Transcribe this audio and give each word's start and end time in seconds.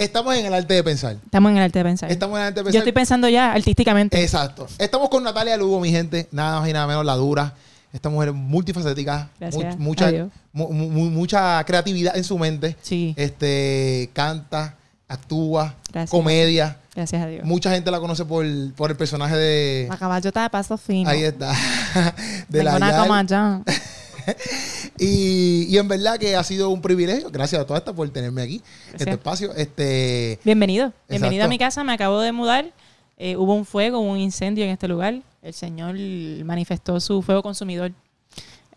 Estamos 0.00 0.34
en 0.36 0.46
el 0.46 0.54
arte 0.54 0.74
de 0.74 0.84
pensar. 0.84 1.16
Estamos 1.24 1.50
en 1.50 1.56
el 1.56 1.62
arte 1.64 1.78
de 1.80 1.84
pensar. 1.84 2.10
Estamos 2.10 2.36
en 2.36 2.42
el 2.42 2.46
arte 2.48 2.60
de 2.60 2.64
pensar. 2.64 2.74
Yo 2.74 2.78
estoy 2.80 2.92
pensando 2.92 3.28
ya 3.28 3.52
artísticamente. 3.52 4.22
Exacto. 4.22 4.66
Estamos 4.78 5.08
con 5.08 5.24
Natalia 5.24 5.56
Lugo, 5.56 5.80
mi 5.80 5.90
gente. 5.90 6.28
Nada 6.30 6.60
más 6.60 6.68
y 6.68 6.72
nada 6.72 6.86
menos 6.86 7.04
la 7.04 7.14
dura. 7.14 7.54
Esta 7.92 8.08
mujer 8.08 8.32
multifacética. 8.32 9.28
Gracias 9.40 9.76
mu- 9.78 9.84
mucha, 9.84 10.10
mu- 10.52 10.68
mu- 10.72 11.10
mucha 11.10 11.64
creatividad 11.64 12.16
en 12.16 12.24
su 12.24 12.38
mente. 12.38 12.76
Sí, 12.82 13.14
Este, 13.16 14.10
canta, 14.12 14.74
actúa, 15.08 15.74
Gracias. 15.92 16.10
comedia. 16.10 16.76
gracias 16.94 17.22
a 17.22 17.26
Dios. 17.26 17.44
Mucha 17.44 17.70
gente 17.70 17.90
la 17.90 17.98
conoce 18.00 18.24
por, 18.24 18.44
por 18.74 18.90
el 18.90 18.96
personaje 18.96 19.36
de. 19.36 19.86
La 19.88 19.96
caballota 19.96 20.42
de 20.42 20.50
paso 20.50 20.76
fino. 20.76 21.08
Ahí 21.08 21.22
está. 21.22 21.52
de 22.48 22.58
Tengo 22.58 22.64
la 22.64 22.76
una 22.76 23.22
Yal. 23.24 23.64
Y, 24.98 25.66
y 25.68 25.78
en 25.78 25.88
verdad 25.88 26.18
que 26.18 26.36
ha 26.36 26.44
sido 26.44 26.70
un 26.70 26.80
privilegio. 26.80 27.30
Gracias 27.30 27.60
a 27.60 27.66
todas 27.66 27.80
estas 27.80 27.94
por 27.94 28.08
tenerme 28.10 28.42
aquí, 28.42 28.62
en 28.88 28.94
este 28.94 29.10
espacio. 29.10 29.54
Este, 29.54 30.38
Bienvenido. 30.44 30.92
Bienvenido 31.08 31.44
a 31.44 31.48
mi 31.48 31.58
casa. 31.58 31.84
Me 31.84 31.92
acabo 31.92 32.20
de 32.20 32.32
mudar. 32.32 32.72
Eh, 33.18 33.36
hubo 33.36 33.54
un 33.54 33.64
fuego, 33.64 34.00
hubo 34.00 34.12
un 34.12 34.18
incendio 34.18 34.64
en 34.64 34.70
este 34.70 34.88
lugar. 34.88 35.22
El 35.42 35.54
Señor 35.54 35.96
manifestó 36.44 37.00
su 37.00 37.22
fuego 37.22 37.42
consumidor. 37.42 37.92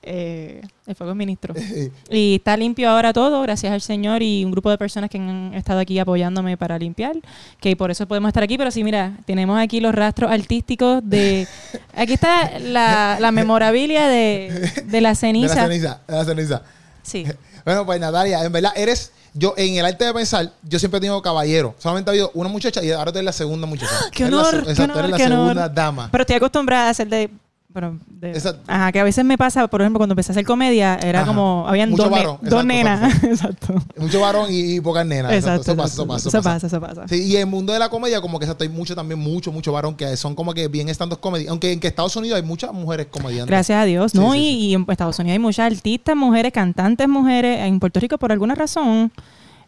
Eh, 0.01 0.61
el 0.87 0.95
fuego 0.95 1.11
es 1.11 1.17
ministro. 1.17 1.53
Y 2.09 2.35
está 2.35 2.55
limpio 2.57 2.89
ahora 2.89 3.13
todo, 3.13 3.41
gracias 3.41 3.73
al 3.73 3.81
Señor 3.81 4.23
y 4.23 4.43
un 4.45 4.51
grupo 4.51 4.69
de 4.69 4.77
personas 4.77 5.09
que 5.09 5.17
han 5.17 5.53
estado 5.53 5.79
aquí 5.79 5.99
apoyándome 5.99 6.57
para 6.57 6.79
limpiar, 6.79 7.15
que 7.59 7.75
por 7.75 7.91
eso 7.91 8.07
podemos 8.07 8.29
estar 8.29 8.43
aquí. 8.43 8.57
Pero 8.57 8.71
sí, 8.71 8.83
mira, 8.83 9.17
tenemos 9.25 9.59
aquí 9.59 9.79
los 9.79 9.93
rastros 9.93 10.31
artísticos 10.31 11.01
de... 11.03 11.47
Aquí 11.95 12.13
está 12.13 12.59
la, 12.59 13.17
la 13.19 13.31
memorabilia 13.31 14.07
de, 14.07 14.71
de 14.85 15.01
la 15.01 15.09
de 15.09 15.13
la 15.13 15.15
ceniza. 15.15 15.55
ceniza. 15.55 16.01
De 16.07 16.15
la 16.15 16.25
ceniza. 16.25 16.61
Sí. 17.03 17.25
Bueno, 17.65 17.85
pues 17.85 17.99
Natalia, 17.99 18.43
en 18.43 18.51
verdad 18.51 18.71
eres. 18.75 19.11
Yo, 19.33 19.53
en 19.57 19.75
el 19.75 19.85
arte 19.85 20.05
de 20.05 20.13
pensar, 20.13 20.51
yo 20.63 20.79
siempre 20.79 20.97
he 20.97 21.01
tenido 21.01 21.21
caballero. 21.21 21.75
Solamente 21.77 22.09
ha 22.09 22.13
habido 22.13 22.31
una 22.33 22.49
muchacha 22.49 22.83
y 22.83 22.89
ahora 22.91 23.11
tú 23.11 23.19
eres 23.19 23.25
la 23.25 23.31
segunda 23.33 23.67
muchacha. 23.67 23.91
¡Qué 24.11 24.23
la 24.23 24.37
honor! 24.37 24.63
qué 24.63 24.71
exacto, 24.71 24.93
honor, 24.93 24.97
eres 25.05 25.11
la 25.11 25.17
qué 25.17 25.23
honor. 25.25 25.37
segunda 25.49 25.69
dama. 25.69 26.09
Pero 26.11 26.21
estoy 26.23 26.35
acostumbrada 26.37 26.87
a 26.87 26.89
hacer 26.89 27.09
de... 27.09 27.29
Bueno, 27.71 27.99
de- 28.09 28.33
ajá, 28.65 28.91
que 28.91 28.99
a 28.99 29.03
veces 29.03 29.23
me 29.23 29.37
pasa, 29.37 29.67
por 29.67 29.81
ejemplo, 29.81 29.99
cuando 29.99 30.13
empecé 30.13 30.31
a 30.31 30.33
hacer 30.33 30.43
comedia, 30.43 30.95
era 31.03 31.19
Ajá. 31.19 31.27
como, 31.27 31.65
habían 31.67 31.91
Mucho 31.91 32.03
dos, 32.03 32.11
ne- 32.11 32.17
varón, 32.17 32.37
dos 32.41 32.63
exacto, 32.63 32.63
nenas. 32.65 33.23
Exacto. 33.23 33.73
Mucho 33.97 34.19
varón 34.19 34.47
y, 34.49 34.75
y 34.77 34.81
pocas 34.81 35.05
nenas. 35.05 35.31
Exacto. 35.33 35.71
Exacto. 35.71 35.83
Eso 35.85 36.07
pasa, 36.07 36.29
eso 36.29 36.29
pasa. 36.29 36.29
Eso 36.29 36.41
pasa. 36.41 36.67
eso 36.67 36.81
pasa. 36.81 37.07
Sí, 37.07 37.23
y 37.27 37.35
en 37.35 37.41
el 37.41 37.45
mundo 37.45 37.71
de 37.71 37.77
la 37.77 37.89
comedia, 37.89 38.21
como 38.21 38.39
que 38.39 38.45
exacto, 38.45 38.63
hay 38.63 38.69
mucho 38.71 38.95
también, 38.95 39.19
mucho, 39.19 39.51
mucho 39.51 39.71
varón 39.71 39.95
que 39.95 40.17
son 40.17 40.33
como 40.33 40.55
que 40.55 40.67
bien 40.67 40.89
stand-up 40.89 41.19
comedy. 41.19 41.45
Aunque 41.45 41.71
en 41.71 41.79
que 41.79 41.87
Estados 41.87 42.15
Unidos 42.15 42.37
hay 42.37 42.43
muchas 42.43 42.73
mujeres 42.73 43.05
comediantes. 43.11 43.47
Gracias 43.47 43.79
a 43.79 43.85
Dios. 43.85 44.13
Sí, 44.13 44.17
no, 44.17 44.33
sí, 44.33 44.39
y, 44.39 44.41
sí. 44.41 44.57
y 44.69 44.73
en 44.73 44.85
Estados 44.89 45.19
Unidos 45.19 45.33
hay 45.33 45.39
muchas 45.39 45.71
artistas, 45.71 46.15
mujeres, 46.15 46.51
cantantes, 46.51 47.07
mujeres. 47.07 47.59
En 47.67 47.79
Puerto 47.79 47.99
Rico, 47.99 48.17
por 48.17 48.31
alguna 48.31 48.55
razón, 48.55 49.11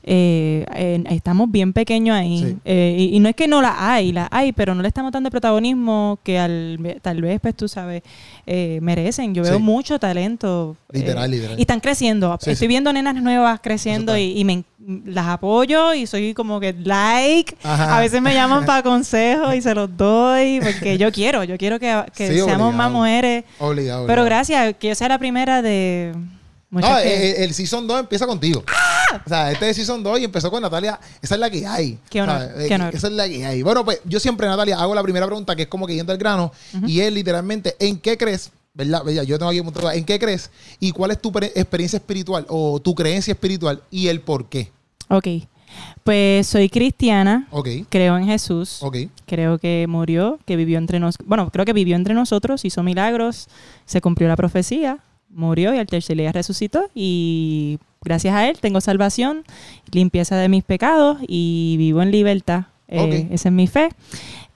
eh, 0.04 0.66
eh, 0.76 1.04
estamos 1.12 1.52
bien 1.52 1.74
pequeños 1.74 2.16
ahí. 2.16 2.40
Sí. 2.44 2.58
Eh, 2.66 2.96
y, 2.98 3.16
y 3.16 3.20
no 3.20 3.30
es 3.30 3.36
que 3.36 3.48
no 3.48 3.62
la 3.62 3.94
hay, 3.94 4.12
la 4.12 4.28
hay, 4.32 4.52
pero 4.52 4.74
no 4.76 4.82
le 4.82 4.88
estamos 4.88 5.12
dando 5.12 5.28
el 5.28 5.32
protagonismo 5.32 6.20
que 6.24 6.40
al, 6.40 7.00
tal 7.02 7.22
vez, 7.22 7.40
pues 7.42 7.56
tú 7.56 7.68
sabes, 7.68 8.02
eh, 8.48 8.80
merecen. 8.82 9.34
Yo 9.36 9.44
veo 9.44 9.58
Sí. 9.58 9.62
mucho 9.62 10.00
talento. 10.00 10.76
Literal, 10.92 11.32
eh, 11.32 11.36
literal. 11.38 11.58
Y 11.60 11.62
están 11.62 11.80
creciendo. 11.80 12.38
Sí, 12.42 12.52
Estoy 12.52 12.68
viendo 12.68 12.92
nenas 12.92 13.16
nuevas 13.16 13.60
creciendo 13.62 14.18
y, 14.18 14.38
y 14.40 14.44
me, 14.44 14.64
las 15.06 15.28
apoyo 15.28 15.94
y 15.94 16.08
soy 16.08 16.34
como 16.34 16.60
que 16.60 16.74
like. 16.74 17.56
Ajá. 17.62 17.98
A 17.98 18.00
veces 18.00 18.22
me 18.22 18.34
llaman 18.34 18.66
para 18.66 18.82
consejos 18.84 19.54
y 19.54 19.62
se 19.62 19.76
los 19.76 19.96
doy 19.96 20.60
porque 20.62 20.98
yo 20.98 21.12
quiero, 21.12 21.44
yo 21.44 21.58
quiero 21.58 21.80
que, 21.80 21.88
seamos 22.16 22.44
obligado. 22.44 22.72
más 22.72 22.92
mujeres. 22.92 23.44
Obligado. 23.60 24.08
Pero 24.08 24.24
gracias, 24.26 24.76
que 24.80 24.88
yo 24.90 24.96
sea 24.96 25.10
la 25.10 25.20
primera 25.20 25.62
de 25.62 26.14
muchas 26.72 26.90
No, 26.90 26.98
que- 27.04 27.32
el, 27.38 27.44
el 27.44 27.54
Season 27.54 27.86
2 27.86 28.00
empieza 28.00 28.26
contigo. 28.26 28.64
O 29.26 29.30
sea, 29.30 29.52
este 29.52 29.70
es 29.70 29.76
Season 29.76 30.02
2 30.04 30.20
y 30.20 30.23
empezó 30.26 30.50
con 30.52 30.62
Natalia. 30.62 31.00
Esa 31.22 31.36
es 31.36 31.40
la 31.42 31.50
que 31.50 31.66
hay. 31.67 32.00
Qué 32.09 32.22
honor, 32.22 32.40
¿sabes? 32.40 32.67
qué 32.67 32.73
Eh, 32.73 32.76
honor. 32.76 32.95
Esa 32.95 33.08
es 33.08 33.14
la 33.14 33.28
que 33.30 33.45
hay. 33.45 33.62
Bueno, 33.62 33.84
pues 33.86 34.00
yo 34.06 34.20
siempre, 34.20 34.48
Natalia, 34.48 34.80
hago 34.80 34.94
la 34.95 35.04
primera 35.04 35.26
pregunta 35.26 35.56
que 35.56 35.64
es 35.64 35.67
como 35.67 35.86
que 35.88 35.95
yendo 35.95 36.12
al 36.12 36.17
grano. 36.17 36.52
Y 36.88 37.00
es 37.02 37.12
literalmente, 37.14 37.76
¿en 37.80 38.00
qué 38.00 38.17
crees? 38.17 38.52
¿Verdad? 38.73 39.04
Yo 39.26 39.38
tengo 39.38 39.49
aquí 39.49 39.60
un 39.60 39.66
montón 39.66 39.92
de- 39.92 39.98
¿En 39.98 40.05
qué 40.05 40.17
crees? 40.17 40.49
¿Y 40.80 40.92
cuál 40.92 41.11
es 41.11 41.22
tu 41.22 41.30
experiencia 41.38 41.98
espiritual 41.98 42.45
o 42.48 42.80
tu 42.80 42.95
creencia 42.95 43.33
espiritual 43.33 43.82
y 43.92 44.08
el 44.08 44.22
por 44.22 44.48
qué? 44.48 44.72
Ok, 45.10 45.28
pues 46.04 46.48
soy 46.48 46.70
cristiana, 46.70 47.48
Ok. 47.52 47.67
creo 47.89 48.17
en 48.17 48.26
Jesús, 48.26 48.78
Ok. 48.82 48.98
creo 49.26 49.58
que 49.58 49.86
murió, 49.89 50.39
que 50.45 50.55
vivió 50.55 50.78
entre 50.78 50.99
nosotros, 50.99 51.28
bueno, 51.28 51.49
creo 51.52 51.66
que 51.66 51.73
vivió 51.73 51.95
entre 51.98 52.14
nosotros, 52.14 52.64
hizo 52.66 52.82
milagros, 52.82 53.48
se 53.86 53.99
cumplió 54.02 54.28
la 54.30 54.36
profecía, 54.38 54.99
murió 55.30 55.73
y 55.73 55.78
al 55.78 55.88
tercer 55.88 56.16
día 56.17 56.32
resucitó 56.32 56.89
y 56.95 57.78
gracias 58.04 58.34
a 58.34 58.50
él 58.50 58.60
tengo 58.60 58.82
salvación, 58.82 59.44
limpieza 59.92 60.36
de 60.36 60.50
mis 60.50 60.64
pecados 60.64 61.17
y 61.28 61.76
vivo 61.78 62.02
en 62.02 62.12
libertad. 62.12 62.66
Eh. 62.88 63.28
Esa 63.32 63.50
es 63.50 63.54
mi 63.54 63.67
fe. 63.67 63.89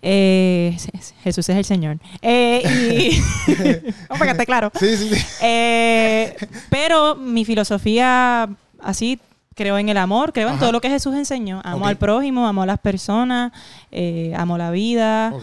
Eh, 0.01 0.77
Jesús 1.23 1.49
es 1.49 1.55
el 1.55 1.65
Señor. 1.65 1.97
Eh, 2.21 2.61
y 2.63 3.19
Vamos 4.09 4.19
para 4.19 4.25
que 4.25 4.31
esté 4.31 4.45
claro. 4.45 4.71
Sí, 4.77 4.97
sí, 4.97 5.09
sí. 5.09 5.25
Eh, 5.41 6.35
pero 6.69 7.15
mi 7.15 7.45
filosofía, 7.45 8.49
así, 8.81 9.19
creo 9.55 9.77
en 9.77 9.89
el 9.89 9.97
amor, 9.97 10.33
creo 10.33 10.49
en 10.49 10.59
todo 10.59 10.71
lo 10.71 10.81
que 10.81 10.89
Jesús 10.89 11.15
enseñó. 11.15 11.61
Amo 11.63 11.87
al 11.87 11.97
prójimo, 11.97 12.47
amo 12.47 12.63
a 12.63 12.65
las 12.65 12.79
personas, 12.79 13.51
amo 14.35 14.57
la 14.57 14.69
vida. 14.71 15.33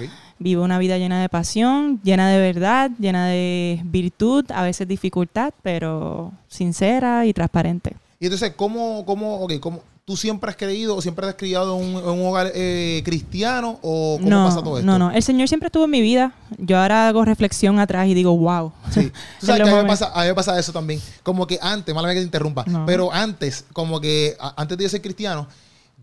Vivo 0.42 0.62
una 0.64 0.78
vida 0.78 0.98
llena 0.98 1.20
de 1.22 1.28
pasión, 1.28 2.00
llena 2.02 2.28
de 2.28 2.38
verdad, 2.38 2.90
llena 2.98 3.26
de 3.28 3.80
virtud, 3.84 4.44
a 4.52 4.62
veces 4.62 4.86
dificultad, 4.88 5.52
pero 5.62 6.32
sincera 6.48 7.24
y 7.26 7.32
transparente. 7.32 7.94
Y 8.20 8.26
entonces, 8.26 8.52
¿cómo, 8.56 9.04
cómo, 9.04 9.40
ok, 9.40 9.54
cómo, 9.60 9.82
tú 10.04 10.16
siempre 10.16 10.50
has 10.50 10.56
creído 10.56 10.96
o 10.96 11.02
siempre 11.02 11.26
has 11.26 11.34
criado 11.34 11.76
en 11.78 11.84
un, 11.84 11.96
un 11.96 12.26
hogar 12.26 12.50
eh, 12.54 13.02
cristiano 13.04 13.78
o 13.82 14.16
cómo 14.18 14.30
no, 14.30 14.44
pasa 14.44 14.62
todo 14.62 14.78
esto? 14.78 14.86
no, 14.86 14.98
no. 14.98 15.10
El 15.10 15.22
Señor 15.22 15.48
siempre 15.48 15.66
estuvo 15.68 15.84
en 15.84 15.90
mi 15.90 16.00
vida. 16.00 16.32
Yo 16.58 16.78
ahora 16.78 17.08
hago 17.08 17.24
reflexión 17.24 17.78
atrás 17.78 18.06
y 18.08 18.14
digo, 18.14 18.36
wow. 18.36 18.72
Sí. 18.92 19.10
Tú 19.40 19.46
sabes 19.46 19.62
que 19.62 19.68
a 19.70 19.74
mí, 19.76 19.82
me 19.82 19.88
pasa, 19.88 20.12
a 20.14 20.22
mí 20.22 20.28
me 20.28 20.34
pasa 20.34 20.58
eso 20.58 20.72
también. 20.72 21.00
Como 21.22 21.46
que 21.46 21.58
antes, 21.62 21.94
mala 21.94 22.08
que 22.10 22.16
te 22.20 22.22
interrumpa, 22.24 22.64
No. 22.66 22.84
pero 22.86 23.12
antes, 23.12 23.64
como 23.72 24.00
que 24.00 24.36
a- 24.38 24.54
antes 24.60 24.76
de 24.78 24.84
yo 24.84 24.90
ser 24.90 25.02
cristiano, 25.02 25.46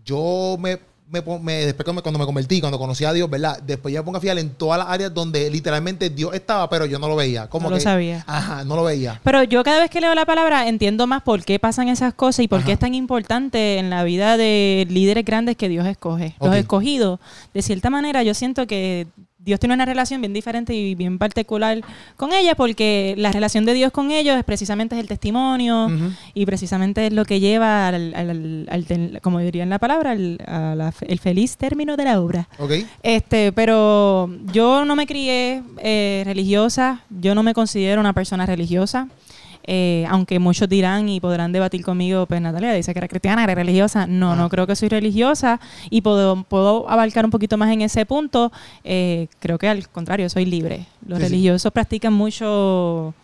yo 0.04 0.56
me, 0.58 0.78
me, 1.10 1.22
me- 1.40 1.66
después 1.66 1.84
cuando 2.02 2.18
me- 2.18 2.24
convertí, 2.26 2.60
cuando 2.60 2.78
conocí 2.78 3.04
a 3.04 3.12
Dios, 3.12 3.28
¿verdad? 3.28 3.60
Después 3.62 3.92
ya 3.92 4.00
me 4.00 4.04
pongo 4.04 4.18
a 4.18 4.20
fijar 4.20 4.38
en 4.38 4.50
todas 4.50 4.78
las 4.78 4.88
áreas 4.88 5.12
donde 5.12 5.50
literalmente 5.50 6.08
Dios 6.10 6.32
estaba, 6.34 6.68
pero 6.70 6.86
yo 6.86 6.98
no 6.98 7.08
lo 7.08 7.16
veía. 7.16 7.48
Como 7.48 7.68
No 7.68 7.74
lo 7.76 7.80
sabía. 7.80 8.24
Ajá, 8.26 8.64
no 8.64 8.76
lo 8.76 8.84
veía. 8.84 9.20
Pero 9.24 9.42
yo 9.42 9.62
cada 9.64 9.80
vez 9.80 9.90
que 9.90 10.00
leo 10.00 10.14
la 10.14 10.24
palabra 10.26 10.68
entiendo 10.68 11.06
más 11.06 11.22
por 11.22 11.44
qué 11.44 11.58
pasan 11.58 11.88
esas 11.88 12.14
cosas 12.14 12.44
y 12.44 12.48
por 12.48 12.62
qué 12.64 12.72
es 12.72 12.78
tan 12.78 12.94
importante 12.94 13.78
en 13.78 13.90
la 13.90 14.04
vida 14.04 14.36
de 14.36 14.86
líderes 14.88 15.24
grandes 15.24 15.56
que 15.56 15.68
Dios 15.68 15.86
escoge. 15.86 16.36
Los 16.40 16.50
Ok. 16.50 16.54
escogidos, 16.56 17.18
de 17.54 17.62
cierta 17.62 17.90
manera, 17.90 18.22
yo 18.22 18.34
siento 18.34 18.66
que 18.66 19.06
Dios 19.42 19.58
tiene 19.58 19.74
una 19.74 19.86
relación 19.86 20.20
bien 20.20 20.32
diferente 20.34 20.74
y 20.74 20.94
bien 20.94 21.18
particular 21.18 21.80
con 22.16 22.32
ella 22.32 22.54
porque 22.54 23.14
la 23.16 23.32
relación 23.32 23.64
de 23.64 23.72
Dios 23.72 23.90
con 23.90 24.10
ellos 24.10 24.36
es 24.36 24.44
precisamente 24.44 25.00
el 25.00 25.08
testimonio 25.08 25.88
y 26.34 26.44
precisamente 26.44 27.06
es 27.06 27.12
lo 27.12 27.24
que 27.24 27.40
lleva 27.40 27.88
al, 27.88 28.14
al- 28.14 28.68
al- 28.70 29.20
como 29.22 29.38
diría 29.38 29.62
en 29.62 29.70
la 29.70 29.78
palabra, 29.78 30.10
al 30.10 30.38
a 30.46 30.74
la 30.74 30.92
el 31.08 31.18
feliz 31.18 31.56
término 31.56 31.96
de 31.96 32.04
la 32.04 32.20
obra. 32.20 32.48
¿Ok? 32.58 32.72
Este, 33.02 33.50
pero 33.52 34.30
yo 34.52 34.84
no 34.84 34.94
me 34.94 35.06
crié 35.06 35.62
eh, 35.78 36.22
religiosa, 36.26 37.00
yo 37.08 37.34
no 37.34 37.42
me 37.42 37.54
considero 37.54 38.00
una 38.00 38.12
persona 38.12 38.44
religiosa. 38.46 39.08
Eh, 39.64 40.04
aunque 40.08 40.38
muchos 40.38 40.68
dirán 40.68 41.08
y 41.08 41.20
podrán 41.20 41.52
debatir 41.52 41.84
conmigo, 41.84 42.26
pues 42.26 42.40
Natalia 42.40 42.72
dice 42.72 42.92
que 42.92 42.98
era 42.98 43.08
cristiana, 43.08 43.44
era 43.44 43.54
religiosa. 43.54 44.06
No, 44.06 44.34
no 44.36 44.48
creo 44.48 44.66
que 44.66 44.74
soy 44.76 44.88
religiosa 44.88 45.60
y 45.90 46.00
puedo, 46.00 46.42
puedo 46.44 46.88
abarcar 46.90 47.24
un 47.24 47.30
poquito 47.30 47.56
más 47.56 47.72
en 47.72 47.82
ese 47.82 48.06
punto. 48.06 48.50
Eh, 48.84 49.28
creo 49.38 49.58
que 49.58 49.68
al 49.68 49.88
contrario, 49.88 50.28
soy 50.30 50.44
libre. 50.46 50.86
Los 51.06 51.18
Sí, 51.18 51.24
sí. 51.24 51.30
religiosos 51.30 51.72
practican 51.72 52.12
mucho... 52.12 53.14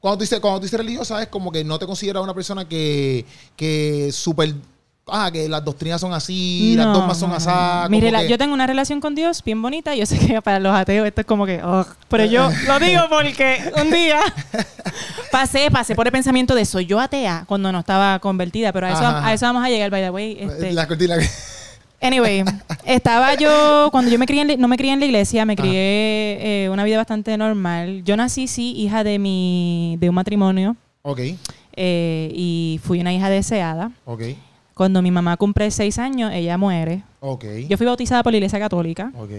Cuando 0.00 0.18
tú 0.18 0.22
dices, 0.22 0.40
cuando 0.40 0.60
tú 0.60 0.64
dices 0.64 0.78
religiosa, 0.78 1.20
es 1.22 1.28
como 1.28 1.50
que 1.50 1.64
no 1.64 1.78
te 1.78 1.86
consideras 1.86 2.22
una 2.22 2.34
persona 2.34 2.68
que, 2.68 3.24
que 3.56 4.10
súper. 4.12 4.54
Ah, 5.08 5.30
que 5.32 5.48
las 5.48 5.64
doctrinas 5.64 6.00
son 6.00 6.12
así, 6.12 6.74
las 6.76 6.86
No, 6.86 6.94
dogmas 6.94 7.16
son 7.16 7.30
así. 7.30 7.46
no. 7.46 7.88
Mi 7.90 8.00
rela- 8.00 8.26
Yo 8.26 8.36
tengo 8.36 8.52
una 8.52 8.66
relación 8.66 9.00
con 9.00 9.14
Dios 9.14 9.40
bien 9.44 9.62
bonita. 9.62 9.94
Yo 9.94 10.04
sé 10.04 10.18
que 10.18 10.42
para 10.42 10.58
los 10.58 10.74
ateos 10.74 11.06
esto 11.06 11.20
es 11.20 11.26
como 11.28 11.46
que... 11.46 11.62
ugh, 11.64 11.86
pero 12.08 12.24
yo 12.24 12.50
lo 12.66 12.78
digo 12.84 13.02
porque 13.08 13.58
un 13.80 13.92
día 13.92 14.18
pasé, 15.30 15.70
pasé 15.70 15.94
por 15.94 16.06
el 16.08 16.12
pensamiento 16.12 16.56
de 16.56 16.64
soy 16.64 16.86
yo 16.86 16.98
atea 16.98 17.44
cuando 17.46 17.70
no 17.70 17.78
estaba 17.78 18.18
convertida. 18.18 18.72
Pero 18.72 18.88
a 18.88 18.90
eso, 18.90 19.06
a 19.06 19.32
eso 19.32 19.46
vamos 19.46 19.64
a 19.64 19.68
llegar, 19.68 19.90
by 19.92 20.02
the 20.02 20.10
way. 20.10 20.38
Este, 20.40 20.72
La 20.72 20.88
cortina. 20.88 21.14
Anyway, 22.02 22.42
estaba 22.84 23.34
yo, 23.34 23.88
cuando 23.92 24.10
yo 24.10 24.18
me 24.18 24.26
crié 24.26 24.42
en 24.42 24.48
la- 24.48 24.56
no 24.56 24.66
me 24.66 24.76
crié 24.76 24.92
en 24.92 24.98
la 24.98 25.06
iglesia, 25.06 25.44
me 25.44 25.54
crié 25.54 26.64
eh, 26.64 26.68
una 26.70 26.82
vida 26.82 26.96
bastante 26.96 27.36
normal. 27.38 28.02
Yo 28.04 28.16
nací, 28.16 28.48
sí, 28.48 28.72
hija 28.76 29.04
de 29.04 29.20
mi, 29.20 29.96
de 30.00 30.08
un 30.08 30.16
matrimonio 30.16 30.76
ok, 31.02 31.20
eh, 31.76 32.30
y 32.34 32.80
fui 32.82 33.00
una 33.00 33.12
hija 33.14 33.30
deseada. 33.30 33.92
ok, 34.04 34.22
Cuando 34.76 35.00
mi 35.00 35.10
mamá 35.10 35.38
cumple 35.38 35.70
seis 35.70 35.98
años, 35.98 36.30
ella 36.34 36.58
muere. 36.58 37.02
ok. 37.20 37.44
Yo 37.66 37.78
fui 37.78 37.86
bautizada 37.86 38.22
por 38.22 38.30
la 38.34 38.36
iglesia 38.36 38.58
católica 38.58 39.10
Ok. 39.16 39.30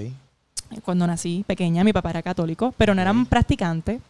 cuando 0.83 1.05
nací 1.05 1.43
pequeña. 1.45 1.83
Mi 1.83 1.93
papá 1.93 2.09
era 2.09 2.23
católico, 2.23 2.73
pero 2.75 2.95
no 2.95 3.03
eran 3.03 3.23
practicantes. 3.27 4.01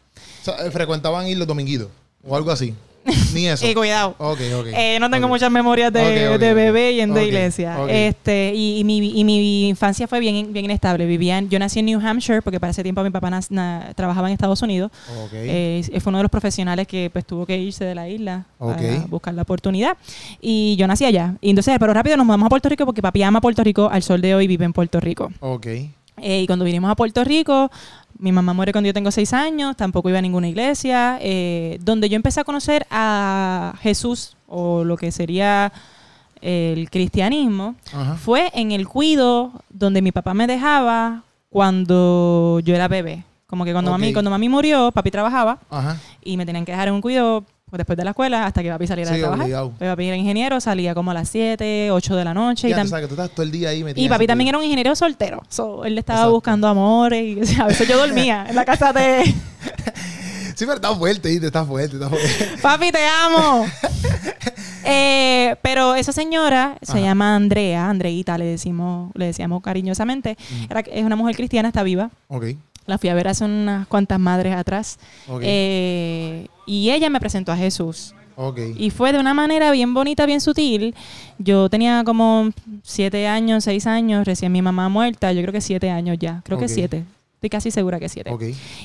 O 0.41 0.45
sea, 0.45 0.65
eh, 0.65 0.71
frecuentaban 0.71 1.27
ir 1.27 1.37
los 1.37 1.45
dominguitos 1.45 1.89
o 2.25 2.33
algo 2.33 2.49
así. 2.49 2.73
Ni 3.33 3.47
eso. 3.47 3.65
Y 3.67 3.73
cuidado. 3.73 4.15
Ok, 4.17 4.39
ok. 4.59 4.67
Eh, 4.73 4.97
no 4.99 5.09
tengo 5.09 5.27
muchas 5.27 5.49
memorias 5.51 5.91
de, 5.93 6.37
de 6.37 6.53
bebé 6.53 6.95
yendo 6.95 7.15
Ok, 7.15 7.21
a 7.21 7.23
iglesia. 7.23 7.81
ok. 7.81 7.89
Este, 7.91 8.53
y, 8.55 8.79
y 8.79 8.83
mi, 8.83 8.97
y 9.19 9.23
mi 9.23 9.69
infancia 9.69 10.07
fue 10.07 10.19
bien, 10.19 10.51
bien 10.53 10.65
inestable. 10.65 11.05
Vivía 11.05 11.37
en- 11.37 11.49
yo 11.49 11.57
nací 11.59 11.79
en 11.79 11.85
New 11.85 11.99
Hampshire 12.05 12.41
porque 12.41 12.59
para 12.59 12.71
ese 12.71 12.83
tiempo 12.83 13.03
mi 13.03 13.09
papá 13.09 13.29
na- 13.49 13.91
trabajaba 13.95 14.27
en 14.27 14.33
Estados 14.33 14.61
Unidos. 14.61 14.91
Eh, 15.33 15.83
fue 16.01 16.09
uno 16.11 16.17
de 16.19 16.23
los 16.23 16.31
profesionales 16.31 16.87
que 16.87 17.09
pues 17.11 17.25
tuvo 17.25 17.45
que 17.45 17.57
irse 17.57 17.85
de 17.85 17.95
la 17.95 18.09
isla 18.09 18.45
a 18.59 18.75
buscar 19.07 19.33
la 19.33 19.41
oportunidad. 19.43 19.97
Y 20.41 20.75
yo 20.77 20.87
nací 20.87 21.05
allá. 21.05 21.35
Y 21.41 21.49
entonces, 21.49 21.75
pero 21.79 21.93
rápido 21.93 22.17
nos 22.17 22.25
mudamos 22.25 22.45
a 22.47 22.49
Puerto 22.49 22.69
Rico 22.69 22.85
porque 22.85 23.01
papi 23.01 23.23
ama 23.23 23.41
Puerto 23.41 23.63
Rico. 23.63 23.89
Al 23.91 24.03
sol 24.03 24.21
de 24.21 24.35
hoy 24.35 24.47
vive 24.47 24.65
en 24.65 24.73
Puerto 24.73 24.99
Rico. 24.99 25.31
ok. 25.39 25.67
Eh, 26.19 26.41
y 26.41 26.47
cuando 26.47 26.65
vinimos 26.65 26.89
a 26.89 26.95
Puerto 26.95 27.23
Rico, 27.23 27.69
mi 28.19 28.31
mamá 28.31 28.53
muere 28.53 28.71
cuando 28.71 28.87
yo 28.87 28.93
tengo 28.93 29.11
seis 29.11 29.33
años, 29.33 29.75
tampoco 29.77 30.09
iba 30.09 30.19
a 30.19 30.21
ninguna 30.21 30.47
iglesia. 30.47 31.17
eh, 31.21 31.77
donde 31.81 32.09
yo 32.09 32.15
empecé 32.15 32.39
a 32.41 32.43
conocer 32.43 32.85
a 32.89 33.73
Jesús, 33.81 34.35
o 34.47 34.83
lo 34.83 34.97
que 34.97 35.11
sería 35.11 35.71
el 36.41 36.89
cristianismo, 36.89 37.75
Ajá. 37.93 38.15
fue 38.15 38.51
en 38.53 38.71
el 38.71 38.87
cuido 38.87 39.51
donde 39.69 40.01
mi 40.01 40.11
papá 40.11 40.33
me 40.33 40.47
dejaba 40.47 41.23
cuando 41.49 42.59
yo 42.63 42.75
era 42.75 42.87
bebé. 42.87 43.23
Como 43.47 43.63
que 43.65 43.71
cuando, 43.71 43.91
mami, 43.91 44.11
cuando 44.13 44.29
mami 44.31 44.49
murió, 44.49 44.91
papi 44.91 45.09
trabajaba 45.09 45.59
Ajá. 45.69 45.97
y 46.23 46.35
me 46.37 46.45
tenían 46.45 46.65
que 46.65 46.71
dejar 46.73 46.89
en 46.89 46.95
un 46.95 47.01
cuido 47.01 47.45
pues, 47.69 47.77
después 47.79 47.97
de 47.97 48.03
la 48.05 48.11
escuela 48.11 48.45
hasta 48.45 48.63
que 48.63 48.69
papi 48.69 48.87
saliera 48.87 49.09
Sí, 49.11 49.15
de 49.17 49.21
trabajar. 49.21 49.43
obligado. 49.43 49.71
Pues, 49.77 49.89
papi 49.89 50.05
era 50.07 50.15
ingeniero, 50.17 50.59
salía 50.61 50.93
como 50.95 51.11
a 51.11 51.13
las 51.13 51.29
7, 51.29 51.91
8 51.91 52.15
de 52.15 52.23
la 52.23 52.33
noche. 52.33 52.67
y 52.67 52.71
Ya, 52.71 52.77
tam- 52.77 52.87
sabes 52.87 53.05
que 53.05 53.15
tú 53.15 53.21
estás 53.21 53.31
todo 53.35 53.43
el 53.43 53.51
día 53.51 53.69
ahí 53.69 53.83
metido 53.83 54.05
y 54.05 54.09
papi 54.09 54.25
también 54.27 54.49
era 54.49 54.57
un 54.57 54.63
ingeniero 54.63 54.95
soltero. 54.95 55.41
So, 55.49 55.83
él 55.85 55.97
estaba 55.97 56.19
Exacto. 56.19 56.33
buscando 56.33 56.67
amores 56.67 57.23
y 57.37 57.41
o 57.41 57.45
sea, 57.45 57.63
a 57.65 57.67
veces 57.67 57.87
yo 57.87 57.97
dormía 57.97 58.45
en 58.49 58.55
la 58.55 58.65
casa 58.65 58.93
de 58.93 59.23
Sí, 60.55 60.65
pero 60.65 60.75
está 60.75 60.95
fuerte, 60.95 61.29
¿viste? 61.29 61.45
Está 61.47 61.63
fuerte, 61.65 61.95
está 61.97 62.09
fuerte. 62.09 62.27
papi, 62.61 62.91
te 62.91 63.05
amo. 63.05 63.65
Eh, 64.89 65.57
pero 65.63 65.95
esa 65.95 66.13
señora 66.13 66.77
se 66.81 67.01
llama 67.01 67.35
Andrea, 67.35 67.89
Andreita 67.89 68.37
le 68.37 68.45
decimos, 68.45 69.11
le 69.15 69.25
decíamos 69.25 69.61
cariñosamente. 69.61 70.37
Era- 70.69 70.79
es 70.79 71.03
una 71.03 71.17
mujer 71.17 71.35
cristiana, 71.35 71.67
está 71.67 71.83
viva. 71.83 72.09
Ok. 72.29 72.45
La 72.87 72.97
fui 72.97 73.09
a 73.09 73.13
ver 73.13 73.27
hace 73.27 73.45
unas 73.45 73.85
cuantas 73.87 74.19
madres 74.19 74.55
atrás. 74.55 74.97
Eh, 75.41 76.47
y 76.65 76.89
ella 76.89 77.09
me 77.09 77.19
presentó 77.19 77.51
a 77.51 77.57
Jesús. 77.57 78.15
Y 78.77 78.91
fue 78.91 79.13
de 79.13 79.19
una 79.19 79.33
manera 79.33 79.71
bien 79.71 79.93
bonita, 79.93 80.25
bien 80.25 80.41
sutil. 80.41 80.95
Yo 81.39 81.69
tenía 81.69 82.03
como 82.03 82.51
siete 82.83 83.27
años, 83.27 83.63
seis 83.63 83.87
años, 83.87 84.25
recién 84.25 84.51
mi 84.51 84.61
mamá 84.61 84.89
muerta. 84.89 85.33
Yo 85.33 85.41
creo 85.41 85.51
que 85.51 85.61
siete 85.61 85.89
años 85.89 86.17
ya. 86.19 86.41
Creo 86.45 86.57
que 86.57 86.67
siete. 86.67 87.03
Estoy 87.35 87.49
casi 87.49 87.71
segura 87.71 87.99
que 87.99 88.09
siete. 88.09 88.31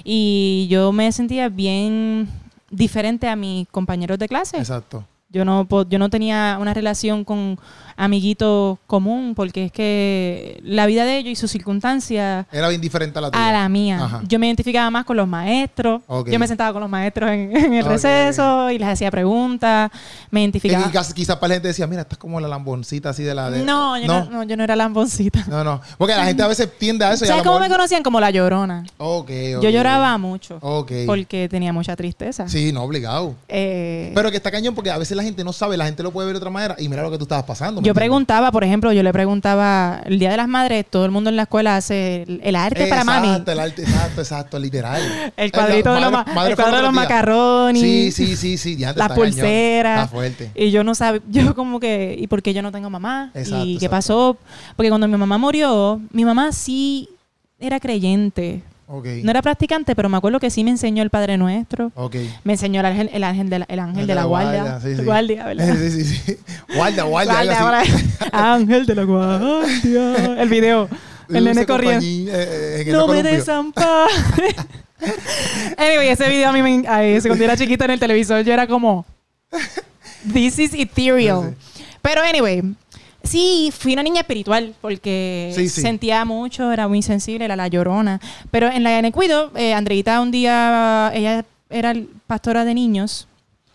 Y 0.04 0.66
yo 0.70 0.92
me 0.92 1.10
sentía 1.12 1.48
bien 1.48 2.28
diferente 2.70 3.28
a 3.28 3.36
mis 3.36 3.68
compañeros 3.68 4.18
de 4.18 4.28
clase. 4.28 4.58
Exacto. 4.58 5.04
Yo 5.32 5.44
no, 5.44 5.66
yo 5.88 5.98
no 5.98 6.10
tenía 6.10 6.58
una 6.60 6.74
relación 6.74 7.24
con 7.24 7.58
amiguitos 7.96 8.78
común 8.86 9.34
porque 9.36 9.66
es 9.66 9.72
que 9.72 10.60
la 10.64 10.86
vida 10.86 11.04
de 11.04 11.18
ellos 11.18 11.32
y 11.32 11.36
sus 11.36 11.50
circunstancias 11.50 12.46
Era 12.50 12.68
bien 12.68 12.80
diferente 12.80 13.18
a 13.18 13.22
la 13.22 13.30
tuya. 13.30 13.48
a 13.48 13.52
la 13.52 13.68
mía. 13.68 13.98
Ajá. 14.02 14.22
Yo 14.26 14.38
me 14.38 14.46
identificaba 14.46 14.90
más 14.90 15.04
con 15.04 15.16
los 15.16 15.28
maestros. 15.28 16.02
Yo 16.26 16.38
me 16.38 16.48
sentaba 16.48 16.72
con 16.72 16.80
los 16.82 16.90
maestros 16.90 17.30
en, 17.30 17.56
en 17.56 17.74
el 17.74 17.84
Ok, 17.84 17.90
receso 17.90 18.70
y 18.70 18.78
les 18.78 18.88
hacía 18.88 19.10
preguntas. 19.10 19.90
Me 20.30 20.40
identificaba. 20.42 20.86
quizás, 20.90 21.12
quizás 21.14 21.36
para 21.36 21.48
la 21.48 21.54
gente 21.56 21.68
decía, 21.68 21.86
mira, 21.86 22.02
esta 22.02 22.14
es 22.14 22.18
como 22.18 22.40
la 22.40 22.48
lamboncita 22.48 23.10
así 23.10 23.22
de 23.22 23.34
la 23.34 23.50
de... 23.50 23.62
No, 23.64 23.98
yo 23.98 24.06
no. 24.06 24.24
no. 24.24 24.30
no, 24.30 24.42
yo 24.44 24.56
no 24.56 24.64
era 24.64 24.74
lamboncita. 24.76 25.44
No, 25.48 25.62
no. 25.62 25.80
Porque 25.98 26.14
la 26.14 26.24
gente 26.24 26.42
a 26.42 26.48
veces 26.48 26.68
tiende 26.78 27.04
a 27.04 27.12
eso 27.12 27.24
¿Sabes 27.26 27.42
cómo 27.42 27.60
me 27.60 27.68
conocían? 27.68 28.02
Como 28.02 28.20
la 28.20 28.30
llorona. 28.30 28.84
Yo 28.98 29.70
lloraba 29.70 30.16
mucho 30.18 30.58
Ok. 30.60 30.92
porque 31.06 31.48
tenía 31.48 31.72
mucha 31.72 31.94
tristeza. 31.96 32.48
Sí, 32.48 32.72
no, 32.72 32.82
obligado. 32.82 33.34
Eh, 33.48 34.12
Pero 34.14 34.30
que 34.30 34.36
está 34.36 34.50
cañón 34.50 34.74
porque 34.74 34.90
a 34.90 34.98
veces 34.98 35.16
la 35.16 35.21
gente 35.22 35.44
no 35.44 35.52
sabe, 35.52 35.76
la 35.76 35.84
gente 35.86 36.02
lo 36.02 36.10
puede 36.10 36.26
ver 36.26 36.34
de 36.34 36.38
otra 36.38 36.50
manera 36.50 36.76
y 36.78 36.88
mira 36.88 37.02
lo 37.02 37.10
que 37.10 37.18
tú 37.18 37.24
estabas 37.24 37.44
pasando. 37.44 37.80
¿me 37.80 37.86
yo 37.86 37.90
entiendes? 37.90 38.00
preguntaba, 38.00 38.52
por 38.52 38.64
ejemplo, 38.64 38.92
yo 38.92 39.02
le 39.02 39.12
preguntaba, 39.12 40.00
el 40.04 40.18
Día 40.18 40.30
de 40.30 40.36
las 40.36 40.48
Madres, 40.48 40.84
todo 40.88 41.04
el 41.04 41.10
mundo 41.10 41.30
en 41.30 41.36
la 41.36 41.42
escuela 41.42 41.76
hace 41.76 42.22
el, 42.22 42.40
el 42.44 42.56
arte 42.56 42.86
para 42.86 43.04
mami. 43.04 43.42
El 43.46 43.60
arte, 43.60 43.82
exacto, 43.82 44.20
exacto, 44.20 44.58
literal. 44.58 45.00
El 45.36 45.52
cuadrito 45.52 45.94
de 45.94 46.00
los, 46.00 46.12
ma- 46.12 46.24
madre 46.34 46.50
el 46.50 46.56
fue 46.56 46.64
cuadro 46.64 46.76
de 46.78 46.82
los 46.82 46.92
macarrones. 46.92 47.80
Sí, 47.82 48.12
sí, 48.12 48.36
sí, 48.36 48.56
sí. 48.58 48.76
ya 48.76 48.92
Las 48.92 49.12
pulseras. 49.12 50.10
Fuerte. 50.10 50.50
Y 50.54 50.70
yo 50.70 50.84
no 50.84 50.94
sabía, 50.94 51.20
yo 51.28 51.54
como 51.54 51.80
que, 51.80 52.16
¿y 52.18 52.26
por 52.26 52.42
qué 52.42 52.52
yo 52.54 52.62
no 52.62 52.72
tengo 52.72 52.90
mamá? 52.90 53.30
Exacto, 53.34 53.64
¿Y 53.64 53.78
qué 53.78 53.88
pasó? 53.88 54.36
Porque 54.76 54.88
cuando 54.90 55.08
mi 55.08 55.16
mamá 55.16 55.38
murió, 55.38 56.00
mi 56.10 56.24
mamá 56.24 56.52
sí 56.52 57.08
era 57.58 57.78
creyente. 57.80 58.62
No 59.22 59.30
era 59.30 59.40
practicante, 59.40 59.96
pero 59.96 60.08
me 60.08 60.18
acuerdo 60.18 60.38
que 60.38 60.50
sí 60.50 60.64
me 60.64 60.70
enseñó 60.70 61.02
el 61.02 61.08
Padre 61.10 61.38
Nuestro. 61.38 61.90
Me 62.44 62.52
enseñó 62.52 62.80
el 62.80 62.86
ángel, 62.86 63.10
el 63.12 63.24
ángel 63.24 63.48
de 63.48 63.58
la, 63.60 63.64
el 63.68 63.78
ángel 63.80 64.06
de 64.06 64.14
la 64.14 64.24
guardia. 64.24 64.80
sí, 64.80 64.96
sí. 64.96 65.02
Guardia, 65.02 65.44
¿verdad? 65.46 65.76
Sí, 65.78 65.90
sí, 65.90 66.04
sí. 66.04 66.36
Guardia, 66.74 67.04
guardia. 67.04 67.42
Guardia, 67.42 67.82
ángel 68.32 68.86
de 68.86 68.94
la 68.94 69.04
guardia. 69.04 70.42
El 70.42 70.48
video. 70.48 70.88
El 71.28 71.44
nene 71.44 71.64
corriendo. 71.64 72.04
eh, 72.04 72.84
eh, 72.86 72.92
No 72.92 73.06
me 73.08 73.22
desampares. 73.22 74.14
anyway, 75.78 76.08
ese 76.08 76.28
video 76.28 76.50
a 76.50 76.52
mí 76.52 76.62
me... 76.62 76.84
Ay, 76.86 77.14
ese 77.14 77.28
cuando 77.28 77.44
era 77.44 77.56
chiquita 77.56 77.86
en 77.86 77.92
el 77.92 78.00
televisor, 78.00 78.42
yo 78.44 78.52
era 78.52 78.66
como... 78.66 79.06
This 80.32 80.58
is 80.58 80.74
ethereal. 80.74 81.54
Pero 82.02 82.20
anyway, 82.22 82.62
sí, 83.24 83.72
fui 83.76 83.92
una 83.94 84.02
niña 84.02 84.20
espiritual 84.20 84.74
porque 84.80 85.52
Sí, 85.54 85.68
sí. 85.68 85.80
sentía 85.80 86.24
mucho, 86.24 86.70
era 86.72 86.88
muy 86.88 87.02
sensible, 87.02 87.44
era 87.44 87.56
la 87.56 87.68
llorona. 87.68 88.20
Pero 88.50 88.68
en 88.70 88.82
la 88.82 88.98
en 88.98 89.04
el 89.04 89.12
cuido, 89.12 89.50
eh, 89.56 89.74
Andreita 89.74 90.20
un 90.20 90.30
día, 90.30 91.10
ella 91.14 91.44
era 91.70 91.94
pastora 92.26 92.64
de 92.64 92.74
niños. 92.74 93.26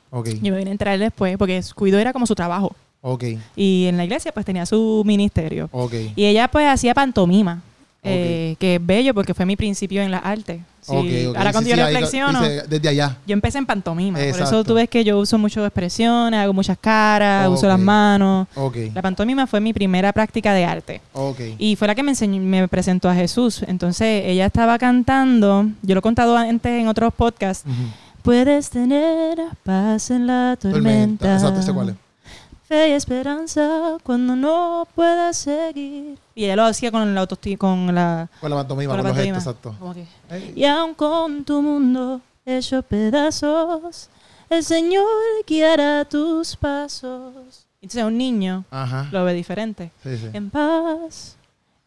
Ok, 0.10 0.30
Yo 0.42 0.52
me 0.54 0.58
vine 0.60 0.70
a 0.70 0.74
entrar 0.74 0.98
después 1.00 1.38
porque 1.38 1.62
cuido 1.76 2.00
era 2.00 2.14
como 2.14 2.26
su 2.26 2.36
trabajo. 2.36 2.76
ok, 3.02 3.24
Y 3.56 3.86
en 3.88 3.98
la 3.98 4.06
iglesia 4.06 4.32
pues 4.32 4.46
tenía 4.46 4.66
su 4.66 5.04
ministerio. 5.06 5.70
ok. 5.72 5.94
Y 6.16 6.26
ella 6.26 6.48
pues 6.48 6.68
hacía 6.68 6.94
pantomima. 6.94 7.62
Eh, 8.08 8.56
que 8.60 8.76
es 8.76 8.86
bello 8.86 9.14
porque 9.14 9.34
fue 9.34 9.46
mi 9.46 9.56
principio 9.56 10.02
en 10.02 10.12
las 10.12 10.24
artes. 10.26 10.62
Sí. 10.82 11.26
Ahora 11.36 11.52
cuando 11.52 11.70
sí, 11.70 11.76
yo 11.76 11.86
reflexiono, 11.86 12.42
desde 12.42 12.88
allá. 12.88 13.18
yo 13.28 13.34
empecé 13.34 13.58
en 13.58 13.66
pantomima. 13.66 14.18
Por 14.18 14.28
Exacto. 14.28 14.46
eso 14.46 14.64
tú 14.64 14.74
ves 14.76 14.90
que 14.90 15.04
yo 15.04 15.20
uso 15.20 15.38
muchas 15.38 15.66
expresiones, 15.66 16.40
hago 16.40 16.54
muchas 16.54 16.78
caras, 16.78 17.50
uso 17.50 17.68
las 17.68 17.80
manos. 17.80 18.48
La 18.94 19.02
pantomima 19.02 19.48
fue 19.48 19.60
mi 19.60 19.74
primera 19.74 20.14
práctica 20.14 20.54
de 20.54 20.66
arte. 20.66 21.02
Y 21.58 21.76
fue 21.76 21.88
la 21.88 21.96
que 21.96 22.04
me 22.04 22.12
enseñó, 22.12 22.42
me 22.42 22.68
presentó 22.68 23.10
a 23.10 23.16
Jesús. 23.16 23.64
Entonces 23.68 24.24
ella 24.26 24.46
estaba 24.46 24.78
cantando, 24.78 25.66
yo 25.82 25.96
lo 25.96 26.00
he 26.00 26.02
contado 26.02 26.38
antes 26.38 26.72
en 26.80 26.88
otros 26.88 27.14
podcasts. 27.14 27.66
Puedes 28.22 28.70
tener 28.70 29.38
paz 29.64 30.10
en 30.12 30.28
la 30.28 30.58
tormenta. 30.60 31.34
Exacto, 31.34 31.60
ese 31.60 31.74
cuál 31.74 31.90
es. 31.90 32.07
Fe 32.68 32.90
y 32.90 32.92
esperanza 32.92 33.98
cuando 34.04 34.36
no 34.36 34.86
puedas 34.94 35.38
seguir. 35.38 36.18
Y 36.36 36.44
ella 36.44 36.58
lo 36.58 36.66
hacía 36.66 36.92
con 36.92 37.16
la 37.16 37.22
autoestima, 37.22 37.58
con 37.58 37.96
la, 37.96 38.30
Con 38.42 38.50
la 38.50 38.58
pantomima, 38.58 38.92
con 38.92 38.98
con, 38.98 39.04
la 39.06 39.10
los 39.14 39.18
gestos, 39.24 39.44
exacto. 39.44 39.76
Como 39.80 39.94
que, 39.94 40.06
Ey. 40.30 40.54
y 40.54 40.66
aun 40.66 40.94
con 40.94 41.46
tu 41.46 41.62
mundo 41.62 42.20
hecho 42.46 42.82
pedazos, 42.84 44.10
el 44.50 44.64
Señor 44.66 45.06
guiará 45.48 46.04
tus 46.04 46.58
pasos. 46.58 47.66
Entonces 47.82 48.04
un 48.04 48.18
niño 48.18 48.66
Ajá. 48.70 49.08
lo 49.12 49.24
ve 49.24 49.34
diferente. 49.34 49.92
Sí, 50.04 50.18
sí. 50.18 50.28
En 50.34 50.50
paz, 50.50 51.37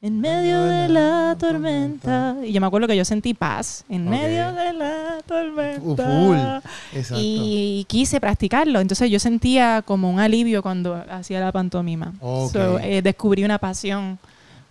en 0.03 0.21
medio 0.21 0.63
de 0.63 0.89
la 0.89 1.37
tormenta. 1.39 2.37
Y 2.43 2.53
yo 2.53 2.61
me 2.61 2.67
acuerdo 2.67 2.89
que 2.89 2.97
yo 2.97 3.05
sentí 3.05 3.35
paz 3.35 3.85
en 3.89 4.09
medio 4.09 4.53
de 4.53 4.73
la 4.73 5.19
tormenta. 5.27 6.05
Full. 6.05 6.97
Exacto. 6.97 7.23
Y 7.23 7.85
quise 7.89 8.21
practicarlo. 8.21 8.81
Entonces 8.81 9.11
yo 9.11 9.19
sentía 9.19 9.83
como 9.83 10.11
un 10.11 10.19
alivio 10.19 10.63
cuando 10.63 10.95
hacía 11.11 11.41
la 11.41 11.53
pantomima. 11.53 12.15
So, 12.21 12.79
eh, 12.79 13.03
descubrí 13.03 13.45
una 13.45 13.59
pasión 13.59 14.19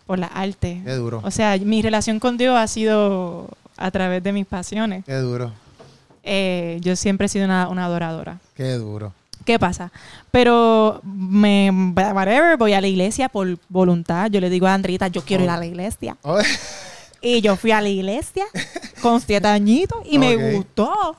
por 0.08 0.18
la 0.18 0.28
arte. 0.28 0.82
Qué 0.84 0.94
duro. 0.94 1.22
O 1.24 1.32
sea, 1.32 1.58
mi 1.58 1.82
relación 1.82 2.20
con 2.20 2.38
Dios 2.38 2.58
ha 2.58 2.68
sido 2.68 3.50
a 3.78 3.92
través 3.92 4.24
de 4.24 4.34
mis 4.34 4.48
pasiones. 4.48 5.06
Qué 5.06 5.16
duro. 5.16 5.52
Eh, 6.24 6.80
yo 6.82 6.96
siempre 6.96 7.28
he 7.28 7.30
sido 7.30 7.46
una, 7.46 7.70
una 7.70 7.86
adoradora. 7.86 8.40
Qué 8.56 8.74
duro. 8.74 9.14
¿Qué 9.50 9.58
pasa? 9.58 9.92
Pero 10.30 11.02
me 11.04 11.72
whatever, 11.96 12.56
voy 12.56 12.74
a 12.74 12.82
la 12.82 12.88
iglesia 12.88 13.30
por 13.30 13.58
voluntad. 13.68 14.30
Yo 14.30 14.40
le 14.40 14.48
digo 14.48 14.68
a 14.68 14.76
Andrita, 14.76 15.08
yo 15.08 15.24
quiero 15.24 15.44
ir 15.44 15.50
a 15.50 15.58
la 15.58 15.66
iglesia. 15.66 16.18
Oh, 16.22 16.38
Y 17.22 17.42
yo 17.42 17.56
fui 17.56 17.72
a 17.72 17.82
la 17.82 17.90
iglesia 17.90 18.46
con 19.02 19.20
siete 19.20 19.48
añitos 19.48 19.98
y 20.06 20.20
me 20.20 20.54
gustó. 20.54 21.18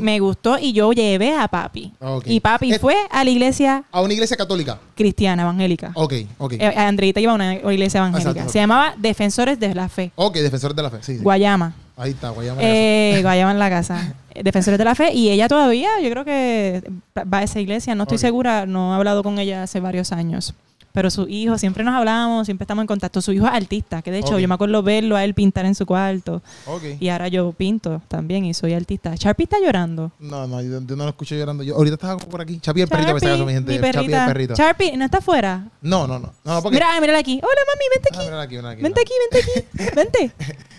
Me 0.00 0.18
gustó 0.20 0.58
y 0.58 0.72
yo 0.72 0.90
llevé 0.92 1.36
a 1.36 1.48
papi. 1.48 1.92
Y 2.24 2.40
papi 2.40 2.72
Es- 2.72 2.80
fue 2.80 2.96
a 3.10 3.22
la 3.24 3.28
iglesia 3.30 3.84
A 3.92 4.00
una 4.00 4.14
iglesia 4.14 4.38
católica. 4.38 4.78
cristiana, 4.94 5.42
evangélica. 5.42 5.90
Ok, 5.92 6.14
ok. 6.38 6.52
Eh, 6.54 6.72
Andreita 6.78 7.20
iba 7.20 7.32
a 7.32 7.34
una 7.34 7.56
iglesia 7.56 7.98
evangélica. 7.98 8.30
Exacto. 8.30 8.52
Se 8.52 8.58
llamaba 8.58 8.94
Defensores 8.96 9.60
de 9.60 9.74
la 9.74 9.90
Fe. 9.90 10.12
Ok, 10.14 10.36
defensores 10.36 10.74
de 10.74 10.82
la 10.82 10.90
fe. 10.90 10.96
Sí, 11.02 11.18
sí. 11.18 11.22
Guayama. 11.22 11.74
Ahí 11.96 12.10
está, 12.12 12.30
Guayama. 12.30 12.60
Eh, 12.62 13.20
Guayama 13.22 13.52
en 13.52 13.58
la 13.58 13.70
casa. 13.70 14.14
Defensores 14.42 14.78
de 14.78 14.84
la 14.84 14.94
Fe. 14.94 15.12
Y 15.14 15.30
ella 15.30 15.48
todavía, 15.48 15.88
yo 16.02 16.10
creo 16.10 16.24
que 16.24 16.82
va 17.16 17.38
a 17.38 17.42
esa 17.42 17.58
iglesia. 17.60 17.94
No 17.94 18.02
estoy 18.02 18.18
segura, 18.18 18.66
no 18.66 18.92
he 18.92 18.96
hablado 18.96 19.22
con 19.22 19.38
ella 19.38 19.62
hace 19.62 19.80
varios 19.80 20.12
años. 20.12 20.54
Pero 20.92 21.10
su 21.10 21.28
hijo, 21.28 21.58
siempre 21.58 21.84
nos 21.84 21.94
hablábamos, 21.94 22.46
siempre 22.46 22.64
estamos 22.64 22.82
en 22.82 22.86
contacto. 22.86 23.20
Su 23.20 23.30
hijo 23.32 23.46
es 23.46 23.52
artista, 23.52 24.00
que 24.00 24.10
de 24.10 24.18
hecho 24.20 24.38
yo 24.38 24.48
me 24.48 24.54
acuerdo 24.54 24.82
verlo 24.82 25.14
a 25.14 25.24
él 25.24 25.34
pintar 25.34 25.66
en 25.66 25.74
su 25.74 25.84
cuarto. 25.84 26.40
Ok. 26.66 26.82
Y 27.00 27.10
ahora 27.10 27.28
yo 27.28 27.52
pinto 27.52 28.00
también 28.08 28.46
y 28.46 28.54
soy 28.54 28.72
artista. 28.72 29.14
Sharpie 29.14 29.44
está 29.44 29.58
llorando. 29.60 30.12
No, 30.18 30.46
no, 30.46 30.62
yo, 30.62 30.80
yo 30.80 30.96
no 30.96 31.04
lo 31.04 31.10
escucho 31.10 31.34
llorando. 31.34 31.62
Yo, 31.62 31.76
ahorita 31.76 31.96
estaba 31.96 32.16
por 32.16 32.40
aquí. 32.40 32.58
Chapi 32.60 32.80
el 32.80 32.88
perrito, 32.88 33.12
me 33.12 33.18
acaso, 33.18 33.44
mi 33.44 33.52
gente. 33.52 33.70
mi 33.72 33.74
el 33.76 34.10
perrito. 34.10 34.54
Sharpie, 34.54 34.96
¿no 34.96 35.04
está 35.04 35.18
afuera? 35.18 35.68
No, 35.82 36.06
no, 36.06 36.18
no. 36.18 36.32
No, 36.44 36.62
porque. 36.62 36.76
Mira, 36.76 36.98
mírala 36.98 37.18
aquí. 37.18 37.40
Hola, 37.42 37.60
mami, 37.68 37.84
vente 37.94 38.08
Ah, 38.12 38.16
aquí. 38.16 38.24
mírala 38.24 38.42
aquí, 38.42 38.54
mírala 38.56 38.70
aquí. 38.72 38.82
Vente 38.82 39.00
aquí, 39.02 39.12
vente 39.30 39.84
aquí. 39.84 39.94
Vente. 39.96 40.32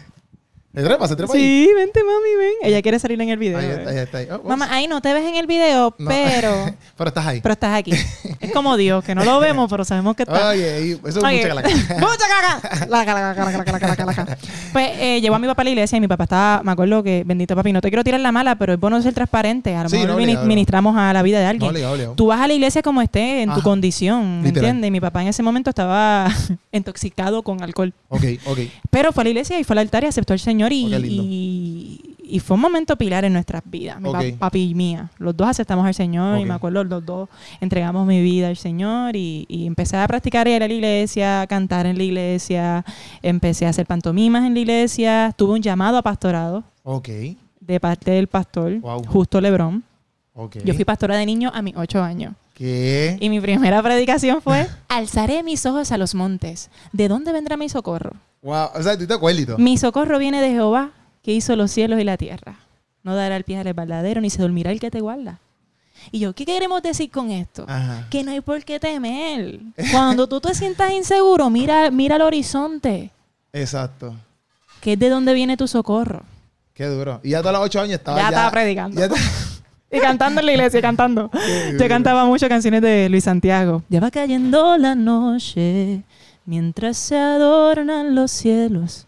¿Se 0.77 0.83
trepa? 0.83 1.07
¿Se 1.07 1.15
trepa 1.15 1.33
ahí? 1.33 1.39
Sí, 1.39 1.69
vente, 1.75 1.99
mami, 2.03 2.35
ven. 2.37 2.53
Ella 2.61 2.81
quiere 2.81 2.99
salir 2.99 3.19
en 3.21 3.29
el 3.29 3.37
video. 3.39 3.57
Ahí 3.57 3.65
está, 3.65 3.89
ahí 3.89 3.97
está. 3.97 4.17
Ahí. 4.19 4.27
Oh. 4.31 4.47
Mamá, 4.47 4.67
ahí 4.71 4.87
no 4.87 5.01
te 5.01 5.13
ves 5.13 5.25
en 5.27 5.35
el 5.35 5.47
video, 5.47 5.95
No. 5.97 6.07
pero... 6.09 6.53
Pero 6.97 7.07
estás 7.09 7.25
ahí. 7.27 7.41
Pero 7.41 7.53
estás 7.53 7.77
aquí. 7.77 7.91
Es 8.39 8.51
como 8.51 8.77
Dios, 8.77 9.03
que 9.03 9.15
no 9.15 9.23
lo 9.25 9.39
vemos, 9.39 9.67
pero 9.69 9.83
sabemos 9.83 10.15
que 10.15 10.23
está. 10.23 10.49
Oye, 10.49 10.91
eso 10.93 10.99
es 11.07 11.17
Oye, 11.17 11.37
mucha 11.37 11.47
calaca. 11.49 11.69
¡Mucha 11.69 12.25
caca! 12.27 12.85
La 12.87 13.05
caca, 13.05 13.13
la 13.21 13.35
caca, 13.35 13.45
la 13.45 13.51
caca, 13.63 13.71
la 13.71 13.79
caca, 13.79 14.05
la 14.05 14.13
caca. 14.13 14.37
Pues 14.73 14.89
eh, 14.99 15.19
llevó 15.21 15.35
a 15.35 15.39
mi 15.39 15.47
papá 15.47 15.61
a 15.61 15.65
la 15.65 15.69
iglesia 15.71 15.97
y 15.97 16.01
mi 16.01 16.07
papá 16.07 16.25
estaba, 16.25 16.61
me 16.63 16.71
acuerdo 16.71 17.01
que, 17.03 17.23
bendito 17.25 17.55
papi, 17.55 17.73
no 17.73 17.81
te 17.81 17.89
quiero 17.89 18.03
tirar 18.03 18.19
la 18.21 18.31
mala, 18.31 18.55
pero 18.55 18.73
es 18.73 18.79
bueno 18.79 19.01
ser 19.01 19.13
transparente. 19.15 19.75
A 19.75 19.83
lo 19.83 19.89
Sí, 19.89 19.95
mejor 19.95 20.09
no, 20.09 20.15
obligado. 20.15 20.45
ministramos 20.45 20.95
a 20.97 21.11
la 21.13 21.21
vida 21.23 21.39
de 21.39 21.45
No, 21.45 21.49
alguien. 21.49 21.69
obligado, 21.71 21.93
obligado. 21.93 22.15
Tú 22.15 22.27
vas 22.27 22.39
a 22.41 22.47
la 22.47 22.53
iglesia 22.53 22.81
como 22.83 23.01
estés, 23.01 23.41
en 23.43 23.49
tu 23.49 23.53
Ajá. 23.55 23.63
condición, 23.63 24.41
¿me 24.43 24.49
entiendes? 24.49 24.87
Y 24.87 24.91
mi 24.91 25.01
papá 25.01 25.21
en 25.23 25.29
ese 25.29 25.41
momento 25.43 25.69
estaba 25.71 26.27
intoxicado 26.71 27.41
con 27.43 27.61
alcohol. 27.63 27.93
Ok, 28.09 28.23
ok. 28.45 28.59
Pero 28.89 29.11
fue 29.11 29.21
a 29.21 29.25
la 29.25 29.29
iglesia 29.29 29.59
y 29.59 29.63
fue 29.63 29.73
al 29.73 29.79
altar 29.79 30.03
y 30.03 30.07
aceptó 30.07 30.33
al 30.33 30.39
Señor 30.39 30.66
y, 30.71 32.39
fue 32.39 32.55
un 32.55 32.61
momento 32.61 32.95
pilar 32.97 33.23
en 33.25 33.33
nuestras 33.33 33.61
vidas, 33.65 33.99
mi 34.01 34.11
pa- 34.11 34.19
Ok. 34.19 34.37
papi 34.37 34.59
y 34.71 34.73
mía. 34.75 35.09
Los 35.17 35.35
dos 35.35 35.47
aceptamos 35.47 35.85
al 35.85 35.93
Señor 35.93 36.39
y 36.39 36.45
me 36.45 36.53
acuerdo, 36.53 36.83
los 36.83 37.05
dos 37.05 37.29
entregamos 37.61 38.05
mi 38.05 38.21
vida 38.21 38.47
al 38.49 38.57
Señor 38.57 39.15
y, 39.15 39.45
y 39.47 39.65
empecé 39.65 39.97
a 39.97 40.07
practicar 40.07 40.47
ir 40.47 40.61
a 40.61 40.67
la 40.67 40.73
iglesia, 40.73 41.41
a 41.41 41.47
cantar 41.47 41.85
en 41.85 41.97
la 41.97 42.03
iglesia, 42.03 42.85
empecé 43.21 43.65
a 43.65 43.69
hacer 43.69 43.85
pantomimas 43.85 44.45
en 44.45 44.53
la 44.53 44.59
iglesia, 44.59 45.33
tuve 45.37 45.53
un 45.53 45.61
llamado 45.61 45.97
a 45.97 46.01
pastorado 46.01 46.63
de 47.61 47.79
parte 47.79 48.11
del 48.11 48.27
pastor, 48.27 48.79
Wow. 48.79 49.05
Justo 49.05 49.41
Lebrón. 49.41 49.83
Yo 50.63 50.73
fui 50.75 50.85
pastora 50.85 51.17
de 51.17 51.25
niño 51.25 51.51
a 51.53 51.61
mis 51.61 51.75
ocho 51.75 52.01
años. 52.03 52.33
¿Qué? 52.53 53.17
Y 53.19 53.29
mi 53.29 53.39
primera 53.39 53.81
predicación 53.81 54.41
fue, 54.41 54.67
alzaré 54.87 55.43
mis 55.43 55.65
ojos 55.65 55.91
a 55.91 55.97
los 55.97 56.13
montes. 56.15 56.69
¿De 56.91 57.07
dónde 57.07 57.31
vendrá 57.31 57.55
mi 57.57 57.69
socorro? 57.69 58.11
Wow, 58.41 58.69
o 58.75 58.83
sea, 58.83 58.97
tú 58.97 59.05
te 59.07 59.13
acuerdas. 59.13 59.57
Mi 59.57 59.77
socorro 59.77 60.19
viene 60.19 60.41
de 60.41 60.51
Jehová, 60.51 60.91
que 61.23 61.33
hizo 61.33 61.55
los 61.55 61.71
cielos 61.71 61.99
y 61.99 62.03
la 62.03 62.17
tierra. 62.17 62.55
No 63.03 63.15
dará 63.15 63.35
el 63.37 63.43
pie 63.43 63.57
al 63.57 63.73
verdadero, 63.73 64.21
ni 64.21 64.29
se 64.29 64.41
dormirá 64.41 64.71
el 64.71 64.79
que 64.79 64.91
te 64.91 65.01
guarda. 65.01 65.39
Y 66.11 66.19
yo, 66.19 66.33
¿qué 66.33 66.45
queremos 66.45 66.81
decir 66.81 67.09
con 67.09 67.31
esto? 67.31 67.65
Ajá. 67.67 68.07
Que 68.09 68.23
no 68.23 68.31
hay 68.31 68.41
por 68.41 68.63
qué 68.63 68.79
temer. 68.79 69.59
Cuando 69.91 70.27
tú 70.27 70.39
te 70.39 70.53
sientas 70.53 70.91
inseguro, 70.93 71.49
mira, 71.49 71.89
mira 71.91 72.15
al 72.15 72.21
horizonte, 72.21 73.11
Exacto. 73.51 74.15
que 74.81 74.93
es 74.93 74.99
de 74.99 75.09
donde 75.09 75.33
viene 75.33 75.57
tu 75.57 75.67
socorro. 75.67 76.21
Qué 76.73 76.85
duro. 76.85 77.19
Y 77.23 77.31
ya 77.31 77.41
todos 77.41 77.53
los 77.53 77.63
ocho 77.63 77.81
años 77.81 77.95
estaba. 77.95 78.19
Ya 78.19 78.27
estaba 78.29 78.51
predicando. 78.51 78.99
ya 78.99 79.09
Y 79.91 79.99
cantando 79.99 80.41
en 80.41 80.45
la 80.45 80.51
iglesia, 80.51 80.81
cantando. 80.81 81.31
Yo 81.79 81.87
cantaba 81.87 82.25
muchas 82.25 82.49
canciones 82.49 82.81
de 82.81 83.07
Luis 83.09 83.23
Santiago. 83.23 83.83
Ya 83.87 84.01
va 84.01 84.11
cayendo 84.11 84.77
la 84.77 84.95
noche, 84.95 86.03
mientras 86.47 86.97
se 86.97 87.15
adornan 87.15 88.15
los 88.15 88.31
cielos 88.31 89.05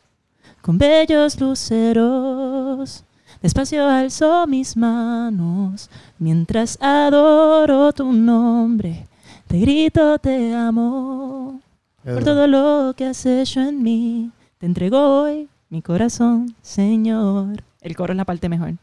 con 0.61 0.77
bellos 0.77 1.39
luceros. 1.39 3.03
Despacio 3.41 3.87
alzo 3.87 4.45
mis 4.47 4.75
manos, 4.75 5.89
mientras 6.17 6.77
adoro 6.81 7.93
tu 7.93 8.11
nombre. 8.11 9.07
Te 9.47 9.59
grito, 9.59 10.19
te 10.19 10.53
amo. 10.53 11.61
Por 12.03 12.23
todo 12.23 12.47
lo 12.47 12.93
que 12.95 13.05
has 13.05 13.25
hecho 13.25 13.61
en 13.61 13.81
mí, 13.81 14.31
te 14.57 14.65
entrego 14.65 15.21
hoy 15.21 15.47
mi 15.69 15.81
corazón, 15.81 16.55
Señor. 16.61 17.63
El 17.81 17.95
coro 17.95 18.13
es 18.13 18.17
la 18.17 18.25
parte 18.25 18.49
mejor. 18.49 18.73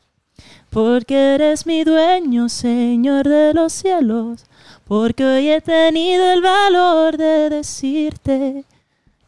Porque 0.71 1.35
eres 1.35 1.67
mi 1.67 1.85
dueño, 1.85 2.49
Señor 2.49 3.29
de 3.29 3.53
los 3.53 3.73
cielos. 3.73 4.47
Porque 4.87 5.25
hoy 5.25 5.49
he 5.51 5.61
tenido 5.61 6.33
el 6.33 6.41
valor 6.41 7.17
de 7.17 7.51
decirte 7.51 8.65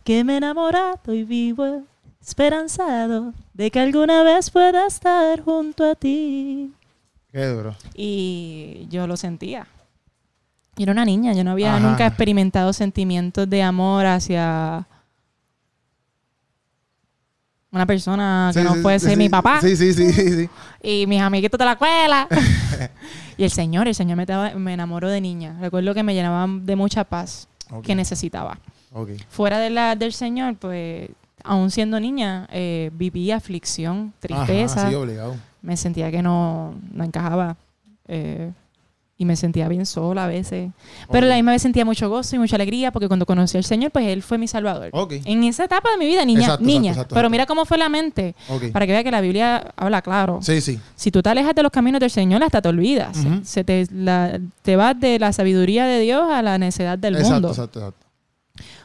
que 0.04 0.22
me 0.22 0.34
he 0.34 0.36
enamorado 0.36 1.12
y 1.12 1.24
vivo 1.24 1.82
esperanzado 2.20 3.32
de 3.54 3.70
que 3.70 3.80
alguna 3.80 4.22
vez 4.22 4.50
pueda 4.50 4.86
estar 4.86 5.40
junto 5.42 5.84
a 5.84 5.96
ti. 5.96 6.72
Qué 7.32 7.46
duro. 7.46 7.74
Y 7.94 8.86
yo 8.88 9.06
lo 9.08 9.16
sentía. 9.16 9.66
Yo 10.76 10.84
era 10.84 10.92
una 10.92 11.04
niña, 11.04 11.32
yo 11.32 11.42
no 11.42 11.50
había 11.50 11.74
Ajá. 11.76 11.80
nunca 11.88 12.06
experimentado 12.06 12.72
sentimientos 12.72 13.50
de 13.50 13.62
amor 13.62 14.06
hacia 14.06 14.86
una 17.78 17.86
persona 17.86 18.50
que 18.52 18.60
Sí, 18.60 18.64
no 18.66 18.74
sí, 18.74 18.80
fuese 18.82 19.10
sí, 19.10 19.16
mi 19.16 19.28
papá 19.28 19.60
Sí, 19.60 19.76
sí, 19.76 19.92
sí, 19.94 20.12
sí. 20.12 20.30
sí. 20.36 20.50
y 20.82 21.06
mis 21.06 21.20
amiguitos 21.20 21.58
de 21.58 21.64
la 21.64 21.72
escuela. 21.72 22.26
y 23.38 23.44
el 23.44 23.50
Señor, 23.50 23.88
el 23.88 23.94
Señor 23.94 24.16
me, 24.16 24.26
daba- 24.26 24.54
me 24.54 24.74
enamoró 24.74 25.08
de 25.08 25.20
niña. 25.20 25.56
Recuerdo 25.60 25.94
que 25.94 26.02
me 26.02 26.14
llenaban 26.14 26.66
de 26.66 26.76
mucha 26.76 27.04
paz 27.04 27.48
que 27.82 27.94
necesitaba. 27.94 28.58
Fuera 29.28 29.58
de 29.58 29.70
la, 29.70 29.94
del 29.96 30.12
Señor, 30.12 30.56
pues, 30.56 31.08
aún 31.44 31.70
siendo 31.70 32.00
niña, 32.00 32.48
eh, 32.50 32.90
viví 32.94 33.30
aflicción, 33.30 34.12
tristeza. 34.18 34.80
Ajá, 34.80 34.88
sí, 34.90 34.94
obligado. 34.94 35.36
me 35.62 35.76
sentía 35.76 36.10
que 36.10 36.22
no, 36.22 36.74
no 36.92 37.04
encajaba. 37.04 37.56
eh, 38.08 38.50
y 39.20 39.24
me 39.24 39.34
sentía 39.34 39.66
bien 39.68 39.84
sola 39.84 40.24
a 40.24 40.26
veces. 40.28 40.70
Pero 41.10 41.26
a 41.26 41.28
la 41.28 41.34
misma 41.34 41.50
vez 41.50 41.60
sentía 41.60 41.84
mucho 41.84 42.08
gozo 42.08 42.36
y 42.36 42.38
mucha 42.38 42.54
alegría 42.54 42.92
porque 42.92 43.08
cuando 43.08 43.26
conocí 43.26 43.58
al 43.58 43.64
Señor, 43.64 43.90
pues 43.90 44.06
Él 44.06 44.22
fue 44.22 44.38
mi 44.38 44.46
salvador. 44.46 44.90
En 45.10 45.42
esa 45.42 45.64
etapa 45.64 45.90
de 45.90 45.98
mi 45.98 46.06
vida, 46.06 46.24
niña, 46.24 46.42
Exacto, 46.42 46.64
niña. 46.64 46.78
exacto, 46.92 47.00
exacto, 47.00 47.14
Pero 47.16 47.28
mira 47.28 47.44
cómo 47.44 47.64
fue 47.64 47.78
la 47.78 47.88
mente. 47.88 48.36
Para 48.72 48.86
que 48.86 48.92
vea 48.92 49.02
que 49.02 49.10
la 49.10 49.20
Biblia 49.20 49.72
habla 49.76 50.02
claro. 50.02 50.38
Sí, 50.40 50.60
sí. 50.60 50.78
Si 50.94 51.10
tú 51.10 51.20
te 51.20 51.30
alejas 51.30 51.52
de 51.56 51.64
los 51.64 51.72
caminos 51.72 51.98
del 52.00 52.10
Señor, 52.12 52.44
hasta 52.44 52.62
te 52.62 52.68
olvidas. 52.68 53.18
Se- 53.42 53.64
te, 53.64 53.88
la- 53.92 54.38
te 54.62 54.76
vas 54.76 54.98
de 55.00 55.18
la 55.18 55.32
sabiduría 55.32 55.84
de 55.86 55.98
Dios 55.98 56.30
a 56.30 56.40
la 56.40 56.56
necedad 56.56 56.96
del 56.96 57.14
mundo. 57.20 57.48
exacto, 57.48 57.80
exacto. 57.80 58.06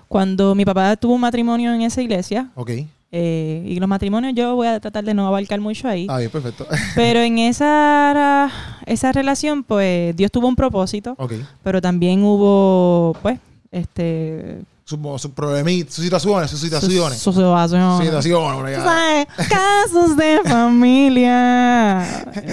Cuando 0.07 0.55
mi 0.55 0.65
papá 0.65 0.95
tuvo 0.95 1.13
un 1.13 1.21
matrimonio 1.21 1.73
en 1.73 1.81
esa 1.83 2.01
iglesia, 2.01 2.49
Ok. 2.55 2.71
Eh, 3.15 3.63
y 3.67 3.79
los 3.79 3.87
matrimonios 3.87 4.33
yo 4.33 4.55
voy 4.55 4.65
a 4.65 4.79
tratar 4.79 5.03
de 5.03 5.13
no 5.13 5.27
abarcar 5.27 5.61
mucho 5.61 5.87
ahí. 5.87 6.07
Ah, 6.09 6.17
bien, 6.17 6.31
perfecto. 6.31 6.65
Pero 6.95 7.19
en 7.19 7.37
esa, 7.37 8.49
esa 8.87 9.11
relación, 9.11 9.63
pues 9.63 10.15
Dios 10.15 10.31
tuvo 10.31 10.47
un 10.47 10.55
propósito, 10.55 11.13
ok. 11.19 11.33
pero 11.61 11.79
también 11.79 12.23
hubo, 12.23 13.15
pues, 13.21 13.37
este. 13.71 14.61
Sus 14.83 15.21
su 15.21 15.31
problemitas, 15.31 15.93
sus 15.93 16.03
situaciones, 16.03 16.49
sus 16.49 16.59
situaciones. 16.59 17.19
Sus 17.19 17.35
situaciones. 17.35 18.07
Situaciones, 18.07 19.27
Casos 19.47 20.17
de 20.17 20.39
familia. 20.43 22.03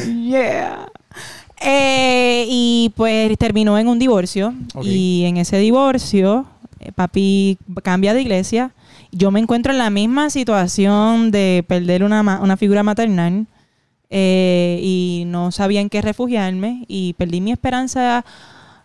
Yeah. 0.05 0.91
Eh, 1.59 2.45
y 2.49 2.93
pues 2.97 3.37
terminó 3.39 3.79
en 3.79 3.89
un 3.89 3.99
divorcio. 3.99 4.53
Ok. 4.75 4.85
Y 4.85 5.25
en 5.25 5.39
ese 5.39 5.57
divorcio, 5.57 6.45
eh, 6.81 6.93
papi 6.93 7.57
cambia 7.83 8.13
de 8.13 8.21
iglesia. 8.21 8.73
Yo 9.13 9.31
me 9.31 9.41
encuentro 9.41 9.73
en 9.73 9.79
la 9.79 9.91
misma 9.91 10.31
situación 10.31 11.31
de 11.31 11.65
perder 11.67 12.05
una, 12.05 12.23
ma- 12.23 12.41
una 12.41 12.57
figura 12.57 12.83
maternal. 12.83 13.47
eh, 14.13 14.81
y 14.83 15.23
no 15.27 15.53
sabía 15.53 15.81
en 15.81 15.89
qué 15.89 16.03
refugiarme. 16.03 16.85
Y 16.89 17.13
perdí 17.15 17.41
mi 17.41 17.53
esperanza 17.53 18.25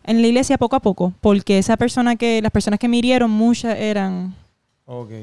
en 0.03 0.21
la 0.21 0.27
iglesia 0.27 0.57
poco 0.59 0.75
a 0.75 0.79
poco. 0.79 1.13
Porque 1.21 1.57
esa 1.57 1.77
persona 1.77 2.15
que, 2.15 2.41
las 2.43 2.51
personas 2.51 2.79
que 2.79 2.87
me 2.87 2.97
hirieron, 2.97 3.31
muchas 3.31 3.75
eran 3.79 4.35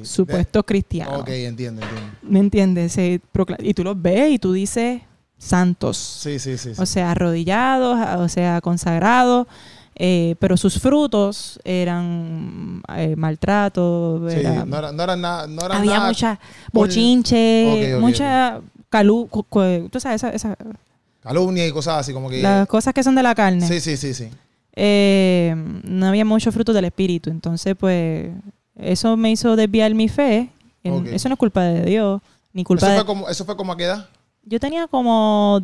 supuestos 0.05 0.65
cristianos. 0.67 1.21
Ok, 1.21 1.29
entiendo, 1.29 1.83
entiendo. 1.83 2.17
¿Me 2.23 2.39
entiendes? 2.41 2.93
Se 2.93 3.21
y 3.61 3.75
tú 3.75 3.85
los 3.85 4.01
ves 4.01 4.33
y 4.33 4.39
tú 4.41 4.53
dices 4.53 5.03
santos. 5.39 5.97
Sí, 5.99 6.39
sí, 6.41 6.59
sí. 6.59 6.75
sí. 6.75 6.81
O 6.83 6.87
sea, 6.87 7.13
arrodillados, 7.13 7.97
o 8.19 8.29
sea, 8.29 8.61
consagrados. 8.61 9.47
Eh, 9.95 10.35
pero 10.39 10.57
sus 10.57 10.79
frutos 10.81 11.61
eran 11.65 12.83
eh, 12.97 13.15
maltrato. 13.17 14.23
Sí, 14.29 14.41
era- 14.41 14.65
no 14.65 14.79
era, 14.79 14.93
no 14.93 15.03
era 15.03 15.17
nada. 15.17 15.47
No 15.47 15.65
era 15.67 15.77
había 15.79 15.97
nada 15.99 16.09
mucha 16.09 16.41
bochinche, 16.73 17.67
Ok, 17.93 17.97
ok, 17.97 18.01
mucha 18.01 18.61
calú, 18.89 19.29
cu- 19.31 19.45
cu- 19.45 19.89
tú 19.91 20.01
sabes, 20.01 20.23
esa- 20.23 20.31
esa- 20.35 20.57
calumnia 21.23 21.67
y 21.67 21.73
cosas 21.73 21.99
así 21.99 22.13
como 22.13 22.29
que. 22.29 22.43
las 22.43 22.67
cosas 22.69 22.93
que 22.95 23.03
son 23.03 23.15
de 23.15 23.23
la 23.23 23.35
carne. 23.35 23.67
Sí, 23.67 23.81
sí, 23.81 23.97
sí, 23.97 24.15
sí. 24.15 24.29
Eh, 24.75 25.55
no 25.85 26.07
había 26.07 26.25
mucho 26.25 26.51
fruto 26.51 26.73
del 26.73 26.87
espíritu. 26.87 27.31
Entonces, 27.31 27.77
pues, 27.79 28.31
eso 28.77 29.17
me 29.17 29.31
hizo 29.31 29.55
desviar 29.57 29.95
mi 29.95 30.09
fe. 30.09 30.51
Eso 30.83 31.29
no 31.29 31.35
es 31.35 31.39
culpa 31.39 31.63
de 31.63 31.85
Dios, 31.85 32.21
ni 32.53 32.65
culpa 32.65 32.87
Eso 32.87 32.93
de... 32.93 32.99
fue, 32.99 33.07
como, 33.07 33.29
eso 33.29 33.45
fue 33.45 33.57
como 33.57 33.73
a 33.73 33.77
qué 33.77 33.85
edad. 33.85 34.09
Yo 34.45 34.59
tenía 34.59 34.89
como 34.89 35.61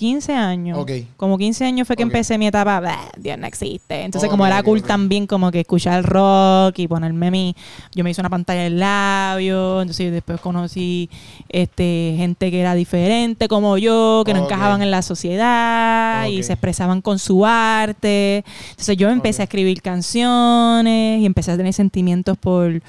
15 0.00 0.32
años. 0.32 0.78
Ok. 0.78 0.92
Como 1.18 1.36
15 1.36 1.62
años 1.66 1.86
fue 1.86 1.94
que 1.94 2.02
empecé 2.02 2.38
mi 2.38 2.46
etapa, 2.46 2.80
"Bah, 2.80 3.10
Dios 3.18 3.36
no 3.36 3.46
existe. 3.46 4.02
Entonces, 4.02 4.30
como 4.30 4.46
era 4.46 4.62
cool 4.62 4.82
también 4.82 5.26
como 5.26 5.50
que 5.50 5.60
escuchar 5.60 6.02
rock 6.04 6.78
y 6.78 6.88
ponerme 6.88 7.30
mi... 7.30 7.54
Yo 7.94 8.02
me 8.02 8.08
hice 8.08 8.22
una 8.22 8.30
pantalla 8.30 8.64
en 8.64 8.78
labio, 8.78 9.82
entonces 9.82 10.10
después 10.10 10.40
conocí 10.40 11.10
este 11.50 12.14
gente 12.16 12.50
que 12.50 12.60
era 12.60 12.74
diferente 12.74 13.46
como 13.46 13.76
yo, 13.76 14.22
que 14.24 14.32
no 14.32 14.42
encajaban 14.44 14.80
en 14.80 14.90
la 14.90 15.02
sociedad 15.02 16.26
y 16.28 16.42
se 16.44 16.54
expresaban 16.54 17.02
con 17.02 17.18
su 17.18 17.44
arte. 17.44 18.42
Entonces 18.70 18.96
yo 18.96 19.10
empecé 19.10 19.42
a 19.42 19.44
escribir 19.44 19.82
canciones 19.82 21.20
y 21.20 21.26
empecé 21.26 21.50
a 21.52 21.58
tener 21.58 21.74
sentimientos 21.74 22.38
por 22.38 22.80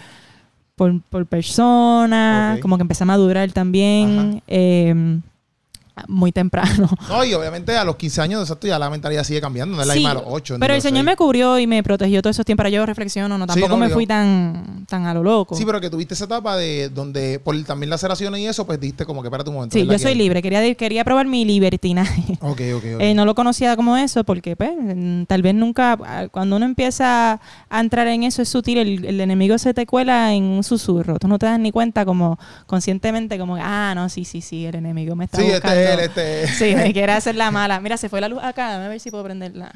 por, 0.77 0.99
por 1.09 1.25
personas, 1.27 2.59
como 2.61 2.77
que 2.77 2.83
empecé 2.83 3.03
a 3.03 3.05
madurar 3.05 3.51
también 3.51 4.41
eh, 4.47 5.19
muy 6.07 6.31
temprano. 6.31 6.89
No, 7.09 7.25
y 7.25 7.33
obviamente 7.33 7.75
a 7.75 7.83
los 7.83 7.95
15 7.97 8.21
años, 8.21 8.41
exacto, 8.41 8.67
ya 8.67 8.79
la 8.79 8.89
mentalidad 8.89 9.23
sigue 9.23 9.41
cambiando. 9.41 9.75
No 9.75 9.81
es 9.81 9.87
la 9.87 9.93
Sí, 9.93 9.99
misma 9.99 10.11
a 10.11 10.15
los 10.15 10.23
8. 10.27 10.57
Pero 10.59 10.73
el 10.73 10.81
Señor 10.81 11.03
me 11.03 11.15
cubrió 11.15 11.59
y 11.59 11.67
me 11.67 11.83
protegió 11.83 12.21
todos 12.21 12.35
esos 12.35 12.45
tiempos. 12.45 12.69
Yo 12.71 12.85
reflexiono, 12.85 13.37
no, 13.37 13.45
Sí, 13.45 13.47
tampoco 13.59 13.73
no, 13.73 13.77
me 13.85 13.89
fui 13.89 14.05
tan, 14.07 14.85
tan 14.87 15.05
a 15.05 15.13
lo 15.13 15.23
loco. 15.23 15.55
Sí, 15.55 15.65
pero 15.65 15.81
que 15.81 15.89
tuviste 15.89 16.13
esa 16.13 16.25
etapa 16.25 16.55
de 16.55 16.89
donde 16.89 17.39
por 17.39 17.61
también 17.63 17.89
las 17.89 18.01
laceraciones 18.01 18.39
y 18.41 18.47
eso, 18.47 18.65
pues 18.65 18.79
diste 18.79 19.05
como 19.05 19.21
que 19.21 19.27
espérate 19.27 19.49
un 19.49 19.55
momento. 19.55 19.73
Sí, 19.73 19.79
¿verdad 19.83 19.93
yo 19.93 19.99
soy 19.99 20.15
libre. 20.15 20.41
Quería, 20.41 20.73
quería 20.75 21.03
probar 21.03 21.25
mi 21.27 21.43
libertinaje. 21.43 22.37
Ok, 22.41 22.61
ok, 22.75 22.83
ok. 22.95 23.01
Eh, 23.01 23.13
no 23.13 23.25
lo 23.25 23.35
conocía 23.35 23.75
como 23.75 23.97
eso 23.97 24.23
porque 24.23 24.55
pues, 24.55 24.71
mm, 24.77 25.23
tal 25.23 25.41
vez 25.41 25.55
nunca, 25.55 25.97
ah, 26.05 26.27
cuando 26.31 26.55
uno 26.55 26.65
empieza 26.65 27.39
a 27.69 27.79
entrar 27.79 28.07
en 28.07 28.23
eso 28.23 28.41
es 28.41 28.49
sutil, 28.49 28.77
el, 28.77 29.05
el 29.05 29.19
enemigo 29.21 29.57
se 29.57 29.73
te 29.73 29.85
cuela 29.85 30.33
en 30.33 30.43
un 30.43 30.63
susurro, 30.63 31.17
tú 31.19 31.27
no 31.27 31.39
te 31.39 31.45
das 31.47 31.59
ni 31.59 31.71
cuenta 31.71 32.05
como 32.05 32.37
conscientemente 32.67 33.37
como, 33.37 33.57
ah, 33.59 33.93
no, 33.95 34.07
sí, 34.09 34.23
sí, 34.25 34.41
sí, 34.41 34.65
el 34.65 34.75
enemigo 34.75 35.15
me 35.15 35.25
está 35.25 35.37
sí, 35.37 35.43
buscando. 35.43 35.79
este 35.79 35.90
él, 35.93 35.99
este 35.99 36.43
es. 36.43 36.57
Sí, 36.57 36.75
me 36.75 36.91
quiere 36.93 37.11
hacer 37.11 37.35
la 37.35 37.51
mala. 37.51 37.79
Mira, 37.79 37.97
se 37.97 38.09
fue 38.09 38.21
la 38.21 38.27
luz 38.29 38.43
acá, 38.43 38.67
déjame 38.67 38.89
ver 38.89 38.99
si 38.99 39.11
puedo 39.11 39.23
prenderla. 39.23 39.71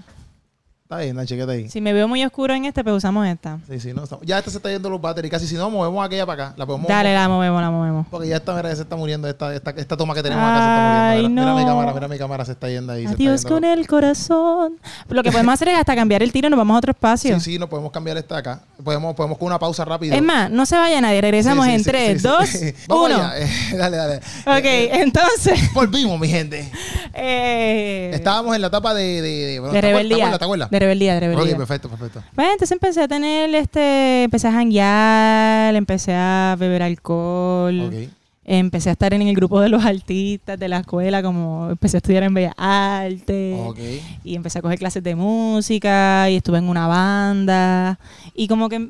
Está 0.85 0.97
bien, 0.99 1.15
Nachi, 1.15 1.33
quédate 1.33 1.51
ahí. 1.53 1.67
Si 1.67 1.81
me 1.81 1.93
veo 1.93 2.07
muy 2.07 2.23
oscuro 2.23 2.53
en 2.53 2.65
este, 2.65 2.83
pues 2.83 2.95
usamos 2.97 3.25
esta. 3.25 3.57
Sí, 3.67 3.79
sí, 3.79 3.91
no, 3.91 4.03
estamos- 4.03 4.23
ya 4.23 4.37
esta 4.37 4.51
se 4.51 4.57
está 4.57 4.69
yendo 4.69 4.87
los 4.87 5.01
batteries. 5.01 5.31
Casi 5.31 5.47
si 5.47 5.55
no, 5.55 5.67
movemos 5.71 6.05
aquella 6.05 6.27
para 6.27 6.43
acá. 6.49 6.53
La 6.57 6.67
podemos 6.67 6.87
Dale, 6.87 7.11
la 7.11 7.27
movemos, 7.27 7.59
la 7.59 7.71
movemos. 7.71 8.05
Porque 8.11 8.27
ya 8.27 8.35
esta, 8.35 8.53
mira, 8.53 8.69
ya 8.69 8.75
se 8.75 8.81
está 8.83 8.95
muriendo. 8.95 9.27
Esta, 9.27 9.55
esta, 9.55 9.71
esta 9.71 9.97
toma 9.97 10.13
que 10.13 10.21
tenemos 10.21 10.43
acá 10.45 10.53
se 10.57 10.61
está 10.61 11.09
Ay, 11.09 11.15
muriendo. 11.23 11.41
Mira, 11.41 11.53
mira 11.53 11.55
mi 11.55 11.61
no. 11.65 11.67
cámara, 11.79 11.93
mira 11.95 12.07
mi 12.07 12.17
cámara, 12.19 12.45
se 12.45 12.51
está 12.51 12.69
yendo 12.69 12.93
ahí. 12.93 13.07
Adiós 13.07 13.41
yendo. 13.41 13.55
con 13.55 13.63
el 13.63 13.87
corazón. 13.87 14.73
Lo 15.09 15.23
que 15.23 15.31
podemos 15.31 15.55
hacer 15.55 15.69
es 15.69 15.75
hasta 15.79 15.95
cambiar 15.95 16.21
el 16.21 16.31
tiro 16.31 16.49
y 16.49 16.51
nos 16.51 16.57
vamos 16.59 16.75
a 16.75 16.77
otro 16.77 16.91
espacio. 16.91 17.39
Sí, 17.39 17.53
sí, 17.53 17.57
no 17.57 17.67
podemos 17.67 17.91
cambiar 17.91 18.17
esta 18.17 18.37
acá. 18.37 18.61
Podemos, 18.83 19.15
podemos 19.15 19.39
con 19.39 19.47
una 19.47 19.57
pausa 19.57 19.85
rápida. 19.85 20.15
Es 20.15 20.21
más, 20.21 20.51
no 20.51 20.67
se 20.67 20.75
vaya 20.77 21.01
nadie, 21.01 21.19
regresamos 21.19 21.65
Sí, 21.65 21.71
sí, 21.71 21.75
en 21.77 21.83
sí, 21.83 21.89
3, 21.89 22.21
sí, 22.21 22.27
2, 22.27 22.45
sí. 22.47 22.73
Vamos 22.87 23.09
1. 23.09 23.15
allá. 23.23 23.39
Eh, 23.39 23.49
dale, 23.75 23.97
dale. 23.97 24.15
Ok, 24.17 24.65
Eh, 24.65 24.89
entonces, 25.01 25.59
volvimos, 25.73 26.19
mi 26.19 26.27
gente. 26.27 26.71
eh, 27.15 28.11
Estábamos 28.13 28.53
en 28.55 28.61
la 28.61 28.67
etapa 28.67 28.93
de... 28.93 29.23
De, 29.23 29.29
de, 29.45 29.59
bueno, 29.59 29.73
de 29.73 29.81
¿te 29.81 29.87
acuerdas? 29.87 30.09
¿Te 30.09 30.13
rebeldía. 30.19 30.37
¿Te 30.37 30.43
acuerdas? 30.45 30.69
De 30.75 30.79
rebeldía, 30.79 31.13
de 31.13 31.19
rebeldía. 31.21 31.53
Ok, 31.53 31.57
perfecto, 31.57 31.87
perfecto. 31.87 32.21
Bueno, 32.35 32.51
entonces 32.51 32.73
empecé 32.73 33.01
a 33.01 33.07
tener 33.07 33.55
este, 33.55 34.23
empecé 34.23 34.49
a 34.49 34.51
janguear, 34.51 35.73
empecé 35.73 36.13
a 36.13 36.57
beber 36.59 36.83
alcohol, 36.83 38.09
empecé 38.43 38.89
a 38.89 38.91
estar 38.91 39.13
en 39.13 39.21
el 39.21 39.33
grupo 39.33 39.61
de 39.61 39.69
los 39.69 39.85
artistas 39.85 40.59
de 40.59 40.67
la 40.67 40.79
escuela, 40.79 41.23
como 41.23 41.69
empecé 41.69 41.95
a 41.95 41.99
estudiar 41.99 42.23
en 42.23 42.33
Bellas 42.33 42.55
Artes. 42.57 43.57
Y 44.25 44.35
empecé 44.35 44.59
a 44.59 44.61
coger 44.61 44.77
clases 44.77 45.01
de 45.01 45.15
música 45.15 46.29
y 46.29 46.35
estuve 46.35 46.57
en 46.57 46.67
una 46.67 46.87
banda 46.87 47.97
y 48.33 48.49
como 48.49 48.67
que 48.67 48.89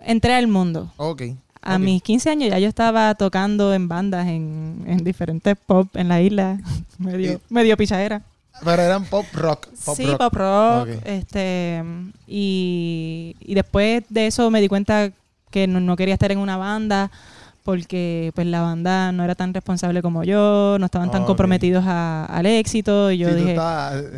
entré 0.00 0.36
al 0.36 0.48
mundo. 0.48 0.90
Ok. 0.96 1.22
A 1.60 1.78
mis 1.78 2.02
15 2.02 2.30
años 2.30 2.48
ya 2.48 2.58
yo 2.60 2.68
estaba 2.68 3.14
tocando 3.14 3.74
en 3.74 3.88
bandas 3.88 4.26
en, 4.26 4.84
en 4.86 5.04
diferentes 5.04 5.54
pop 5.66 5.94
en 5.96 6.08
la 6.08 6.22
isla, 6.22 6.58
medio, 6.98 7.42
medio 7.50 7.76
pichadera. 7.76 8.22
Pero 8.64 8.82
eran 8.82 9.04
pop 9.04 9.26
rock. 9.34 9.66
Pop 9.84 9.96
sí, 9.96 10.06
rock. 10.06 10.18
pop 10.18 10.34
rock. 10.34 10.88
Este, 11.04 11.82
y, 12.26 13.36
y 13.40 13.54
después 13.54 14.02
de 14.08 14.26
eso 14.26 14.50
me 14.50 14.60
di 14.60 14.68
cuenta 14.68 15.10
que 15.50 15.66
no, 15.66 15.80
no 15.80 15.96
quería 15.96 16.14
estar 16.14 16.32
en 16.32 16.38
una 16.38 16.56
banda 16.56 17.10
porque 17.62 18.30
pues 18.36 18.46
la 18.46 18.60
banda 18.60 19.10
no 19.10 19.24
era 19.24 19.34
tan 19.34 19.52
responsable 19.52 20.00
como 20.00 20.22
yo, 20.22 20.76
no 20.78 20.86
estaban 20.86 21.10
tan 21.10 21.24
comprometidos 21.24 21.84
a- 21.84 22.24
al 22.26 22.46
éxito 22.46 23.10
y 23.10 23.18
yo 23.18 23.28
Sí, 23.30 23.34
dije, 23.34 23.58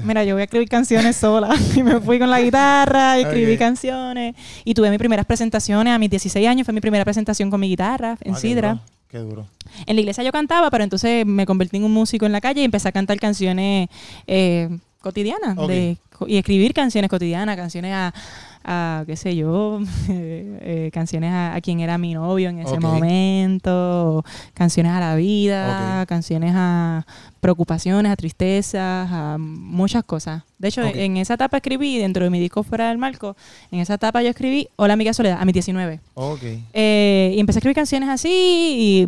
Mira, 0.04 0.22
yo 0.24 0.34
voy 0.34 0.42
a 0.42 0.44
escribir 0.44 0.68
canciones 0.68 1.16
sola. 1.16 1.48
Y 1.76 1.82
me 1.82 1.98
fui 1.98 2.18
con 2.18 2.28
la 2.30 2.42
guitarra 2.42 3.18
y 3.18 3.22
escribí 3.22 3.56
canciones. 3.56 4.34
Y 4.66 4.74
tuve 4.74 4.90
mis 4.90 4.98
primeras 4.98 5.24
presentaciones 5.24 5.94
a 5.94 5.98
mis 5.98 6.10
16 6.10 6.46
años. 6.46 6.66
Fue 6.66 6.74
mi 6.74 6.80
primera 6.82 7.04
presentación 7.04 7.48
con 7.50 7.58
mi 7.60 7.68
guitarra 7.70 8.18
en 8.20 8.34
Ah, 8.34 8.38
Sidra. 8.38 8.78
Qué 9.08 9.18
duro. 9.18 9.46
En 9.86 9.96
la 9.96 10.00
iglesia 10.00 10.22
yo 10.22 10.32
cantaba, 10.32 10.70
pero 10.70 10.84
entonces 10.84 11.24
me 11.24 11.46
convertí 11.46 11.76
en 11.78 11.84
un 11.84 11.92
músico 11.92 12.26
en 12.26 12.32
la 12.32 12.40
calle 12.40 12.60
y 12.60 12.64
empecé 12.64 12.88
a 12.88 12.92
cantar 12.92 13.18
canciones 13.18 13.88
eh, 14.26 14.68
cotidianas. 15.00 15.56
De- 15.66 15.98
y 16.26 16.36
escribir 16.36 16.74
canciones 16.74 17.08
cotidianas, 17.08 17.56
canciones 17.56 17.94
a, 17.94 18.12
a, 18.64 19.04
qué 19.06 19.16
sé 19.16 19.36
yo, 19.36 19.78
eh, 20.08 20.58
eh, 20.88 20.90
canciones 20.92 21.30
a, 21.32 21.54
a 21.54 21.60
quien 21.60 21.78
era 21.80 21.96
mi 21.96 22.12
novio 22.12 22.50
en 22.50 22.58
ese 22.58 22.74
momento, 22.80 24.24
canciones 24.52 24.92
a 24.92 24.98
la 25.00 25.14
vida, 25.14 26.04
canciones 26.06 26.52
a 26.56 27.06
preocupaciones, 27.40 28.10
a 28.12 28.16
tristezas, 28.16 29.08
a 29.10 29.36
muchas 29.38 30.04
cosas. 30.04 30.42
De 30.58 30.68
hecho, 30.68 30.82
en 30.82 31.16
esa 31.18 31.34
etapa 31.34 31.58
escribí, 31.58 31.98
dentro 31.98 32.24
de 32.24 32.30
mi 32.30 32.40
disco 32.40 32.64
Fuera 32.64 32.88
del 32.88 32.98
Marco, 32.98 33.36
en 33.70 33.78
esa 33.78 33.94
etapa 33.94 34.22
yo 34.22 34.28
escribí 34.28 34.68
Hola 34.74 34.94
amiga 34.94 35.12
Soledad, 35.12 35.38
a 35.40 35.44
mis 35.44 35.52
19. 35.52 36.00
Ok. 36.14 36.40
Eh, 36.72 37.32
y 37.36 37.38
empecé 37.38 37.58
a 37.58 37.60
escribir 37.60 37.76
canciones 37.76 38.08
así 38.08 38.28
y 38.28 39.06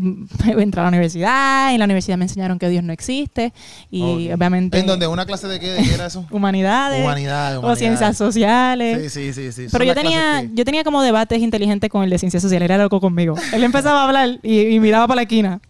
entré 0.60 0.80
a 0.80 0.84
la 0.84 0.88
universidad. 0.90 1.70
Y 1.70 1.74
en 1.74 1.78
la 1.80 1.86
universidad 1.86 2.16
me 2.18 2.24
enseñaron 2.26 2.58
que 2.60 2.68
Dios 2.68 2.84
no 2.84 2.92
existe. 2.92 3.52
Y 3.90 4.30
obviamente 4.30 4.78
¿En 4.78 4.86
donde 4.86 5.08
¿Una 5.08 5.26
clase 5.26 5.48
de 5.48 5.58
qué, 5.58 5.70
de 5.72 5.82
qué 5.82 5.94
era 5.94 6.06
eso? 6.06 6.24
humanidades, 6.30 7.02
Humanidades, 7.02 7.58
o 7.62 7.74
ciencias 7.74 8.16
sociales. 8.16 9.10
Sí, 9.12 9.32
sí, 9.32 9.32
sí. 9.32 9.50
sí. 9.52 9.66
Pero 9.72 9.84
Son 9.84 9.86
yo 9.88 9.94
tenía, 9.94 10.42
que- 10.42 10.50
yo 10.54 10.64
tenía 10.64 10.84
como 10.84 11.02
debates 11.02 11.40
inteligentes 11.42 11.90
con 11.90 12.04
el 12.04 12.10
de 12.10 12.18
ciencias 12.18 12.42
sociales. 12.44 12.66
Era 12.66 12.78
loco 12.78 13.00
conmigo. 13.00 13.34
Él 13.52 13.64
empezaba 13.64 14.02
a 14.02 14.04
hablar 14.06 14.38
y, 14.44 14.60
y 14.68 14.78
miraba 14.78 15.08
para 15.08 15.16
la 15.16 15.22
esquina. 15.22 15.60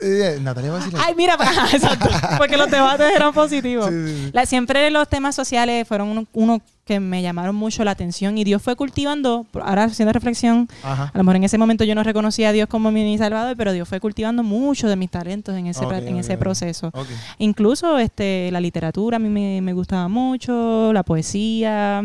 Eh, 0.00 0.38
Natalia 0.40 0.70
va 0.72 0.78
a 0.80 0.84
decir 0.84 0.98
Ay, 1.04 1.14
mira, 1.14 1.36
exacto. 1.72 2.08
Porque 2.38 2.56
los 2.56 2.70
debates 2.70 3.12
eran 3.14 3.32
positivos. 3.32 3.90
Sí, 3.90 4.06
sí, 4.06 4.24
sí. 4.26 4.30
La- 4.32 4.46
siempre 4.46 4.90
los 4.90 5.08
temas 5.08 5.34
sociales 5.34 5.86
fueron 5.86 6.08
uno, 6.08 6.26
uno 6.32 6.60
que 6.84 7.00
me 7.00 7.22
llamaron 7.22 7.54
mucho 7.56 7.82
la 7.84 7.92
atención 7.92 8.36
y 8.36 8.44
Dios 8.44 8.60
fue 8.60 8.76
cultivando, 8.76 9.46
ahora 9.62 9.84
haciendo 9.84 10.12
reflexión, 10.12 10.68
Ajá. 10.82 11.10
a 11.14 11.18
lo 11.18 11.24
mejor 11.24 11.36
en 11.36 11.44
ese 11.44 11.56
momento 11.56 11.84
yo 11.84 11.94
no 11.94 12.02
reconocía 12.02 12.50
a 12.50 12.52
Dios 12.52 12.68
como 12.68 12.90
mi 12.90 13.16
salvador, 13.16 13.56
pero 13.56 13.72
Dios 13.72 13.88
fue 13.88 14.00
cultivando 14.00 14.42
mucho 14.42 14.86
de 14.88 14.96
mis 14.96 15.10
talentos 15.10 15.54
en 15.56 15.66
ese, 15.68 15.84
en 15.84 16.38
proceso. 16.38 16.90
Incluso 17.38 17.98
este, 17.98 18.50
la 18.52 18.60
literatura 18.60 19.16
a 19.16 19.18
mí 19.20 19.28
me, 19.30 19.60
me 19.62 19.72
gustaba 19.72 20.08
mucho, 20.08 20.92
la 20.92 21.02
poesía. 21.02 22.02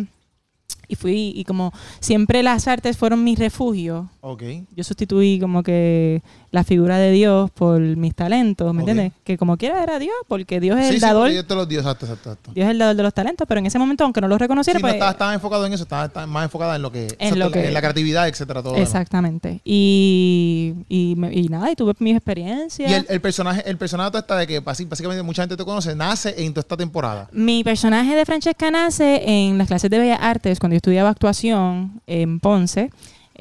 Y 0.91 0.95
fui, 0.95 1.33
y 1.35 1.43
como 1.43 1.71
siempre 1.99 2.41
las 2.41 2.67
artes 2.67 2.97
fueron 2.97 3.23
mi 3.23 3.35
refugio, 3.35 4.09
Ok. 4.21 4.41
yo 4.75 4.83
sustituí 4.83 5.39
como 5.39 5.61
que 5.61 6.23
la 6.51 6.63
figura 6.63 6.97
de 6.97 7.11
Dios 7.11 7.51
por 7.51 7.79
mis 7.79 8.15
talentos, 8.15 8.73
¿me 8.73 8.81
entiendes? 8.81 9.11
Que 9.23 9.37
como 9.37 9.55
quiera 9.57 9.83
era 9.83 9.99
Dios, 9.99 10.15
porque 10.27 10.59
Dios 10.59 10.79
es 10.79 10.87
Sí, 10.87 10.93
el 10.95 10.99
sí, 10.99 11.05
dador, 11.05 11.29
yo 11.29 11.45
te 11.45 11.53
los 11.55 11.67
dio, 11.69 11.79
exacto, 11.79 12.05
exacto. 12.07 12.31
exacto. 12.31 12.51
Dios 12.55 12.65
es 12.65 12.71
el 12.71 12.79
dador 12.79 12.95
de 12.95 13.03
los 13.03 13.13
talentos, 13.13 13.47
pero 13.47 13.59
en 13.59 13.67
ese 13.67 13.77
momento, 13.77 14.03
aunque 14.03 14.19
no 14.21 14.27
lo 14.27 14.35
Sí, 14.35 14.39
reconociera, 14.39 14.79
no 14.79 14.81
pues, 14.81 14.93
estaba, 14.93 15.11
estaba 15.11 15.33
enfocado 15.35 15.65
en 15.67 15.73
eso, 15.73 15.83
estaba, 15.83 16.05
estaba 16.05 16.25
más 16.25 16.45
enfocada 16.45 16.75
en 16.75 16.81
lo 16.81 16.91
que... 16.91 17.05
exacto, 17.05 17.35
lo 17.35 17.51
que- 17.51 17.67
en 17.67 17.73
la 17.73 17.81
creatividad, 17.81 18.27
etcétera, 18.27 18.63
todo. 18.63 18.75
exactamente. 18.77 19.61
Y, 19.63 20.73
y, 20.89 21.15
y 21.31 21.49
nada, 21.49 21.71
y 21.71 21.75
tuve 21.75 21.93
mis 21.99 22.15
experiencias. 22.15 22.89
Y 22.89 22.93
el, 22.93 23.05
el 23.09 23.21
personaje, 23.21 23.61
el 23.69 23.77
personaje 23.77 24.17
está 24.17 24.35
de 24.37 24.47
que 24.47 24.59
básicamente 24.59 25.21
mucha 25.23 25.43
gente 25.43 25.55
te 25.57 25.63
conoce, 25.65 25.95
nace 25.95 26.33
en 26.43 26.53
toda 26.53 26.61
esta 26.61 26.77
temporada. 26.77 27.29
Mi 27.31 27.63
personaje 27.63 28.15
de 28.15 28.25
Francesca 28.25 28.71
nace 28.71 29.21
en 29.25 29.57
las 29.57 29.67
clases 29.67 29.89
de 29.91 29.99
Bellas 29.99 30.19
Artes 30.21 30.59
cuando 30.59 30.73
yo 30.73 30.77
estudiaba 30.77 31.09
actuación 31.09 32.01
en 32.07 32.39
Ponce. 32.39 32.89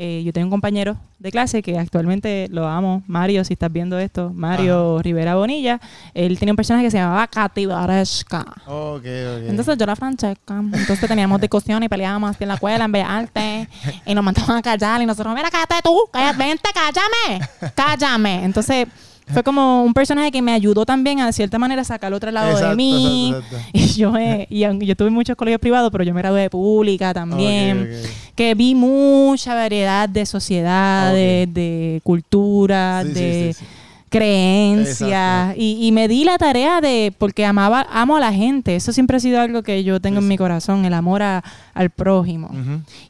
Eh, 0.01 0.23
yo 0.25 0.33
tengo 0.33 0.47
un 0.47 0.51
compañero 0.53 0.97
de 1.19 1.33
clase 1.33 1.61
que 1.61 1.77
actualmente 1.77 2.47
lo 2.53 2.69
amo, 2.69 3.03
Mario, 3.09 3.43
si 3.45 3.55
estás 3.55 3.73
viendo 3.73 3.99
esto, 3.99 4.31
Mario 4.33 5.03
Rivera 5.03 5.35
Bonilla. 5.35 5.81
Él 6.15 6.39
tenía 6.39 6.53
un 6.53 6.57
personaje 6.57 6.85
que 6.85 6.93
se 6.93 6.99
llamaba 6.99 7.27
Cativaresca. 7.27 8.45
Ok, 8.67 9.03
ok. 9.03 9.49
Entonces 9.49 9.77
yo 9.77 9.83
era 9.83 9.97
Francesca. 9.97 10.63
Entonces 10.73 11.09
teníamos 11.09 11.41
discusiones 11.41 11.87
y 11.87 11.89
peleábamos 11.89 12.41
en 12.41 12.47
la 12.47 12.55
escuela, 12.55 12.85
en 12.85 12.93
Bellas 12.93 13.11
Artes. 13.11 13.69
Y 14.07 14.15
nos 14.15 14.23
mandaban 14.23 14.59
a 14.59 14.63
callar 14.63 15.03
y 15.03 15.07
nosotros, 15.07 15.35
mira, 15.35 15.51
cállate 15.51 15.83
tú, 15.83 15.99
cállate, 16.13 16.39
vente, 16.39 16.69
cállame, 16.73 17.49
cállame. 17.75 18.45
Entonces 18.45 18.87
fue 19.33 19.43
como 19.43 19.83
un 19.85 19.93
personaje 19.95 20.31
que 20.31 20.43
me 20.43 20.53
ayudó 20.53 20.85
también 20.87 21.21
a 21.21 21.27
de 21.27 21.33
cierta 21.33 21.59
manera 21.59 21.83
a 21.83 21.85
sacar 21.85 22.13
otro 22.13 22.31
lado 22.31 22.57
de 22.59 22.75
mí. 22.77 23.29
exacto, 23.35 23.57
exacto. 23.73 23.79
Y 23.79 23.87
yo, 23.99 24.13
me- 24.13 24.47
y 24.51 24.87
yo 24.87 24.97
tuve 24.97 25.11
muchos 25.11 25.37
colegios 25.37 25.61
privados, 25.61 25.91
pero 25.93 26.05
yo 26.05 26.15
me 26.15 26.21
gradué 26.21 26.43
de 26.43 26.51
pública 26.51 27.13
también. 27.15 27.91
Que 28.35 28.55
vi 28.55 28.75
mucha 28.75 29.55
variedad 29.55 30.09
de 30.09 30.25
sociedades, 30.27 31.53
de 31.53 32.01
culturas, 32.05 33.07
Sí, 33.07 33.13
de 33.15 33.53
sí, 33.55 33.61
sí. 33.61 33.67
creencias. 34.09 35.55
Y, 35.57 35.79
y 35.87 35.93
me 35.93 36.09
di 36.09 36.25
la 36.25 36.39
tarea 36.39 36.81
de, 36.81 37.13
porque 37.19 37.45
amaba, 37.45 37.87
amo 37.91 38.17
a 38.17 38.21
la 38.21 38.33
gente. 38.33 38.77
Eso 38.77 38.93
siempre 38.93 39.17
ha 39.17 39.21
sido 39.21 39.41
algo 39.41 39.63
que 39.63 39.85
yo 39.85 40.01
tengo 40.01 40.19
en 40.21 40.29
mi 40.29 40.37
corazón, 40.37 40.85
el 40.85 40.95
amor 40.95 41.23
a- 41.23 41.43
al 41.75 41.91
prójimo. 41.91 42.51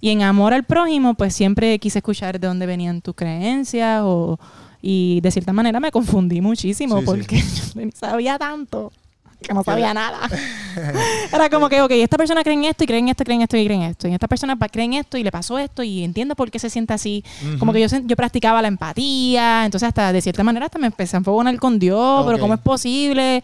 Y 0.01 0.11
en 0.11 0.23
amor 0.23 0.55
al 0.55 0.65
prójimo, 0.65 1.15
pues 1.15 1.35
siempre 1.35 1.79
quise 1.79 1.99
escuchar 1.99 2.39
de 2.41 2.47
dónde 2.49 2.67
venían 2.67 3.01
tus 3.01 3.15
creencias 3.15 4.01
o, 4.05 4.39
y 4.83 5.21
de 5.23 5.31
cierta 5.31 5.53
manera 5.53 5.81
me 5.81 5.91
confundí 5.91 6.41
muchísimo 6.41 6.97
Sí, 6.97 7.01
sí. 7.01 7.07
porque 7.07 7.37
yo 7.75 7.81
ni 7.85 7.91
sabía 7.93 8.39
tanto. 8.39 8.93
que 9.43 9.55
no 9.55 9.63
sabía 9.63 9.95
nada. 9.95 10.19
Era 11.33 11.49
como 11.49 11.69
que, 11.69 11.81
ok, 11.81 11.91
esta 11.93 12.17
persona 12.17 12.43
cree 12.43 12.55
en 12.55 12.65
esto 12.65 12.83
y 12.85 12.87
cree 12.89 12.99
en 12.99 13.09
esto, 13.09 13.23
cree 13.25 13.37
en 13.37 13.43
esto 13.43 13.57
y 13.57 13.65
cree 13.65 13.77
en 13.77 13.83
esto. 13.85 14.09
Y 14.09 14.13
esta 14.15 14.27
persona 14.27 14.57
cree 14.57 14.85
en 14.87 14.95
esto 14.95 15.17
y 15.17 15.23
le 15.23 15.31
pasó 15.31 15.59
esto 15.59 15.83
y 15.85 16.03
entiendo 16.03 16.35
por 16.35 16.51
qué 16.51 16.59
se 16.59 16.71
siente 16.71 16.93
así. 16.95 17.25
Como 17.59 17.73
que 17.73 17.81
yo, 17.81 17.87
yo 18.05 18.17
practicaba 18.17 18.61
la 18.63 18.69
empatía, 18.69 19.65
entonces 19.65 19.87
hasta 19.89 20.13
de 20.13 20.21
cierta 20.21 20.43
manera 20.43 20.67
hasta 20.67 20.79
me 20.79 20.87
empecé 20.89 21.17
a 21.17 21.19
enfocar 21.19 21.57
con 21.59 21.79
Dios, 21.79 22.25
pero 22.25 22.37
Ok. 22.37 22.41
¿cómo 22.41 22.55
es 22.55 22.61
posible? 22.61 23.43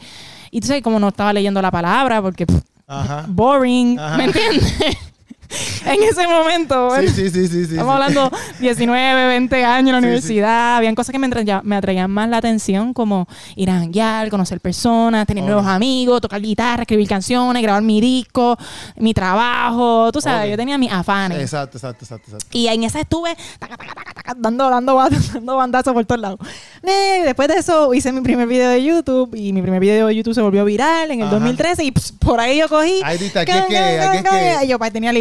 Y 0.50 0.56
entonces 0.58 0.82
como 0.82 0.98
no 0.98 1.08
estaba 1.08 1.32
leyendo 1.32 1.60
la 1.62 1.70
palabra 1.70 2.20
porque 2.22 2.46
pff, 2.46 2.60
Ajá. 2.88 3.24
boring, 3.28 3.98
Ajá. 3.98 4.16
¿me 4.18 4.24
entiendes? 4.24 4.74
en 5.86 6.02
ese 6.02 6.26
momento, 6.26 6.90
Sí, 7.00 7.08
sí, 7.08 7.30
sí, 7.30 7.48
sí, 7.48 7.64
sí. 7.66 7.72
Estamos 7.72 7.96
sí. 7.96 8.02
hablando 8.02 8.30
19, 8.60 9.26
20 9.28 9.64
años 9.64 9.88
en 9.88 9.92
la 9.94 10.00
Sí, 10.00 10.04
universidad. 10.06 10.76
Habían 10.76 10.94
cosas 10.94 11.12
que 11.12 11.18
me, 11.18 11.26
atraía- 11.26 11.60
me 11.62 11.76
atraían 11.76 12.10
más 12.10 12.28
la 12.28 12.38
atención, 12.38 12.92
como 12.94 13.26
ir 13.56 13.70
a 13.70 13.74
janguear, 13.78 14.28
conocer 14.30 14.60
personas, 14.60 15.26
tener 15.26 15.44
nuevos 15.44 15.66
amigos, 15.66 16.20
tocar 16.20 16.40
guitarra, 16.40 16.82
escribir 16.82 17.08
canciones, 17.08 17.62
grabar 17.62 17.82
mi 17.82 18.00
disco, 18.00 18.56
mi 18.96 19.12
trabajo. 19.14 20.10
Tú 20.12 20.20
sabes, 20.20 20.44
Ok. 20.46 20.50
yo 20.52 20.56
tenía 20.56 20.78
mis 20.78 20.90
afanes. 20.92 21.38
Exacto, 21.38 21.78
exacto, 21.78 22.04
exacto, 22.04 22.30
exacto. 22.32 22.48
Y 22.58 22.68
en 22.68 22.84
esa 22.84 23.00
estuve 23.00 23.36
taca, 23.58 23.76
taca, 23.76 23.94
taca, 24.14 24.34
dando, 24.36 24.70
dando, 24.70 24.94
dando 25.34 25.56
bandazos 25.56 25.92
por 25.92 26.04
todos 26.06 26.20
lados. 26.20 26.38
Eh, 26.82 27.22
después 27.24 27.48
de 27.48 27.54
eso 27.56 27.92
hice 27.94 28.12
mi 28.12 28.20
primer 28.20 28.46
video 28.46 28.70
de 28.70 28.82
YouTube 28.82 29.34
y 29.34 29.52
mi 29.52 29.62
primer 29.62 29.80
video 29.80 30.06
de 30.06 30.14
YouTube 30.16 30.34
se 30.34 30.40
volvió 30.42 30.64
viral 30.64 31.10
en 31.10 31.20
el 31.20 31.26
Ajá. 31.26 31.34
2013 31.36 31.84
y 31.84 31.90
pss, 31.92 32.12
por 32.12 32.40
ahí 32.40 32.58
yo 32.58 32.68
cogí. 32.68 33.00
Ahí 33.04 33.18
diste, 33.18 33.38
aquí 33.40 33.50
es 33.52 33.64
que- 33.66 33.78
aquí 34.00 34.16
es 34.18 34.24
que- 34.24 34.64
y 34.64 34.68
yo 34.68 34.78
pues, 34.78 34.92
tenía 34.92 35.12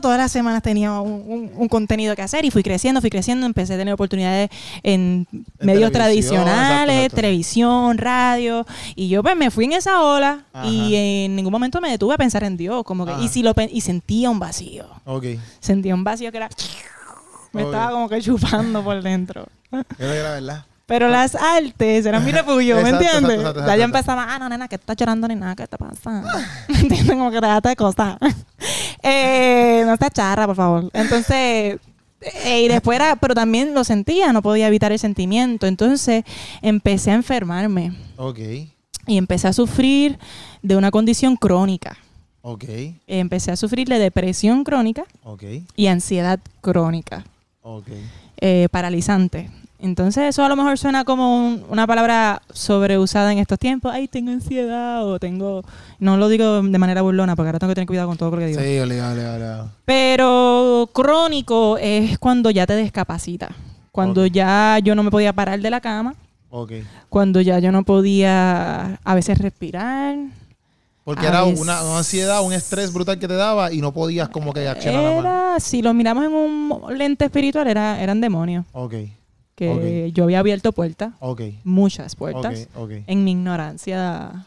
todas 0.00 0.18
las 0.18 0.30
semanas 0.32 0.62
tenía 0.62 0.92
un, 1.00 1.22
un- 1.26 1.50
un 1.56 1.68
contenido 1.68 2.14
que 2.16 2.22
hacer 2.22 2.44
y 2.44 2.50
fui 2.50 2.62
creciendo, 2.62 3.00
fui 3.00 3.10
creciendo, 3.10 3.46
empecé 3.46 3.74
a 3.74 3.76
tener 3.78 3.94
oportunidades 3.94 4.50
en, 4.82 5.26
medios 5.60 5.90
tradicionales, 5.92 6.56
exacto, 6.56 6.92
exacto. 6.92 7.16
televisión, 7.16 7.98
radio 7.98 8.66
y 8.94 9.08
yo 9.08 9.22
pues 9.22 9.36
me 9.36 9.50
fui 9.50 9.64
en 9.66 9.72
esa 9.72 10.02
ola 10.02 10.44
Ajá. 10.52 10.66
y 10.66 10.94
en 11.24 11.36
ningún 11.36 11.52
momento 11.52 11.80
me 11.80 11.90
detuve 11.90 12.14
a 12.14 12.18
pensar 12.18 12.44
en 12.44 12.56
Dios, 12.56 12.84
como 12.84 13.04
que 13.06 13.12
Ajá. 13.12 13.22
y 13.22 13.28
si 13.28 13.42
lo 13.42 13.54
y 13.70 13.80
sentía 13.80 14.30
un 14.30 14.38
vacío 14.38 14.86
Ok. 15.04 15.24
sentía 15.60 15.94
un 15.94 16.04
vacío 16.04 16.30
que 16.30 16.36
era 16.38 16.48
me 17.52 17.62
Obvio. 17.62 17.72
estaba 17.72 17.90
como 17.92 18.08
que 18.08 18.20
chupando 18.20 18.82
por 18.84 19.02
dentro 19.02 19.46
era 19.98 20.34
verdad. 20.34 20.64
Pero 20.86 21.08
las 21.08 21.34
artes 21.34 22.06
eran 22.06 22.24
mi 22.24 22.30
refugio 22.32 22.76
¿me 22.76 22.82
Exacto, 22.82 23.04
entiendes? 23.04 23.36
exacto, 23.38 23.50
exacto, 23.60 23.66
ya 23.66 23.76
yo 23.76 23.82
empezaba 23.84 24.26
ah 24.34 24.38
no 24.38 24.48
nena 24.48 24.68
que 24.68 24.76
estás 24.76 24.96
llorando 24.96 25.26
ni 25.28 25.34
nada 25.34 25.54
¿qué 25.56 25.66
te 25.66 25.76
pasa? 25.76 26.22
¿me 26.68 26.78
entiendes? 26.78 27.10
como 27.10 27.30
que 27.30 27.38
trata 27.38 27.68
de 27.70 27.76
cosas 27.76 28.16
eh, 29.02 29.82
no 29.86 29.94
estás 29.94 30.10
charra 30.12 30.46
por 30.46 30.56
favor 30.56 30.90
entonces 30.92 31.78
eh, 32.20 32.62
y 32.62 32.68
después 32.68 32.96
era 32.96 33.16
pero 33.16 33.34
también 33.34 33.74
lo 33.74 33.84
sentía 33.84 34.32
no 34.32 34.42
podía 34.42 34.68
evitar 34.68 34.92
el 34.92 34.98
sentimiento 34.98 35.66
entonces 35.66 36.24
empecé 36.62 37.10
a 37.10 37.14
enfermarme 37.14 37.92
Ok. 38.16 38.38
y 39.06 39.16
empecé 39.18 39.48
a 39.48 39.52
sufrir 39.52 40.18
de 40.62 40.76
una 40.76 40.90
condición 40.90 41.36
crónica 41.36 41.96
Ok. 42.42 42.64
empecé 43.08 43.50
a 43.50 43.56
sufrir 43.56 43.88
de 43.88 43.98
depresión 43.98 44.62
crónica 44.62 45.04
Ok. 45.24 45.42
y 45.74 45.86
ansiedad 45.88 46.38
crónica 46.60 47.24
Ok. 47.62 47.88
eh, 48.40 48.68
paralizante. 48.70 49.50
Entonces 49.78 50.24
eso 50.30 50.42
a 50.44 50.48
lo 50.48 50.56
mejor 50.56 50.78
suena 50.78 51.04
como 51.04 51.36
un- 51.48 51.64
una 51.68 51.86
palabra 51.86 52.40
sobreusada 52.50 53.30
en 53.32 53.38
estos 53.38 53.58
tiempos. 53.58 53.92
Ay, 53.94 54.08
tengo 54.08 54.30
ansiedad 54.30 55.06
o 55.06 55.18
tengo... 55.18 55.62
No 55.98 56.16
lo 56.16 56.28
digo 56.28 56.62
de 56.62 56.78
manera 56.78 57.02
burlona 57.02 57.36
porque 57.36 57.48
ahora 57.48 57.58
tengo 57.58 57.70
que 57.70 57.74
tener 57.74 57.86
cuidado 57.86 58.08
con 58.08 58.16
todo 58.16 58.30
lo 58.30 58.38
que 58.38 58.46
digo. 58.46 58.60
Sí, 58.60 58.78
obligado, 58.78 59.12
obligado, 59.12 59.34
obligado. 59.36 59.70
Pero 59.84 60.90
crónico 60.92 61.76
es 61.78 62.18
cuando 62.18 62.50
ya 62.50 62.66
te 62.66 62.74
descapacita. 62.74 63.50
Cuando 63.92 64.26
ya 64.26 64.78
yo 64.82 64.94
no 64.94 65.02
me 65.02 65.10
podía 65.10 65.32
parar 65.32 65.60
de 65.60 65.70
la 65.70 65.80
cama. 65.80 66.14
Ok. 66.50 66.72
Cuando 67.08 67.40
ya 67.40 67.58
yo 67.58 67.70
no 67.72 67.82
podía 67.84 68.98
a 69.04 69.14
veces 69.14 69.38
respirar. 69.38 70.16
Porque 71.04 71.26
A 71.26 71.28
era 71.28 71.44
una, 71.44 71.82
una 71.82 71.98
ansiedad, 71.98 72.42
un 72.42 72.52
estrés 72.52 72.92
brutal 72.92 73.18
que 73.18 73.28
te 73.28 73.34
daba 73.34 73.72
y 73.72 73.80
no 73.80 73.92
podías 73.92 74.28
como 74.28 74.52
que 74.52 74.66
accionar 74.68 75.02
la 75.02 75.08
mano. 75.10 75.20
Era, 75.20 75.60
si 75.60 75.80
lo 75.82 75.94
miramos 75.94 76.24
en 76.24 76.32
un 76.32 76.98
lente 76.98 77.24
espiritual, 77.26 77.68
era, 77.68 78.00
eran 78.02 78.20
demonios. 78.20 78.64
Ok. 78.72 78.94
Que 79.56 80.12
yo 80.12 80.24
había 80.24 80.38
abierto 80.38 80.70
puertas, 80.72 81.14
muchas 81.64 82.14
puertas. 82.14 82.68
En 83.06 83.24
mi 83.24 83.32
ignorancia 83.32 84.46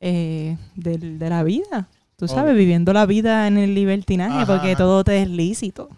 eh, 0.00 0.56
de, 0.74 1.30
la 1.30 1.44
vida. 1.44 1.88
Tú 2.16 2.26
sabes, 2.26 2.56
viviendo 2.56 2.92
la 2.92 3.06
vida 3.06 3.46
en 3.46 3.56
el 3.56 3.74
libertinaje, 3.74 4.42
Ajá, 4.42 4.46
porque 4.46 4.76
todo 4.76 5.04
te 5.04 5.22
es 5.22 5.30
lícito. 5.30 5.88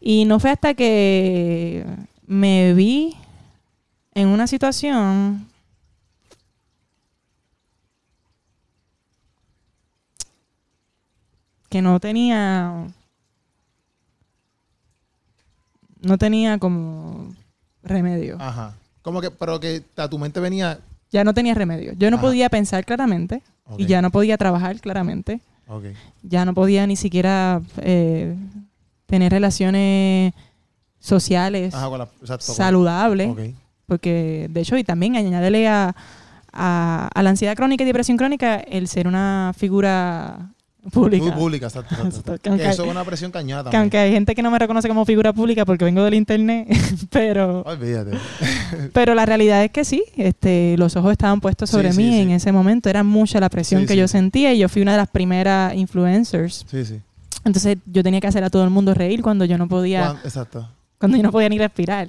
Y 0.00 0.24
no 0.24 0.38
fue 0.38 0.50
hasta 0.50 0.74
que 0.74 1.84
me 2.26 2.72
vi 2.74 3.16
en 4.14 4.28
una 4.28 4.46
situación 4.46 5.48
que 11.68 11.82
no 11.82 11.98
tenía 12.00 12.86
no 16.02 16.18
tenía 16.18 16.58
como 16.58 17.34
remedio. 17.82 18.36
Ajá. 18.40 18.74
Como 19.02 19.20
que, 19.20 19.30
pero 19.30 19.58
que 19.60 19.82
a 19.96 20.08
tu 20.08 20.18
mente 20.18 20.40
venía. 20.40 20.78
Ya 21.10 21.24
no 21.24 21.32
tenía 21.34 21.54
remedio. 21.54 21.92
Yo 21.94 22.10
no 22.10 22.16
Ajá. 22.16 22.26
podía 22.26 22.48
pensar 22.50 22.84
claramente 22.84 23.42
y 23.78 23.86
ya 23.86 24.02
no 24.02 24.10
podía 24.10 24.36
trabajar 24.36 24.80
claramente. 24.80 25.40
Ya 26.22 26.44
no 26.44 26.54
podía 26.54 26.86
ni 26.86 26.96
siquiera 26.96 27.60
eh, 27.78 28.34
tener 29.06 29.32
relaciones 29.32 30.32
sociales 30.98 31.74
Ajá, 31.74 31.88
con 31.88 31.98
la. 31.98 32.08
Exacto. 32.20 32.46
con- 32.46 32.54
saludables. 32.56 33.54
Porque, 33.86 34.48
de 34.50 34.60
hecho, 34.60 34.76
y 34.76 34.84
también 34.84 35.16
añádele 35.16 35.66
a, 35.68 35.94
a, 36.52 37.08
a 37.14 37.22
la 37.22 37.30
ansiedad 37.30 37.56
crónica 37.56 37.84
y 37.84 37.86
depresión 37.86 38.18
crónica 38.18 38.56
el 38.56 38.86
ser 38.88 39.08
una 39.08 39.52
figura 39.56 40.50
pública. 40.92 41.24
Muy 41.24 41.32
pública, 41.32 41.66
exacto. 41.66 41.94
exacto, 41.94 42.18
Exacto, 42.34 42.50
que 42.52 42.56
Que 42.56 42.68
eso 42.68 42.84
es 42.84 42.90
una 42.90 43.04
presión 43.04 43.30
cañada 43.30 43.62
Que 43.64 43.64
también. 43.64 43.80
aunque 43.82 43.98
hay 43.98 44.12
gente 44.12 44.34
que 44.34 44.42
no 44.42 44.50
me 44.50 44.58
reconoce 44.58 44.88
como 44.88 45.04
figura 45.04 45.32
pública 45.32 45.64
porque 45.66 45.84
vengo 45.84 46.02
del 46.04 46.14
internet, 46.14 46.66
pero, 47.10 47.62
Olvídate. 47.62 48.16
pero 48.92 49.14
la 49.14 49.26
realidad 49.26 49.64
es 49.64 49.70
que 49.70 49.84
sí, 49.84 50.02
este, 50.16 50.76
los 50.78 50.96
ojos 50.96 51.12
estaban 51.12 51.40
puestos 51.40 51.68
Sí, 51.70 51.76
sobre 51.76 51.92
sí, 51.92 51.98
mí 52.02 52.10
sí. 52.12 52.18
en 52.20 52.30
ese 52.30 52.52
momento. 52.52 52.88
Era 52.88 53.02
mucha 53.02 53.40
la 53.40 53.48
presión 53.48 53.82
Sí, 53.82 53.86
que 53.86 53.94
sí. 53.94 53.98
yo 54.00 54.08
sentía 54.08 54.52
y 54.54 54.58
yo 54.58 54.68
fui 54.68 54.82
una 54.82 54.92
de 54.92 54.98
las 54.98 55.08
primeras 55.08 55.74
influencers. 55.74 56.64
Sí, 56.70 56.84
sí. 56.84 57.00
Entonces 57.44 57.78
yo 57.86 58.02
tenía 58.02 58.20
que 58.20 58.26
hacer 58.26 58.44
a 58.44 58.50
todo 58.50 58.64
el 58.64 58.70
mundo 58.70 58.94
reír 58.94 59.22
cuando 59.22 59.44
yo 59.44 59.58
no 59.58 59.68
podía, 59.68 60.06
Cuan- 60.12 60.18
Exacto. 60.24 60.68
cuando 60.98 61.16
yo 61.16 61.22
no 61.22 61.32
podía 61.32 61.48
ni 61.48 61.58
respirar. 61.58 62.08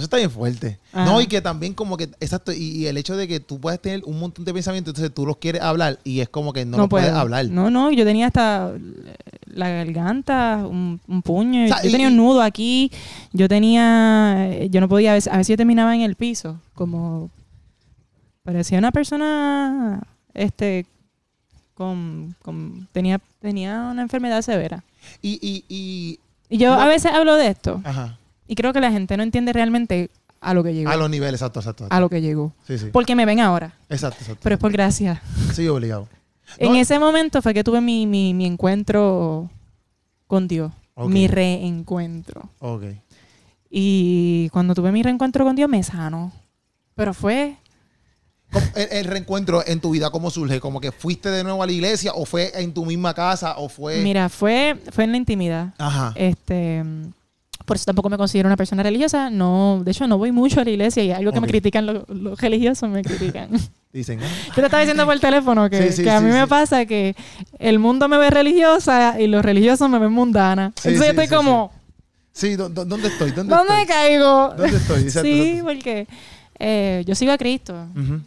Eso 0.00 0.04
está 0.06 0.16
bien 0.16 0.30
fuerte. 0.30 0.78
Ajá. 0.92 1.04
No, 1.04 1.20
y 1.20 1.26
que 1.26 1.40
también 1.40 1.74
como 1.74 1.96
que, 1.96 2.04
exacto, 2.20 2.52
y, 2.52 2.56
y 2.56 2.86
el 2.86 2.96
hecho 2.96 3.16
de 3.16 3.28
que 3.28 3.38
tú 3.40 3.60
puedes 3.60 3.80
tener 3.80 4.02
un 4.04 4.18
montón 4.18 4.44
de 4.44 4.52
pensamientos, 4.54 4.92
entonces 4.92 5.14
tú 5.14 5.26
los 5.26 5.36
quieres 5.36 5.60
hablar 5.62 5.98
y 6.04 6.20
es 6.20 6.28
como 6.28 6.52
que 6.52 6.64
no, 6.64 6.76
los 6.78 6.88
puedes 6.88 7.10
hablar. 7.10 7.46
No, 7.50 7.70
no, 7.70 7.90
yo 7.90 8.04
tenía 8.04 8.26
hasta 8.28 8.72
la 9.46 9.68
garganta, 9.68 10.64
un, 10.68 11.00
un 11.08 11.22
puño, 11.22 11.64
O 11.64 11.68
sea, 11.68 11.82
yo 11.82 11.88
y- 11.88 11.92
tenía 11.92 12.08
un 12.08 12.16
nudo 12.16 12.40
aquí, 12.42 12.90
yo 13.32 13.48
tenía, 13.48 14.64
yo 14.70 14.80
no 14.80 14.88
podía, 14.88 15.10
a 15.12 15.14
veces, 15.14 15.32
a 15.32 15.36
veces 15.36 15.48
yo 15.48 15.56
terminaba 15.56 15.94
en 15.94 16.00
el 16.02 16.14
piso, 16.14 16.58
como 16.74 17.30
parecía 18.42 18.78
una 18.78 18.92
persona, 18.92 20.00
este, 20.34 20.86
con, 21.74 22.34
con- 22.42 22.88
tenía, 22.92 23.20
tenía 23.40 23.88
una 23.90 24.02
enfermedad 24.02 24.42
severa. 24.42 24.82
Y, 25.22 25.38
y, 25.42 25.64
y, 25.68 26.18
Y 26.48 26.58
yo 26.58 26.74
No. 26.74 26.80
a 26.80 26.86
veces 26.86 27.10
hablo 27.12 27.36
de 27.36 27.48
esto 27.48 27.80
ajá, 27.84 28.18
y 28.50 28.54
creo 28.56 28.72
que 28.72 28.80
la 28.80 28.90
gente 28.90 29.16
no 29.16 29.22
entiende 29.22 29.52
realmente 29.52 30.10
a 30.40 30.54
lo 30.54 30.62
que 30.64 30.74
llegó, 30.74 30.90
a 30.90 30.96
los 30.96 31.08
niveles, 31.10 31.40
exacto, 31.40 31.60
exacto. 31.60 31.86
a 31.88 32.00
lo 32.00 32.08
que 32.08 32.20
llegó, 32.20 32.52
Sí, 32.66 32.78
sí. 32.78 32.86
porque 32.92 33.14
me 33.14 33.24
ven 33.26 33.40
ahora, 33.40 33.74
Exacto, 33.88 34.18
exacto. 34.20 34.40
pero 34.42 34.54
es 34.56 34.60
por 34.60 34.72
gracia. 34.72 35.22
Sí, 35.52 35.68
obligado. 35.68 36.08
En 36.58 36.72
No, 36.72 36.78
ese 36.78 36.98
momento 36.98 37.42
fue 37.42 37.54
que 37.54 37.62
tuve 37.62 37.80
mi, 37.80 38.06
mi, 38.06 38.34
mi 38.34 38.46
encuentro 38.46 39.48
con 40.26 40.48
Dios, 40.48 40.72
mi 40.96 41.28
reencuentro. 41.28 42.48
Ok. 42.58 42.84
Y 43.70 44.48
cuando 44.50 44.74
tuve 44.74 44.90
mi 44.92 45.02
reencuentro 45.02 45.44
con 45.44 45.54
Dios 45.56 45.68
me 45.68 45.82
sanó. 45.82 46.32
Pero 46.96 47.14
fue, 47.14 47.56
¿Cómo- 48.52 48.66
El, 48.74 48.88
el 48.90 49.04
reencuentro 49.04 49.62
en 49.64 49.80
tu 49.80 49.90
vida, 49.90 50.10
¿cómo 50.10 50.28
surge? 50.30 50.58
¿Como 50.58 50.80
que 50.80 50.90
fuiste 50.90 51.30
de 51.30 51.44
nuevo 51.44 51.62
a 51.62 51.66
la 51.66 51.72
iglesia 51.72 52.12
o 52.14 52.26
fue 52.26 52.50
en 52.60 52.74
tu 52.74 52.84
misma 52.84 53.14
casa 53.14 53.54
o 53.58 53.68
fue...? 53.68 54.02
mira, 54.02 54.28
fue, 54.28 54.76
fue 54.90 55.04
en 55.04 55.12
la 55.12 55.16
intimidad. 55.18 55.72
Ajá. 55.78 56.12
Este, 56.16 56.82
por 57.64 57.76
eso 57.76 57.84
tampoco 57.86 58.08
me 58.10 58.16
considero 58.16 58.48
una 58.48 58.56
persona 58.56 58.82
religiosa. 58.82 59.30
No, 59.30 59.80
de 59.84 59.90
hecho, 59.90 60.06
no 60.06 60.18
voy 60.18 60.32
mucho 60.32 60.60
a 60.60 60.64
la 60.64 60.70
iglesia 60.70 61.04
y 61.04 61.12
algo 61.12 61.32
que 61.32 61.40
me 61.40 61.46
critican 61.48 61.86
los, 61.86 62.08
los 62.08 62.40
religiosos 62.40 62.88
me 62.88 63.02
critican. 63.02 63.48
Dicen, 63.92 64.20
ah, 64.22 64.26
Yo 64.48 64.54
te 64.54 64.60
estaba 64.62 64.80
diciendo 64.82 65.04
por 65.04 65.18
teléfono 65.18 65.68
que, 65.68 65.90
Sí, 65.90 65.96
sí, 65.98 66.02
que 66.04 66.10
a 66.10 66.18
sí, 66.20 66.24
mí 66.24 66.30
me 66.30 66.46
pasa 66.46 66.86
que 66.86 67.16
el 67.58 67.78
mundo 67.80 68.08
me 68.08 68.18
ve 68.18 68.30
religiosa 68.30 69.20
y 69.20 69.26
los 69.26 69.44
religiosos 69.44 69.90
me 69.90 69.98
ven 69.98 70.12
mundana. 70.12 70.66
Entonces 70.66 70.98
yo 70.98 71.04
estoy 71.06 71.28
como, 71.28 71.72
Sí, 72.32 72.54
¿dó- 72.54 72.68
dó- 72.68 72.84
¿dónde 72.84 73.08
estoy? 73.08 73.32
¿Dónde, 73.32 73.52
¿dónde 73.54 73.72
estoy? 73.82 73.86
caigo? 73.88 74.54
¿Dónde 74.56 74.76
estoy? 74.76 75.02
Exacto, 75.02 75.22
sí, 75.28 75.40
exacto. 75.42 75.64
porque 75.66 76.06
eh, 76.60 77.02
yo 77.06 77.14
sigo 77.16 77.32
a 77.32 77.38
Cristo. 77.38 77.74
Ujú. 77.96 78.20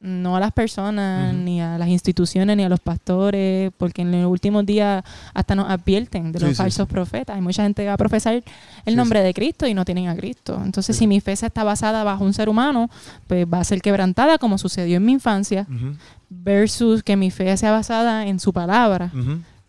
No 0.00 0.36
a 0.36 0.40
las 0.40 0.52
personas, 0.52 1.34
ni 1.34 1.60
a 1.60 1.76
las 1.76 1.88
instituciones, 1.88 2.56
ni 2.56 2.62
a 2.64 2.68
los 2.68 2.78
pastores, 2.80 3.72
porque 3.76 4.02
en 4.02 4.12
los 4.12 4.30
últimos 4.30 4.64
días 4.64 5.02
hasta 5.34 5.54
nos 5.54 5.68
advierten 5.68 6.30
de 6.32 6.38
los 6.40 6.50
Sí, 6.50 6.54
falsos 6.54 6.86
sí. 6.86 6.92
profetas. 6.92 7.34
Hay 7.36 7.42
mucha 7.42 7.62
gente 7.64 7.82
que 7.82 7.88
va 7.88 7.94
a 7.94 7.98
profesar 7.98 8.34
el 8.34 8.44
Sí, 8.86 8.94
nombre 8.94 9.22
de 9.22 9.34
Cristo 9.34 9.66
y 9.66 9.74
no 9.74 9.84
tienen 9.84 10.08
a 10.08 10.14
Cristo. 10.16 10.60
Entonces, 10.64 10.96
si 10.96 11.06
mi 11.06 11.20
fe 11.20 11.34
se 11.36 11.46
está 11.46 11.64
basada 11.64 12.04
bajo 12.04 12.24
un 12.24 12.32
ser 12.32 12.48
humano, 12.48 12.88
pues 13.26 13.46
va 13.52 13.58
a 13.60 13.64
ser 13.64 13.82
quebrantada 13.82 14.38
como 14.38 14.56
sucedió 14.58 14.98
en 14.98 15.04
mi 15.04 15.12
infancia, 15.12 15.66
versus 16.28 17.02
que 17.02 17.16
mi 17.16 17.30
fe 17.30 17.56
sea 17.56 17.72
basada 17.72 18.26
en 18.26 18.38
su 18.40 18.52
palabra. 18.52 19.10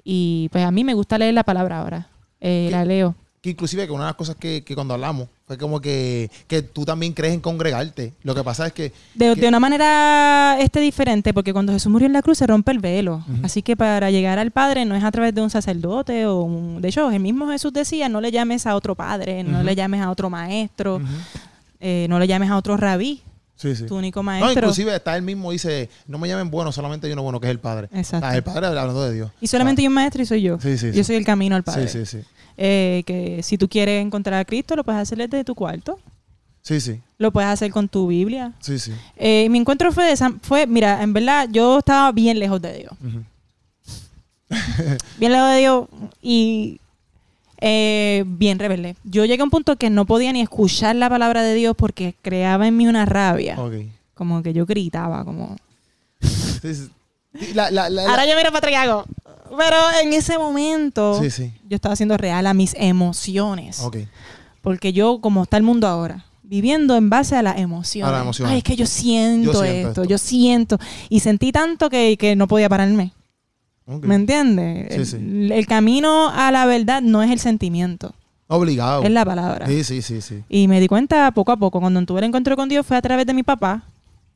Y 0.03 0.49
pues 0.51 0.63
a 0.63 0.71
mí 0.71 0.83
me 0.83 0.93
gusta 0.93 1.17
leer 1.17 1.33
la 1.33 1.43
palabra 1.43 1.79
ahora. 1.79 2.07
Eh, 2.41 2.69
la 2.71 2.85
leo. 2.85 3.15
Que 3.41 3.51
inclusive 3.51 3.85
que 3.85 3.91
una 3.91 4.03
de 4.03 4.09
las 4.09 4.15
cosas 4.15 4.35
que, 4.35 4.63
que 4.63 4.75
cuando 4.75 4.93
hablamos 4.93 5.27
fue 5.49 5.57
como 5.57 5.81
que, 5.81 6.29
que 6.45 6.61
tú 6.61 6.85
también 6.85 7.11
crees 7.13 7.33
en 7.33 7.39
congregarte. 7.39 8.13
Lo 8.21 8.35
que 8.35 8.43
pasa 8.43 8.67
es 8.67 8.73
que... 8.73 8.93
De, 9.15 9.33
que- 9.33 9.41
de 9.41 9.47
una 9.47 9.59
manera 9.59 10.55
este 10.59 10.79
diferente, 10.79 11.33
porque 11.33 11.53
cuando 11.53 11.73
Jesús 11.73 11.91
murió 11.91 12.05
en 12.05 12.13
la 12.13 12.21
cruz 12.21 12.37
se 12.37 12.45
rompe 12.45 12.71
el 12.71 12.77
velo. 12.77 13.25
Así 13.41 13.63
que 13.63 13.75
para 13.75 14.11
llegar 14.11 14.37
al 14.37 14.51
Padre 14.51 14.85
no 14.85 14.93
es 14.95 15.03
a 15.03 15.09
través 15.09 15.33
de 15.33 15.41
un 15.41 15.49
sacerdote 15.49 16.27
o 16.27 16.41
un... 16.41 16.81
De 16.83 16.89
hecho, 16.89 17.09
el 17.09 17.19
mismo 17.19 17.49
Jesús 17.49 17.73
decía, 17.73 18.09
no 18.09 18.21
le 18.21 18.29
llames 18.31 18.67
a 18.67 18.75
otro 18.75 18.93
padre, 18.93 19.43
no 19.43 19.63
le 19.63 19.73
llames 19.73 20.01
a 20.01 20.11
otro 20.11 20.29
maestro, 20.29 21.01
eh, 21.79 22.05
no 22.09 22.19
le 22.19 22.27
llames 22.27 22.51
a 22.51 22.55
otro 22.57 22.77
rabí, 22.77 23.23
Sí, 23.55 23.75
sí. 23.75 23.87
tu 23.87 23.95
único 23.97 24.19
No, 24.19 24.25
maestro. 24.25 24.51
inclusive 24.53 24.95
está 24.95 25.17
él 25.17 25.23
mismo 25.23 25.51
dice, 25.51 25.89
no 26.07 26.19
me 26.19 26.27
llamen 26.27 26.51
bueno, 26.51 26.71
solamente 26.71 27.07
hay 27.07 27.13
uno 27.13 27.23
bueno 27.23 27.39
que 27.39 27.47
es 27.47 27.51
el 27.51 27.59
Padre. 27.59 27.89
Exacto. 27.91 28.27
Ah, 28.27 28.35
el 28.35 28.43
Padre 28.43 28.67
hablando 28.67 29.03
de 29.03 29.15
Dios. 29.15 29.31
y 29.41 29.47
solamente 29.47 29.81
Ah, 29.81 29.83
hay 29.83 29.87
un 29.87 29.93
maestro 29.95 30.21
y 30.21 30.25
soy 30.27 30.41
yo. 30.43 30.59
Sí, 30.61 30.77
sí, 30.77 30.87
yo 30.87 30.93
sí. 30.93 31.03
soy 31.05 31.15
el 31.15 31.25
camino 31.25 31.55
al 31.55 31.63
Padre. 31.63 31.87
Sí, 31.87 32.05
sí, 32.05 32.19
sí. 32.19 32.23
Eh, 32.61 33.03
que 33.05 33.41
si 33.41 33.57
tú 33.57 33.69
quieres 33.69 34.05
encontrar 34.05 34.37
a 34.39 34.43
Cristo, 34.43 34.75
lo 34.75 34.83
puedes 34.83 34.99
hacer 35.01 35.17
desde 35.17 35.45
tu 35.45 35.55
cuarto. 35.55 35.97
Sí, 36.61 36.81
sí. 36.81 36.99
Lo 37.17 37.31
puedes 37.31 37.49
hacer 37.49 37.71
con 37.71 37.87
tu 37.87 38.07
Biblia. 38.07 38.51
Sí, 38.59 38.77
sí. 38.77 38.91
Eh, 39.15 39.47
mi 39.49 39.59
encuentro 39.59 39.93
fue, 39.93 40.05
de 40.05 40.17
San- 40.17 40.41
fue, 40.41 40.67
mira, 40.67 41.01
en 41.01 41.13
verdad, 41.13 41.47
yo 41.49 41.79
estaba 41.79 42.11
bien 42.11 42.37
lejos 42.37 42.61
de 42.61 42.79
Dios. 42.79 42.91
Bien 45.19 45.31
lejos 45.31 45.49
de 45.51 45.57
Dios 45.59 45.87
y 46.21 46.79
eh, 47.61 48.23
bien 48.25 48.57
rebelde. 48.59 48.95
Yo 49.03 49.23
llegué 49.25 49.41
a 49.41 49.43
un 49.45 49.51
punto 49.51 49.75
que 49.75 49.89
no 49.89 50.05
podía 50.05 50.33
ni 50.33 50.41
escuchar 50.41 50.95
la 50.95 51.07
palabra 51.09 51.43
de 51.43 51.53
Dios 51.53 51.75
porque 51.77 52.15
creaba 52.21 52.67
en 52.67 52.75
mí 52.75 52.87
una 52.87 53.05
rabia. 53.05 53.59
Ok. 53.59 53.73
Como 54.15 54.41
que 54.43 54.53
yo 54.53 54.65
gritaba, 54.65 55.23
como... 55.23 55.55
La, 57.53 57.69
la- 57.71 57.85
Ahora 58.09 58.25
yo 58.25 58.35
miro 58.35 58.47
para 58.51 58.57
atrás 58.57 58.71
y 58.73 58.75
hago. 58.75 59.05
Pero 59.57 59.75
en 60.03 60.13
ese 60.13 60.37
momento 60.37 61.19
Sí, 61.21 61.29
sí. 61.31 61.51
yo 61.67 61.75
estaba 61.75 61.93
haciendo 61.93 62.17
real 62.17 62.45
a 62.47 62.53
mis 62.53 62.75
emociones. 62.77 63.81
Porque 64.61 64.93
yo, 64.93 65.19
como 65.21 65.43
está 65.43 65.57
el 65.57 65.63
mundo 65.63 65.87
ahora, 65.87 66.25
viviendo 66.43 66.95
en 66.95 67.09
base 67.09 67.35
a 67.35 67.41
las 67.41 67.57
emociones. 67.57 68.09
A 68.09 68.11
las 68.13 68.21
emociones. 68.23 68.51
Ay, 68.51 68.57
es 68.59 68.63
que 68.63 68.75
yo 68.75 68.85
siento, 68.85 69.51
Yo 69.53 69.59
siento 69.61 69.63
esto, 69.89 70.01
esto. 70.01 70.03
yo 70.05 70.17
siento. 70.17 70.77
Y 71.09 71.19
sentí 71.21 71.51
tanto 71.51 71.89
que, 71.89 72.17
que 72.17 72.35
no 72.35 72.47
podía 72.47 72.69
pararme. 72.69 73.13
¿Me 73.85 74.15
entiendes? 74.15 74.93
Sí, 74.93 75.05
sí. 75.05 75.15
El, 75.17 75.51
el 75.51 75.65
camino 75.65 76.29
a 76.29 76.51
la 76.51 76.65
verdad 76.67 77.01
no 77.01 77.23
es 77.23 77.31
el 77.31 77.39
sentimiento, 77.39 78.13
Obligado. 78.47 79.01
es 79.01 79.09
la 79.09 79.25
palabra. 79.25 79.65
Sí, 79.65 79.83
sí, 79.83 80.03
sí, 80.03 80.21
sí. 80.21 80.43
Y 80.47 80.67
me 80.67 80.79
di 80.79 80.87
cuenta 80.87 81.31
poco 81.31 81.51
a 81.51 81.57
poco, 81.57 81.79
cuando 81.79 82.03
tuve 82.05 82.19
el 82.19 82.25
encuentro 82.25 82.55
con 82.55 82.69
Dios 82.69 82.85
fue 82.85 82.97
a 82.97 83.01
través 83.01 83.25
de 83.25 83.33
mi 83.33 83.41
papá. 83.41 83.81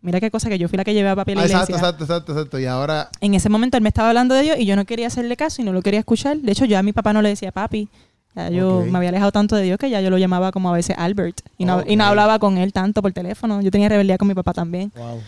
Mira 0.04 0.20
qué 0.20 0.30
cosa 0.30 0.50
que 0.50 0.60
yo 0.60 0.68
fui 0.68 0.78
la 0.78 0.84
que 0.84 0.94
llevé 0.94 1.08
a 1.08 1.16
la 1.16 1.22
Ah, 1.26 1.46
exacto, 1.46 1.74
exacto, 1.76 2.04
exacto, 2.04 2.32
exacto. 2.34 2.60
Y 2.60 2.66
ahora... 2.66 3.10
En 3.22 3.34
ese 3.36 3.48
momento 3.48 3.78
él 3.78 3.84
me 3.84 3.88
estaba 3.88 4.10
hablando 4.10 4.36
de 4.36 4.42
Dios 4.42 4.58
y 4.60 4.66
yo 4.66 4.76
no 4.76 4.84
quería 4.84 5.08
hacerle 5.08 5.38
caso 5.38 5.62
y 5.62 5.66
no 5.66 5.72
lo 5.72 5.82
quería 5.82 6.02
escuchar. 6.02 6.38
De 6.38 6.52
hecho, 6.52 6.66
yo 6.66 6.78
a 6.78 6.84
mi 6.84 6.92
papá 6.92 7.14
no 7.14 7.22
le 7.22 7.30
decía 7.30 7.54
papi. 7.54 7.88
Ya 8.36 8.50
yo 8.50 8.84
me 8.90 8.98
había 8.98 9.10
alejado 9.10 9.32
tanto 9.32 9.56
de 9.56 9.64
Dios 9.64 9.78
que 9.80 9.90
ya 9.90 10.02
yo 10.02 10.10
lo 10.10 10.18
llamaba 10.18 10.52
como 10.52 10.70
a 10.70 10.74
veces 10.74 10.98
Albert. 11.00 11.40
Y 11.58 11.64
no, 11.64 11.84
y 11.88 11.96
no 11.96 12.04
hablaba 12.04 12.38
con 12.38 12.58
él 12.58 12.74
tanto 12.74 13.02
por 13.02 13.14
teléfono. 13.14 13.62
Yo 13.62 13.72
tenía 13.72 13.88
rebeldía 13.88 14.18
con 14.18 14.28
mi 14.28 14.34
papá 14.34 14.54
también. 14.54 14.92
Wow. 14.94 15.22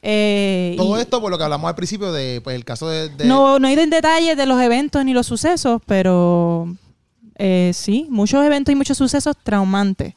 Eh, 0.00 0.74
Todo 0.78 0.96
y 0.96 1.00
esto 1.00 1.20
por 1.20 1.30
lo 1.30 1.36
que 1.36 1.44
hablamos 1.44 1.68
al 1.68 1.74
principio 1.74 2.12
de, 2.12 2.40
pues, 2.42 2.56
el 2.56 2.64
caso 2.64 2.88
de... 2.88 3.10
de- 3.10 3.24
No, 3.26 3.58
no 3.58 3.68
he 3.68 3.72
ido 3.72 3.82
en 3.82 3.90
detalles 3.90 4.36
de 4.36 4.46
los 4.46 4.60
eventos 4.60 5.04
ni 5.04 5.12
los 5.12 5.26
sucesos, 5.26 5.82
pero 5.86 6.74
eh, 7.36 7.72
sí, 7.74 8.06
muchos 8.10 8.44
eventos 8.44 8.72
y 8.72 8.76
muchos 8.76 8.96
sucesos 8.96 9.36
traumantes. 9.42 10.14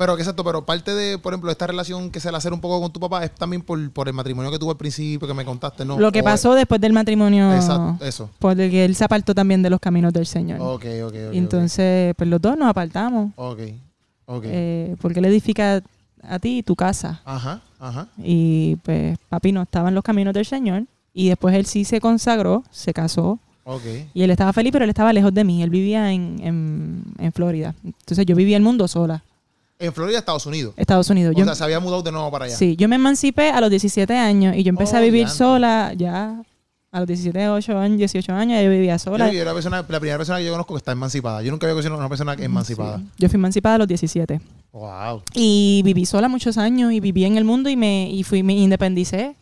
Pero 0.00 0.16
exacto, 0.16 0.42
pero 0.42 0.64
parte 0.64 0.94
de, 0.94 1.18
por 1.18 1.34
ejemplo, 1.34 1.50
esta 1.50 1.66
relación 1.66 2.10
que 2.10 2.20
se 2.20 2.32
la 2.32 2.38
hacer 2.38 2.54
un 2.54 2.60
poco 2.62 2.80
con 2.80 2.90
tu 2.90 2.98
papá 2.98 3.22
es 3.22 3.34
también 3.34 3.60
por, 3.60 3.90
por 3.92 4.08
el 4.08 4.14
matrimonio 4.14 4.50
que 4.50 4.58
tuvo 4.58 4.70
al 4.70 4.78
principio, 4.78 5.28
que 5.28 5.34
me 5.34 5.44
contaste, 5.44 5.84
¿no? 5.84 5.98
Lo 5.98 6.10
que 6.10 6.20
O- 6.22 6.24
pasó 6.24 6.54
después 6.54 6.80
del 6.80 6.94
matrimonio, 6.94 7.52
Exacto, 7.54 8.02
eso. 8.02 8.30
porque 8.38 8.86
él 8.86 8.94
se 8.96 9.04
apartó 9.04 9.34
también 9.34 9.62
de 9.62 9.68
los 9.68 9.78
caminos 9.78 10.14
del 10.14 10.24
Señor. 10.24 10.58
Ok, 10.62 10.86
ok, 11.04 11.14
ok. 11.28 11.34
y 11.34 11.36
entonces, 11.38 12.14
pues 12.16 12.30
los 12.30 12.40
dos 12.40 12.56
nos 12.56 12.68
apartamos. 12.70 13.32
Ok, 13.36 13.60
ok. 14.24 14.44
Eh, 14.46 14.96
porque 15.02 15.18
él 15.18 15.26
edifica 15.26 15.82
a 16.22 16.38
ti 16.38 16.62
tu 16.62 16.74
casa. 16.74 17.20
Ajá, 17.26 17.60
ajá. 17.78 18.08
Y 18.16 18.76
pues 18.76 19.18
papi 19.28 19.52
no 19.52 19.60
estaba 19.62 19.90
en 19.90 19.94
los 19.94 20.02
caminos 20.04 20.32
del 20.32 20.46
Señor. 20.46 20.84
Y 21.12 21.28
después 21.28 21.54
él 21.54 21.66
sí 21.66 21.84
se 21.84 22.00
consagró, 22.00 22.64
se 22.70 22.94
casó. 22.94 23.38
Ok. 23.64 23.82
Y 24.14 24.22
él 24.22 24.30
estaba 24.30 24.52
feliz, 24.54 24.72
pero 24.72 24.84
él 24.84 24.90
estaba 24.90 25.12
lejos 25.12 25.34
de 25.34 25.44
mí. 25.44 25.62
Él 25.62 25.68
vivía 25.70 26.10
en, 26.12 26.38
en, 26.42 27.04
en 27.18 27.32
Florida. 27.32 27.74
Entonces 27.84 28.24
yo 28.24 28.34
vivía 28.34 28.56
el 28.56 28.62
mundo 28.62 28.88
sola, 28.88 29.22
En 29.80 29.92
Florida, 29.92 30.18
Estados 30.18 30.44
Unidos. 30.46 30.74
Estados 30.76 31.08
Unidos. 31.10 31.34
o 31.34 31.38
Yo, 31.38 31.44
sea, 31.46 31.54
se 31.54 31.64
había 31.64 31.80
mudado 31.80 32.02
de 32.02 32.12
nuevo 32.12 32.30
para 32.30 32.44
allá. 32.44 32.54
sí, 32.56 32.76
yo 32.76 32.86
me 32.88 32.96
emancipé 32.96 33.50
a 33.50 33.60
los 33.60 33.70
17 33.70 34.14
años 34.16 34.54
y 34.54 34.62
yo 34.62 34.68
empecé 34.68 34.94
Oh, 34.94 34.98
a 34.98 35.00
vivir 35.00 35.20
diantre. 35.24 35.36
sola 35.38 35.92
ya. 35.96 36.42
A 36.92 36.98
los 36.98 37.06
17, 37.06 37.48
8 37.48 37.78
años, 37.78 37.98
18 37.98 38.32
años, 38.32 38.62
yo 38.64 38.68
vivía 38.68 38.94
Yo, 38.94 38.98
sola. 38.98 39.30
yo 39.32 39.36
era 39.40 39.50
la, 39.50 39.54
persona, 39.54 39.76
la 39.88 40.00
primera 40.00 40.18
persona 40.18 40.38
que 40.40 40.44
yo 40.44 40.50
conozco 40.50 40.74
que 40.74 40.78
está 40.78 40.90
emancipada. 40.90 41.40
Yo 41.40 41.52
nunca 41.52 41.66
había 41.66 41.74
conocido 41.74 41.94
a 41.94 41.98
una 41.98 42.08
persona 42.08 42.34
emancipada. 42.34 42.98
Sí. 42.98 43.04
Yo 43.18 43.28
fui 43.28 43.36
emancipada 43.36 43.76
a 43.76 43.78
los 43.78 43.86
17. 43.88 44.40
Wow. 44.72 45.22
Y 45.34 45.82
viví 45.84 46.04
sola 46.04 46.26
muchos 46.28 46.58
años 46.58 46.92
y 46.92 46.98
viví 46.98 47.24
en 47.24 47.36
el 47.38 47.44
mundo 47.44 47.70
y 47.70 47.76
me 47.76 48.10
y 48.10 48.24
fui 48.24 48.42
me 48.42 48.54
independicé. 48.54 49.36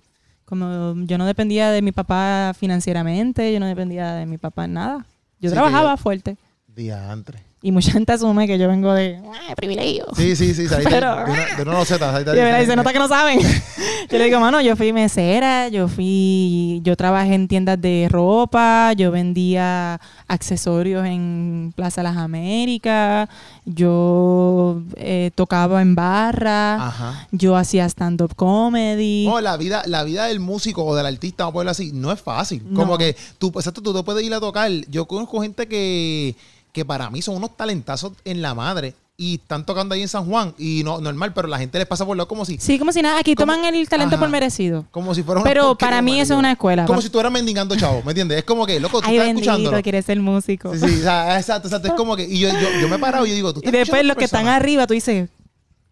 Como 0.44 0.94
yo 1.06 1.16
no 1.18 1.24
dependía 1.26 1.70
de 1.70 1.80
mi 1.82 1.90
papá 1.92 2.52
financieramente, 2.58 3.50
yo 3.52 3.60
no 3.60 3.66
dependía 3.66 4.12
de 4.14 4.26
mi 4.26 4.36
papá 4.38 4.66
en 4.66 4.74
nada. 4.74 5.06
Yo 5.40 5.48
Sí, 5.48 5.54
trabajaba 5.54 5.92
yo- 5.94 5.96
fuerte. 6.02 6.36
Diantre. 6.66 7.40
Y 7.60 7.72
mucha 7.72 7.90
gente 7.90 8.12
asume 8.12 8.46
que 8.46 8.56
yo 8.56 8.68
vengo 8.68 8.92
de 8.94 9.20
"Ah, 9.50 9.54
privilegio. 9.56 10.06
Sí, 10.16 10.36
sí, 10.36 10.54
sí. 10.54 10.66
ahí 10.74 10.84
Pero- 10.88 11.16
de, 11.16 11.24
de 11.24 11.30
una, 11.32 11.56
de 11.56 11.62
una 11.62 11.72
loseta, 11.72 12.14
ahí 12.56 12.66
se 12.66 12.76
nota 12.76 12.92
que 12.92 12.98
no 13.00 13.08
saben. 13.08 13.40
yo 14.10 14.16
le 14.18 14.24
digo, 14.24 14.38
mano, 14.38 14.60
yo 14.60 14.76
fui 14.76 14.92
mesera, 14.92 15.66
yo 15.68 15.88
fui, 15.88 16.80
yo 16.84 16.94
trabajé 16.96 17.34
en 17.34 17.48
tiendas 17.48 17.80
de 17.80 18.06
ropa, 18.10 18.92
yo 18.92 19.10
vendía 19.10 20.00
accesorios 20.28 21.04
en 21.04 21.72
Plaza 21.74 22.04
Las 22.04 22.16
Américas, 22.16 23.28
yo 23.64 24.82
eh, 24.96 25.30
tocaba 25.34 25.82
en 25.82 25.94
barra, 25.94 26.74
Ajá. 26.86 27.28
yo 27.32 27.56
hacía 27.56 27.86
stand-up 27.86 28.34
comedy. 28.36 29.26
No, 29.26 29.40
la 29.40 29.56
vida, 29.56 29.82
la 29.86 30.04
vida 30.04 30.26
del 30.26 30.38
músico 30.40 30.84
o 30.84 30.94
del 30.94 31.06
artista, 31.06 31.44
vamos 31.44 31.52
a 31.52 31.54
ponerlo 31.54 31.70
así, 31.72 31.90
no 31.92 32.12
es 32.12 32.20
fácil. 32.20 32.62
No. 32.70 32.78
Como 32.80 32.98
que 32.98 33.16
tú, 33.38 33.48
exacto, 33.56 33.82
tú 33.82 33.92
te 33.92 34.02
puedes 34.02 34.24
ir 34.24 34.32
a 34.32 34.40
tocar. 34.40 34.70
Yo 34.88 35.06
conozco 35.06 35.40
gente 35.42 35.66
que, 35.66 36.34
que 36.72 36.84
para 36.84 37.10
mí 37.10 37.22
son 37.22 37.36
unos 37.36 37.56
talentazos 37.56 38.12
en 38.24 38.42
la 38.42 38.54
madre 38.54 38.94
y 39.20 39.34
están 39.34 39.66
tocando 39.66 39.96
ahí 39.96 40.02
en 40.02 40.08
San 40.08 40.24
Juan 40.26 40.54
y 40.58 40.82
no 40.84 41.00
normal, 41.00 41.32
pero 41.34 41.48
la 41.48 41.58
gente 41.58 41.76
les 41.78 41.88
pasa 41.88 42.06
por 42.06 42.16
lado 42.16 42.28
como 42.28 42.44
si, 42.44 42.56
Sí, 42.58 42.78
como 42.78 42.92
si 42.92 43.02
nada, 43.02 43.18
aquí 43.18 43.34
toman 43.34 43.64
el 43.64 43.88
talento 43.88 44.14
Ajá. 44.14 44.20
por 44.24 44.28
merecido. 44.30 44.86
como 44.92 45.12
si 45.12 45.24
fuera 45.24 45.40
una 45.40 45.50
Pero 45.50 45.74
para 45.76 46.00
mí 46.02 46.20
eso 46.20 46.34
es 46.34 46.38
una 46.38 46.52
escuela. 46.52 46.86
Como 46.86 47.02
si 47.02 47.10
tú 47.10 47.18
eras 47.18 47.32
mendigando 47.32 47.74
chavo, 47.74 48.00
¿me 48.04 48.12
entiendes? 48.12 48.38
Es 48.38 48.44
como 48.44 48.64
que, 48.64 48.78
loco, 48.78 49.00
tú 49.00 49.08
Ay, 49.08 49.16
estás 49.16 49.30
escuchándolo. 49.30 49.82
quieres 49.82 50.04
ser 50.04 50.20
músico. 50.20 50.72
Sí, 50.72 50.78
sí, 50.88 51.00
o 51.00 51.02
sea, 51.02 51.36
exacto, 51.36 51.66
exacto. 51.66 51.88
Es 51.88 51.94
como 51.94 52.14
que, 52.14 52.24
y 52.24 52.38
yo, 52.38 52.48
yo, 52.48 52.80
yo 52.80 52.88
me 52.88 52.94
he 52.94 52.98
parado 53.00 53.26
y 53.26 53.30
yo 53.30 53.34
digo, 53.34 53.52
tú 53.52 53.58
Y 53.60 53.66
estás 53.66 53.72
después 53.72 53.86
escuchando 54.02 54.08
los 54.08 54.16
que 54.18 54.24
están 54.24 54.46
arriba, 54.46 54.86
tú 54.86 54.94
dices, 54.94 55.28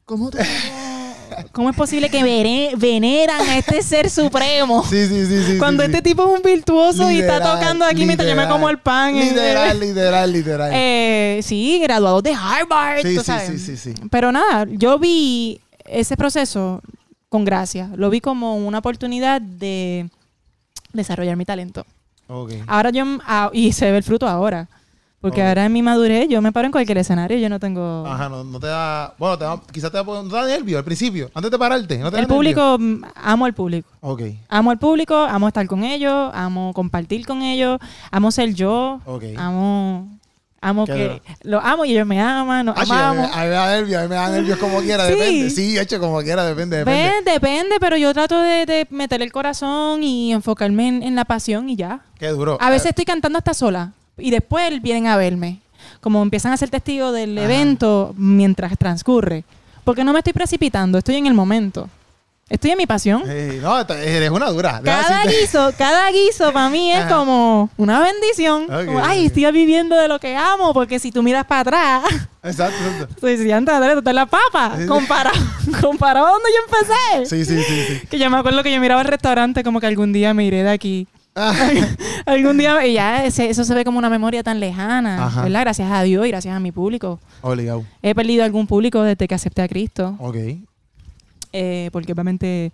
¿cómo, 0.05 0.31
tú- 0.31 0.39
¿cómo 1.53 1.71
es 1.71 1.77
posible 1.77 2.09
que 2.11 2.23
vene- 2.23 2.73
veneran 2.77 3.41
a 3.41 3.59
este 3.59 3.83
ser 3.83 4.09
supremo? 4.11 4.85
Sí, 4.89 5.07
sí, 5.07 5.27
sí, 5.27 5.43
sí. 5.45 5.59
Cuando 5.59 5.83
sí, 5.83 5.87
este 5.87 5.99
sí. 5.99 6.03
tipo 6.05 6.23
es 6.25 6.37
un 6.39 6.43
virtuoso 6.43 7.11
y 7.11 7.21
está 7.21 7.41
tocando 7.41 7.85
aquí 7.85 8.05
mientras 8.05 8.29
yo 8.29 8.37
me 8.37 8.47
como 8.49 8.69
el 8.69 8.79
pan. 8.79 9.17
eh. 9.17 9.25
Literal, 9.31 9.81
literal, 9.81 10.33
literal. 10.33 10.71
Eh, 10.75 11.41
sí, 11.43 11.79
graduados 11.83 12.23
de 12.23 12.33
Harvard. 12.35 13.03
Sí, 13.03 13.15
tú 13.15 13.21
sí, 13.21 13.27
sabes. 13.27 13.49
sí, 13.49 13.59
sí, 13.59 13.77
sí. 13.77 13.95
Pero 14.11 14.33
nada, 14.33 14.67
yo 14.71 14.99
vi 14.99 15.61
ese 15.85 16.17
proceso 16.17 16.81
con 17.29 17.45
gracia. 17.45 17.91
Lo 17.97 18.11
vi 18.11 18.21
como 18.21 18.57
una 18.57 18.79
oportunidad 18.79 19.41
de 19.41 20.09
desarrollar 20.93 21.37
mi 21.37 21.45
talento. 21.45 21.85
Ok. 22.29 22.53
Ahora 22.67 22.91
yo, 22.91 23.05
ah, 23.27 23.51
y 23.53 23.73
se 23.73 23.91
ve 23.91 23.99
el 23.99 24.03
fruto 24.03 24.27
ahora. 24.27 24.69
Porque 25.27 25.43
ahora 25.43 25.65
en 25.67 25.73
mi 25.73 25.83
madurez 25.83 26.29
yo 26.29 26.41
me 26.41 26.53
paro 26.53 26.67
en 26.67 26.73
cualquier 26.73 26.99
escenario, 26.99 27.37
yo 27.39 27.49
no 27.49 27.59
tengo... 27.59 28.07
Ajá, 28.07 28.29
no, 28.29 28.45
no 28.45 28.61
te 28.61 28.67
da. 28.69 29.13
Bueno, 29.19 29.37
te 29.39 29.45
da, 29.45 29.61
quizás 29.73 29.91
te 29.91 29.97
da, 29.99 30.05
no 30.05 30.23
te 30.29 30.35
da 30.37 30.47
nervio 30.47 30.79
al 30.79 30.85
principio, 30.85 31.31
antes 31.35 31.51
de 31.51 31.59
pararte. 31.59 31.99
¿no 31.99 32.11
te 32.13 32.19
el 32.21 32.27
público, 32.27 32.77
mm, 32.79 33.03
amo 33.17 33.45
al 33.45 33.55
público. 33.55 33.89
Ok, 34.01 34.23
Amo 34.49 34.71
al 34.71 34.79
público, 34.79 35.17
amo 35.17 35.49
estar 35.49 35.67
con 35.67 35.83
ellos, 35.85 36.31
amo 36.33 36.73
compartir 36.75 37.27
con 37.27 37.43
ellos, 37.43 37.79
amo 38.11 38.31
ser 38.31 38.55
yo, 38.55 39.01
ok. 39.05 39.25
amo, 39.37 40.09
amo 40.61 40.85
Qué 40.87 40.93
que 40.93 41.23
lo 41.49 41.61
amo 41.61 41.85
y 41.85 41.93
ellos 41.93 42.07
me 42.07 42.21
aman, 42.21 42.67
nos 42.67 42.77
amamos. 42.79 43.31
a 43.33 43.37
mí 43.43 43.45
me 43.45 43.51
da 43.51 43.67
nervio, 43.73 43.99
a 43.99 44.03
mí 44.03 44.09
me 44.09 44.15
da 44.15 44.29
nervios 44.31 44.59
como 44.59 44.81
quiera, 44.81 45.07
Sí. 45.07 45.13
depende. 45.15 45.51
Sí, 45.51 45.79
hecho, 45.79 45.99
como 45.99 46.21
quiera, 46.23 46.45
depende, 46.45 46.79
depende. 46.79 47.03
Ven, 47.03 47.25
depende, 47.25 47.77
pero 47.81 47.97
yo 47.97 48.13
trato 48.15 48.41
de, 48.41 48.65
de 48.67 48.87
meter 48.91 49.23
el 49.23 49.33
corazón 49.33 50.03
y 50.05 50.33
enfocarme 50.33 50.89
en, 50.89 51.03
en 51.03 51.15
la 51.17 51.25
pasión 51.25 51.69
y 51.69 51.77
ya. 51.77 52.01
Qué 52.19 52.29
duro. 52.29 52.59
A 52.61 52.71
veces 52.71 52.87
estoy 52.91 53.05
cantando 53.05 53.39
hasta 53.39 53.55
sola 53.55 53.93
y 54.19 54.31
después 54.31 54.83
vienen 54.83 55.07
a 55.07 55.17
verme. 55.17 55.61
Como 56.01 56.23
empiezan 56.23 56.53
a 56.53 56.57
ser 56.57 56.71
testigos 56.71 57.15
del 57.15 57.37
Ajá. 57.37 57.45
evento 57.47 58.15
mientras 58.17 58.77
transcurre. 58.79 59.45
Porque 59.85 60.05
no 60.05 60.13
me 60.13 60.19
estoy 60.19 60.33
precipitando, 60.33 60.99
estoy 60.99 61.17
en 61.17 61.27
el 61.27 61.35
momento. 61.35 61.89
Estoy 62.49 62.71
en 62.71 62.79
mi 62.79 62.87
pasión. 62.87 63.25
No, 63.61 63.81
eres 63.81 64.31
una 64.31 64.49
dura. 64.51 64.81
Cada 64.85 65.25
guiso, 65.25 65.73
cada 65.77 66.09
guiso 66.13 66.53
para 66.53 66.71
mí 66.71 66.93
es 66.93 67.01
Ajá. 67.01 67.17
como 67.17 67.71
una 67.77 67.99
bendición. 68.01 68.67
Como, 68.67 69.05
Ay, 69.05 69.27
estoy 69.27 69.51
viviendo 69.51 69.97
de 69.97 70.07
lo 70.07 70.21
que 70.21 70.37
amo, 70.37 70.73
porque 70.73 71.01
si 71.01 71.11
tú 71.11 71.25
miras 71.25 71.45
para 71.45 71.63
atrás, 71.63 72.05
Exacto, 72.45 72.77
exacto. 72.85 73.17
soy 73.21 73.37
si 73.43 73.51
antes 73.51 73.81
de 73.81 73.93
tú 73.95 73.99
estás 73.99 74.13
en 74.13 74.17
la 74.17 74.27
papa. 74.27 74.77
Sí. 74.79 74.87
Comparado, 74.87 75.37
comparado 75.81 76.27
a 76.29 76.31
donde 76.31 76.49
yo 76.53 76.77
empecé. 76.79 77.27
Sí, 77.27 77.45
sí, 77.45 77.65
sí, 77.65 77.85
sí. 78.01 78.07
Que 78.07 78.17
yo 78.17 78.31
me 78.31 78.39
acuerdo 78.39 78.63
que 78.63 78.73
yo 78.73 78.81
miraba 78.81 79.01
el 79.03 79.09
restaurante 79.09 79.65
como 79.65 79.81
que 79.81 79.89
algún 79.89 80.13
día 80.13 80.33
me 80.33 80.45
iré 80.45 80.63
de 80.63 80.71
aquí. 80.71 81.09
Algún 82.27 82.57
día, 82.59 82.87
y 82.87 82.95
ya 82.95 83.25
ese- 83.25 83.49
eso 83.51 83.65
se 83.65 83.75
ve 83.75 83.85
como 83.85 83.99
una 83.99 84.11
memoria 84.11 84.43
tan 84.43 84.59
lejana, 84.61 85.27
Ajá. 85.27 85.43
¿verdad? 85.43 85.61
Gracias 85.63 85.91
a 85.91 86.03
Dios 86.03 86.27
y 86.27 86.31
gracias 86.31 86.55
a 86.55 86.61
mi 86.61 86.73
público. 86.73 87.21
Obligado. 87.43 87.85
He 88.03 88.15
perdido 88.15 88.45
algún 88.45 88.67
público 88.67 89.03
desde 89.03 89.29
que 89.29 89.35
acepté 89.35 89.63
a 89.63 89.69
Cristo, 89.69 90.17
Ok. 90.19 90.37
eh, 91.53 91.91
porque 91.93 92.13
obviamente 92.13 92.73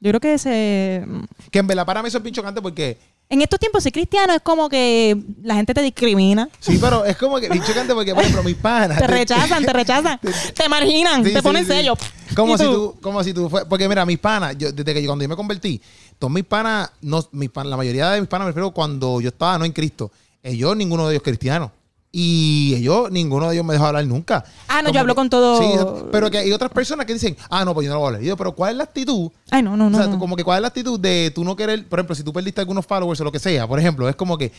yo 0.00 0.10
creo 0.10 0.20
que 0.20 0.34
ese, 0.34 1.04
Que 1.50 1.58
en 1.58 1.66
verdad 1.66 1.86
para 1.86 2.02
mí 2.02 2.08
eso 2.08 2.18
es 2.18 2.22
bien 2.24 2.34
chocante 2.34 2.60
porque... 2.60 2.98
en 3.30 3.40
estos 3.42 3.58
tiempos 3.58 3.82
ser 3.82 3.92
cristiano 3.92 4.34
es 4.34 4.42
como 4.42 4.68
que 4.68 5.16
la 5.42 5.54
gente 5.54 5.72
te 5.74 5.82
discrimina, 5.82 6.48
Sí, 6.60 6.78
pero 6.80 7.04
es 7.04 7.16
como 7.16 7.38
que 7.40 7.48
bien 7.48 7.62
chocante 7.64 7.94
porque, 7.94 8.14
por 8.14 8.22
ejemplo, 8.22 8.42
mis 8.42 8.56
panas... 8.56 8.98
te 9.00 9.06
rechazan, 9.06 9.64
te 9.64 9.72
rechazan, 9.72 10.20
te 10.54 10.68
marginan, 10.68 11.24
Sí, 11.24 11.30
te 11.32 11.38
sí, 11.38 11.42
ponen 11.42 11.64
sí. 11.64 11.72
sello. 11.72 11.94
Como 12.36 12.54
¿Y 12.54 12.58
si 12.58 12.64
tú, 12.64 12.96
como 13.00 13.22
si 13.24 13.32
tú 13.34 13.48
fue, 13.48 13.66
porque 13.68 13.88
mira, 13.88 14.04
mis 14.04 14.18
panas, 14.18 14.56
yo, 14.58 14.72
desde 14.72 14.92
que 14.94 15.02
yo, 15.02 15.08
cuando 15.08 15.22
yo 15.24 15.28
me 15.28 15.36
convertí, 15.36 15.80
todos 16.24 16.32
mis 16.32 16.44
panas, 16.44 16.90
no, 17.02 17.22
mis 17.32 17.50
pan- 17.50 17.68
la 17.68 17.76
mayoría 17.76 18.10
de 18.10 18.20
mis 18.20 18.28
panas 18.28 18.46
me 18.46 18.50
refiero 18.52 18.70
cuando 18.70 19.20
yo 19.20 19.28
estaba 19.28 19.58
no 19.58 19.64
en 19.66 19.72
Cristo, 19.72 20.10
ellos, 20.42 20.74
ninguno 20.76 21.06
de 21.06 21.14
ellos 21.14 21.22
cristianos. 21.22 21.70
Y 22.16 22.74
ellos, 22.76 23.10
ninguno 23.10 23.48
de 23.48 23.54
ellos 23.56 23.66
me 23.66 23.72
dejó 23.74 23.86
hablar 23.86 24.06
nunca. 24.06 24.44
Ah, 24.68 24.82
no, 24.82 24.90
yo 24.92 25.00
hablo 25.00 25.14
que- 25.14 25.16
con 25.16 25.28
todo- 25.30 25.58
Sí, 25.58 25.68
pero 26.12 26.30
que 26.30 26.38
hay 26.38 26.52
otras 26.52 26.70
personas 26.70 27.04
que 27.06 27.12
dicen, 27.12 27.36
ah, 27.50 27.64
no, 27.64 27.74
pues 27.74 27.84
yo 27.86 27.90
no 27.90 27.96
lo 27.96 28.00
voy 28.00 28.06
a 28.06 28.08
hablar. 28.10 28.22
Y 28.22 28.26
yo, 28.28 28.36
pero 28.36 28.52
¿cuál 28.52 28.70
es 28.70 28.76
la 28.76 28.84
actitud? 28.84 29.30
Ay, 29.50 29.62
no, 29.62 29.76
no, 29.76 29.90
no. 29.90 29.98
o 29.98 30.00
sea, 30.00 30.10
no. 30.10 30.18
como 30.18 30.36
que 30.36 30.44
cuál 30.44 30.58
es 30.58 30.62
la 30.62 30.68
actitud 30.68 30.98
de 31.00 31.32
tú 31.34 31.42
no 31.44 31.56
querer, 31.56 31.86
por 31.88 31.98
ejemplo, 31.98 32.14
si 32.14 32.22
tú 32.22 32.32
perdiste 32.32 32.60
algunos 32.60 32.86
followers 32.86 33.20
o 33.20 33.24
lo 33.24 33.32
que 33.32 33.40
sea, 33.40 33.66
por 33.66 33.78
ejemplo, 33.80 34.08
es 34.08 34.14
como 34.16 34.38
que, 34.38 34.52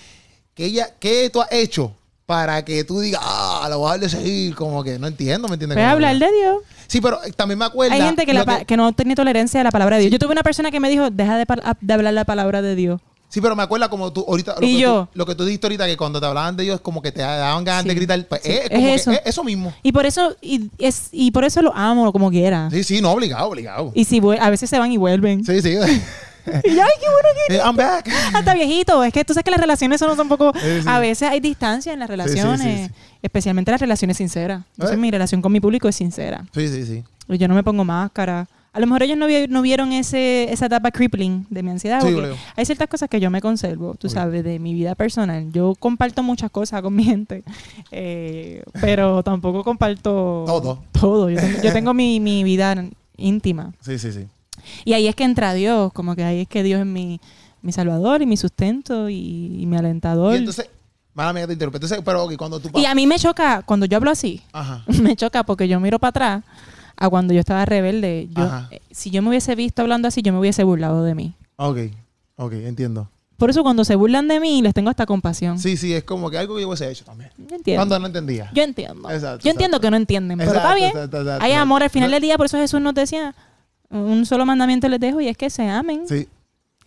que 0.53 0.65
ella, 0.65 0.89
¿qué 0.99 1.29
tú 1.31 1.41
has 1.41 1.51
hecho 1.51 1.93
para 2.25 2.65
que 2.65 2.83
tú 2.83 2.99
digas, 2.99 3.21
ah, 3.23 3.67
lo 3.69 3.79
voy 3.79 3.89
a 3.91 3.93
dejar 3.97 3.99
de 4.01 4.09
seguir? 4.17 4.53
Como 4.55 4.83
que 4.83 4.99
no 4.99 5.07
entiendo, 5.07 5.47
¿me 5.47 5.53
entiendes? 5.53 5.75
Puedes 5.77 5.87
Como 5.87 5.95
hablar 5.95 6.19
que- 6.19 6.25
de 6.25 6.31
Dios. 6.41 6.57
Sí, 6.87 7.01
pero 7.01 7.23
eh, 7.23 7.31
también 7.35 7.59
me 7.59 7.65
acuerdo. 7.65 7.93
Hay 7.93 8.01
gente 8.01 8.25
que, 8.25 8.33
la 8.33 8.45
pa- 8.45 8.63
que 8.65 8.77
no 8.77 8.91
tiene 8.93 9.15
tolerancia 9.15 9.61
a 9.61 9.63
la 9.63 9.71
palabra 9.71 9.95
de 9.97 10.03
Dios. 10.03 10.11
Yo 10.13 10.19
tuve 10.19 10.31
una 10.31 10.43
persona 10.43 10.71
que 10.71 10.79
me 10.79 10.89
dijo, 10.89 11.09
deja 11.09 11.37
de, 11.37 11.45
de 11.81 11.93
hablar 11.93 12.13
la 12.13 12.25
palabra 12.25 12.61
de 12.61 12.75
Dios. 12.75 13.01
Sí, 13.27 13.41
pero 13.41 13.55
me 13.55 13.63
acuerda 13.63 13.89
como 13.89 14.13
tú 14.13 14.23
ahorita. 14.27 14.55
Lo 14.61 14.65
Y 14.65 14.75
que 14.75 14.79
yo. 14.79 15.09
Tú, 15.11 15.17
lo 15.19 15.25
que 15.25 15.35
tú 15.35 15.43
dijiste 15.43 15.67
ahorita, 15.67 15.87
que 15.87 15.97
cuando 15.97 16.21
te 16.21 16.25
hablaban 16.27 16.55
de 16.55 16.63
Dios, 16.63 16.79
como 16.79 17.01
que 17.01 17.11
te 17.11 17.21
daban 17.21 17.63
ganas 17.65 17.81
Sí. 17.83 17.89
de 17.89 17.95
gritar. 17.95 18.25
Pues, 18.27 18.41
Sí, 18.43 18.51
es, 18.51 18.59
es 18.61 18.69
como 18.69 18.85
que 18.85 18.93
eso. 18.93 19.11
es 19.11 19.21
eso 19.25 19.43
mismo. 19.43 19.73
Y 19.83 19.91
por 19.91 20.05
eso, 20.05 20.35
y, 20.41 20.69
es, 20.77 21.09
y 21.11 21.31
por 21.31 21.43
eso 21.43 21.61
lo 21.61 21.75
amo 21.75 22.13
como 22.13 22.29
quiera. 22.29 22.69
Sí, 22.71 22.83
sí, 22.83 23.01
no, 23.01 23.11
obligado, 23.11 23.49
obligado. 23.49 23.91
Y 23.93 24.05
si 24.05 24.21
a 24.39 24.49
veces 24.49 24.69
se 24.69 24.79
van 24.79 24.91
y 24.91 24.97
vuelven. 24.97 25.43
Sí, 25.43 25.61
sí. 25.61 25.75
Y 26.63 26.75
yo, 26.75 26.81
ay, 26.83 26.89
qué 26.99 27.07
bueno 27.09 27.29
que 27.47 27.55
Eh, 27.55 27.59
I'm 27.63 27.75
back. 27.75 28.09
hasta 28.33 28.53
viejito. 28.53 29.03
Es 29.03 29.13
que 29.13 29.23
tú 29.25 29.33
sabes 29.33 29.43
que 29.45 29.51
las 29.51 29.59
relaciones 29.59 29.99
son 29.99 30.19
un 30.19 30.27
poco. 30.29 30.51
Sí, 30.55 30.81
sí. 30.81 30.87
A 30.87 30.99
veces 30.99 31.29
hay 31.29 31.39
distancia 31.39 31.93
en 31.93 31.99
las 31.99 32.09
relaciones, 32.09 32.87
sí. 32.87 32.93
especialmente 33.21 33.71
las 33.71 33.81
relaciones 33.81 34.17
sinceras. 34.17 34.63
Entonces, 34.73 34.97
Eh. 34.97 35.01
mi 35.01 35.11
relación 35.11 35.41
con 35.41 35.51
mi 35.51 35.59
público 35.59 35.87
es 35.87 35.95
sincera. 35.95 36.45
Sí, 36.53 36.67
sí, 36.67 36.85
sí. 36.85 37.03
Y 37.27 37.37
Yo 37.37 37.47
no 37.47 37.55
me 37.55 37.63
pongo 37.63 37.83
máscara. 37.83 38.47
A 38.73 38.79
lo 38.81 38.87
mejor 38.87 39.03
ellos 39.03 39.17
no, 39.17 39.25
vi- 39.27 39.47
no 39.47 39.61
vieron 39.61 39.93
ese, 39.93 40.51
esa 40.51 40.65
etapa 40.65 40.91
crippling 40.91 41.45
de 41.49 41.63
mi 41.63 41.71
ansiedad. 41.71 42.01
Sí, 42.01 42.11
porque 42.13 42.35
hay 42.57 42.65
ciertas 42.65 42.89
cosas 42.89 43.07
que 43.09 43.21
yo 43.21 43.31
me 43.31 43.39
conservo, 43.39 43.95
tú 43.95 44.07
Ok. 44.07 44.13
sabes, 44.13 44.43
de 44.43 44.59
mi 44.59 44.73
vida 44.73 44.95
personal. 44.95 45.49
Yo 45.53 45.75
comparto 45.79 46.23
muchas 46.23 46.51
cosas 46.51 46.81
con 46.81 46.93
mi 46.93 47.05
gente, 47.05 47.41
eh, 47.91 48.63
pero 48.81 49.23
tampoco 49.23 49.63
comparto 49.63 50.43
Todo. 50.45 50.83
todo. 50.91 51.29
Yo 51.29 51.39
tengo, 51.39 51.61
yo 51.61 51.71
tengo 51.73 51.93
mi, 51.93 52.19
mi 52.19 52.43
vida 52.43 52.75
íntima. 53.15 53.71
Sí, 53.79 53.97
sí, 53.97 54.11
sí. 54.11 54.27
Y 54.83 54.93
ahí 54.93 55.07
es 55.07 55.15
que 55.15 55.23
entra 55.23 55.53
Dios, 55.53 55.91
como 55.93 56.15
que 56.15 56.23
ahí 56.23 56.41
es 56.41 56.47
que 56.47 56.63
Dios 56.63 56.79
es 56.79 56.85
mi, 56.85 57.19
mi 57.61 57.71
salvador 57.71 58.21
y 58.21 58.25
mi 58.25 58.37
sustento 58.37 59.09
y, 59.09 59.61
y 59.61 59.65
mi 59.65 59.77
alentador. 59.77 60.33
Y 60.33 60.37
Y, 60.37 60.39
entonces, 60.39 60.69
mala 61.13 61.33
mía 61.33 61.47
te 61.47 61.53
interrumpe. 61.53 61.77
Entonces, 61.77 61.99
pero 62.03 62.23
ok, 62.25 62.35
cuando 62.37 62.59
tú. 62.59 62.69
a 62.85 62.95
mí 62.95 63.07
me 63.07 63.17
choca, 63.17 63.63
cuando 63.63 63.85
yo 63.85 63.97
hablo 63.97 64.11
así, 64.11 64.41
Ajá. 64.53 64.83
me 65.01 65.15
choca 65.15 65.43
porque 65.43 65.67
yo 65.67 65.79
miro 65.79 65.97
para 65.99 66.09
atrás 66.09 66.43
a 66.97 67.09
cuando 67.09 67.33
yo 67.33 67.39
estaba 67.39 67.65
rebelde. 67.65 68.29
Yo, 68.31 68.49
eh, 68.71 68.81
si 68.91 69.09
yo 69.09 69.21
me 69.21 69.29
hubiese 69.29 69.55
visto 69.55 69.81
hablando 69.81 70.07
así, 70.07 70.21
yo 70.21 70.31
me 70.33 70.39
hubiese 70.39 70.63
burlado 70.63 71.03
de 71.03 71.15
mí. 71.15 71.33
Ok, 71.57 71.77
ok, 72.37 72.53
entiendo. 72.53 73.09
Por 73.37 73.49
eso 73.49 73.63
cuando 73.63 73.83
se 73.83 73.95
burlan 73.95 74.29
de 74.29 74.39
mí, 74.39 74.61
les 74.61 74.73
tengo 74.73 74.89
hasta 74.89 75.05
compasión. 75.05 75.59
Sí, 75.59 75.75
sí, 75.75 75.93
es 75.93 76.05
como 76.05 76.29
que 76.29 76.37
algo 76.37 76.55
que 76.55 76.61
yo 76.61 76.69
hubiese 76.69 76.89
hecho 76.89 77.03
también. 77.03 77.31
Yo 77.37 77.55
entiendo. 77.55 77.79
Cuando 77.79 77.99
no 77.99 78.07
entendía. 78.07 78.49
Yo 78.53 78.63
entiendo. 78.63 79.09
Exacto, 79.09 79.43
yo 79.43 79.51
entiendo 79.51 79.77
exacto. 79.77 79.81
que 79.81 79.91
no 79.91 79.97
entienden, 79.97 80.37
pero 80.37 80.51
Exacto, 80.51 80.77
está 80.77 81.19
bien. 81.19 81.41
Hay 81.41 81.51
amor 81.51 81.83
al 81.83 81.89
final 81.89 82.11
del 82.11 82.21
día, 82.21 82.37
por 82.37 82.45
eso 82.45 82.57
Jesús 82.57 82.79
nos 82.79 82.93
decía, 82.93 83.35
un 83.95 84.25
solo 84.25 84.45
mandamiento 84.45 84.87
les 84.87 84.99
dejo 84.99 85.21
y 85.21 85.27
es 85.27 85.37
que 85.37 85.49
se 85.49 85.67
amen 85.69 86.07
Sí, 86.07 86.27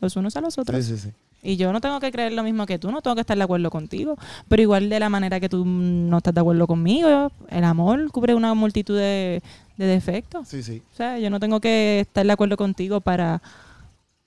los 0.01 0.17
unos 0.17 0.37
a 0.37 0.41
los 0.41 0.59
otros. 0.59 0.85
sí, 0.85 0.97
sí, 0.97 1.03
sí. 1.09 1.13
Y 1.41 1.57
yo 1.57 1.73
no 1.73 1.81
tengo 1.81 2.01
que 2.01 2.11
creer 2.11 2.33
lo 2.33 2.43
mismo 2.43 2.67
que 2.67 2.81
tú, 2.81 2.91
no 2.91 3.01
tengo 3.01 3.15
que 3.15 3.21
estar 3.21 3.37
de 3.39 3.45
acuerdo 3.45 3.71
contigo. 3.71 4.17
Pero 4.49 4.61
igual 4.61 4.89
de 4.91 4.99
la 4.99 5.09
manera 5.09 5.39
que 5.39 5.49
tú 5.49 5.65
no 5.65 6.17
estás 6.19 6.35
de 6.35 6.41
acuerdo 6.41 6.67
conmigo, 6.67 7.31
el 7.49 7.65
amor 7.65 8.11
cubre 8.11 8.35
una 8.35 8.55
multitud 8.55 8.97
de, 8.99 9.41
de 9.77 9.87
defectos. 9.87 10.49
Sí, 10.49 10.65
sí. 10.65 10.83
O 10.93 10.97
sea, 10.97 11.17
yo 11.21 11.31
no 11.31 11.39
tengo 11.39 11.61
que 11.61 12.01
estar 12.01 12.27
de 12.27 12.33
acuerdo 12.33 12.57
contigo 12.57 13.01
para, 13.01 13.41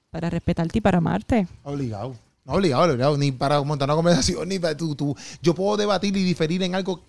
para 0.10 0.30
respetarte 0.30 0.78
y 0.78 0.82
para 0.82 1.00
amarte. 1.00 1.48
Obligado. 1.63 2.15
No 2.46 2.54
obligado, 2.54 2.86
obligado. 2.94 3.17
Ni 3.17 3.34
para 3.34 3.62
montar 3.62 3.88
una 3.89 3.96
conversación, 3.96 4.48
ni 4.48 4.58
para 4.58 4.76
tú, 4.78 4.96
tú. 4.96 5.13
Yo 5.41 5.54
puedo 5.54 5.76
debatir 5.76 6.15
y 6.15 6.24
diferir 6.24 6.63
en 6.63 6.76
algo 6.76 7.02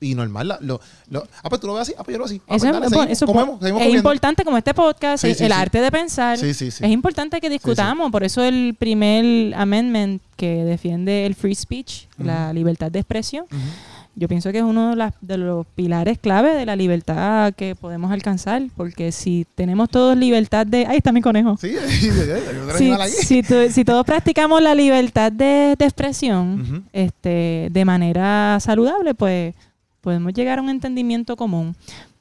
y 0.00 0.14
normal. 0.14 0.56
Lo, 0.60 0.80
lo, 1.10 1.26
ah, 1.42 1.48
pues 1.48 1.60
tú 1.60 1.66
lo 1.66 1.74
ves 1.74 1.82
así. 1.82 1.94
Ah, 1.98 2.02
pues 2.04 2.14
yo 2.14 2.18
lo 2.18 2.24
veo 2.24 2.34
así. 2.34 2.40
Ah, 2.48 2.56
Eso, 2.56 2.64
pues 2.64 2.64
es- 2.64 2.72
dale, 2.72 2.78
bueno, 2.78 2.88
seguimos, 2.90 3.10
eso 3.12 3.26
comemos, 3.26 3.60
seguimos 3.60 3.82
es 3.82 3.94
importante 3.94 4.44
como 4.44 4.58
este 4.58 4.74
podcast, 4.74 5.22
Sí, 5.22 5.28
el, 5.30 5.34
sí, 5.36 5.44
el 5.44 5.52
sí. 5.52 5.58
arte 5.58 5.80
de 5.80 5.90
pensar. 5.90 6.38
Sí, 6.38 6.54
sí, 6.54 6.70
sí. 6.70 6.84
Es 6.84 6.90
importante 6.90 7.40
que 7.40 7.50
discutamos, 7.50 8.10
por 8.10 8.24
eso 8.24 8.42
el 8.42 8.74
primer 8.78 9.54
amendment 9.54 10.22
que 10.36 10.64
defiende 10.64 11.26
el 11.26 11.34
free 11.34 11.54
speech, 11.54 12.06
la 12.18 12.52
libertad 12.52 12.90
de 12.90 12.98
expresión, 13.00 13.44
yo 14.18 14.28
pienso 14.28 14.50
que 14.50 14.56
es 14.58 14.64
uno 14.64 14.90
de, 14.90 14.96
las- 14.96 15.12
de 15.20 15.36
los 15.36 15.66
pilares 15.74 16.18
clave 16.18 16.54
de 16.54 16.64
la 16.64 16.74
libertad 16.74 17.52
que 17.54 17.74
podemos 17.74 18.10
alcanzar, 18.10 18.62
porque 18.74 19.12
si 19.12 19.46
tenemos 19.54 19.90
todos 19.90 20.16
libertad 20.16 20.66
de... 20.66 20.86
Ahí 20.86 20.96
está 20.98 21.12
mi 21.12 21.20
conejo. 21.20 21.58
Sí, 21.60 21.74
Si, 22.78 22.92
si 23.10 23.42
to- 23.42 23.70
si 23.70 23.84
todos 23.84 24.04
practicamos 24.06 24.62
la 24.62 24.74
libertad 24.74 25.30
de, 25.32 25.76
de 25.78 25.84
expresión 25.84 26.84
este, 26.92 27.68
de 27.70 27.84
manera 27.84 28.58
saludable, 28.60 29.14
pues 29.14 29.54
podemos 30.06 30.32
llegar 30.32 30.60
a 30.60 30.62
un 30.62 30.70
entendimiento 30.70 31.34
común. 31.34 31.74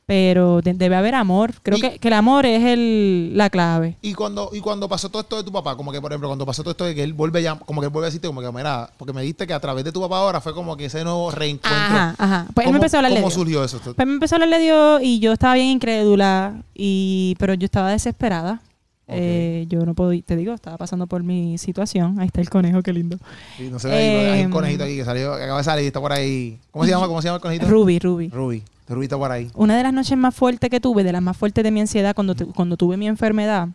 Pero 0.07 0.61
de- 0.61 0.73
debe 0.73 0.95
haber 0.95 1.13
amor. 1.15 1.53
Creo 1.63 1.77
Y- 1.77 1.81
que, 1.81 1.99
que 1.99 2.07
el 2.09 2.13
amor 2.15 2.45
es 2.47 2.63
el, 2.63 3.31
la 3.37 3.49
clave. 3.51 3.95
Y 4.01 4.13
cuando, 4.13 4.49
y 4.53 4.59
cuando 4.59 4.87
pasó 4.89 5.09
todo 5.09 5.21
esto 5.21 5.37
de 5.37 5.43
tu 5.43 5.51
papá, 5.51 5.75
como 5.75 5.91
que 5.91 6.01
por 6.01 6.11
ejemplo, 6.11 6.29
cuando 6.29 6.45
pasó 6.47 6.61
todo 6.63 6.71
esto 6.71 6.85
de 6.85 6.93
que 6.95 7.03
él 7.03 7.13
vuelve 7.13 7.41
ya, 7.43 7.55
como 7.59 7.81
que 7.81 7.85
él 7.85 7.91
vuelve 7.91 8.05
a 8.07 8.09
decirte, 8.09 8.27
como 8.27 8.41
que 8.41 8.51
mira, 8.51 8.89
porque 8.97 9.13
me 9.13 9.21
diste 9.23 9.45
que 9.45 9.53
a 9.53 9.59
través 9.59 9.83
de 9.83 9.91
tu 9.91 10.01
papá 10.01 10.17
ahora 10.17 10.41
fue 10.41 10.53
como 10.55 10.75
que 10.77 10.85
ese 10.85 11.03
nuevo 11.03 11.29
reencuentro. 11.31 11.71
Ajá, 11.79 12.15
ajá. 12.17 12.45
Pues 12.55 12.65
él 12.65 12.69
¿Cómo, 12.69 12.71
me 12.73 12.77
empezó 12.77 12.97
a 12.97 12.99
hablar 12.99 13.13
de 13.13 13.19
¿Cómo 13.19 13.31
surgió 13.31 13.63
eso? 13.63 13.79
Pues 13.83 14.07
me 14.07 14.13
empezó 14.13 14.35
a 14.35 14.37
hablar 14.37 14.49
de 14.59 14.63
Dios 14.65 15.01
y 15.03 15.19
yo 15.19 15.33
estaba 15.33 15.53
bien 15.55 15.67
incrédula, 15.69 16.61
y, 16.75 17.35
pero 17.39 17.53
yo 17.55 17.65
estaba 17.65 17.89
desesperada. 17.91 18.61
Eh, 19.07 19.65
yo 19.69 19.85
no 19.85 19.93
podía, 19.93 20.21
te 20.23 20.35
digo, 20.35 20.53
estaba 20.53 20.77
pasando 20.77 21.05
por 21.07 21.21
mi 21.23 21.57
situación. 21.59 22.19
Ahí 22.19 22.27
está 22.27 22.41
el 22.41 22.49
conejo, 22.49 22.81
qué 22.81 22.91
lindo. 22.91 23.17
Sí, 23.57 23.69
no 23.69 23.77
sé, 23.79 23.91
hay, 23.91 24.25
hay 24.39 24.45
un 24.45 24.51
conejito 24.51 24.83
aquí 24.83 24.95
que 24.97 25.05
salió, 25.05 25.37
que 25.37 25.43
acaba 25.43 25.59
de 25.59 25.63
salir, 25.63 25.85
está 25.85 25.99
por 26.01 26.11
ahí. 26.11 26.59
¿Cómo 26.71 26.85
se 26.85 26.91
llama? 26.91 27.07
¿Cómo 27.07 27.21
se 27.21 27.27
llama 27.27 27.35
el 27.35 27.41
conejito? 27.41 27.67
Ruby, 27.67 27.99
Ruby. 27.99 28.29
Ruby. 28.29 28.63
Ruby 28.87 29.05
está 29.05 29.17
por 29.17 29.31
ahí. 29.31 29.49
Una 29.55 29.75
de 29.77 29.83
las 29.83 29.93
noches 29.93 30.17
más 30.17 30.33
fuertes 30.35 30.69
que 30.69 30.79
tuve, 30.79 31.03
de 31.03 31.11
las 31.11 31.21
más 31.21 31.35
fuertes 31.37 31.63
de 31.63 31.71
mi 31.71 31.81
ansiedad, 31.81 32.13
cuando, 32.15 32.35
tu- 32.35 32.51
cuando 32.53 32.77
tuve 32.77 32.97
mi 32.97 33.07
enfermedad, 33.07 33.69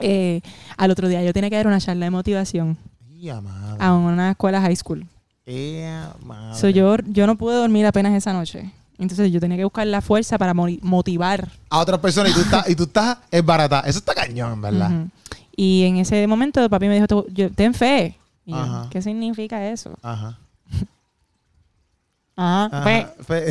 eh, 0.00 0.40
al 0.76 0.90
otro 0.90 1.08
día 1.08 1.22
yo 1.22 1.32
tenía 1.32 1.50
que 1.50 1.56
dar 1.56 1.66
una 1.66 1.80
charla 1.80 2.06
de 2.06 2.10
motivación 2.10 2.76
¡Ya 3.20 3.40
madre! 3.40 3.76
a 3.80 3.94
una 3.94 4.30
escuela 4.32 4.60
high 4.60 4.76
school. 4.76 5.06
¡Ya 5.46 6.14
madre! 6.24 6.58
So, 6.58 6.68
yo, 6.68 6.96
yo 7.06 7.26
no 7.26 7.36
pude 7.36 7.54
dormir 7.56 7.86
apenas 7.86 8.12
esa 8.14 8.32
noche. 8.32 8.70
Entonces 9.02 9.30
yo 9.32 9.40
tenía 9.40 9.56
que 9.56 9.64
buscar 9.64 9.86
la 9.86 10.00
fuerza 10.00 10.38
para 10.38 10.54
motivar. 10.54 11.48
A 11.68 11.78
otras 11.78 11.98
personas 12.00 12.32
y 12.32 12.34
tú 12.34 12.40
estás, 12.40 12.68
y 12.70 12.74
tú 12.76 12.84
estás, 12.84 13.18
es 13.30 13.44
barata. 13.44 13.80
Eso 13.86 13.98
está 13.98 14.14
cañón, 14.14 14.60
¿verdad? 14.62 14.90
Y 15.56 15.84
en 15.84 15.96
ese 15.98 16.26
momento 16.26 16.66
papi 16.70 16.86
me 16.88 16.94
dijo, 16.94 17.06
"Tú- 17.06 17.26
yo- 17.32 17.50
ten 17.50 17.74
fe. 17.74 18.16
Y 18.46 18.52
yo, 18.52 18.56
Ajá. 18.58 18.86
¿qué 18.90 19.02
significa 19.02 19.68
eso? 19.68 19.92
Ajá. 20.02 20.38
Ajá, 22.36 22.64
Ajá. 22.66 22.82
fe. 22.82 23.06
Fe- 23.26 23.50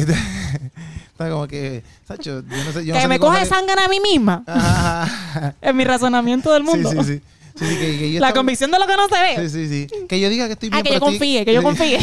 Está 1.11 1.29
como 1.29 1.47
que, 1.47 1.83
Sacho, 2.07 2.41
yo 2.41 2.63
no 2.63 2.71
sé. 2.71 2.83
Yo 2.85 2.93
no 2.93 2.97
que 2.97 3.01
sé 3.01 3.07
me 3.07 3.19
coge 3.19 3.45
sangre 3.45 3.75
a 3.83 3.87
mí 3.87 3.99
misma. 3.99 4.43
Ajá. 4.47 5.53
Es 5.61 5.75
mi 5.75 5.83
razonamiento 5.83 6.51
del 6.51 6.63
mundo. 6.63 6.89
Sí, 6.91 6.97
sí, 6.97 7.03
sí. 7.03 7.21
Sí, 7.59 7.65
sí, 7.67 7.75
que, 7.75 7.99
que 7.99 8.11
yo 8.13 8.19
La 8.19 8.27
estaba- 8.29 8.39
convicción 8.39 8.71
de 8.71 8.79
lo 8.79 8.87
que 8.87 8.95
no 8.95 9.07
se 9.07 9.21
ve. 9.21 9.49
Sí, 9.49 9.67
sí, 9.67 9.87
sí. 9.89 10.05
Que 10.07 10.19
yo 10.19 10.29
diga 10.29 10.47
que 10.47 10.53
estoy 10.53 10.69
bien. 10.69 10.79
Ah, 10.79 10.83
que 10.83 10.89
yo 10.89 10.95
estoy- 10.95 11.11
confíe, 11.11 11.45
que 11.45 11.53
yo 11.53 11.61
confíe. 11.61 11.99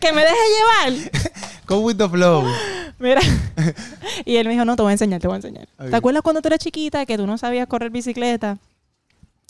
que 0.00 0.12
me 0.12 0.20
deje 0.20 0.36
llevar. 0.84 1.10
Go 1.66 1.80
with 1.80 1.96
the 1.96 2.08
flow. 2.08 2.44
Mira. 2.98 3.20
y 4.24 4.36
él 4.36 4.46
me 4.46 4.52
dijo, 4.52 4.64
no, 4.64 4.76
te 4.76 4.82
voy 4.82 4.90
a 4.90 4.92
enseñar, 4.92 5.20
te 5.20 5.26
voy 5.26 5.34
a 5.34 5.36
enseñar. 5.36 5.68
¿Te 5.78 5.96
acuerdas 5.96 6.22
cuando 6.22 6.40
tú 6.40 6.48
eras 6.48 6.60
chiquita 6.60 7.04
que 7.04 7.16
tú 7.16 7.26
no 7.26 7.36
sabías 7.36 7.66
correr 7.66 7.90
bicicleta? 7.90 8.58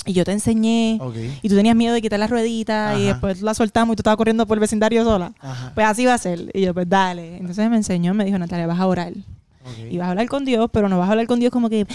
Y 0.05 0.13
yo 0.13 0.25
te 0.25 0.33
enseñé. 0.33 1.01
Y 1.43 1.49
tú 1.49 1.57
tenías 1.57 1.77
miedo 1.77 1.93
de 1.93 2.01
quitar 2.01 2.19
la 2.19 2.27
ruedita 2.29 2.99
y 2.99 3.07
después 3.07 3.43
la 3.43 3.55
soltamos 3.55 3.95
y 3.95 3.97
tú 3.97 4.01
estabas 4.01 4.17
corriendo 4.17 4.47
por 4.47 4.57
el 4.57 4.61
vecindario 4.61 5.05
sola. 5.05 5.33
Ajá. 5.41 5.73
Pues 5.75 5.87
así 5.87 6.07
va 6.07 6.15
a 6.15 6.19
ser. 6.19 6.51
Y 6.55 6.63
yo, 6.63 6.75
pues 6.75 6.89
dale. 6.89 7.37
Entonces 7.37 7.69
me 7.69 7.77
enseñó, 7.77 8.15
me 8.15 8.25
dijo, 8.25 8.39
Natalia, 8.39 8.67
vas 8.67 8.79
a 8.79 8.87
orar. 8.87 9.13
Ok. 9.13 9.91
Y 9.91 9.99
vas 9.99 10.07
a 10.07 10.11
hablar 10.11 10.29
con 10.29 10.45
Dios, 10.45 10.71
pero 10.73 10.89
no 10.89 10.97
vas 10.97 11.09
a 11.09 11.13
hablar 11.13 11.27
con 11.27 11.41
Dios 11.41 11.51
como 11.51 11.69
que 11.69 11.87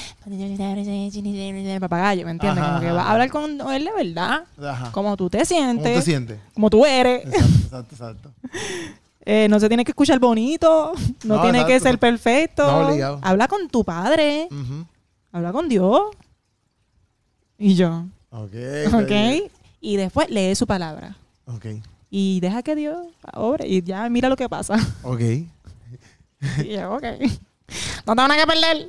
papagayo, 1.79 2.25
¿me 2.25 2.31
entiendes? 2.31 2.61
Ajá, 2.61 2.73
como 2.73 2.81
que 2.81 2.91
vas 2.91 3.05
a 3.05 3.11
hablar 3.11 3.29
con 3.29 3.61
él 3.71 3.85
de 3.85 3.91
verdad, 4.03 4.43
como 4.91 5.15
tú 5.15 5.29
te 5.29 5.37
¿Cómo 5.37 5.45
sientes, 5.45 5.95
te 5.95 6.01
sientes? 6.01 6.39
como 6.53 6.69
tú 6.69 6.85
eres. 6.85 7.25
Exacto, 7.25 7.95
exacto, 7.95 7.95
exacto. 7.95 8.31
Eh, 9.25 9.47
no 9.49 9.59
se 9.59 9.67
tiene 9.67 9.85
que 9.85 9.91
escuchar 9.91 10.19
bonito, 10.19 10.93
no, 11.25 11.35
No, 11.37 11.41
tiene 11.43 11.65
que 11.65 11.79
ser 11.79 11.99
perfecto. 11.99 12.65
No, 12.65 12.87
obligado. 12.87 13.19
Habla 13.21 13.47
con 13.47 13.69
tu 13.69 13.83
padre, 13.83 14.47
habla 15.31 15.51
con 15.51 15.69
Dios. 15.69 16.01
Y 17.57 17.75
yo, 17.75 18.05
Ok. 18.31 18.53
¿ok? 18.93 19.51
Y 19.81 19.97
después 19.97 20.29
lee 20.29 20.55
su 20.55 20.65
palabra. 20.65 21.15
Ok. 21.45 21.65
Y 22.09 22.39
deja 22.39 22.61
que 22.63 22.75
Dios 22.75 22.97
obre 23.33 23.67
y 23.67 23.81
ya 23.83 24.07
mira 24.09 24.29
lo 24.29 24.35
que 24.35 24.49
pasa. 24.49 24.75
Ok. 25.03 25.21
Y 26.63 26.69
yo, 26.73 26.93
ok. 26.95 27.03
No 28.05 28.15
tengo 28.15 28.27
nada 28.27 28.35
que 28.35 28.47
perder. 28.47 28.87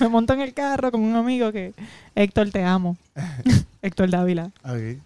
Me 0.00 0.08
monto 0.08 0.32
en 0.32 0.40
el 0.40 0.54
carro 0.54 0.90
con 0.92 1.00
un 1.02 1.16
amigo 1.16 1.50
que... 1.52 1.74
Héctor, 2.14 2.50
te 2.50 2.62
amo. 2.62 2.96
Héctor 3.82 4.08
Dávila, 4.08 4.52
Ok. 4.62 5.00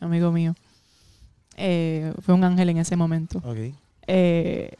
amigo 0.00 0.32
mío. 0.32 0.54
Eh, 1.58 2.12
fue 2.24 2.34
un 2.34 2.44
ángel 2.44 2.68
en 2.70 2.78
ese 2.78 2.96
momento. 2.96 3.38
Ok. 3.44 3.74
Eh, 4.06 4.70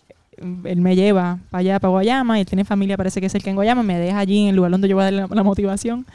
él 0.64 0.80
me 0.80 0.94
lleva 0.94 1.38
para 1.50 1.60
allá, 1.60 1.80
para 1.80 1.90
Guayama. 1.90 2.38
Y 2.38 2.42
él 2.42 2.46
tiene 2.46 2.64
familia, 2.64 2.96
parece 2.96 3.20
que 3.20 3.26
es 3.26 3.34
el 3.34 3.42
que 3.42 3.50
en 3.50 3.56
Guayama. 3.56 3.82
Me 3.82 3.98
deja 3.98 4.18
allí 4.18 4.42
en 4.44 4.48
el 4.50 4.56
lugar 4.56 4.70
donde 4.70 4.88
yo 4.88 4.94
voy 4.96 5.02
a 5.02 5.10
dar 5.10 5.12
la, 5.12 5.26
la 5.26 5.42
motivación. 5.42 6.06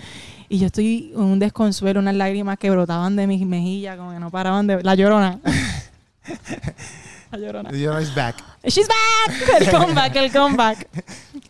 Y 0.49 0.59
yo 0.59 0.67
estoy 0.67 1.11
en 1.13 1.21
un 1.21 1.39
desconsuelo, 1.39 1.99
unas 1.99 2.15
lágrimas 2.15 2.57
que 2.57 2.69
brotaban 2.69 3.15
de 3.15 3.27
mis 3.27 3.45
mejillas, 3.45 3.97
como 3.97 4.11
que 4.11 4.19
no 4.19 4.29
paraban 4.29 4.67
de... 4.67 4.83
La 4.83 4.95
llorona. 4.95 5.39
la 7.31 7.37
llorona. 7.39 7.69
The 7.71 7.83
Jonah 7.83 8.01
is 8.01 8.13
back. 8.13 8.35
She's 8.65 8.87
back. 8.87 9.61
El 9.61 9.71
comeback, 9.71 10.15
el 10.15 10.31
comeback. 10.31 10.87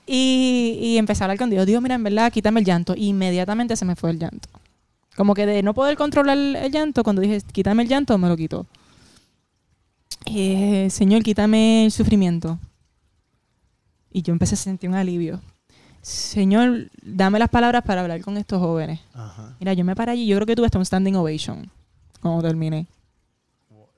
Y, 0.07 0.78
y 0.82 0.97
empecé 0.97 1.24
a 1.24 1.26
hablar 1.26 1.38
con 1.38 1.49
Dios. 1.49 1.66
Dios, 1.66 1.82
mira, 1.82 1.95
en 1.95 2.03
verdad, 2.03 2.32
quítame 2.32 2.61
el 2.61 2.66
llanto. 2.66 2.93
Y 2.95 3.07
inmediatamente 3.09 3.76
se 3.76 3.86
me 3.86 3.95
fue 3.95 4.11
el 4.11 4.20
llanto. 4.20 4.49
Como 5.16 5.34
que 5.34 5.45
de 5.45 5.61
no 5.64 5.74
poder 5.74 5.97
controlar 5.97 6.38
el, 6.38 6.55
el 6.55 6.72
llanto, 6.72 7.03
cuando 7.03 7.22
dije, 7.22 7.41
quítame 7.51 7.84
el 7.84 7.89
llanto, 7.89 8.18
me 8.18 8.30
lo 8.30 8.38
quitó. 8.38 8.66
Eh, 10.26 10.89
Señor, 10.89 11.24
quítame 11.24 11.86
el 11.86 11.91
sufrimiento. 11.91 12.59
Y 14.11 14.22
yo 14.22 14.34
empecé 14.34 14.55
a 14.55 14.57
sentir 14.57 14.89
un 14.89 14.95
alivio. 14.95 15.41
Señor, 16.01 16.89
dame 17.01 17.39
las 17.39 17.49
palabras 17.49 17.84
para 17.84 18.01
hablar 18.01 18.22
con 18.22 18.38
estos 18.38 18.59
jóvenes. 18.59 18.99
Ajá. 19.14 19.55
Mira, 19.59 19.74
yo 19.74 19.86
me 19.86 19.95
paré 19.95 20.11
allí, 20.11 20.28
yo 20.28 20.36
creo 20.36 20.45
que 20.45 20.55
tuve 20.55 20.66
hasta 20.66 20.78
un 20.78 20.86
standing 20.86 21.16
ovation 21.16 21.70
cuando 22.20 22.41
terminé. 22.41 22.88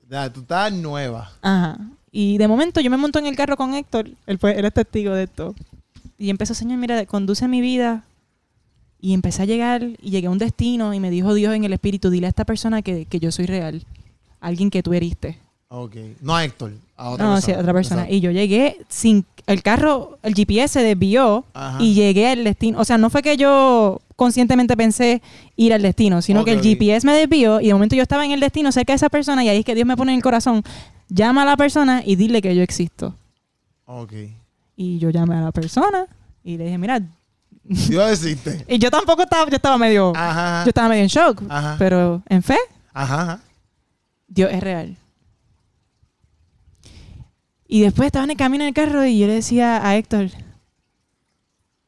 Ya, 0.08 0.32
tú 0.32 0.40
estás 0.40 0.72
nueva. 0.72 1.32
Ajá. 1.42 1.78
Y 2.12 2.38
de 2.38 2.48
momento 2.48 2.80
yo 2.80 2.90
me 2.90 2.96
monto 2.96 3.18
en 3.18 3.26
el 3.26 3.36
carro 3.36 3.56
con 3.56 3.74
Héctor, 3.74 4.08
él, 4.26 4.38
fue, 4.38 4.58
él 4.58 4.64
es 4.64 4.72
testigo 4.72 5.12
de 5.12 5.24
esto. 5.24 5.54
Y 6.16 6.30
empezó, 6.30 6.54
Señor, 6.54 6.78
mira, 6.78 7.04
conduce 7.06 7.46
mi 7.48 7.60
vida. 7.60 8.04
Y 9.00 9.12
empecé 9.12 9.42
a 9.42 9.46
llegar 9.46 9.82
y 9.82 10.10
llegué 10.10 10.28
a 10.28 10.30
un 10.30 10.38
destino 10.38 10.94
y 10.94 11.00
me 11.00 11.10
dijo 11.10 11.34
Dios 11.34 11.54
en 11.54 11.64
el 11.64 11.72
espíritu, 11.72 12.08
dile 12.08 12.26
a 12.26 12.30
esta 12.30 12.44
persona 12.44 12.82
que, 12.82 13.04
que 13.04 13.20
yo 13.20 13.30
soy 13.30 13.46
real. 13.46 13.84
Alguien 14.40 14.70
que 14.70 14.82
tú 14.82 14.94
heriste. 14.94 15.38
Ok. 15.68 15.96
No 16.20 16.34
a 16.36 16.44
Héctor. 16.44 16.72
A 16.96 17.10
otra 17.10 17.26
no, 17.26 17.32
persona. 17.34 17.40
sí, 17.54 17.58
a 17.58 17.60
otra 17.60 17.72
persona. 17.72 18.00
Exacto. 18.02 18.14
Y 18.16 18.20
yo 18.20 18.30
llegué 18.30 18.78
sin... 18.88 19.24
El 19.46 19.62
carro, 19.62 20.18
el 20.24 20.34
GPS 20.34 20.72
se 20.80 20.82
desvió 20.82 21.44
Ajá. 21.54 21.80
y 21.80 21.94
llegué 21.94 22.28
al 22.30 22.42
destino. 22.42 22.80
O 22.80 22.84
sea, 22.84 22.98
no 22.98 23.10
fue 23.10 23.22
que 23.22 23.36
yo 23.36 24.00
conscientemente 24.16 24.76
pensé 24.76 25.22
ir 25.54 25.72
al 25.72 25.82
destino, 25.82 26.20
sino 26.20 26.44
que 26.44 26.50
el. 26.50 26.62
GPS 26.62 27.06
me 27.06 27.12
desvió 27.12 27.60
y 27.60 27.68
de 27.68 27.72
momento 27.72 27.94
yo 27.94 28.02
estaba 28.02 28.24
en 28.24 28.32
el 28.32 28.40
destino 28.40 28.72
cerca 28.72 28.92
de 28.92 28.96
esa 28.96 29.08
persona 29.08 29.44
y 29.44 29.48
ahí 29.48 29.58
es 29.58 29.64
que 29.64 29.76
Dios 29.76 29.86
me 29.86 29.96
pone 29.96 30.10
en 30.12 30.16
el 30.16 30.22
corazón, 30.22 30.64
llama 31.08 31.42
a 31.42 31.44
la 31.44 31.56
persona 31.56 32.02
y 32.04 32.16
dile 32.16 32.42
que 32.42 32.56
yo 32.56 32.62
existo. 32.62 33.14
Ok. 33.84 34.14
Y 34.74 34.98
yo 34.98 35.10
llamé 35.10 35.36
a 35.36 35.42
la 35.42 35.52
persona 35.52 36.06
y 36.42 36.56
le 36.56 36.64
dije, 36.64 36.78
mira, 36.78 37.00
Dios 37.62 38.10
existe. 38.10 38.64
y 38.68 38.78
yo 38.78 38.90
tampoco 38.90 39.22
estaba, 39.22 39.48
yo 39.48 39.56
estaba 39.56 39.78
medio, 39.78 40.12
Ajá. 40.16 40.64
yo 40.64 40.70
estaba 40.70 40.88
medio 40.88 41.02
en 41.04 41.08
shock, 41.08 41.42
Ajá. 41.48 41.76
pero 41.78 42.20
en 42.28 42.42
fe. 42.42 42.58
Dios 44.26 44.50
es 44.52 44.60
real. 44.60 44.96
Y 47.68 47.82
después 47.82 48.06
estaba 48.06 48.24
en 48.24 48.30
el 48.30 48.36
camino 48.36 48.64
en 48.64 48.68
el 48.68 48.74
carro 48.74 49.04
y 49.04 49.18
yo 49.18 49.26
le 49.26 49.34
decía 49.34 49.86
a 49.86 49.96
Héctor, 49.96 50.30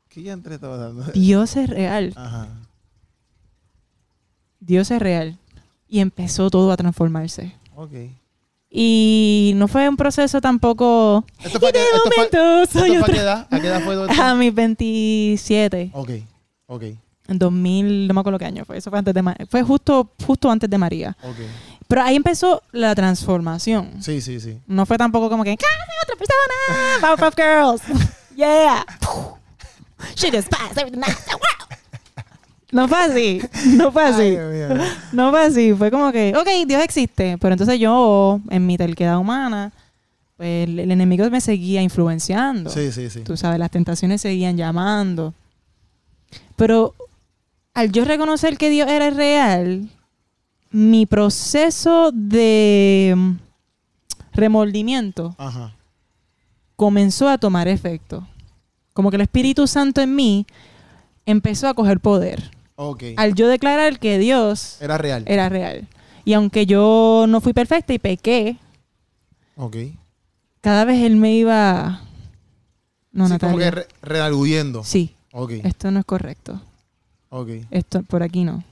¿Qué 0.09 0.23
ya 0.23 0.35
estaba 0.35 0.77
dando? 0.77 1.05
Dios 1.13 1.57
es 1.57 1.69
real, 1.71 2.13
Ajá. 2.17 2.49
Dios 4.61 4.91
es 4.91 5.01
real. 5.01 5.39
Y 5.87 6.01
empezó 6.01 6.51
todo 6.51 6.71
a 6.73 6.77
transformarse. 6.77 7.55
Ok. 7.75 7.93
Y 8.71 9.53
no 9.57 9.69
fue 9.69 9.89
un 9.89 9.97
proceso 9.97 10.41
tampoco. 10.41 11.25
Esto 11.43 11.59
fue, 11.59 11.71
y 11.71 11.73
de 11.73 11.79
esto 11.83 12.01
fue, 12.05 12.17
momento 12.17 12.63
esto 12.63 12.79
soy 12.81 12.89
fue 12.91 12.99
a 12.99 13.01
otra. 13.01 13.15
qué 13.15 13.21
edad? 13.21 13.49
¿A 13.51 13.61
qué 13.61 13.67
edad 13.69 13.81
fue 13.83 13.95
esto? 13.95 14.23
A 14.23 14.35
mis 14.35 14.55
27. 14.55 15.91
Ok. 15.95 16.11
Ok. 16.67 16.83
En 17.29 17.39
2000, 17.39 18.09
no 18.09 18.15
me 18.15 18.21
acuerdo 18.21 18.39
qué 18.39 18.47
año 18.47 18.65
fue. 18.65 18.77
Eso 18.79 18.91
fue 18.91 18.99
antes 18.99 19.15
de 19.15 19.23
Fue 19.49 19.63
justo, 19.63 20.11
justo 20.27 20.51
antes 20.51 20.69
de 20.69 20.79
María. 20.79 21.17
Ok. 21.23 21.37
Pero 21.89 22.03
ahí 22.03 22.17
empezó 22.17 22.63
la 22.71 22.95
transformación. 22.95 24.03
Sí, 24.03 24.21
sí, 24.21 24.41
sí. 24.41 24.59
No 24.67 24.85
fue 24.85 24.99
tampoco 24.99 25.31
como 25.31 25.43
que, 25.43 25.57
¡Cállate 25.57 25.93
otra 26.05 26.17
persona! 26.17 27.17
Powerpuff 27.17 27.35
Girls. 27.35 27.83
yeah. 28.37 28.85
She 30.15 30.31
just 30.31 30.49
passed 30.51 30.77
everything. 30.79 31.01
No 32.71 32.87
fue 32.87 32.99
así. 32.99 33.41
No 33.77 33.91
fue 33.91 34.05
así. 34.05 34.37
Ay. 34.37 34.89
No 35.13 35.31
fue 35.31 35.43
así. 35.43 35.73
Fue 35.73 35.91
como 35.91 36.13
que, 36.13 36.35
ok, 36.37 36.67
Dios 36.67 36.83
existe. 36.85 37.39
Pero 37.39 37.55
entonces 37.55 37.81
yo, 37.81 38.41
en 38.51 38.67
mi 38.67 38.77
terquedad 38.77 39.19
humana, 39.19 39.73
pues 40.37 40.69
el, 40.69 40.79
el 40.79 40.91
enemigo 40.91 41.29
me 41.31 41.41
seguía 41.41 41.81
influenciando. 41.81 42.69
Sí, 42.69 42.93
sí, 42.93 43.09
sí. 43.09 43.21
Tú 43.21 43.39
sabes, 43.39 43.59
las 43.59 43.71
tentaciones 43.71 44.21
seguían 44.21 44.59
llamando. 44.59 45.33
Pero 46.57 46.95
al 47.73 47.91
yo 47.91 48.05
reconocer 48.05 48.59
que 48.59 48.69
Dios 48.69 48.89
era 48.89 49.09
real, 49.09 49.89
mi 50.71 51.07
proceso 51.07 52.11
de 52.13 53.15
mm, 53.17 53.33
remordimiento 54.33 55.35
Ajá. 55.39 55.75
comenzó 56.77 57.29
a 57.29 57.39
tomar 57.39 57.69
efecto. 57.69 58.27
Como 58.93 59.11
que 59.11 59.17
el 59.17 59.23
Espíritu 59.23 59.67
Santo 59.67 60.01
en 60.01 60.15
mí 60.15 60.47
empezó 61.27 61.69
a 61.69 61.75
coger 61.75 62.01
poder. 62.01 62.51
Ok. 62.77 63.05
Al 63.17 63.35
yo 63.35 63.49
declarar 63.49 63.99
que 63.99 64.19
Dios 64.19 64.81
Era 64.81 64.99
real. 64.99 65.25
era 65.27 65.49
real. 65.49 65.89
Y 66.25 66.35
aunque 66.35 66.67
yo 66.67 67.25
no 67.29 67.41
fui 67.41 67.53
perfecta 67.53 67.93
y 67.95 67.99
pequé, 67.99 68.59
Ok. 69.57 69.77
cada 70.61 70.85
vez 70.85 71.03
él 71.03 71.17
me 71.17 71.35
iba... 71.35 72.03
No, 73.11 73.27
sí, 73.29 73.39
como 73.39 73.57
que 73.59 73.65
Natalia. 73.65 73.71
re 73.71 73.87
realudiendo. 74.03 74.85
Sí, 74.85 75.15
Ok. 75.33 75.53
esto 75.65 75.91
no 75.91 76.01
es 76.01 76.05
correcto. 76.05 76.61
Esto 77.71 78.03
por 78.05 78.23
aquí 78.23 78.45
no. 78.45 78.63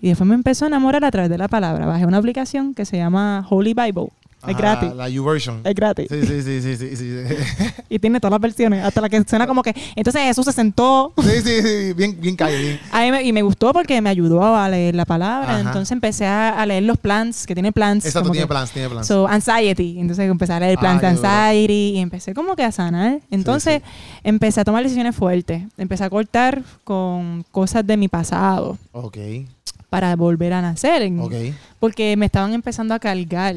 Y 0.00 0.08
después 0.08 0.28
me 0.28 0.34
empezó 0.34 0.64
a 0.64 0.68
enamorar 0.68 1.04
a 1.04 1.10
través 1.10 1.30
de 1.30 1.38
la 1.38 1.48
palabra. 1.48 1.86
Bajé 1.86 2.06
una 2.06 2.18
aplicación 2.18 2.74
que 2.74 2.84
se 2.84 2.96
llama 2.96 3.46
Holy 3.48 3.74
Bible. 3.74 4.08
Es 4.46 4.56
gratis. 4.56 4.92
La 4.94 5.06
U-version. 5.08 5.60
Es 5.64 5.74
gratis. 5.74 6.08
Sí, 6.10 6.26
sí, 6.26 6.42
sí, 6.42 6.60
sí, 6.62 6.76
sí, 6.76 6.96
sí. 6.96 7.34
Y 7.88 7.98
tiene 7.98 8.18
todas 8.20 8.32
las 8.32 8.40
versiones. 8.40 8.84
Hasta 8.84 9.00
la 9.02 9.08
que 9.08 9.22
suena 9.22 9.46
como 9.46 9.62
que... 9.62 9.74
Entonces 9.94 10.22
Jesús 10.22 10.44
se 10.46 10.52
sentó. 10.52 11.12
Sí, 11.22 11.30
sí, 11.44 11.62
sí. 11.62 11.92
Bien, 11.92 12.18
bien 12.20 12.34
calle, 12.36 12.58
bien. 12.58 12.80
A 12.90 13.02
mí 13.02 13.10
me- 13.10 13.22
y 13.22 13.32
me 13.32 13.42
gustó 13.42 13.72
porque 13.72 14.00
me 14.00 14.08
ayudó 14.10 14.42
a 14.56 14.68
leer 14.68 14.94
la 14.94 15.04
palabra. 15.04 15.50
Ajá. 15.50 15.60
Entonces 15.60 15.92
empecé 15.92 16.26
a, 16.26 16.50
a 16.60 16.66
leer 16.66 16.82
los 16.84 16.96
plans, 16.98 17.46
que 17.46 17.54
tiene 17.54 17.70
plans. 17.72 18.04
Exacto, 18.06 18.30
tiene 18.30 18.44
que- 18.46 18.48
plans, 18.48 18.70
tiene 18.70 18.88
plans. 18.88 19.06
So, 19.06 19.28
anxiety. 19.28 19.96
Entonces 19.98 20.28
empecé 20.30 20.52
a 20.54 20.60
leer 20.60 20.72
el 20.72 20.78
plan 20.78 20.96
Ah, 20.96 21.00
de 21.00 21.06
anxiety 21.08 21.92
y 21.96 21.98
empecé 21.98 22.34
como 22.34 22.56
que 22.56 22.64
a 22.64 22.72
sanar. 22.72 23.20
Entonces 23.30 23.82
empecé 24.24 24.60
a 24.60 24.64
tomar 24.64 24.82
decisiones 24.82 25.14
fuertes. 25.14 25.62
Empecé 25.76 26.04
a 26.04 26.10
cortar 26.10 26.62
con 26.84 27.44
cosas 27.50 27.86
de 27.86 27.96
mi 27.96 28.08
pasado 28.08 28.78
ok, 28.92 29.16
para 29.92 30.16
volver 30.16 30.54
a 30.54 30.62
nacer. 30.62 31.02
en- 31.02 31.20
ok, 31.20 31.34
Porque 31.78 32.16
me 32.16 32.24
estaban 32.24 32.54
empezando 32.54 32.94
a 32.94 32.98
cargar 32.98 33.54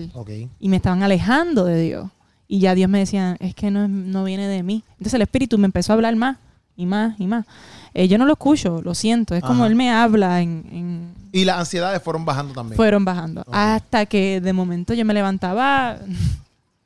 y 0.60 0.68
me 0.68 0.76
estaban 0.76 1.02
alejando 1.02 1.64
de 1.64 1.82
Dios. 1.82 2.10
Y 2.46 2.60
ya 2.60 2.76
Dios 2.76 2.90
me 2.90 3.00
decía, 3.00 3.38
es 3.40 3.56
que 3.56 3.72
no, 3.72 3.88
no 3.88 4.26
viene 4.26 4.46
de 4.50 4.62
mí. 4.62 4.84
Entonces 4.98 5.14
el 5.14 5.22
Espíritu 5.22 5.58
me 5.58 5.66
empezó 5.66 5.94
a 5.94 5.96
hablar 5.96 6.14
más 6.18 6.36
y 6.76 6.86
más 6.86 7.18
y 7.22 7.26
más. 7.26 7.46
Eh, 7.94 8.10
yo 8.10 8.18
no 8.18 8.26
lo 8.26 8.34
escucho, 8.34 8.82
lo 8.84 8.94
siento. 8.96 9.34
Es 9.34 9.44
como. 9.44 9.66
Él 9.66 9.76
me 9.76 9.90
habla 9.92 10.42
en- 10.42 10.66
en, 10.74 11.14
Y 11.32 11.46
las 11.46 11.58
ansiedades 11.58 12.02
fueron 12.04 12.26
bajando 12.26 12.54
también. 12.54 12.76
fueron 12.76 13.06
bajando. 13.06 13.46
Hasta 13.50 14.06
que 14.06 14.42
de 14.42 14.52
momento 14.52 14.94
yo 14.94 15.06
me 15.06 15.14
levantaba 15.14 16.00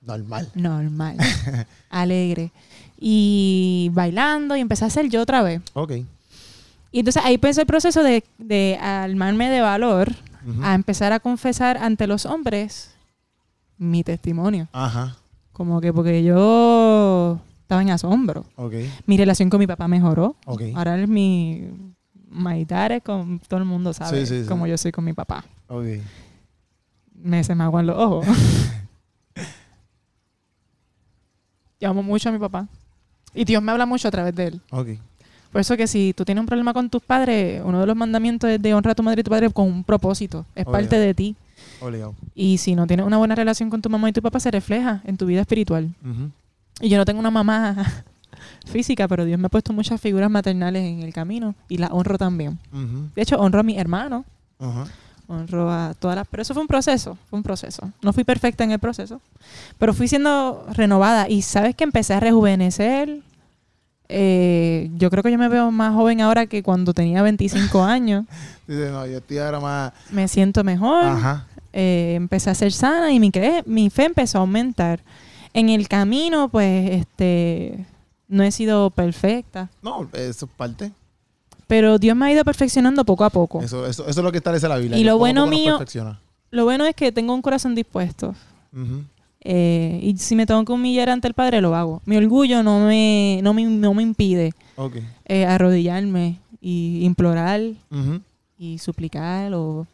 Normal. 0.05 0.47
normal, 0.55 1.17
alegre. 1.89 2.51
Y 2.99 3.89
bailando 3.93 4.55
y 4.55 4.59
empecé 4.59 4.85
a 4.85 4.91
ser 4.91 5.09
yo 5.09 5.21
otra 5.23 5.41
vez. 5.41 5.59
Ok. 5.73 5.93
Y 6.91 6.99
entonces 6.99 7.23
ahí 7.23 7.35
empezó 7.35 7.61
el 7.61 7.67
proceso 7.67 8.03
de, 8.03 8.23
de 8.37 8.77
armarme 8.81 9.49
de 9.49 9.61
valor 9.61 10.11
a 10.63 10.73
empezar 10.73 11.13
a 11.13 11.19
confesar 11.19 11.77
ante 11.77 12.07
los 12.07 12.25
hombres 12.25 12.95
mi 13.77 14.03
testimonio. 14.03 14.67
Ajá. 14.73 15.15
Como 15.53 15.79
que 15.81 15.93
porque 15.93 16.23
yo 16.23 17.39
estaba 17.61 17.81
en 17.81 17.91
asombro. 17.91 18.45
Ok. 18.55 18.73
Mi 19.05 19.17
relación 19.17 19.49
con 19.49 19.59
mi 19.59 19.67
papá 19.67 19.87
mejoró. 19.87 20.35
Ok. 20.45 20.61
Ahora 20.75 20.99
es 20.99 21.07
mi... 21.07 21.69
My 22.31 22.63
dad 22.65 22.91
es 22.91 23.03
con 23.03 23.39
todo 23.39 23.59
el 23.59 23.65
mundo 23.65 23.91
sabe 23.91 24.19
Sí, 24.21 24.25
sí, 24.27 24.41
sí. 24.43 24.47
cómo 24.47 24.67
yo 24.67 24.77
soy 24.77 24.91
con 24.91 25.03
mi 25.03 25.13
papá. 25.13 25.43
Ok. 25.67 25.85
Me 27.15 27.43
se 27.43 27.55
me 27.55 27.63
aguan 27.63 27.87
los 27.87 27.97
ojos. 27.97 28.25
yo 31.79 31.89
amo 31.89 32.03
mucho 32.03 32.29
a 32.29 32.31
mi 32.31 32.39
papá. 32.39 32.67
Y 33.33 33.45
Dios 33.45 33.61
me 33.61 33.71
habla 33.71 33.85
mucho 33.85 34.07
a 34.07 34.11
través 34.11 34.35
de 34.35 34.47
él. 34.47 34.61
Ok. 34.71 34.87
Por 35.51 35.61
eso 35.61 35.75
que 35.77 35.87
si 35.87 36.13
tú 36.13 36.25
tienes 36.25 36.41
un 36.41 36.45
problema 36.45 36.73
con 36.73 36.89
tus 36.89 37.01
padres, 37.01 37.61
uno 37.65 37.79
de 37.79 37.85
los 37.87 37.95
mandamientos 37.95 38.49
es 38.49 38.61
de 38.61 38.73
honrar 38.73 38.91
a 38.91 38.95
tu 38.95 39.03
madre 39.03 39.21
y 39.21 39.23
tu 39.23 39.31
padre 39.31 39.49
con 39.49 39.65
un 39.67 39.83
propósito. 39.83 40.45
Es 40.55 40.65
Obligado. 40.65 40.71
parte 40.71 40.99
de 40.99 41.13
ti. 41.13 41.35
Obligado. 41.81 42.13
Y 42.35 42.57
si 42.59 42.75
no 42.75 42.85
tienes 42.85 43.05
una 43.05 43.17
buena 43.17 43.35
relación 43.35 43.69
con 43.69 43.81
tu 43.81 43.89
mamá 43.89 44.09
y 44.09 44.13
tu 44.13 44.21
papá, 44.21 44.39
se 44.39 44.51
refleja 44.51 45.01
en 45.05 45.17
tu 45.17 45.25
vida 45.25 45.41
espiritual. 45.41 45.89
Y 46.81 46.89
yo 46.89 46.97
no 46.97 47.05
tengo 47.05 47.19
una 47.19 47.31
mamá 47.31 47.75
física, 48.65 49.07
pero 49.07 49.25
Dios 49.25 49.39
me 49.39 49.47
ha 49.47 49.49
puesto 49.49 49.73
muchas 49.73 49.99
figuras 49.99 50.29
maternales 50.29 50.83
en 50.83 51.01
el 51.01 51.13
camino 51.13 51.55
y 51.67 51.77
las 51.77 51.91
honro 51.91 52.17
también. 52.17 52.59
De 53.15 53.21
hecho, 53.21 53.37
honro 53.39 53.61
a 53.61 53.63
mis 53.63 53.77
hermanos, 53.77 54.25
Ajá. 54.59 54.85
honro 55.27 55.71
a 55.71 55.93
todas 55.97 56.15
las... 56.15 56.27
Pero 56.27 56.41
eso 56.43 56.53
fue 56.53 56.61
un 56.61 56.67
proceso, 56.67 57.17
fue 57.29 57.37
un 57.37 57.43
proceso. 57.43 57.91
No 58.01 58.13
fui 58.13 58.23
perfecta 58.23 58.63
en 58.63 58.71
el 58.71 58.79
proceso, 58.79 59.19
pero 59.77 59.93
fui 59.93 60.07
siendo 60.07 60.65
renovada. 60.73 61.27
Y 61.27 61.41
sabes 61.41 61.75
que 61.75 61.83
empecé 61.83 62.13
a 62.13 62.19
rejuvenecer. 62.19 63.21
Eh, 64.11 64.89
yo 64.95 65.09
creo 65.11 65.21
que 65.23 65.31
yo 65.31 65.37
me 65.37 65.47
veo 65.49 65.69
más 65.71 65.93
joven 65.93 66.19
ahora 66.21 66.47
que 66.47 66.63
cuando 66.63 66.93
tenía 66.93 67.21
25 67.21 67.83
años. 67.83 68.25
Dice, 68.67 68.89
no, 68.89 69.05
yo 69.05 69.17
estoy 69.19 69.37
ahora 69.37 69.59
más. 69.59 69.93
Me 70.11 70.27
siento 70.27 70.63
mejor. 70.63 71.03
Ajá. 71.05 71.45
eh, 71.73 72.13
empecé 72.15 72.49
a 72.49 72.55
ser 72.55 72.71
sana 72.71 73.11
y 73.13 73.19
mi, 73.19 73.31
cre- 73.31 73.63
mi 73.65 73.89
fe 73.89 74.05
empezó 74.05 74.39
a 74.39 74.41
aumentar. 74.41 74.99
En 75.53 75.69
el 75.69 75.87
camino, 75.87 76.49
pues, 76.49 76.91
este, 76.91 77.85
no 78.27 78.43
he 78.43 78.51
sido 78.51 78.89
perfecta, 78.91 79.69
No, 79.81 80.07
eso 80.13 80.45
es 80.45 80.51
parte. 80.55 80.91
pero 81.67 81.97
Dios 81.97 82.15
me 82.15 82.25
ha 82.27 82.31
ido 82.31 82.43
perfeccionando 82.43 83.03
poco 83.05 83.23
a 83.25 83.29
poco. 83.31 83.61
Eso, 83.61 83.85
eso, 83.87 84.03
eso 84.07 84.19
es 84.21 84.23
lo 84.23 84.31
que 84.31 84.37
establece 84.39 84.67
la 84.67 84.77
Biblia. 84.77 84.97
Y 84.97 85.03
lo 85.03 85.17
bueno 85.17 85.45
mío-. 85.47 85.79
Lo 86.51 86.63
bueno 86.65 86.85
es 86.85 86.95
que 86.95 87.11
tengo 87.11 87.33
un 87.33 87.41
corazón 87.43 87.73
dispuesto. 87.75 88.33
Ujú. 88.73 89.03
Eh, 89.51 89.99
y 90.03 90.15
si 90.17 90.35
me 90.35 90.45
tengo 90.45 90.63
que 90.63 90.71
humillar 90.71 91.09
ante 91.09 91.27
el 91.27 91.33
Padre, 91.33 91.59
lo 91.59 91.73
hago. 91.75 92.03
Mi 92.05 92.17
orgullo 92.17 92.61
no 92.61 92.85
me, 92.85 93.39
no 93.41 93.51
me, 93.55 93.63
no 93.65 93.95
me 93.95 94.03
impide 94.03 94.53
eh, 95.25 95.45
arrodillarme 95.47 96.37
y 96.61 97.03
implorar 97.03 97.59
y 98.59 98.77
suplicar 98.77 99.51
o, 99.55 99.87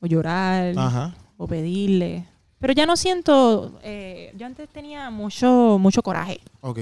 o 0.00 0.06
llorar 0.06 0.74
Ajá. 0.76 1.14
o 1.38 1.46
pedirle. 1.46 2.26
Pero 2.58 2.74
ya 2.74 2.84
no 2.84 2.94
siento, 2.96 3.80
eh, 3.82 4.34
yo 4.36 4.44
antes 4.44 4.68
tenía 4.68 5.08
mucho, 5.08 5.78
mucho 5.80 6.02
coraje. 6.02 6.40
Ok. 6.60 6.78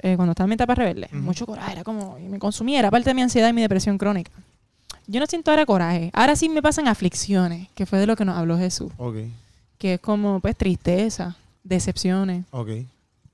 cuando 0.00 0.30
estaba 0.30 0.44
en 0.44 0.50
mi 0.50 0.54
etapa 0.54 0.76
rebelde, 0.76 1.08
mucho 1.12 1.44
coraje, 1.44 1.72
era 1.72 1.82
como, 1.82 2.16
y 2.18 2.28
me 2.28 2.38
consumía, 2.38 2.78
era 2.78 2.90
parte 2.92 3.10
de 3.10 3.14
mi 3.14 3.22
ansiedad 3.22 3.48
y 3.48 3.52
mi 3.52 3.62
depresión 3.62 3.98
crónica. 3.98 4.30
Yo 5.08 5.18
no 5.18 5.26
siento 5.26 5.50
ahora 5.50 5.66
coraje, 5.66 6.10
ahora 6.12 6.36
sí 6.36 6.48
me 6.48 6.62
pasan 6.62 6.86
aflicciones, 6.86 7.68
que 7.74 7.84
fue 7.84 7.98
de 7.98 8.06
lo 8.06 8.14
que 8.14 8.24
nos 8.24 8.36
habló 8.36 8.56
Jesús, 8.58 8.92
Ok. 8.98 9.16
Que 9.78 9.94
es 9.94 10.00
como, 10.00 10.40
pues, 10.40 10.56
tristeza, 10.56 11.36
decepciones, 11.64 12.44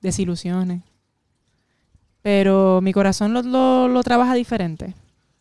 desilusiones. 0.01 0.81
Pero 2.21 2.79
mi 2.81 2.93
corazón 2.93 3.33
lo, 3.33 3.41
lo, 3.41 3.87
lo 3.87 4.03
trabaja 4.03 4.33
diferente. 4.33 4.93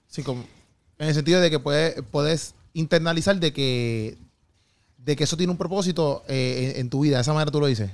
Sí, 0.09 0.23
como, 0.23 0.43
en 0.99 1.09
el 1.09 1.15
sentido 1.15 1.41
de 1.41 1.51
que 1.51 1.59
puedes, 1.59 2.03
puedes 2.11 2.55
internalizar 2.75 3.39
de 3.39 3.53
que, 3.53 4.17
de 4.99 5.17
que 5.17 5.25
eso 5.25 5.37
tiene 5.37 5.51
un 5.53 5.59
propósito 5.59 6.25
eh, 6.29 6.73
en, 6.75 6.81
en 6.83 6.91
tu 6.91 7.01
vida. 7.01 7.17
De 7.17 7.23
esa 7.23 7.33
manera 7.33 7.51
tú 7.51 7.61
lo 7.61 7.67
dices. 7.67 7.91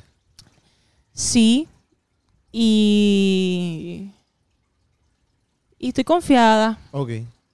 Sí, 1.13 1.67
y, 2.53 4.11
y 5.79 5.89
estoy 5.89 6.05
confiada, 6.05 6.79
Ok. 6.93 7.11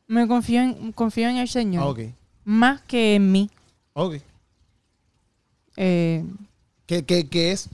me 0.07 0.27
confío 0.29 0.61
en, 0.63 0.93
confío 0.93 1.29
en 1.29 1.37
el 1.39 1.49
Señor, 1.49 1.83
Ah, 1.83 1.87
ok. 1.89 2.01
más 2.45 2.81
que 2.83 3.17
en 3.17 3.33
mí. 3.33 3.51
Ok. 3.95 4.17
Eh, 5.77 6.25
Que, 6.87 7.05
que, 7.05 7.27
que 7.29 7.53
es. 7.53 7.69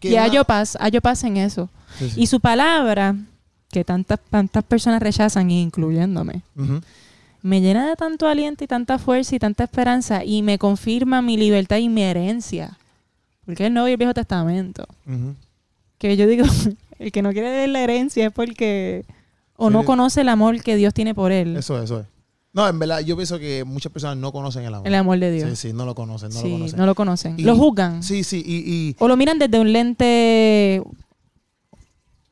Que 0.00 0.10
y 0.10 0.16
hallo 0.16 0.44
paz, 0.44 0.76
hallo 0.80 1.00
paz 1.00 1.22
en 1.24 1.36
eso. 1.36 1.68
Sí, 1.98 2.10
sí. 2.10 2.22
Y 2.22 2.26
su 2.26 2.40
palabra, 2.40 3.14
que 3.70 3.84
tantas, 3.84 4.18
tantas 4.30 4.64
personas 4.64 5.00
rechazan, 5.00 5.50
incluyéndome, 5.50 6.42
me 7.42 7.60
llena 7.60 7.88
de 7.88 7.96
tanto 7.96 8.26
aliento 8.28 8.64
y 8.64 8.66
tanta 8.66 8.98
fuerza 8.98 9.34
y 9.36 9.38
tanta 9.38 9.64
esperanza 9.64 10.24
y 10.24 10.42
me 10.42 10.58
confirma 10.58 11.22
mi 11.22 11.36
libertad 11.36 11.76
y 11.78 11.88
mi 11.88 12.02
herencia. 12.02 12.78
Porque 13.44 13.64
es 13.64 13.66
el 13.68 13.74
Nuevo 13.74 13.88
y 13.88 13.92
el 13.92 13.96
Viejo 13.96 14.14
Testamento. 14.14 14.86
Que 15.98 16.16
yo 16.16 16.26
digo, 16.26 16.44
el 16.98 17.12
que 17.12 17.22
no 17.22 17.32
quiere 17.32 17.50
ver 17.50 17.68
la 17.68 17.80
herencia 17.82 18.26
es 18.26 18.32
porque 18.32 19.04
o 19.56 19.68
Sí. 19.68 19.72
no 19.72 19.84
conoce 19.84 20.20
el 20.22 20.28
amor 20.28 20.60
que 20.62 20.74
Dios 20.76 20.92
tiene 20.94 21.14
por 21.14 21.30
él. 21.32 21.56
Eso 21.56 21.76
es, 21.78 21.84
eso 21.84 22.00
es. 22.00 22.06
No, 22.54 22.68
en 22.68 22.78
verdad, 22.78 23.00
yo 23.00 23.16
pienso 23.16 23.38
que 23.38 23.64
muchas 23.64 23.90
personas 23.92 24.16
no 24.18 24.30
conocen 24.30 24.64
el 24.64 24.74
amor. 24.74 24.86
El 24.86 24.94
amor 24.94 25.18
de 25.18 25.30
Dios. 25.32 25.50
Sí, 25.58 25.68
sí, 25.68 25.72
no 25.72 25.86
lo 25.86 25.94
conocen, 25.94 26.28
no 26.30 26.40
Sí, 26.40 26.48
lo 26.48 26.54
conocen. 26.58 26.78
no 26.78 26.86
lo 26.86 26.94
conocen. 26.94 27.34
Y- 27.40 27.44
lo 27.44 27.56
juzgan. 27.56 28.02
Sí, 28.02 28.24
sí, 28.24 28.42
y, 28.44 28.56
y 28.90 28.96
O 28.98 29.08
lo 29.08 29.16
miran 29.16 29.38
desde 29.38 29.58
un 29.58 29.72
lente 29.72 30.82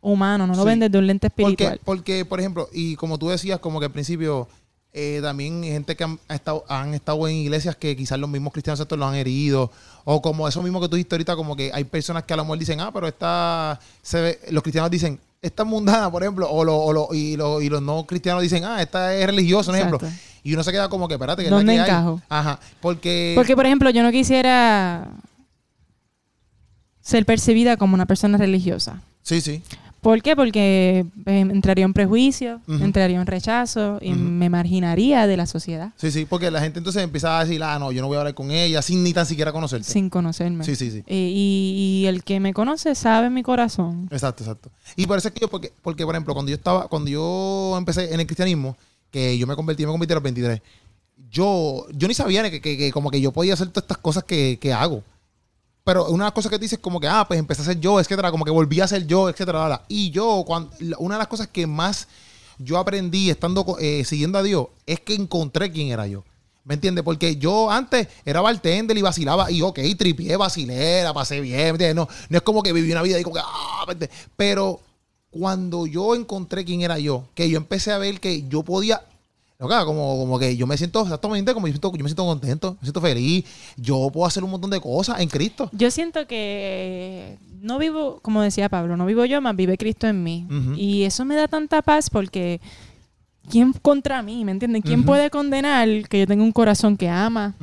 humano, 0.02 0.46
no 0.46 0.54
lo 0.54 0.62
Sí. 0.62 0.66
ven 0.68 0.80
desde 0.80 0.98
un 0.98 1.06
lente 1.06 1.26
espiritual. 1.28 1.80
porque, 1.84 2.24
por 2.24 2.40
ejemplo, 2.40 2.68
y 2.72 2.96
como 2.96 3.18
tú 3.18 3.28
decías, 3.28 3.58
como 3.60 3.78
que 3.80 3.86
al 3.86 3.92
principio, 3.92 4.48
eh, 4.92 5.20
también 5.22 5.62
hay 5.62 5.70
gente 5.70 5.94
que 5.96 6.04
han 6.04 6.18
estado, 6.28 6.64
han 6.68 6.94
estado 6.94 7.28
en 7.28 7.36
iglesias 7.36 7.76
que 7.76 7.96
quizás 7.96 8.18
los 8.18 8.28
mismos 8.28 8.52
cristianos 8.52 8.80
estos 8.80 8.98
los 8.98 9.08
han 9.08 9.14
herido, 9.14 9.70
o 10.04 10.20
como 10.20 10.48
eso 10.48 10.62
mismo 10.62 10.80
que 10.80 10.88
tú 10.88 10.96
dijiste 10.96 11.14
ahorita, 11.14 11.36
como 11.36 11.54
que 11.56 11.70
hay 11.72 11.84
personas 11.84 12.24
que 12.24 12.32
a 12.34 12.36
lo 12.36 12.44
mejor 12.44 12.58
dicen, 12.58 12.80
ah, 12.80 12.90
pero 12.92 13.06
esta, 13.08 13.78
se 14.02 14.20
ve, 14.20 14.40
los 14.50 14.62
cristianos 14.62 14.90
dicen, 14.90 15.18
esta 15.42 15.62
es 15.62 15.68
mundana, 15.68 16.10
por 16.10 16.22
ejemplo, 16.22 16.50
o, 16.50 16.64
lo, 16.64 16.76
o 16.76 16.92
lo- 16.92 17.08
y, 17.12 17.36
lo- 17.36 17.60
y 17.62 17.68
los 17.70 17.80
no 17.82 18.04
cristianos 18.06 18.42
dicen, 18.42 18.64
ah, 18.64 18.82
esta 18.82 19.14
es 19.14 19.26
religiosa, 19.26 19.70
un 19.70 19.76
ejemplo. 19.78 19.98
Y 20.42 20.52
uno 20.54 20.62
se 20.62 20.72
queda 20.72 20.88
como 20.88 21.08
que, 21.08 21.14
espérate, 21.14 21.42
que 21.42 21.46
es 21.48 21.50
la 21.50 21.56
¿Dónde 21.58 21.74
que 21.74 21.80
hay. 21.80 21.88
encajo? 21.88 22.20
Ajá, 22.28 22.60
porque... 22.80 23.32
Porque, 23.36 23.54
por 23.56 23.66
ejemplo, 23.66 23.90
yo 23.90 24.02
no 24.02 24.10
quisiera 24.12 25.08
ser 27.00 27.24
percibida 27.26 27.76
como 27.76 27.94
una 27.94 28.06
persona 28.06 28.38
religiosa. 28.38 29.00
Sí, 29.22 29.40
sí. 29.40 29.62
¿Por 30.00 30.22
qué? 30.22 30.34
Porque 30.34 31.04
eh, 31.26 31.40
entraría 31.40 31.84
en 31.84 31.92
prejuicio, 31.92 32.60
entraría 32.66 33.20
en 33.20 33.26
rechazo 33.26 33.98
y 34.00 34.12
me 34.12 34.48
marginaría 34.48 35.26
de 35.26 35.36
la 35.36 35.44
sociedad 35.46 35.92
Sí, 35.96 36.10
sí, 36.10 36.24
porque 36.24 36.50
la 36.50 36.60
gente 36.60 36.78
entonces 36.78 37.02
empieza 37.02 37.38
a 37.38 37.44
decir, 37.44 37.62
ah, 37.62 37.78
no, 37.78 37.92
yo 37.92 38.00
no 38.00 38.08
voy 38.08 38.16
a 38.16 38.20
hablar 38.20 38.34
con 38.34 38.50
ella 38.50 38.80
sin 38.80 39.02
ni 39.04 39.12
tan 39.12 39.26
siquiera 39.26 39.52
conocerte. 39.52 39.84
sin 39.90 40.08
conocerme. 40.08 40.64
Sí, 40.64 40.74
sí, 40.76 40.90
sí. 40.90 41.04
Y, 41.06 42.02
y 42.02 42.06
el 42.06 42.24
que 42.24 42.40
me 42.40 42.54
conoce 42.54 42.94
sabe 42.94 43.28
mi 43.28 43.42
corazón. 43.42 44.08
Exacto, 44.10 44.42
exacto. 44.42 44.70
Y 44.96 45.06
por 45.06 45.18
eso 45.18 45.28
es 45.28 45.34
que 45.34 45.40
yo, 45.40 45.48
porque, 45.48 45.70
porque 45.82 46.06
por 46.06 46.14
ejemplo, 46.14 46.32
cuando 46.32 46.48
yo 46.50 46.56
estaba, 46.56 46.88
cuando 46.88 47.10
yo 47.10 47.74
empecé 47.76 48.14
en 48.14 48.20
el 48.20 48.26
cristianismo, 48.26 48.76
que 49.10 49.36
yo 49.36 49.46
me 49.46 49.54
convertí, 49.54 49.84
me 49.84 49.92
convertí 49.92 50.12
a 50.12 50.16
los 50.16 50.22
23, 50.24 50.62
yo, 51.30 51.86
yo 51.92 52.08
ni 52.08 52.14
sabía 52.14 52.48
que, 52.50 52.60
que- 52.60 52.76
que 52.78 52.92
como 52.92 53.10
que 53.10 53.20
yo 53.20 53.32
podía 53.32 53.54
hacer 53.54 53.68
todas 53.68 53.84
estas 53.84 53.98
cosas 53.98 54.24
que, 54.24 54.58
que 54.60 54.72
hago. 54.72 55.02
Pero 55.90 56.06
una 56.06 56.30
cosas 56.30 56.52
que 56.52 56.58
dices 56.60 56.78
como 56.78 57.00
que, 57.00 57.08
ah, 57.08 57.24
pues 57.26 57.40
empecé 57.40 57.62
a 57.62 57.64
ser 57.64 57.80
yo, 57.80 57.98
etcétera, 57.98 58.30
como 58.30 58.44
que 58.44 58.52
volví 58.52 58.80
a 58.80 58.86
ser 58.86 59.08
yo, 59.08 59.28
etcétera. 59.28 59.82
Y 59.88 60.10
yo, 60.12 60.44
cuando, 60.46 60.70
una 60.98 61.16
de 61.16 61.18
las 61.18 61.26
cosas 61.26 61.48
que 61.48 61.66
más 61.66 62.06
yo 62.58 62.78
aprendí 62.78 63.28
estando 63.28 63.76
eh, 63.80 64.04
siguiendo 64.04 64.38
a 64.38 64.44
Dios 64.44 64.68
es 64.86 65.00
que 65.00 65.14
encontré 65.14 65.72
quién 65.72 65.88
era 65.88 66.06
yo. 66.06 66.22
¿Me 66.62 66.74
entiendes? 66.74 67.02
Porque 67.02 67.34
yo 67.38 67.72
antes 67.72 68.06
era 68.24 68.40
bartender 68.40 68.96
y 68.96 69.02
vacilaba 69.02 69.50
y 69.50 69.62
ok, 69.62 69.80
tripié, 69.98 70.36
vacilé, 70.36 71.02
la 71.02 71.12
pasé 71.12 71.40
bien, 71.40 71.58
¿me 71.58 71.68
entiendes? 71.70 71.96
No, 71.96 72.08
no 72.28 72.36
es 72.36 72.42
como 72.44 72.62
que 72.62 72.72
viví 72.72 72.92
una 72.92 73.02
vida 73.02 73.18
y 73.18 73.24
como 73.24 73.34
que, 73.34 73.42
ah, 73.44 73.84
pero 74.36 74.78
cuando 75.30 75.88
yo 75.88 76.14
encontré 76.14 76.64
quién 76.64 76.82
era 76.82 77.00
yo, 77.00 77.24
que 77.34 77.50
yo 77.50 77.56
empecé 77.56 77.90
a 77.90 77.98
ver 77.98 78.20
que 78.20 78.46
yo 78.46 78.62
podía, 78.62 79.02
loca, 79.60 79.84
como, 79.84 80.18
como 80.18 80.38
que 80.38 80.56
yo 80.56 80.66
me 80.66 80.76
siento 80.78 81.02
exactamente 81.02 81.52
como 81.52 81.66
yo, 81.66 81.74
siento, 81.74 81.92
yo 81.92 82.02
me 82.02 82.08
siento 82.08 82.24
contento, 82.24 82.76
me 82.80 82.86
siento 82.86 83.00
feliz, 83.00 83.44
yo 83.76 84.10
puedo 84.10 84.26
hacer 84.26 84.42
un 84.42 84.50
montón 84.50 84.70
de 84.70 84.80
cosas 84.80 85.20
en 85.20 85.28
Cristo. 85.28 85.68
Yo 85.72 85.90
siento 85.90 86.26
que 86.26 87.36
no 87.60 87.78
vivo, 87.78 88.20
como 88.22 88.40
decía 88.40 88.70
Pablo, 88.70 88.96
no 88.96 89.04
vivo 89.04 89.24
yo, 89.26 89.40
más 89.42 89.54
vive 89.54 89.76
Cristo 89.76 90.06
en 90.06 90.22
mí. 90.22 90.46
Y 90.76 91.02
eso 91.02 91.24
me 91.26 91.36
da 91.36 91.46
tanta 91.46 91.82
paz 91.82 92.08
porque 92.08 92.60
¿quién 93.50 93.72
contra 93.74 94.22
mí? 94.22 94.44
¿Me 94.46 94.52
entienden? 94.52 94.80
¿Quién 94.80 95.04
puede 95.04 95.28
condenar 95.28 95.86
que 96.08 96.20
yo 96.20 96.26
tenga 96.26 96.42
un 96.42 96.52
corazón 96.52 96.96
que 96.96 97.10
ama, 97.10 97.54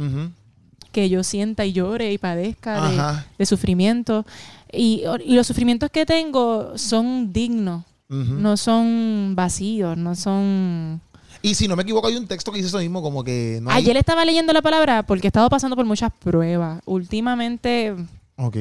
que 0.91 1.10
yo 1.10 1.24
sienta 1.24 1.66
y 1.66 1.74
llore 1.74 2.14
y 2.14 2.20
padezca 2.20 3.26
de, 3.39 3.45
sufrimiento? 3.48 4.24
Y, 4.72 5.04
y 5.26 5.36
los 5.36 5.48
sufrimientos 5.48 5.89
que 5.89 6.06
tengo 6.06 6.78
son 6.78 7.34
dignos, 7.34 7.86
no 8.10 8.56
son 8.56 9.34
vacíos, 9.36 9.98
no 9.98 10.16
son... 10.16 11.02
Y 11.41 11.55
si 11.55 11.67
no 11.67 11.75
me 11.75 11.83
equivoco, 11.83 12.07
hay 12.07 12.17
un 12.17 12.27
texto 12.27 12.51
que 12.51 12.57
dice 12.57 12.69
eso 12.69 12.79
mismo, 12.79 13.01
como 13.01 13.23
que 13.23 13.59
no 13.61 13.69
hay... 13.69 13.83
Ayer 13.83 13.97
estaba 13.97 14.25
leyendo 14.25 14.53
la 14.53 14.61
palabra 14.61 15.03
porque 15.03 15.27
he 15.27 15.29
estado 15.29 15.49
pasando 15.49 15.75
por 15.75 15.85
muchas 15.85 16.11
pruebas. 16.11 16.81
Últimamente 16.85 17.95
Ok. 18.38 18.57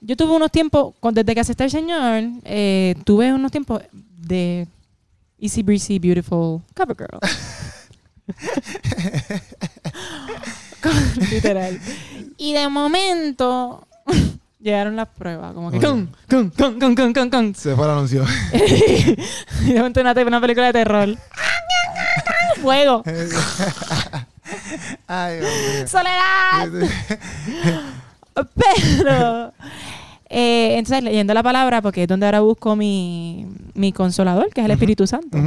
Yo 0.00 0.16
tuve 0.16 0.34
unos 0.34 0.50
tiempos, 0.50 0.94
desde 1.12 1.34
que 1.34 1.40
acepté 1.40 1.64
al 1.64 1.70
Señor, 1.70 2.24
eh, 2.44 2.94
tuve 3.04 3.32
unos 3.32 3.52
tiempos 3.52 3.82
de 3.92 4.66
easy 5.38 5.62
breezy, 5.62 5.98
beautiful 5.98 6.62
cover 6.74 6.96
girl. 6.96 7.20
Literal. 11.30 11.78
Y 12.38 12.54
de 12.54 12.68
momento 12.68 13.86
llegaron 14.60 14.96
las 14.96 15.08
pruebas, 15.08 15.52
como 15.54 15.70
que 15.70 15.80
con, 15.80 16.14
con, 16.28 17.12
con, 17.12 17.30
con. 17.30 17.54
Se 17.54 17.74
fue 17.74 17.84
el 17.84 17.90
anuncio. 17.90 18.24
y 18.52 19.72
de 19.72 19.78
momento 19.78 20.00
una, 20.00 20.12
una 20.12 20.40
película 20.40 20.66
de 20.66 20.72
terror. 20.72 21.16
Fuego. 22.60 23.02
Ay. 25.06 25.40
Soledad. 25.86 26.68
Pero 28.94 29.52
eh, 30.28 30.76
entonces 30.76 31.02
leyendo 31.02 31.34
la 31.34 31.42
palabra, 31.42 31.82
porque 31.82 32.02
es 32.02 32.08
donde 32.08 32.26
ahora 32.26 32.40
busco 32.40 32.76
mi, 32.76 33.46
mi 33.74 33.92
consolador, 33.92 34.50
que 34.50 34.60
es 34.60 34.64
el 34.64 34.70
Espíritu 34.70 35.06
Santo. 35.06 35.38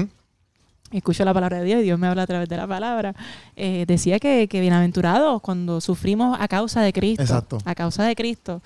Escucho 0.91 1.25
la 1.25 1.33
palabra 1.33 1.57
de 1.57 1.65
Dios 1.65 1.81
y 1.81 1.83
Dios 1.83 1.97
me 1.97 2.07
habla 2.07 2.23
a 2.23 2.27
través 2.27 2.47
de 2.47 2.57
la 2.57 2.67
palabra. 2.67 3.15
Eh, 3.55 3.85
decía 3.87 4.19
que, 4.19 4.47
que 4.47 4.61
bienaventurados 4.61 5.41
cuando 5.41 5.81
sufrimos 5.81 6.37
a 6.39 6.47
causa 6.47 6.81
de 6.81 6.93
Cristo. 6.93 7.23
Exacto. 7.23 7.57
A 7.65 7.73
causa 7.73 8.03
de 8.03 8.15
Cristo. 8.15 8.61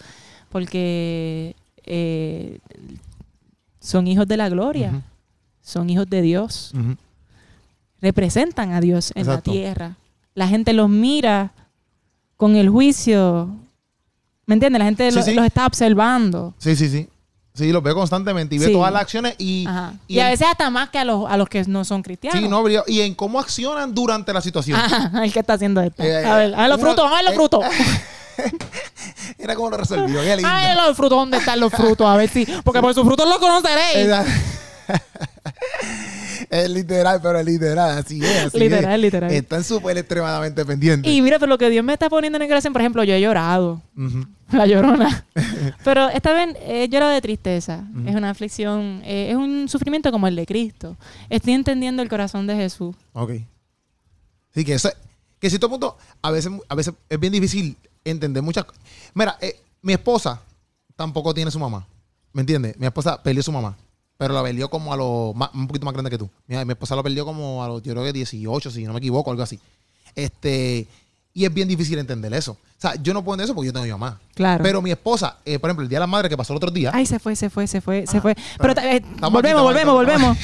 Porque 0.52 1.56
eh, 1.84 2.60
son 3.80 4.08
hijos 4.08 4.28
de 4.28 4.38
la 4.38 4.50
gloria. 4.50 5.02
Son 5.62 5.90
hijos 5.90 6.10
de 6.10 6.22
Dios. 6.22 6.74
Representan 8.02 8.74
a 8.74 8.82
Dios 8.82 9.12
en 9.16 9.22
Exacto. 9.24 9.52
la 9.52 9.54
tierra. 9.54 9.96
La 10.36 10.48
gente 10.48 10.72
los 10.74 10.90
mira 10.90 11.52
con 12.38 12.56
el 12.56 12.70
juicio. 12.70 13.50
¿Me 14.46 14.54
entiendes? 14.54 14.80
La 14.80 14.86
gente 14.86 15.10
Sí, 15.12 15.18
lo- 15.18 15.24
sí. 15.24 15.34
los 15.34 15.46
está 15.46 15.66
observando. 15.66 16.54
Sí, 16.60 16.76
sí, 16.76 16.88
sí. 16.90 17.10
Sí, 17.56 17.72
los 17.72 17.82
veo 17.82 17.96
constantemente 17.96 18.54
y 18.56 18.60
ve 18.60 18.68
Sí. 18.68 18.72
todas 18.72 18.94
las 18.94 19.02
acciones 19.02 19.34
y, 19.40 19.66
y 20.08 20.14
Y, 20.16 20.20
a 20.20 20.28
en- 20.28 20.32
veces 20.34 20.48
hasta 20.48 20.70
más 20.70 20.90
que 20.90 21.00
a 21.00 21.04
los, 21.06 21.28
a 21.28 21.36
los 21.38 21.50
que 21.50 21.64
no 21.64 21.84
son 21.84 22.04
cristianos. 22.04 22.40
sí, 22.40 22.48
no, 22.48 22.64
y 22.86 23.02
en 23.02 23.16
cómo 23.16 23.40
accionan 23.40 23.96
durante 23.96 24.32
la 24.32 24.42
situación. 24.42 24.80
Ajá, 24.80 25.26
el 25.26 25.34
que 25.34 25.40
está 25.40 25.54
haciendo 25.54 25.82
esto. 25.82 26.04
Eh, 26.04 26.24
a 26.24 26.36
ver, 26.36 26.54
a 26.54 26.62
ver 26.62 26.70
los 26.70 26.80
frutos, 26.80 27.12
a 27.12 27.16
ver 27.16 27.24
los 27.24 27.34
eh, 27.34 27.36
frutos. 27.36 27.66
Era 29.38 29.56
como 29.56 29.70
lo 29.70 29.78
resolvió. 29.78 30.22
Qué 30.22 30.36
lindo. 30.36 30.50
A 30.50 30.68
ver 30.68 30.76
los 30.76 30.96
frutos, 30.98 31.18
¿dónde 31.18 31.38
están 31.38 31.60
los 31.60 31.72
frutos? 31.72 32.08
A 32.08 32.16
ver 32.18 32.30
si. 32.30 32.46
Porque 32.64 32.82
por 32.82 32.94
sus 32.94 33.04
frutos 33.06 33.28
los 33.28 33.38
conoceréis. 33.40 34.10
Es 36.50 36.70
literal, 36.70 37.20
pero 37.22 37.40
es 37.40 37.46
literal, 37.46 37.98
así 37.98 38.24
es. 38.24 38.46
Así 38.46 38.60
Literal, 38.60 38.94
es. 38.96 39.00
literal. 39.02 39.32
Están 39.32 39.64
súper 39.64 39.98
extremadamente 39.98 40.64
pendientes. 40.64 41.12
Y 41.12 41.22
mira, 41.22 41.40
pero 41.40 41.50
lo 41.50 41.58
que 41.58 41.70
Dios 41.70 41.84
me 41.84 41.94
está 41.94 42.10
poniendo 42.10 42.38
en 42.38 42.44
el 42.44 42.48
corazón, 42.48 42.72
por 42.74 42.82
ejemplo, 42.82 43.04
yo 43.04 43.14
he 43.16 43.22
llorado. 43.22 43.82
La 44.52 44.66
llorona. 44.66 45.26
Pero 45.84 46.08
esta 46.08 46.32
vez 46.32 46.56
he 46.66 46.88
llorado 46.88 47.12
de 47.12 47.20
tristeza. 47.20 47.84
Es 48.06 48.16
una 48.16 48.30
aflicción, 48.30 49.02
eh, 49.04 49.32
es 49.32 49.36
un 49.36 49.68
sufrimiento 49.68 50.10
como 50.10 50.26
el 50.28 50.38
de 50.38 50.46
Cristo. 50.46 50.96
Estoy 51.30 51.52
entendiendo 51.54 52.02
el 52.02 52.08
corazón 52.08 52.48
de 52.48 52.56
Jesús. 52.56 52.96
Ok. 53.12 53.32
Sí, 54.54 54.64
que 54.64 54.76
eso, 54.76 54.90
que 55.40 55.50
cierto 55.50 55.70
punto, 55.70 55.98
a 56.22 56.32
veces, 56.32 56.50
a 56.70 56.76
veces 56.76 56.94
es 57.10 57.20
bien 57.20 57.34
difícil 57.34 57.76
entender 58.04 58.44
muchas. 58.44 58.66
Mira, 59.14 59.38
eh, 59.42 59.60
mi 59.82 59.94
esposa 59.94 60.42
tampoco 60.96 61.34
tiene 61.34 61.52
su 61.52 61.60
mamá. 61.60 61.88
¿Me 62.34 62.42
entiendes? 62.42 62.78
Mi 62.78 62.86
esposa 62.86 63.22
perdió 63.22 63.44
su 63.44 63.52
mamá. 63.52 63.78
Pero 64.18 64.34
la 64.34 64.42
perdió 64.42 64.70
como 64.70 64.92
a 64.94 64.98
los 64.98 65.36
un 65.54 65.68
poquito 65.68 65.86
más 65.86 65.94
grande 65.94 66.10
que 66.10 66.18
tú. 66.18 66.30
Mi, 66.48 66.64
mi 66.66 66.72
esposa 66.72 66.96
la 66.96 67.04
perdió 67.04 67.26
como 67.26 67.64
a 67.64 67.68
los, 67.68 67.84
yo 67.84 67.94
creo 67.94 68.04
que 68.04 68.14
18, 68.14 68.72
si 68.72 68.84
no 68.84 68.94
me 68.94 69.00
equivoco, 69.00 69.30
algo 69.30 69.44
así. 69.44 69.60
Este, 70.16 70.88
y 71.34 71.46
es 71.46 71.54
bien 71.54 71.68
difícil 71.68 72.00
entender 72.00 72.34
eso. 72.34 72.58
O 72.78 72.80
sea, 72.80 72.94
yo 73.02 73.12
no 73.12 73.24
puedo 73.24 73.34
entender 73.34 73.46
eso 73.46 73.56
porque 73.56 73.66
yo 73.66 73.74
tengo 73.74 73.86
mi 73.86 73.92
mamá. 73.92 74.20
Claro. 74.36 74.64
Pero 74.64 74.84
mi 74.84 74.92
esposa, 74.92 75.38
eh, 75.44 75.58
por 75.58 75.68
ejemplo, 75.68 75.82
el 75.82 75.90
Día 75.90 75.96
de 75.96 76.02
la 76.02 76.08
Madre 76.08 76.30
que 76.30 76.38
pasó 76.38 76.54
el 76.54 76.58
otro 76.58 76.70
día. 76.70 76.92
Ay, 76.94 77.08
se 77.08 77.18
fue, 77.18 77.36
se 77.36 77.50
fue, 77.50 77.66
se 77.66 77.82
fue, 77.82 78.06
se 78.06 78.22
fue. 78.22 78.36
Pero, 78.60 78.74
eh, 78.80 79.02
volvemos, 79.20 79.44
aquí, 79.44 79.86
volvemos, 79.88 79.94
volvemos. 79.96 80.38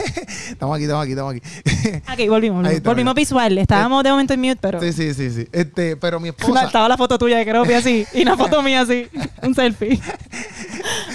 Estamos 0.49 0.75
aquí, 0.75 0.83
estamos 0.85 1.03
aquí, 1.03 1.11
estamos 1.11 1.35
aquí. 1.35 1.41
Ok, 2.11 2.29
volvimos. 2.29 2.63
Volvimos, 2.63 2.83
volvimos 2.83 3.13
visual. 3.13 3.55
Estábamos 3.59 4.03
de 4.03 4.09
momento 4.09 4.33
en 4.33 4.41
mute, 4.41 4.57
pero. 4.59 4.81
sí, 4.81 4.91
sí, 4.93 5.13
sí, 5.13 5.29
sí. 5.29 5.47
Este, 5.51 5.95
pero 5.95 6.19
mi 6.19 6.29
esposa. 6.29 6.63
estaba 6.65 6.89
la 6.89 6.97
foto 6.97 7.19
tuya 7.19 7.37
de 7.37 7.45
Keropi 7.45 7.73
así 7.73 8.07
y 8.15 8.23
una 8.23 8.35
foto 8.35 8.63
mía 8.63 8.81
así. 8.81 9.07
Un 9.43 9.53
selfie. 9.53 10.01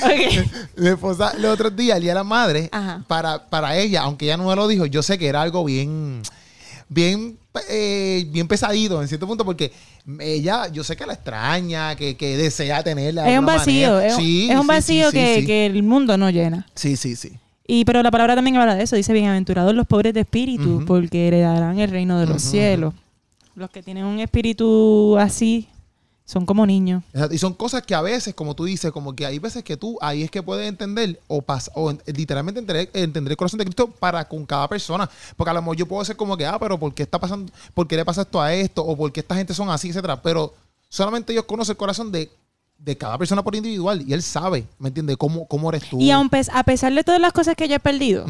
ok. 0.04 0.46
Mi 0.76 0.88
esposa, 0.88 1.34
los 1.36 1.52
otros 1.52 1.74
días, 1.74 1.96
el 1.96 2.04
día 2.04 2.12
de 2.12 2.18
la 2.18 2.24
madre, 2.24 2.68
Ajá. 2.70 3.02
para, 3.08 3.44
para 3.48 3.76
ella, 3.76 4.02
aunque 4.02 4.26
ella 4.26 4.36
no 4.36 4.46
me 4.46 4.54
lo 4.54 4.68
dijo, 4.68 4.86
yo 4.86 5.02
sé 5.02 5.18
que 5.18 5.26
era 5.26 5.42
algo 5.42 5.64
bien, 5.64 6.22
bien, 6.88 7.36
eh, 7.68 8.24
bien 8.28 8.46
pesadito 8.46 9.02
en 9.02 9.08
cierto 9.08 9.26
punto, 9.26 9.44
porque 9.44 9.72
ella, 10.20 10.68
yo 10.72 10.84
sé 10.84 10.96
que 10.96 11.06
la 11.06 11.12
extraña, 11.14 11.94
que, 11.96 12.16
que 12.16 12.36
desea 12.36 12.82
tenerla. 12.82 13.24
de 13.24 13.32
Es 13.34 13.38
un 13.38 13.46
vacío. 13.46 14.00
Es, 14.00 14.16
un- 14.16 14.24
es 14.50 14.66
vacío 14.66 15.10
que, 15.12 15.40
sí, 15.40 15.46
que 15.46 15.66
el 15.66 15.82
mundo 15.82 16.16
no 16.16 16.30
llena. 16.30 16.66
Sí, 16.74 16.96
sí, 16.96 17.16
sí. 17.16 17.32
Y 17.66 17.84
pero 17.84 18.02
la 18.02 18.10
palabra 18.10 18.34
también 18.34 18.56
habla 18.56 18.74
de 18.74 18.82
eso. 18.84 18.96
Dice, 18.96 19.12
bienaventurados 19.12 19.74
los 19.74 19.86
pobres 19.86 20.14
de 20.14 20.20
espíritu, 20.20 20.84
porque 20.86 21.28
heredarán 21.28 21.78
el 21.78 21.90
reino 21.90 22.18
de 22.18 22.26
los 22.26 22.40
cielos. 22.42 22.94
Los 23.54 23.68
que 23.70 23.82
tienen 23.82 24.04
un 24.04 24.20
espíritu 24.20 25.16
así 25.18 25.68
son 26.30 26.44
como 26.44 26.66
niños. 26.66 27.02
Exacto. 27.14 27.34
Y 27.34 27.38
son 27.38 27.54
cosas 27.54 27.82
que 27.84 27.94
a 27.94 28.02
veces, 28.02 28.34
como 28.34 28.54
tú 28.54 28.64
dices, 28.66 28.92
como 28.92 29.16
que 29.16 29.24
hay 29.24 29.38
veces 29.38 29.64
que 29.64 29.78
tú 29.78 29.96
ahí 30.02 30.22
es 30.24 30.30
que 30.30 30.42
puedes 30.42 30.68
entender 30.68 31.18
o, 31.26 31.40
pas- 31.40 31.70
o 31.74 31.90
en- 31.90 32.02
literalmente 32.04 32.60
entender, 32.60 32.90
entender 32.92 33.30
el 33.32 33.36
corazón 33.38 33.56
de 33.56 33.64
Cristo 33.64 33.88
para 33.88 34.28
con 34.28 34.44
cada 34.44 34.68
persona. 34.68 35.08
Porque 35.38 35.50
a 35.50 35.54
lo 35.54 35.62
mejor 35.62 35.76
yo 35.78 35.86
puedo 35.86 36.04
ser 36.04 36.16
como 36.16 36.36
que, 36.36 36.44
ah, 36.44 36.58
pero 36.60 36.78
¿por 36.78 36.92
qué 36.92 37.02
está 37.04 37.18
pasando? 37.18 37.50
¿Por 37.72 37.88
qué 37.88 37.96
le 37.96 38.04
pasa 38.04 38.20
esto 38.22 38.42
a 38.42 38.52
esto? 38.52 38.84
O 38.84 38.94
¿por 38.94 39.10
qué 39.10 39.20
esta 39.20 39.36
gente 39.36 39.54
son 39.54 39.70
así, 39.70 39.88
etcétera? 39.88 40.20
Pero 40.20 40.52
solamente 40.90 41.32
Dios 41.32 41.46
conoce 41.46 41.72
el 41.72 41.78
corazón 41.78 42.12
de, 42.12 42.30
de 42.76 42.96
cada 42.98 43.16
persona 43.16 43.42
por 43.42 43.56
individual 43.56 44.04
y 44.06 44.12
Él 44.12 44.22
sabe, 44.22 44.66
¿me 44.78 44.88
entiendes? 44.88 45.16
Cómo, 45.16 45.46
cómo 45.46 45.70
eres 45.70 45.88
tú. 45.88 45.98
Y 45.98 46.10
aun 46.10 46.28
a 46.52 46.62
pesar 46.62 46.92
de 46.92 47.04
todas 47.04 47.22
las 47.22 47.32
cosas 47.32 47.56
que 47.56 47.68
yo 47.68 47.76
he 47.76 47.80
perdido, 47.80 48.26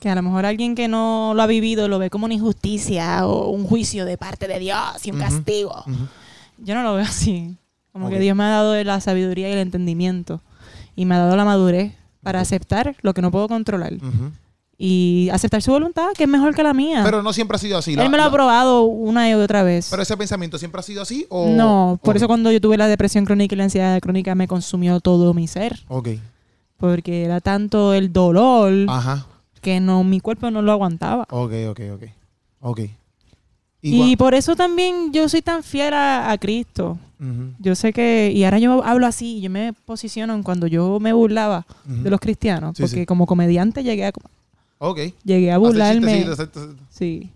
que 0.00 0.10
a 0.10 0.16
lo 0.16 0.22
mejor 0.22 0.46
alguien 0.46 0.74
que 0.74 0.88
no 0.88 1.32
lo 1.36 1.42
ha 1.42 1.46
vivido 1.46 1.86
lo 1.86 2.00
ve 2.00 2.10
como 2.10 2.24
una 2.24 2.34
injusticia 2.34 3.24
o 3.24 3.50
un 3.50 3.64
juicio 3.68 4.04
de 4.04 4.18
parte 4.18 4.48
de 4.48 4.58
Dios 4.58 4.78
y 5.04 5.12
un 5.12 5.18
castigo. 5.18 5.84
Yo 6.58 6.74
no 6.74 6.82
lo 6.82 6.94
veo 6.94 7.04
así. 7.04 7.56
Como 7.92 8.10
que 8.10 8.18
Dios 8.18 8.36
me 8.36 8.44
ha 8.44 8.48
dado 8.48 8.82
la 8.84 9.00
sabiduría 9.00 9.48
y 9.48 9.52
el 9.52 9.58
entendimiento. 9.58 10.42
Y 10.94 11.04
me 11.06 11.14
ha 11.14 11.18
dado 11.18 11.36
la 11.36 11.44
madurez 11.44 11.94
para 12.22 12.40
aceptar 12.40 12.96
lo 13.02 13.14
que 13.14 13.22
no 13.22 13.30
puedo 13.30 13.48
controlar. 13.48 13.94
Y 14.78 15.30
aceptar 15.32 15.62
su 15.62 15.70
voluntad, 15.72 16.08
que 16.14 16.24
es 16.24 16.28
mejor 16.28 16.54
que 16.54 16.62
la 16.62 16.74
mía. 16.74 17.00
Pero 17.02 17.22
no 17.22 17.32
siempre 17.32 17.54
ha 17.54 17.58
sido 17.58 17.78
así. 17.78 17.92
Él 17.92 17.96
La- 17.98 18.08
me 18.10 18.18
lo 18.18 18.24
ha 18.24 18.30
probado 18.30 18.82
una 18.82 19.30
y 19.30 19.32
otra 19.32 19.62
vez. 19.62 19.88
Pero 19.90 20.02
ese 20.02 20.14
pensamiento 20.18 20.58
siempre 20.58 20.80
ha 20.80 20.82
sido 20.82 21.00
así 21.00 21.24
o... 21.30 21.48
no, 21.48 21.98
por 22.02 22.16
eso 22.18 22.26
cuando 22.26 22.52
yo 22.52 22.60
tuve 22.60 22.76
la 22.76 22.86
depresión 22.86 23.24
crónica 23.24 23.54
y 23.54 23.58
la 23.58 23.64
ansiedad 23.64 23.98
crónica 24.00 24.34
me 24.34 24.46
consumió 24.46 25.00
todo 25.00 25.32
mi 25.32 25.46
ser. 25.48 25.82
Ok. 25.88 26.08
Porque 26.76 27.24
era 27.24 27.40
tanto 27.40 27.94
el 27.94 28.12
dolor 28.12 28.74
Ajá. 28.88 29.26
que 29.62 29.80
no 29.80 30.04
mi 30.04 30.20
cuerpo 30.20 30.50
no 30.50 30.60
lo 30.60 30.72
aguantaba. 30.72 31.26
Ok, 31.30 31.52
ok, 31.70 31.80
ok. 31.94 32.02
Ok. 32.60 32.80
Y 33.94 34.16
por 34.16 34.34
eso 34.34 34.56
también 34.56 35.12
yo 35.12 35.28
soy 35.28 35.42
tan 35.42 35.62
fiel 35.62 35.94
a, 35.94 36.30
a 36.30 36.38
Cristo. 36.38 36.98
Yo 37.58 37.74
sé 37.74 37.92
que, 37.94 38.30
y 38.34 38.44
ahora 38.44 38.58
yo 38.58 38.84
hablo 38.84 39.06
así, 39.06 39.40
yo 39.40 39.48
me 39.48 39.72
posiciono 39.72 40.34
en 40.34 40.42
cuando 40.42 40.66
yo 40.66 40.98
me 41.00 41.12
burlaba 41.14 41.64
de 41.84 42.10
los 42.10 42.20
cristianos, 42.20 42.76
Sí, 42.76 42.82
porque 42.82 43.00
sí. 43.00 43.06
como 43.06 43.26
comediante 43.26 43.82
llegué 43.82 44.04
a, 44.06 44.12
Ok. 44.78 45.00
llegué 45.24 45.50
a 45.50 45.56
burlarme. 45.58 46.24
hacer- 46.24 46.50
hacer- 46.50 46.74
Sí, 46.90 47.30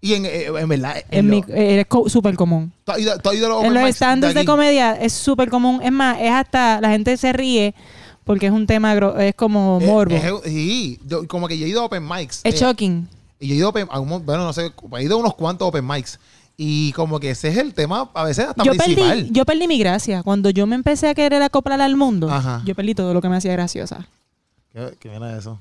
Y 0.00 0.14
en, 0.14 0.24
eh, 0.26 0.46
en 0.46 0.68
verdad, 0.68 0.96
en 1.10 1.18
en 1.20 1.28
lo- 1.30 1.36
mi, 1.36 1.44
es 1.48 1.86
súper 2.08 2.34
común. 2.36 2.72
¿tú 2.84 2.92
has 2.92 2.98
ido, 3.00 3.18
tú 3.18 3.28
has 3.30 3.36
ido 3.36 3.46
a 3.46 3.48
los 3.50 3.64
En 3.64 3.74
los 3.74 3.94
stands 3.94 4.34
de 4.34 4.44
comedia 4.44 4.92
es 4.94 5.12
súper 5.12 5.48
común. 5.48 5.80
Es 5.82 5.92
más, 5.92 6.18
es 6.20 6.30
hasta, 6.30 6.80
la 6.80 6.90
gente 6.90 7.16
se 7.16 7.32
ríe 7.32 7.74
porque 8.24 8.46
es 8.46 8.52
un 8.52 8.66
tema, 8.68 8.94
es 9.20 9.34
como 9.34 9.78
Eh, 9.80 9.86
morbo. 9.86 10.14
es- 10.14 10.32
sí, 10.52 10.98
yo- 11.06 11.26
como 11.28 11.46
que 11.48 11.56
yo 11.58 11.66
he 11.66 11.68
ido 11.68 11.82
a 11.82 11.84
open 11.86 12.04
mics. 12.08 12.40
es 12.44 12.54
eh, 12.54 12.58
shocking. 12.58 13.08
Y 13.42 13.48
yo 13.48 13.54
he 13.54 13.56
ido 13.58 13.66
a 13.66 13.70
open, 13.70 13.88
a 13.90 14.00
un- 14.00 14.24
bueno, 14.24 14.44
no 14.44 14.52
sé, 14.52 14.72
he 14.98 15.02
ido 15.02 15.16
a 15.16 15.18
unos 15.20 15.34
cuantos 15.34 15.68
open 15.68 15.86
mics. 15.86 16.18
Y 16.56 16.92
como 16.92 17.18
que 17.18 17.30
ese 17.30 17.48
es 17.48 17.56
el 17.56 17.72
tema, 17.74 18.10
a 18.14 18.24
veces 18.24 18.46
hasta 18.48 18.62
Yo 18.62 18.72
principal. 18.72 19.18
perdí, 19.18 19.30
yo 19.32 19.44
perdí 19.44 19.66
mi 19.66 19.78
gracia. 19.78 20.22
Cuando 20.22 20.50
yo 20.50 20.66
me 20.66 20.76
empecé 20.76 21.08
a 21.08 21.14
querer 21.14 21.42
acoplar 21.42 21.80
al 21.80 21.96
mundo, 21.96 22.30
Ajá. 22.30 22.62
yo 22.64 22.74
perdí 22.74 22.94
todo 22.94 23.12
lo 23.14 23.20
que 23.22 23.28
me 23.28 23.36
hacía 23.36 23.52
graciosa. 23.52 24.06
¿Qué, 24.72 24.96
qué 25.00 25.08
viene 25.08 25.36
eso? 25.36 25.58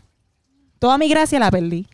Toda 0.80 0.98
mi 0.98 1.08
gracia 1.10 1.40
la 1.40 1.50
perdí. 1.50 1.88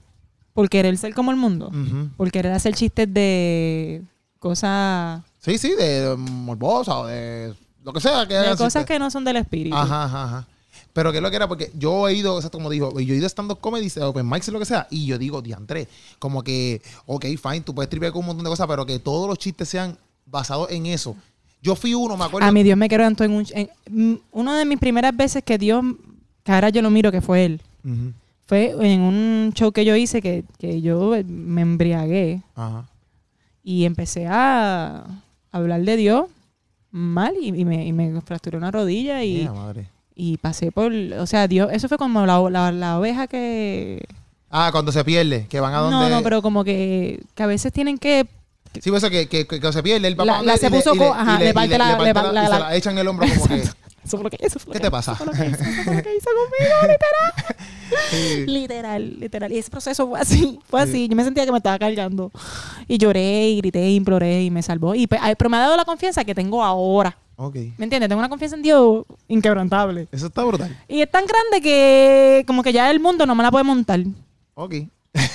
Por 0.54 0.70
querer 0.70 0.98
ser 0.98 1.14
como 1.14 1.30
el 1.30 1.38
mundo. 1.38 1.68
Ujú. 1.68 2.10
Por 2.18 2.32
querer 2.32 2.52
hacer 2.52 2.74
chistes 2.74 3.14
de 3.14 4.02
cosas 4.40 5.22
Sí, 5.40 5.58
sí, 5.60 5.74
de 5.76 6.16
morbosa 6.18 6.98
o 7.00 7.06
de 7.06 7.54
lo 7.84 7.94
que 7.94 8.02
sea. 8.02 8.28
Que 8.28 8.34
de 8.34 8.50
cosas 8.52 8.74
chistes. 8.74 8.86
que 8.86 9.00
no 9.00 9.12
son 9.12 9.24
del 9.24 9.38
espíritu. 9.38 9.76
Ajá, 9.76 10.06
ajá, 10.06 10.24
ajá. 10.24 10.48
Pero 10.98 11.12
que 11.12 11.18
es 11.20 11.22
lo 11.24 11.30
que 11.30 11.36
era, 11.36 11.48
porque 11.48 11.72
yo 11.78 12.08
he 12.08 12.16
ido, 12.16 12.38
exacto 12.38 12.58
como 12.58 12.72
dijo, 12.72 13.00
yo 13.00 13.14
he 13.14 13.18
ido 13.18 13.28
a 13.28 13.30
stand-up 13.30 13.60
comedy, 13.60 13.88
open 14.02 14.28
mics 14.28 14.48
y 14.48 14.52
lo 14.52 14.58
que 14.58 14.66
sea, 14.66 14.88
y 14.90 15.06
yo 15.06 15.20
digo, 15.20 15.44
diantre, 15.44 15.88
como 16.18 16.42
que, 16.42 16.82
ok, 17.06 17.24
fine, 17.40 17.62
tú 17.62 17.76
puedes 17.76 17.88
tripear 17.88 18.12
con 18.12 18.22
un 18.22 18.26
montón 18.26 18.44
de 18.44 18.50
cosas, 18.50 18.66
pero 18.66 18.84
que 18.84 18.98
todos 18.98 19.30
los 19.30 19.38
chistes 19.38 19.70
sean 19.70 19.96
basados 20.26 20.72
en 20.72 20.88
eso. 20.88 21.16
Yo 21.62 21.76
fui 21.76 21.94
uno, 21.94 22.18
me 22.18 22.26
acuerdo. 22.26 22.48
A 22.48 22.52
mi 22.52 22.64
Dios 22.64 22.76
me 22.80 22.90
quebrantó 22.90 23.24
en 23.24 23.32
un... 23.32 23.46
en- 23.52 24.22
una 24.32 24.58
de 24.58 24.66
mis 24.66 24.80
primeras 24.80 25.16
veces 25.16 25.44
que 25.44 25.60
Dios... 25.60 25.86
Que 26.44 26.52
ahora 26.52 26.70
yo 26.70 26.82
lo 26.82 26.90
miro 26.90 27.12
que 27.12 27.22
fue 27.22 27.46
Él. 27.46 27.62
Fue 28.48 28.74
en 28.82 29.02
un 29.02 29.52
show 29.54 29.72
que 29.72 29.86
yo 29.86 29.96
hice 29.96 30.20
que, 30.20 30.46
que 30.58 30.82
yo 30.82 31.14
me 31.28 31.62
embriagué 31.62 32.42
Ajá. 32.56 32.90
y 33.64 33.86
empecé 33.86 34.26
a 34.28 35.06
hablar 35.52 35.84
de 35.84 35.96
Dios 35.96 36.26
mal 36.90 37.36
y, 37.40 37.50
y 37.50 37.66
me, 37.66 37.86
y 37.86 37.94
me 37.94 38.20
fracturé 38.22 38.58
una 38.58 38.72
rodilla 38.72 39.24
y, 39.24 39.40
Mira, 39.42 39.54
madre. 39.54 39.90
Y 40.18 40.38
pasé 40.38 40.72
por... 40.72 40.92
O 41.20 41.28
sea, 41.28 41.48
Dios... 41.48 41.70
Eso 41.72 41.88
fue 41.88 41.98
como 41.98 42.26
la, 42.26 42.40
la, 42.50 42.72
la 42.72 43.00
oveja 43.00 43.28
que... 43.28 44.04
Ah, 44.50 44.70
cuando 44.72 44.92
se 44.92 45.04
pierde, 45.04 45.46
que 45.48 45.60
van 45.60 45.74
a 45.74 45.78
donde. 45.80 45.96
No, 45.98 46.10
no, 46.10 46.24
pero 46.24 46.42
como 46.42 46.64
que, 46.64 47.22
que 47.36 47.44
a 47.44 47.48
veces 47.48 47.72
tienen 47.72 47.98
que... 47.98 48.26
Sí, 48.82 48.90
pues 48.90 49.04
eso 49.04 49.10
que, 49.10 49.28
que, 49.28 49.46
que, 49.48 49.74
se 49.74 49.84
pierde, 49.84 50.08
el 50.08 50.16
La- 50.18 50.26
papá. 50.26 50.44
la 50.44 50.58
se 50.58 50.70
puso 50.70 50.96
co- 50.96 51.14
ajá, 51.14 51.40
le 51.40 51.54
parte 51.54 51.78
la- 51.78 51.98
le 52.00 52.14
la- 52.14 52.32
la- 52.32 52.60
la 52.60 52.76
echan 52.76 52.94
en 52.94 53.00
el 53.00 53.08
hombro 53.08 53.28
como 53.28 53.48
que. 53.48 53.64
Eso 54.08 54.18
fue 54.18 54.24
lo 54.24 54.30
que, 54.30 54.38
eso 54.40 54.58
fue 54.60 54.68
lo 54.70 54.74
¿Qué 54.74 54.80
que- 54.80 54.86
te 54.86 54.92
pasa? 54.92 55.12
Eso 55.14 55.26
fue 55.26 55.34
lo 55.34 55.34
que 55.34 55.48
hizo, 55.50 55.64
eso 55.64 55.84
fue 55.84 55.96
lo 55.96 56.04
que 56.04 56.16
hizo 56.16 56.30
conmigo, 56.60 56.82
literal. 56.82 57.56
Sí. 58.10 58.46
Literal, 58.48 59.20
literal. 59.20 59.52
Y 59.52 59.58
ese 59.58 59.70
proceso 59.70 60.08
fue 60.08 60.20
así, 60.20 60.60
fue 60.70 60.82
así. 60.82 61.08
Yo 61.10 61.16
me 61.16 61.24
sentía 61.26 61.46
que 61.46 61.52
me 61.52 61.58
estaba 61.58 61.78
cargando. 61.78 62.32
Y 62.88 62.98
lloré, 62.98 63.50
y 63.50 63.58
grité, 63.58 63.90
y 63.90 63.96
imploré, 63.96 64.44
y 64.44 64.50
me 64.52 64.62
salvó. 64.64 64.96
Y, 64.96 65.08
pero 65.08 65.50
me 65.50 65.58
ha 65.58 65.62
dado 65.62 65.76
la 65.78 65.84
confianza 65.86 66.24
que 66.24 66.34
tengo 66.34 66.64
ahora. 66.64 67.18
Ok. 67.36 67.56
¿Me 67.78 67.84
entiendes? 67.84 68.08
Tengo 68.10 68.20
una 68.20 68.30
confianza 68.30 68.56
en 68.56 68.64
Dios 68.64 69.06
inquebrantable. 69.28 70.08
Eso 70.12 70.28
está 70.28 70.44
brutal. 70.44 70.76
Y 70.88 71.02
es 71.02 71.12
tan 71.12 71.26
grande 71.26 71.62
que 71.62 72.44
como 72.48 72.64
que 72.64 72.72
ya 72.74 72.90
el 72.90 73.00
mundo 73.00 73.26
no 73.26 73.36
me 73.36 73.44
la 73.44 73.52
puede 73.52 73.64
montar. 73.66 74.00
Ok. 74.56 74.76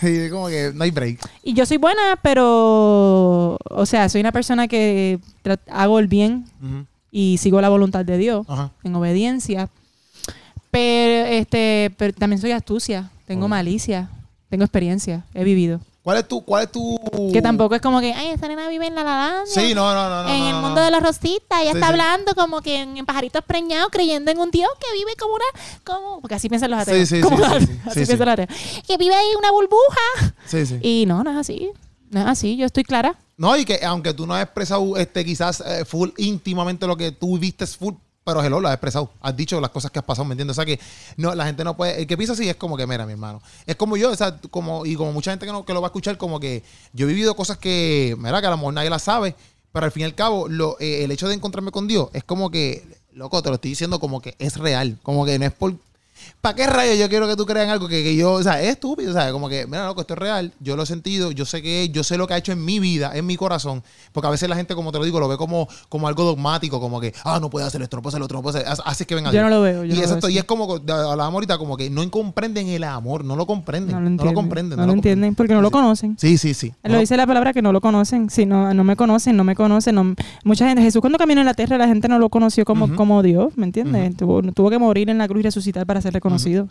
Sí, 0.00 0.30
como 0.30 0.46
que 0.46 0.70
no 0.72 0.84
hay 0.84 0.92
break. 0.92 1.18
Y 1.42 1.54
yo 1.54 1.66
soy 1.66 1.76
buena, 1.76 2.16
pero, 2.22 3.58
o 3.68 3.84
sea, 3.84 4.08
soy 4.08 4.20
una 4.20 4.30
persona 4.30 4.68
que 4.68 5.18
hago 5.68 5.98
el 5.98 6.06
bien 6.06 6.44
Ujú. 6.62 6.86
Y 7.18 7.36
sigo 7.38 7.60
la 7.60 7.68
voluntad 7.68 8.04
de 8.04 8.16
Dios 8.16 8.46
Ajá. 8.48 8.70
en 8.84 8.94
obediencia. 8.94 9.68
Pero, 10.70 11.26
este, 11.26 11.92
pero 11.98 12.12
también 12.12 12.40
soy 12.40 12.52
astucia, 12.52 13.10
tengo 13.26 13.48
malicia, 13.48 14.08
tengo 14.48 14.62
experiencia, 14.62 15.24
he 15.34 15.42
vivido. 15.42 15.80
¿Cuál 16.04 16.18
es 16.18 16.28
tu, 16.28 16.42
cuál 16.44 16.64
es 16.64 16.70
tu... 16.72 16.96
Que 17.32 17.42
tampoco 17.42 17.74
es 17.74 17.80
como 17.82 18.00
que, 18.00 18.14
ay, 18.14 18.28
esta 18.28 18.46
nena 18.46 18.68
vive 18.68 18.86
en 18.86 18.94
la 18.94 19.02
ladaña. 19.02 19.46
Sí, 19.46 19.74
no, 19.74 19.92
no, 19.92 20.08
no, 20.08 20.28
en 20.32 20.40
no, 20.40 20.48
el 20.48 20.54
mundo 20.54 20.76
no. 20.76 20.84
de 20.84 20.90
los 20.92 21.02
rositas, 21.02 21.60
ella 21.60 21.72
Sí, 21.72 21.76
está 21.78 21.86
sí. 21.88 21.92
hablando 21.92 22.34
como 22.36 22.62
que 22.62 22.80
en, 22.82 22.96
en 22.96 23.04
pajaritos 23.04 23.42
preñados, 23.44 23.88
creyendo 23.90 24.30
en 24.30 24.38
un 24.38 24.50
Dios 24.52 24.70
que 24.80 24.96
vive 24.96 25.10
como 25.18 25.34
una, 25.34 25.44
como, 25.84 26.20
porque 26.20 26.36
así 26.36 26.48
piensan 26.48 26.70
los 26.70 26.80
ateos. 26.80 27.08
Sí, 27.08 27.16
sí, 27.16 27.20
como 27.20 27.36
sí, 27.36 27.42
así 27.44 27.66
Sí, 27.66 28.06
piensan 28.06 28.18
los 28.20 28.28
ateos. 28.28 28.48
Que 28.86 28.96
vive 28.96 29.14
ahí 29.14 29.26
una 29.36 29.50
burbuja. 29.50 30.34
Sí, 30.46 30.64
sí. 30.66 30.78
Y 30.82 31.04
no, 31.06 31.24
no 31.24 31.32
es 31.32 31.36
así. 31.36 31.70
No 32.10 32.20
es 32.20 32.26
así, 32.26 32.56
yo 32.56 32.64
estoy 32.66 32.84
clara. 32.84 33.16
No, 33.38 33.56
y 33.56 33.64
que 33.64 33.80
aunque 33.84 34.12
tú 34.12 34.26
no 34.26 34.34
has 34.34 34.42
expresado 34.42 34.96
este, 34.96 35.24
quizás 35.24 35.62
eh, 35.64 35.84
full 35.84 36.10
íntimamente 36.18 36.86
lo 36.86 36.96
que 36.96 37.12
tú 37.12 37.38
viste 37.38 37.64
es 37.64 37.76
full, 37.76 37.94
pero 38.24 38.42
hello, 38.44 38.60
lo 38.60 38.68
has 38.68 38.74
expresado. 38.74 39.10
Has 39.22 39.34
dicho 39.34 39.60
las 39.60 39.70
cosas 39.70 39.90
que 39.90 40.00
has 40.00 40.04
pasado, 40.04 40.26
¿me 40.26 40.32
entiendes? 40.32 40.58
O 40.58 40.60
sea 40.60 40.66
que 40.66 40.78
no, 41.16 41.34
la 41.34 41.46
gente 41.46 41.64
no 41.64 41.76
puede. 41.76 42.00
El 42.00 42.06
que 42.06 42.16
piensa 42.16 42.34
así 42.34 42.46
es 42.48 42.56
como 42.56 42.76
que, 42.76 42.86
mira, 42.86 43.06
mi 43.06 43.12
hermano. 43.12 43.40
Es 43.64 43.76
como 43.76 43.96
yo, 43.96 44.10
o 44.10 44.16
sea, 44.16 44.38
como, 44.50 44.84
y 44.84 44.96
como 44.96 45.12
mucha 45.12 45.30
gente 45.30 45.46
que, 45.46 45.52
no, 45.52 45.64
que 45.64 45.72
lo 45.72 45.80
va 45.80 45.86
a 45.86 45.90
escuchar, 45.90 46.18
como 46.18 46.38
que 46.40 46.62
yo 46.92 47.06
he 47.06 47.08
vivido 47.08 47.34
cosas 47.36 47.58
que, 47.58 48.16
mira, 48.18 48.40
que 48.40 48.48
a 48.48 48.50
lo 48.50 48.58
mejor 48.58 48.74
nadie 48.74 48.90
las 48.90 49.02
sabe, 49.02 49.34
pero 49.72 49.86
al 49.86 49.92
fin 49.92 50.02
y 50.02 50.04
al 50.04 50.14
cabo, 50.14 50.48
lo, 50.48 50.76
eh, 50.80 51.04
el 51.04 51.10
hecho 51.12 51.28
de 51.28 51.34
encontrarme 51.34 51.70
con 51.70 51.86
Dios 51.86 52.10
es 52.12 52.24
como 52.24 52.50
que, 52.50 52.84
loco, 53.12 53.40
te 53.40 53.48
lo 53.48 53.54
estoy 53.54 53.70
diciendo 53.70 54.00
como 54.00 54.20
que 54.20 54.34
es 54.38 54.56
real. 54.56 54.98
Como 55.02 55.24
que 55.24 55.38
no 55.38 55.46
es 55.46 55.52
por. 55.52 55.74
¿Para 56.40 56.54
qué 56.54 56.66
rayos 56.66 56.98
yo 56.98 57.08
quiero 57.08 57.26
que 57.28 57.36
tú 57.36 57.46
creas 57.46 57.64
en 57.66 57.70
algo 57.70 57.88
que, 57.88 58.02
que 58.02 58.14
yo, 58.16 58.32
o 58.32 58.42
sea, 58.42 58.60
es 58.62 58.70
estúpido, 58.70 59.12
sea, 59.12 59.32
como 59.32 59.48
que, 59.48 59.66
mira, 59.66 59.86
loco, 59.86 60.00
esto 60.00 60.14
es 60.14 60.18
real, 60.18 60.52
yo 60.60 60.76
lo 60.76 60.82
he 60.82 60.86
sentido, 60.86 61.30
yo 61.32 61.44
sé 61.44 61.62
que 61.62 61.88
yo 61.90 62.04
sé 62.04 62.16
lo 62.16 62.26
que 62.26 62.34
ha 62.34 62.36
hecho 62.36 62.52
en 62.52 62.64
mi 62.64 62.78
vida, 62.80 63.12
en 63.14 63.26
mi 63.26 63.36
corazón, 63.36 63.82
porque 64.12 64.26
a 64.26 64.30
veces 64.30 64.48
la 64.48 64.56
gente, 64.56 64.74
como 64.74 64.92
te 64.92 64.98
lo 64.98 65.04
digo, 65.04 65.20
lo 65.20 65.28
ve 65.28 65.36
como, 65.36 65.68
como 65.88 66.08
algo 66.08 66.24
dogmático, 66.24 66.80
como 66.80 67.00
que, 67.00 67.12
ah, 67.24 67.38
no 67.40 67.50
puede 67.50 67.66
hacer 67.66 67.82
esto, 67.82 67.96
no 67.96 68.02
puede 68.02 68.12
hacer 68.12 68.20
lo 68.20 68.24
otro, 68.26 68.38
no 68.38 68.42
puede 68.42 68.58
hacer, 68.64 68.82
así 68.84 69.02
es 69.02 69.06
que 69.06 69.14
venga 69.14 69.32
Yo 69.32 69.42
no 69.42 69.48
lo 69.50 69.62
veo. 69.62 69.84
Yo 69.84 69.94
y, 69.94 69.98
no 70.00 70.16
veo 70.20 70.28
y 70.30 70.38
es 70.38 70.44
como, 70.44 70.74
hablábamos 70.74 71.34
ahorita, 71.34 71.58
como 71.58 71.76
que 71.76 71.90
no 71.90 72.08
comprenden 72.10 72.68
el 72.68 72.84
amor, 72.84 73.24
no 73.24 73.36
lo 73.36 73.46
comprenden, 73.46 73.94
no 73.94 74.00
lo 74.00 74.06
entienden. 74.08 74.34
comprenden. 74.34 74.78
No 74.78 74.86
lo 74.86 74.92
entienden 74.92 75.34
porque 75.34 75.54
no 75.54 75.60
lo 75.60 75.68
Sí. 75.68 75.72
conocen. 75.72 76.16
Sí, 76.18 76.38
sí, 76.38 76.54
sí. 76.54 76.72
Lo 76.84 76.98
dice 76.98 77.16
la 77.16 77.26
palabra 77.26 77.52
que 77.52 77.62
no 77.62 77.72
lo 77.72 77.80
conocen. 77.80 78.30
Si 78.30 78.46
no, 78.46 78.72
no 78.74 78.84
me 78.84 78.96
conocen, 78.96 79.36
no 79.36 79.44
me 79.44 79.54
conocen. 79.54 79.94
no- 79.94 80.14
mucha 80.44 80.66
gente, 80.66 80.82
Jesús 80.82 81.00
cuando 81.00 81.18
caminó 81.18 81.40
en 81.40 81.46
la 81.46 81.54
tierra, 81.54 81.78
la 81.78 81.86
gente 81.86 82.08
no 82.08 82.18
lo 82.18 82.28
conoció 82.28 82.64
como, 82.64 82.94
como 82.96 83.22
Dios, 83.22 83.56
¿me 83.56 83.66
entiendes? 83.66 84.16
tuvo, 84.16 84.42
tuvo 84.52 84.70
que 84.70 84.78
morir 84.78 85.10
en 85.10 85.18
la 85.18 85.28
cruz 85.28 85.40
y 85.40 85.42
resucitar 85.44 85.86
para 85.86 86.00
ser 86.00 86.07
reconocido. 86.10 86.68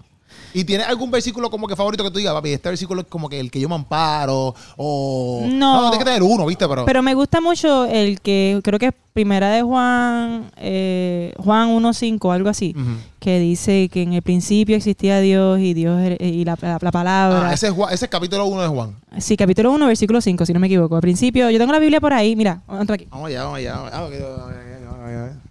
¿Y 0.53 0.63
tienes 0.65 0.88
algún 0.88 1.09
versículo 1.09 1.49
como 1.49 1.67
que 1.67 1.75
favorito 1.75 2.03
que 2.03 2.11
tú 2.11 2.17
digas, 2.19 2.33
papi, 2.33 2.51
este 2.51 2.67
versículo 2.69 3.01
es 3.01 3.07
como 3.07 3.29
que 3.29 3.39
el 3.39 3.49
que 3.49 3.59
yo 3.59 3.69
me 3.69 3.75
amparo, 3.75 4.53
o... 4.75 5.45
No. 5.49 5.81
tienes 5.89 5.99
que 5.99 6.05
tener 6.05 6.21
uno, 6.23 6.45
¿viste? 6.45 6.67
Pero... 6.67 6.85
Pero 6.85 7.01
me 7.01 7.13
gusta 7.13 7.39
mucho 7.41 7.85
el 7.85 8.19
que 8.21 8.59
creo 8.63 8.77
que 8.77 8.88
es 8.88 8.93
primera 9.13 9.49
de 9.49 9.61
Juan, 9.61 10.51
eh, 10.57 11.33
Juan 11.38 11.69
1.5, 11.69 12.33
algo 12.33 12.49
así, 12.49 12.73
Ujú. 12.77 12.89
que 13.19 13.39
dice 13.39 13.89
que 13.91 14.01
en 14.03 14.13
el 14.13 14.21
principio 14.21 14.75
existía 14.75 15.19
Dios 15.21 15.59
y 15.59 15.73
Dios 15.73 16.01
y 16.19 16.43
la, 16.45 16.57
la- 16.61 16.77
la 16.81 16.91
palabra. 16.91 17.49
Ah, 17.49 17.53
ese, 17.53 17.67
es 17.67 17.73
Juan- 17.73 17.93
ese 17.93 18.05
es 18.05 18.11
capítulo 18.11 18.45
1 18.47 18.61
de 18.63 18.67
Juan. 18.67 18.95
Sí, 19.19 19.38
capítulo 19.38 19.71
1, 19.71 19.88
versículo 19.88 20.19
5, 20.21 20.45
si 20.45 20.53
no 20.53 20.59
me 20.59 20.67
equivoco. 20.67 20.95
Al 20.95 21.01
principio, 21.01 21.49
yo 21.49 21.57
tengo 21.57 21.71
la 21.71 21.79
Biblia 21.79 22.01
por 22.01 22.13
ahí, 22.13 22.35
mira, 22.35 22.61
entra 22.79 22.95
aquí. 22.95 23.07
Vamos 23.09 23.27
allá, 23.27 23.43
vamos 23.43 23.57
allá. 23.59 23.75
Vamos 23.75 23.91
allá. 23.93 23.97
Ah, 23.97 24.05
ok, 24.05 24.11
vamos 24.11 24.51
allá, 24.51 24.85
vamos 24.91 25.05
allá. 25.07 25.11
Y 25.11 25.13
era- 25.13 25.41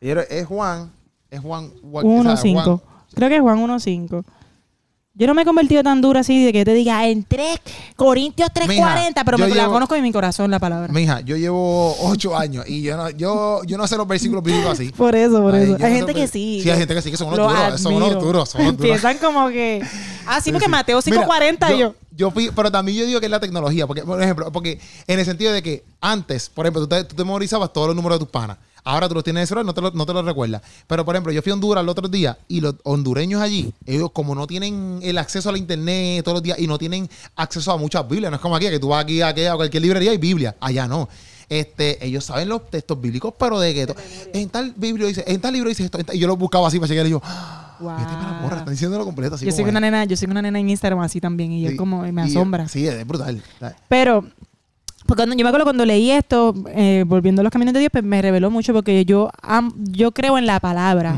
Es 0.00 0.46
Juan. 0.46 0.90
Es 1.30 1.40
Juan. 1.40 1.70
Juan- 1.82 2.06
o 2.06 2.22
sea, 2.22 2.34
1.5. 2.34 2.62
Juan- 2.64 2.80
Creo 3.14 3.28
que 3.28 3.36
es 3.36 3.42
Juan 3.42 3.58
1.5. 3.58 4.24
Yo 5.12 5.26
no 5.26 5.34
me 5.34 5.42
he 5.42 5.44
convertido 5.44 5.82
tan 5.82 6.00
dura 6.00 6.20
así 6.20 6.42
de 6.44 6.52
que 6.52 6.64
te 6.64 6.72
diga 6.72 7.06
en 7.08 7.24
3 7.24 7.58
Corintios 7.96 8.48
3.40, 8.54 9.22
pero 9.24 9.36
yo 9.36 9.48
me 9.48 9.54
la 9.54 9.66
conozco 9.66 9.94
en 9.96 10.02
mi 10.02 10.12
corazón 10.12 10.50
la 10.50 10.58
palabra. 10.58 10.90
Mija, 10.92 11.20
yo 11.20 11.36
llevo 11.36 11.94
ocho 12.04 12.34
años 12.34 12.64
y 12.66 12.80
yo 12.82 12.96
no, 12.96 13.10
yo, 13.10 13.60
yo 13.66 13.76
no 13.76 13.86
sé 13.86 13.96
los 13.96 14.06
versículos 14.06 14.42
bíblicos 14.42 14.70
así. 14.72 14.90
Por 14.92 15.14
eso, 15.14 15.42
por 15.42 15.54
Ay, 15.54 15.64
eso. 15.64 15.76
yo 15.76 15.84
Hay 15.84 15.92
no 15.92 15.98
gente 15.98 16.14
que 16.14 16.26
sí. 16.28 16.60
Sí, 16.62 16.70
hay 16.70 16.78
gente 16.78 16.94
que 16.94 17.02
sí, 17.02 17.10
que 17.10 17.16
son 17.18 17.26
unos 17.28 17.38
duros. 17.38 17.80
Son 17.80 17.92
unos 17.92 18.18
duros. 18.22 18.48
Son 18.48 18.60
unos 18.62 18.76
duros. 18.78 18.90
Empiezan 18.96 19.18
como 19.18 19.48
que. 19.48 19.82
Ah, 20.26 20.40
sí, 20.40 20.52
porque 20.52 20.66
Sí. 20.66 20.70
Mateo 20.70 21.00
Mira, 21.04 21.26
5.40 21.26 21.74
y 21.74 21.78
yo. 21.80 21.94
Yo 22.16 22.30
fui, 22.30 22.50
pero 22.54 22.70
también 22.70 22.96
yo 22.98 23.04
digo 23.06 23.18
que 23.20 23.26
es 23.26 23.30
la 23.30 23.40
tecnología, 23.40 23.86
porque, 23.86 24.02
por 24.02 24.22
ejemplo, 24.22 24.50
porque 24.52 24.78
en 25.06 25.18
el 25.18 25.24
sentido 25.24 25.52
de 25.52 25.62
que 25.62 25.84
antes, 26.00 26.48
por 26.48 26.64
ejemplo, 26.66 26.82
tú 26.82 26.88
te, 26.88 27.04
tú 27.04 27.16
te 27.16 27.24
memorizabas 27.24 27.72
todos 27.72 27.88
los 27.88 27.96
números 27.96 28.18
de 28.18 28.24
tus 28.24 28.30
panas. 28.32 28.56
Ahora 28.84 29.08
tú 29.08 29.14
los 29.14 29.24
tienes 29.24 29.48
celular, 29.48 29.64
no 29.66 29.74
te 29.74 29.80
lo, 29.80 29.90
no 29.90 30.06
te 30.06 30.12
lo 30.12 30.22
recuerdas. 30.22 30.62
Pero, 30.86 31.04
por 31.04 31.14
ejemplo, 31.14 31.32
yo 31.32 31.42
fui 31.42 31.50
a 31.50 31.54
Honduras 31.54 31.82
el 31.82 31.88
otro 31.88 32.08
día 32.08 32.38
y 32.48 32.60
los 32.60 32.74
hondureños 32.84 33.40
allí, 33.42 33.72
ellos 33.86 34.10
como 34.12 34.34
no 34.34 34.46
tienen 34.46 35.00
el 35.02 35.18
acceso 35.18 35.48
a 35.48 35.52
la 35.52 35.58
internet 35.58 36.24
todos 36.24 36.36
los 36.36 36.42
días 36.42 36.58
y 36.58 36.66
no 36.66 36.78
tienen 36.78 37.08
acceso 37.36 37.72
a 37.72 37.76
muchas 37.76 38.08
Biblias, 38.08 38.30
no 38.30 38.36
es 38.36 38.42
como 38.42 38.56
aquí, 38.56 38.68
que 38.70 38.78
tú 38.78 38.88
vas 38.88 39.04
aquí 39.04 39.20
a, 39.20 39.28
a 39.28 39.56
cualquier 39.56 39.82
librería 39.82 40.12
y 40.14 40.18
Biblia. 40.18 40.56
Allá 40.60 40.86
no. 40.88 41.08
Este, 41.48 42.04
ellos 42.06 42.24
saben 42.24 42.48
los 42.48 42.70
textos 42.70 43.00
bíblicos, 43.00 43.34
pero 43.36 43.58
de 43.58 43.74
que 43.74 43.86
to- 43.88 43.96
en 44.32 44.48
tal 44.50 44.72
Biblia 44.76 45.08
dice, 45.08 45.24
en 45.26 45.40
tal 45.40 45.52
libro 45.52 45.68
dice 45.68 45.84
esto, 45.84 45.98
y 46.12 46.18
yo 46.18 46.28
lo 46.28 46.36
buscaba 46.36 46.68
así 46.68 46.78
para 46.78 46.88
llegar 46.88 47.06
y 47.06 47.10
yo, 47.10 47.20
"Ah, 47.24 47.76
vete 47.80 48.04
para 48.12 48.30
la 48.32 48.40
porra, 48.42 48.56
están 48.58 48.72
diciéndolo 48.72 49.04
completo 49.04 49.34
así 49.34 49.46
Yo 49.46 49.50
soy 49.50 49.64
una 49.64 49.78
es". 49.78 49.82
nena, 49.82 50.04
yo 50.04 50.16
soy 50.16 50.30
una 50.30 50.42
nena 50.42 50.60
en 50.60 50.70
Instagram 50.70 51.00
así 51.00 51.20
también 51.20 51.50
y 51.50 51.66
Sí. 51.66 51.72
es 51.72 51.76
como 51.78 52.02
me 52.12 52.22
Y- 52.22 52.30
asombra. 52.30 52.68
Sí, 52.68 52.86
es 52.86 53.04
brutal. 53.04 53.42
Pero 53.88 54.24
cuando, 55.16 55.34
yo 55.36 55.42
me 55.44 55.48
acuerdo 55.48 55.64
cuando 55.64 55.84
leí 55.84 56.10
esto, 56.10 56.54
eh, 56.68 57.04
volviendo 57.06 57.40
a 57.40 57.44
los 57.44 57.52
caminos 57.52 57.74
de 57.74 57.80
Dios, 57.80 57.90
pues 57.92 58.04
me 58.04 58.20
reveló 58.22 58.50
mucho 58.50 58.72
porque 58.72 59.04
yo 59.04 59.30
am- 59.42 59.72
yo 59.76 60.12
creo 60.12 60.38
en 60.38 60.46
la 60.46 60.60
palabra, 60.60 61.16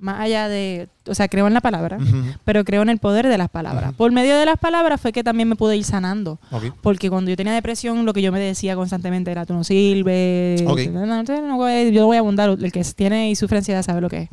más 0.00 0.20
allá 0.20 0.48
de, 0.48 0.86
o 1.08 1.14
sea, 1.14 1.26
creo 1.26 1.48
en 1.48 1.54
la 1.54 1.60
palabra, 1.60 1.98
pero 2.44 2.64
creo 2.64 2.82
en 2.82 2.88
el 2.88 2.98
poder 2.98 3.26
de 3.26 3.36
las 3.36 3.48
palabras. 3.48 3.92
Por 3.94 4.12
medio 4.12 4.36
de 4.38 4.46
las 4.46 4.56
palabras 4.56 5.00
fue 5.00 5.10
que 5.12 5.24
también 5.24 5.48
me 5.48 5.56
pude 5.56 5.76
ir 5.76 5.82
sanando. 5.82 6.38
Ok. 6.52 6.66
Porque 6.82 7.10
cuando 7.10 7.30
yo 7.30 7.36
tenía 7.36 7.52
depresión, 7.52 8.06
lo 8.06 8.12
que 8.12 8.22
yo 8.22 8.30
me 8.30 8.38
decía 8.38 8.76
constantemente 8.76 9.32
era, 9.32 9.44
tú 9.44 9.54
no 9.54 9.64
sirves, 9.64 10.62
Ok. 10.66 10.82
no, 10.92 11.04
no, 11.04 11.22
no 11.24 11.56
voy- 11.56 11.90
yo 11.90 12.06
voy 12.06 12.16
a 12.16 12.20
abundar, 12.20 12.50
el 12.50 12.70
que 12.72 12.84
tiene 12.94 13.30
y 13.30 13.34
sufre 13.34 13.58
ansiedad 13.58 13.82
sabe 13.82 14.00
lo 14.00 14.08
que 14.08 14.18
es. 14.22 14.28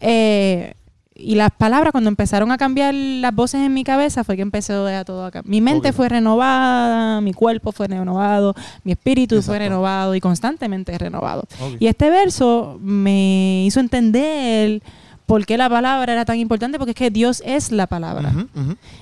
Eh, 0.00 0.74
y 1.18 1.34
las 1.34 1.50
palabras, 1.50 1.92
cuando 1.92 2.08
empezaron 2.08 2.50
a 2.50 2.58
cambiar 2.58 2.94
las 2.94 3.34
voces 3.34 3.62
en 3.62 3.72
mi 3.72 3.84
cabeza, 3.84 4.24
fue 4.24 4.36
que 4.36 4.42
empezó 4.42 4.86
a 4.86 5.04
todo 5.04 5.24
acá. 5.24 5.42
Mi 5.44 5.60
mente 5.60 5.92
fue 5.92 6.08
renovada, 6.08 7.20
mi 7.20 7.32
cuerpo 7.32 7.72
fue 7.72 7.88
renovado, 7.88 8.54
mi 8.84 8.92
espíritu 8.92 9.40
fue 9.42 9.58
renovado 9.58 10.14
y 10.14 10.20
constantemente 10.20 10.96
renovado. 10.98 11.44
Y 11.78 11.86
este 11.86 12.10
verso 12.10 12.78
me 12.82 13.64
hizo 13.64 13.80
entender 13.80 14.82
por 15.26 15.44
qué 15.46 15.56
la 15.56 15.68
palabra 15.68 16.12
era 16.12 16.24
tan 16.24 16.38
importante, 16.38 16.78
porque 16.78 16.90
es 16.92 16.96
que 16.96 17.10
Dios 17.10 17.42
es 17.44 17.72
la 17.72 17.86
palabra. 17.86 18.32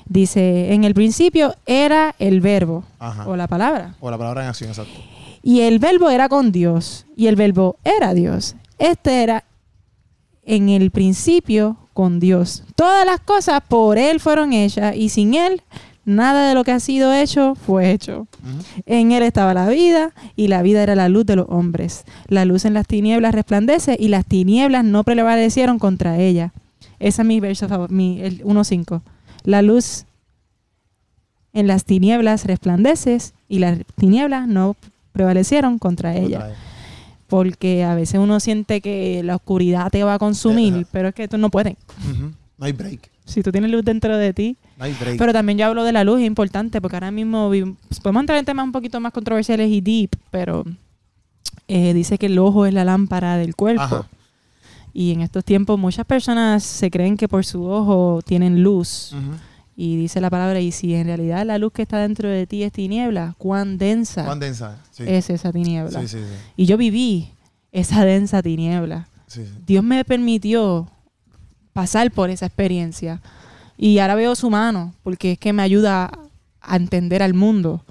Dice, 0.07 0.73
en 0.73 0.85
el 0.85 0.95
principio 0.95 1.55
era 1.67 2.15
el 2.19 2.41
verbo 2.41 2.85
Ajá. 2.99 3.29
o 3.29 3.37
la 3.37 3.47
palabra. 3.49 3.95
O 4.01 4.11
la 4.11 4.19
palabra 4.19 4.43
en 4.43 4.49
acción, 4.49 4.71
exacto. 4.71 4.95
Y 5.43 5.61
el 5.61 5.79
verbo 5.79 6.09
era 6.09 6.29
con 6.29 6.53
Dios. 6.53 7.05
Y 7.17 7.27
el 7.27 7.37
verbo 7.37 7.77
era 7.85 8.15
Dios. 8.15 8.57
Este 8.79 9.23
era 9.23 9.45
en 10.47 10.71
el 10.71 10.91
principio 10.91 11.77
con 11.95 12.21
Dios. 12.21 12.65
Todas 12.75 13.07
las 13.07 13.21
cosas 13.21 13.63
por 13.67 13.97
Él 13.97 14.21
fueron 14.21 14.53
hechas 14.53 14.95
y 14.97 15.09
sin 15.09 15.35
Él 15.35 15.63
nada 16.05 16.49
de 16.49 16.55
lo 16.55 16.65
que 16.65 16.73
ha 16.73 16.81
sido 16.81 17.15
hecho 17.15 17.55
fue 17.55 17.93
hecho. 17.93 18.27
En 18.85 19.13
Él 19.13 19.23
estaba 19.23 19.55
la 19.55 19.69
vida 19.69 20.13
y 20.37 20.49
la 20.49 20.61
vida 20.63 20.83
era 20.83 20.95
la 20.95 21.09
luz 21.09 21.25
de 21.25 21.37
los 21.37 21.47
hombres. 21.49 22.05
La 22.29 22.45
luz 22.45 22.67
en 22.67 22.75
las 22.75 22.87
tinieblas 22.87 23.35
resplandece 23.35 23.97
y 23.99 24.09
las 24.09 24.27
tinieblas 24.27 24.85
no 24.85 25.05
prevalecieron 25.05 25.79
contra 25.79 26.19
ella. 26.19 26.53
Ese 26.99 27.23
es 27.23 27.29
mi 27.29 27.41
verso 27.41 27.69
favorito, 27.69 27.95
mi, 27.95 28.21
el 28.21 28.45
1.5. 28.45 29.01
La 29.45 29.63
luz 29.63 30.05
en 31.53 31.67
las 31.67 31.85
tinieblas 31.85 32.45
resplandeces 32.45 33.33
y 33.49 33.61
las 33.61 33.79
tinieblas 33.97 34.49
no 34.49 34.77
prevalecieron 35.13 35.79
contra 35.79 36.17
ella. 36.17 36.53
Porque 37.35 37.83
a 37.83 37.97
veces 37.97 38.21
uno 38.21 38.39
siente 38.39 38.81
que 38.81 39.21
la 39.25 39.35
oscuridad 39.35 39.91
te 39.91 40.05
va 40.05 40.15
a 40.15 40.19
consumir, 40.21 40.73
Ajá. 40.73 40.89
pero 40.93 41.09
es 41.09 41.15
que 41.17 41.27
tú 41.27 41.37
no 41.37 41.51
puedes. 41.51 41.75
Ujú. 42.09 42.31
No 42.57 42.65
hay 42.65 42.71
break. 42.71 43.11
Si 43.25 43.43
tú 43.43 43.51
tienes 43.51 43.73
luz 43.73 43.85
dentro 43.85 44.17
de 44.17 44.33
ti. 44.33 44.57
No 44.79 44.85
hay 44.85 44.93
break. 44.93 45.19
Pero 45.19 45.33
también 45.33 45.59
yo 45.59 45.67
hablo 45.67 45.83
de 45.83 45.91
la 45.91 46.05
luz, 46.05 46.21
es 46.21 46.27
importante, 46.29 46.81
porque 46.81 46.95
ahora 46.95 47.11
mismo 47.11 47.51
pues, 47.89 47.99
podemos 47.99 48.21
entrar 48.21 48.39
en 48.39 48.45
temas 48.45 48.65
un 48.65 48.71
poquito 48.71 49.01
más 49.01 49.13
controversiales 49.13 49.69
y 49.69 49.81
deep, 49.81 50.11
pero 50.31 50.63
eh, 51.67 51.93
dice 51.93 52.19
que 52.19 52.27
el 52.27 52.39
ojo 52.39 52.67
es 52.67 52.73
la 52.73 52.85
lámpara 52.85 53.37
del 53.37 53.57
cuerpo. 53.57 53.83
Ajá. 53.83 54.09
Y 54.93 55.11
en 55.11 55.23
estos 55.23 55.45
tiempos 55.45 55.77
muchas 55.77 56.07
personas 56.07 56.63
se 56.63 56.89
creen 56.89 57.17
que 57.17 57.27
por 57.27 57.45
su 57.45 57.65
ojo 57.67 58.21
tienen 58.25 58.63
luz. 58.63 59.13
Ujú. 59.13 59.33
Y 59.77 59.97
dice 59.97 60.21
la 60.21 60.31
palabra, 60.31 60.61
y 60.61 60.71
si 60.71 60.95
en 60.95 61.07
realidad 61.07 61.45
la 61.45 61.59
luz 61.59 61.73
que 61.73 61.83
está 61.83 61.99
dentro 61.99 62.29
de 62.29 62.47
ti 62.47 62.63
es 62.63 62.73
tiniebla, 62.73 63.35
cuán 63.39 63.77
densa 63.77 64.25
Cuán 64.25 64.39
densa. 64.39 64.79
Sí. 64.93 65.03
es 65.07 65.31
esa 65.31 65.53
tiniebla. 65.53 66.01
sí, 66.03 66.09
sí, 66.09 66.19
sí. 66.19 66.25
Y 66.57 66.67
yo 66.67 66.77
viví 66.77 67.31
esa 67.73 68.05
densa 68.05 68.43
tiniebla. 68.43 69.09
Dios 69.67 69.83
me 69.83 70.05
permitió 70.05 70.89
pasar 71.73 72.11
por 72.13 72.31
esa 72.31 72.47
experiencia. 72.47 73.21
Y 73.77 73.99
ahora 73.99 74.15
veo 74.15 74.37
su 74.37 74.49
mano, 74.49 74.95
porque 75.03 75.33
es 75.33 75.39
que 75.39 75.53
me 75.53 75.63
ayuda 75.63 76.13
a 76.61 76.77
entender 76.77 77.21
al 77.23 77.35
mundo. 77.35 77.85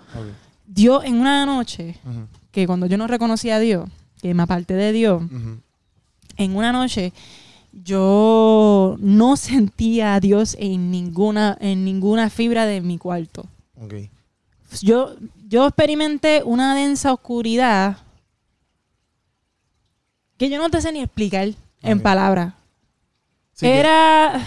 Dios 0.66 1.04
en 1.04 1.16
una 1.16 1.46
noche, 1.46 1.98
que 2.52 2.66
cuando 2.66 2.86
yo 2.86 2.98
no 2.98 3.08
reconocía 3.08 3.58
a 3.58 3.60
Dios, 3.60 3.90
que 4.22 4.34
me 4.34 4.44
aparté 4.44 4.74
de 4.76 4.94
Dios, 4.94 5.22
en 6.38 6.56
una 6.56 6.72
noche 6.72 7.12
yo 7.74 8.96
no 9.00 9.36
sentía 9.36 10.14
a 10.16 10.20
Dios 10.20 10.56
en 10.60 10.92
ninguna, 10.92 11.58
en 11.60 11.84
ninguna 11.84 12.30
fibra 12.30 12.66
de 12.66 12.82
mi 12.82 12.98
cuarto. 12.98 13.46
Ok. 13.82 13.96
Yo, 14.82 15.16
yo 15.50 15.68
experimenté 15.68 16.42
una 16.46 16.76
densa 16.76 17.12
oscuridad 17.14 17.98
que 20.38 20.50
yo 20.50 20.58
no 20.58 20.70
te 20.70 20.82
sé 20.82 20.92
ni 20.92 21.00
explicar 21.02 21.50
en 21.82 22.00
palabras. 22.02 22.54
Sí 23.54 23.66
que- 23.66 23.80
era, 23.80 24.42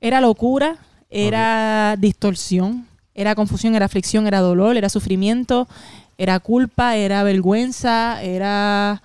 era 0.00 0.20
locura, 0.20 0.78
era 1.10 1.96
distorsión, 1.98 2.86
era 3.14 3.34
confusión, 3.34 3.74
era 3.74 3.86
aflicción, 3.86 4.26
era 4.26 4.40
dolor, 4.40 4.76
era 4.76 4.88
sufrimiento, 4.88 5.68
era 6.18 6.40
culpa, 6.40 6.96
era 6.96 7.22
vergüenza, 7.22 8.22
era 8.22 9.02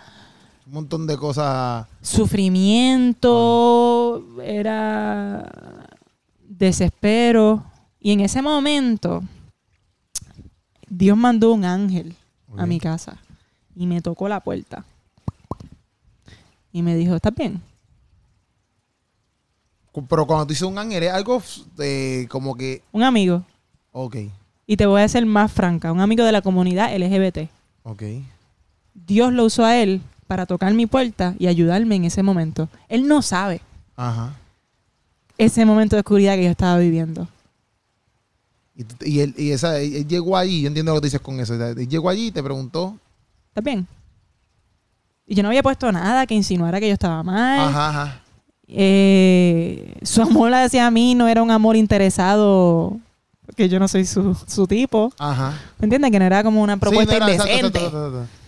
un 0.65 0.73
montón 0.73 1.05
de 1.07 1.17
cosas. 1.17 1.85
Sufrimiento, 2.07 4.23
era 4.41 5.89
desespero. 6.47 7.63
Y 7.99 8.13
en 8.13 8.21
ese 8.21 8.41
momento, 8.41 9.21
Dios 10.87 11.17
mandó 11.17 11.51
un 11.53 11.65
ángel 11.65 12.15
a 12.57 12.65
mi 12.65 12.79
casa 12.79 13.17
y 13.75 13.85
me 13.85 14.01
tocó 14.01 14.29
la 14.29 14.39
puerta. 14.39 14.85
Y 16.71 16.81
me 16.81 16.95
dijo, 16.95 17.15
¿estás 17.15 17.35
bien? 17.35 17.61
Pero 20.07 20.27
cuando 20.27 20.45
tú 20.45 20.49
dices 20.49 20.67
un 20.67 20.77
ángel, 20.77 21.01
es 21.03 21.11
algo 21.11 21.41
de 21.75 22.27
como 22.29 22.55
que. 22.55 22.83
Un 22.91 23.01
amigo. 23.03 23.43
Ok, 23.91 24.15
Y 24.67 24.77
te 24.77 24.85
voy 24.85 25.01
a 25.01 25.07
ser 25.07 25.25
más 25.25 25.51
franca, 25.51 25.91
un 25.91 26.01
amigo 26.01 26.23
de 26.23 26.31
la 26.31 26.43
comunidad 26.43 26.95
LGBT. 26.95 27.49
ok. 27.83 28.03
Dios 28.93 29.33
lo 29.33 29.45
usó 29.45 29.65
a 29.65 29.75
él 29.77 30.01
para 30.27 30.45
tocar 30.45 30.73
mi 30.73 30.85
puerta 30.85 31.33
y 31.39 31.47
ayudarme 31.47 31.95
en 31.95 32.05
ese 32.05 32.21
momento. 32.23 32.69
Él 32.89 33.07
no 33.07 33.21
sabe 33.21 33.61
Ajá. 33.95 34.33
ese 35.37 35.65
momento 35.65 35.95
de 35.95 36.01
oscuridad 36.01 36.35
que 36.35 36.43
yo 36.43 36.51
estaba 36.51 36.77
viviendo. 36.77 37.27
Y, 39.03 39.19
él, 39.21 39.33
y 39.37 39.51
esa, 39.51 39.79
él 39.79 40.07
llegó 40.07 40.37
allí, 40.37 40.61
yo 40.61 40.67
entiendo 40.67 40.93
lo 40.93 41.01
que 41.01 41.07
dices 41.07 41.21
con 41.21 41.39
eso. 41.39 41.55
Él 41.55 41.87
llegó 41.87 42.09
allí 42.09 42.27
y 42.27 42.31
te 42.31 42.43
preguntó. 42.43 42.95
¿Estás 43.49 43.63
bien? 43.63 43.87
Y 45.25 45.33
yo 45.35 45.41
no 45.43 45.49
había 45.49 45.63
puesto 45.63 45.91
nada 45.91 46.27
que 46.27 46.35
insinuara 46.35 46.79
que 46.79 46.87
yo 46.87 46.93
estaba 46.93 47.23
mal. 47.23 47.59
Ajá, 47.69 47.89
ajá. 47.89 48.21
Eh, 48.67 49.95
su 50.03 50.21
amor 50.21 50.53
hacia 50.53 50.91
mí 50.91 51.15
no 51.15 51.27
era 51.27 51.41
un 51.41 51.49
amor 51.51 51.75
interesado, 51.75 52.97
porque 53.45 53.67
yo 53.67 53.79
no 53.79 53.87
soy 53.87 54.05
su, 54.05 54.35
su 54.45 54.67
tipo. 54.67 55.11
Ajá. 55.17 55.59
¿Me 55.79 55.85
entiendes? 55.85 56.11
Que 56.11 56.19
no 56.19 56.25
era 56.25 56.43
como 56.43 56.61
una 56.61 56.77
propuesta 56.77 57.13
Sí, 57.13 57.19
no 57.19 57.25
era- 57.25 57.33
exacto, 57.33 57.53
indecente. 57.55 57.79
exacto, 57.79 57.97
exacto, 58.07 58.17
exacto. 58.19 58.46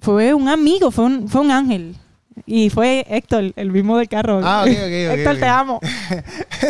Fue 0.00 0.34
un 0.34 0.48
amigo, 0.48 0.90
fue 0.90 1.04
un, 1.04 1.28
fue 1.28 1.40
un 1.42 1.50
ángel. 1.50 1.96
Y 2.46 2.70
fue 2.70 3.04
Héctor, 3.08 3.52
el 3.56 3.70
mismo 3.70 3.98
del 3.98 4.08
carro. 4.08 4.40
Ah, 4.42 4.62
ok, 4.64 4.70
ok, 4.70 4.76
ok, 4.76 4.82
Héctor, 5.18 5.36
te 5.38 5.46
amo. 5.46 5.80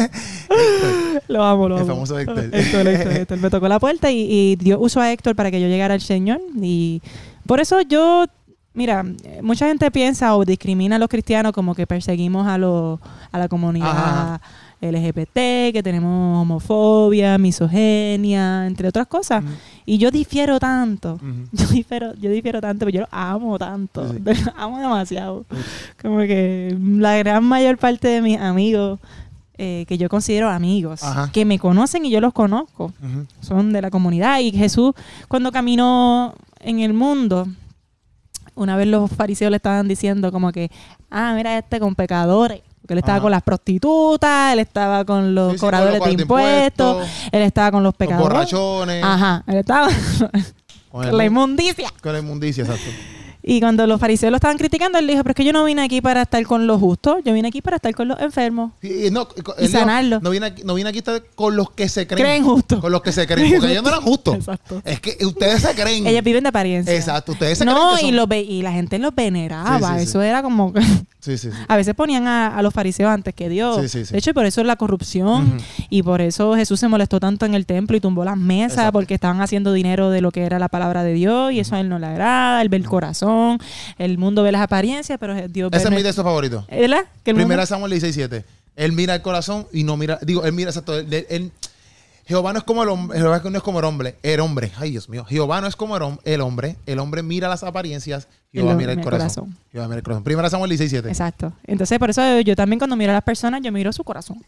lo 1.28 1.44
amo, 1.44 1.68
lo 1.68 1.76
El 1.76 1.82
amo. 1.82 1.92
famoso 1.94 2.18
Héctor. 2.18 2.38
Héctor, 2.52 2.88
Héctor, 2.88 3.12
Héctor. 3.12 3.38
Me 3.38 3.50
tocó 3.50 3.68
la 3.68 3.78
puerta 3.78 4.10
y, 4.10 4.26
y 4.28 4.56
Dios 4.56 4.78
usó 4.82 5.00
a 5.00 5.12
Héctor 5.12 5.36
para 5.36 5.50
que 5.50 5.60
yo 5.60 5.68
llegara 5.68 5.94
al 5.94 6.00
Señor. 6.00 6.40
Y 6.60 7.00
por 7.46 7.60
eso 7.60 7.80
yo, 7.82 8.26
mira, 8.74 9.04
mucha 9.42 9.66
gente 9.68 9.90
piensa 9.90 10.34
o 10.36 10.44
discrimina 10.44 10.96
a 10.96 10.98
los 10.98 11.08
cristianos 11.08 11.52
como 11.52 11.74
que 11.74 11.86
perseguimos 11.86 12.46
a, 12.46 12.58
los 12.58 12.98
a 13.30 13.38
la 13.38 13.48
comunidad 13.48 13.90
Ajá. 13.90 14.40
LGBT, 14.80 15.72
que 15.72 15.80
tenemos 15.82 16.40
homofobia, 16.42 17.36
misoginia, 17.38 18.66
entre 18.66 18.88
otras 18.88 19.06
cosas. 19.06 19.44
Y 19.84 19.98
yo 19.98 20.10
difiero 20.10 20.58
tanto. 20.58 21.18
Yo 21.52 21.66
difiero, 21.66 22.14
yo 22.14 22.30
difiero 22.30 22.60
tanto, 22.60 22.86
pero 22.86 22.90
yo 22.90 23.00
lo 23.00 23.08
amo 23.10 23.58
tanto. 23.58 24.12
Sí, 24.12 24.18
Lo 24.46 24.52
amo 24.56 24.78
demasiado. 24.78 25.44
Como 26.00 26.18
que 26.20 26.76
la 26.80 27.16
gran 27.18 27.44
mayor 27.44 27.76
parte 27.78 28.08
de 28.08 28.22
mis 28.22 28.38
amigos, 28.38 28.98
eh, 29.58 29.84
que 29.86 29.98
yo 29.98 30.08
considero 30.08 30.48
amigos, 30.48 31.02
Ajá. 31.02 31.30
que 31.32 31.44
me 31.44 31.58
conocen 31.58 32.04
y 32.06 32.10
yo 32.10 32.20
los 32.20 32.32
conozco, 32.32 32.92
son 33.40 33.72
de 33.72 33.82
la 33.82 33.90
comunidad. 33.90 34.40
Y 34.40 34.52
Jesús, 34.52 34.92
cuando 35.28 35.52
caminó 35.52 36.34
en 36.60 36.80
el 36.80 36.94
mundo, 36.94 37.46
una 38.54 38.76
vez 38.76 38.86
los 38.86 39.10
fariseos 39.10 39.50
le 39.50 39.56
estaban 39.56 39.88
diciendo 39.88 40.32
como 40.32 40.52
que, 40.52 40.70
ah, 41.10 41.34
mira 41.36 41.58
este 41.58 41.80
con 41.80 41.94
pecadores. 41.94 42.62
Porque 42.80 42.94
él 42.94 42.98
estaba 42.98 43.16
Ajá. 43.16 43.22
con 43.22 43.30
las 43.30 43.42
prostitutas, 43.42 44.52
él 44.52 44.58
estaba 44.60 45.04
con 45.04 45.34
los 45.34 45.52
Sí, 45.52 45.56
sí, 45.56 45.60
con 45.60 45.66
cobradores 45.68 45.98
los 45.98 46.06
de 46.06 46.12
impuestos, 46.22 47.06
él 47.30 47.42
estaba 47.42 47.70
con 47.70 47.82
los 47.82 47.90
Los 47.92 47.96
pecadores. 47.96 48.28
borrachones. 48.32 49.04
Ajá, 49.04 49.44
él 49.46 49.56
estaba 49.58 49.88
Con, 50.90 51.04
con 51.08 51.16
la 51.18 51.24
inmundicia. 51.24 51.88
con 52.02 52.12
la 52.12 52.18
inmundicia, 52.18 52.64
exacto. 52.64 52.90
Y 53.42 53.60
cuando 53.60 53.86
los 53.86 54.00
fariseos 54.00 54.30
lo 54.30 54.36
estaban 54.36 54.58
criticando, 54.58 54.98
él 54.98 55.06
dijo, 55.06 55.22
pero 55.22 55.30
es 55.32 55.36
que 55.36 55.44
yo 55.44 55.52
no 55.52 55.64
vine 55.64 55.82
aquí 55.82 56.00
para 56.00 56.22
estar 56.22 56.42
con 56.44 56.66
los 56.66 56.78
justos, 56.80 57.16
yo 57.24 57.32
vine 57.32 57.48
aquí 57.48 57.62
para 57.62 57.76
estar 57.76 57.94
con 57.94 58.08
los 58.08 58.20
enfermos. 58.20 58.72
Y, 58.82 59.06
y 59.06 59.10
no, 59.10 59.28
Y 59.34 59.38
él 59.62 59.66
dijo, 59.68 59.78
sanarlo. 59.78 60.20
No 60.20 60.30
viene, 60.30 60.46
aquí, 60.46 60.62
no 60.64 60.74
viene 60.74 60.90
aquí 60.90 60.98
estar 60.98 61.22
con 61.34 61.56
los 61.56 61.70
que 61.70 61.88
se 61.88 62.06
creen. 62.06 62.22
Creen 62.24 62.44
justos. 62.44 62.80
Con 62.80 62.92
los 62.92 63.02
que 63.02 63.12
se 63.12 63.26
creen. 63.26 63.52
Porque 63.52 63.72
ellos 63.72 63.82
no 63.82 63.88
eran 63.88 64.02
justos. 64.02 64.34
Exacto. 64.38 64.82
Es 64.84 65.00
que 65.00 65.16
ustedes 65.24 65.62
se 65.62 65.74
creen. 65.74 66.06
Ellos 66.06 66.22
viven 66.22 66.42
de 66.44 66.48
apariencia. 66.48 66.94
Exacto. 66.94 67.32
Ustedes 67.32 67.58
se 67.58 67.64
creen. 67.64 67.78
No, 67.78 67.96
que 67.96 68.02
y, 68.02 68.06
son- 68.08 68.16
los 68.16 68.28
ve- 68.28 68.42
y 68.42 68.62
la 68.62 68.72
gente 68.72 68.98
los 68.98 69.14
veneraba. 69.14 69.78
Sí, 69.78 69.84
sí, 69.84 69.96
sí. 69.98 70.02
Eso 70.10 70.22
era 70.22 70.42
como... 70.42 70.72
que- 70.72 70.80
Sí, 71.20 71.34
a 71.68 71.76
veces 71.76 71.94
ponían 71.94 72.26
a, 72.26 72.56
a 72.56 72.62
los 72.62 72.72
fariseos 72.72 73.10
antes 73.10 73.34
que 73.34 73.48
Dios. 73.50 73.76
Sí, 73.82 73.88
sí, 73.88 74.04
sí. 74.06 74.12
De 74.12 74.18
hecho, 74.18 74.32
por 74.32 74.46
eso 74.46 74.62
es 74.62 74.66
la 74.66 74.76
corrupción. 74.76 75.58
Y 75.90 76.02
por 76.02 76.20
eso 76.22 76.54
Jesús 76.54 76.80
se 76.80 76.88
molestó 76.88 77.20
tanto 77.20 77.44
en 77.46 77.54
el 77.54 77.66
templo 77.66 77.96
y 77.96 78.00
tumbó 78.00 78.24
las 78.24 78.36
mesas 78.38 78.72
Exacto. 78.72 78.92
porque 78.92 79.14
estaban 79.14 79.40
haciendo 79.42 79.72
dinero 79.74 80.08
de 80.10 80.20
lo 80.22 80.30
que 80.30 80.42
era 80.44 80.58
la 80.58 80.68
palabra 80.68 81.02
de 81.02 81.12
Dios 81.12 81.52
y 81.52 81.60
eso 81.60 81.74
a 81.76 81.80
él 81.80 81.88
no 81.90 81.98
le 81.98 82.06
agrada. 82.06 82.62
Él 82.62 82.68
ve 82.70 82.78
el 82.78 82.86
corazón, 82.88 83.29
el 83.98 84.18
mundo 84.18 84.42
ve 84.42 84.52
las 84.52 84.62
apariencias, 84.62 85.18
pero 85.18 85.34
Dios 85.48 85.70
ve... 85.70 85.76
Ese 85.78 85.88
es 85.88 85.94
mi 85.94 86.02
texto 86.02 86.22
favorito. 86.22 86.66
¿Verdad? 86.70 87.04
Que 87.24 87.30
el 87.30 87.36
mundo- 87.36 87.46
Primera 87.46 87.66
Samuel 87.66 87.90
16, 87.90 88.14
7. 88.14 88.44
Él 88.76 88.92
mira 88.92 89.14
el 89.14 89.22
corazón 89.22 89.66
y 89.72 89.84
no 89.84 89.96
mira. 89.96 90.18
Digo, 90.22 90.44
él 90.44 90.52
mira 90.52 90.70
exacto. 90.70 90.98
él- 90.98 91.52
Jehová 92.26 92.52
no 92.52 92.58
es 92.60 92.64
como 92.64 92.84
el 92.84 92.88
hombre. 92.88 93.18
Jehová 93.18 93.42
no 93.44 93.56
es 93.58 93.62
como 93.64 93.80
el 93.80 93.84
hombre. 93.84 94.14
El 94.22 94.38
hombre. 94.38 94.70
Ay, 94.76 94.92
Dios 94.92 95.08
mío. 95.08 95.24
Jehová 95.24 95.60
no 95.60 95.66
es 95.66 95.74
como 95.74 95.96
el, 95.96 96.02
hom- 96.04 96.20
el 96.24 96.40
hombre. 96.42 96.76
El 96.86 97.00
hombre 97.00 97.24
mira 97.24 97.48
las 97.48 97.64
apariencias. 97.64 98.28
Jehová 98.52 98.70
El- 98.72 98.76
mira 98.76 98.92
el 98.92 99.00
corazón. 99.00 99.46
corazón. 99.46 99.56
Jehová 99.72 99.88
mira 99.88 99.96
el 99.98 100.02
corazón. 100.04 100.22
Primera 100.24 100.48
Samuel 100.48 100.70
16, 100.70 100.90
7. 100.90 101.08
Exacto. 101.08 101.52
Entonces, 101.66 101.98
por 101.98 102.10
eso 102.10 102.40
yo 102.40 102.54
también 102.54 102.78
cuando 102.78 102.94
miro 102.94 103.10
a 103.10 103.14
las 103.14 103.24
personas, 103.24 103.60
yo 103.64 103.72
miro 103.72 103.92
su 103.92 104.04
corazón. 104.04 104.38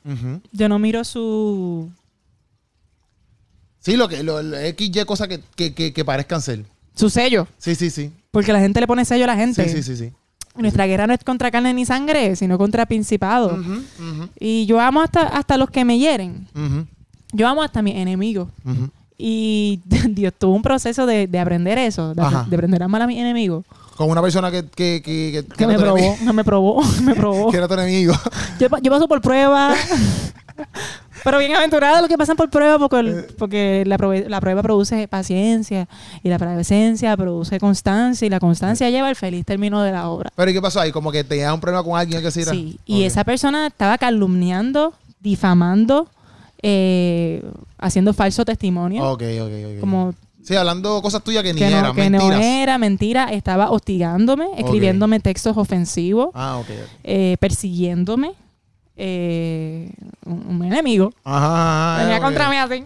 Yo 0.52 0.68
no 0.68 0.78
miro 0.78 1.02
su... 1.02 1.90
Sí, 3.80 3.96
lo 3.96 4.08
que, 4.08 4.22
lo, 4.22 4.42
lo 4.42 4.56
XY 4.56 5.04
cosas 5.04 5.26
que, 5.28 5.40
que, 5.56 5.74
que, 5.74 5.92
que 5.92 6.04
parezcan 6.04 6.40
ser. 6.40 6.64
su 6.94 7.10
sello. 7.10 7.48
Sí, 7.58 7.74
sí, 7.74 7.90
sí. 7.90 8.12
Porque 8.32 8.52
la 8.52 8.58
gente 8.58 8.80
le 8.80 8.88
pone 8.88 9.04
sello 9.04 9.24
a 9.24 9.28
la 9.28 9.36
gente. 9.36 9.68
Sí, 9.68 9.76
sí, 9.76 9.82
sí, 9.82 9.96
sí. 9.96 10.12
Nuestra 10.56 10.86
guerra 10.86 11.06
no 11.06 11.14
es 11.14 11.22
contra 11.22 11.50
carne 11.50 11.72
ni 11.72 11.86
sangre, 11.86 12.34
sino 12.34 12.58
contra 12.58 12.86
principados. 12.86 13.64
Y 14.40 14.66
yo 14.66 14.80
amo 14.80 15.00
hasta, 15.00 15.22
hasta 15.22 15.56
los 15.56 15.70
que 15.70 15.84
me 15.84 15.98
hieren. 15.98 16.48
Yo 17.32 17.46
amo 17.46 17.62
hasta 17.62 17.80
mis 17.80 17.94
enemigos. 17.94 18.48
Y 19.24 19.80
Dios 19.84 20.32
tuvo 20.36 20.56
un 20.56 20.62
proceso 20.62 21.06
de, 21.06 21.28
de 21.28 21.38
aprender 21.38 21.78
eso, 21.78 22.12
de, 22.14 22.22
aprender 22.22 22.82
a 22.82 22.86
amar 22.86 23.02
a 23.02 23.06
mis 23.06 23.18
enemigos. 23.18 23.64
Con 23.96 24.10
una 24.10 24.20
persona 24.20 24.50
que, 24.50 24.64
que, 24.64 25.00
que, 25.04 25.44
que, 25.56 25.66
me 25.66 25.78
probó, 25.78 25.98
enemigo. 25.98 26.16
que 26.26 26.32
me 26.32 26.44
probó, 26.44 26.82
me 27.02 27.14
probó. 27.14 27.50
Que 27.50 27.58
era 27.58 27.68
tu 27.68 27.74
enemigo. 27.74 28.14
Yo, 28.58 28.68
yo 28.82 28.90
paso 28.90 29.06
por 29.06 29.20
prueba. 29.20 29.74
Pero 31.24 31.38
bienaventurados 31.38 32.00
los 32.00 32.08
que 32.08 32.18
pasan 32.18 32.36
por 32.36 32.50
prueba 32.50 32.78
porque, 32.78 32.98
el- 33.00 33.24
porque 33.38 33.84
la, 33.86 33.96
la 34.28 34.40
prueba 34.40 34.62
produce 34.62 35.06
paciencia 35.08 35.88
y 36.22 36.28
la 36.28 36.38
paciencia 36.38 37.16
produce 37.16 37.58
constancia 37.60 38.26
y 38.26 38.30
la 38.30 38.40
constancia 38.40 38.90
lleva 38.90 39.08
al 39.08 39.16
feliz 39.16 39.44
término 39.46 39.82
de 39.82 39.92
la 39.92 40.08
obra. 40.08 40.30
Pero 40.34 40.50
¿y 40.50 40.54
qué 40.54 40.60
pasó 40.62 40.80
ahí? 40.80 40.90
Como 40.92 41.12
que 41.12 41.22
tenía 41.24 41.52
un 41.54 41.60
problema 41.60 41.84
con 41.84 41.98
alguien 41.98 42.22
que 42.22 42.30
se. 42.30 42.44
Sí, 42.44 42.78
y 42.86 43.00
Ok. 43.02 43.06
esa 43.06 43.24
persona 43.24 43.66
estaba 43.68 43.98
calumniando, 43.98 44.94
difamando, 45.20 46.08
eh, 46.62 47.42
haciendo 47.78 48.12
falso 48.14 48.44
testimonio. 48.44 49.04
Ok, 49.04 49.22
ok, 49.40 49.52
ok. 49.74 49.80
Como 49.80 50.14
Sí, 50.44 50.56
hablando 50.56 51.00
cosas 51.02 51.22
tuyas 51.22 51.44
que 51.44 51.52
ni 51.52 51.60
que, 51.60 51.70
no, 51.70 51.94
que 51.94 52.10
no 52.10 52.18
mentiras. 52.18 52.44
era 52.44 52.76
mentira, 52.76 53.32
estaba 53.32 53.70
hostigándome, 53.70 54.46
escribiéndome 54.58 55.20
textos 55.20 55.56
ofensivos, 55.56 56.30
Ah, 56.34 56.60
eh, 57.04 57.36
persiguiéndome. 57.38 58.32
Eh, 58.96 59.90
un, 60.26 60.46
un 60.48 60.64
enemigo. 60.64 61.12
Ajá. 61.24 61.94
ajá, 61.96 62.02
Venía 62.04 62.20
contra 62.20 62.50
mí 62.50 62.56
así. 62.56 62.84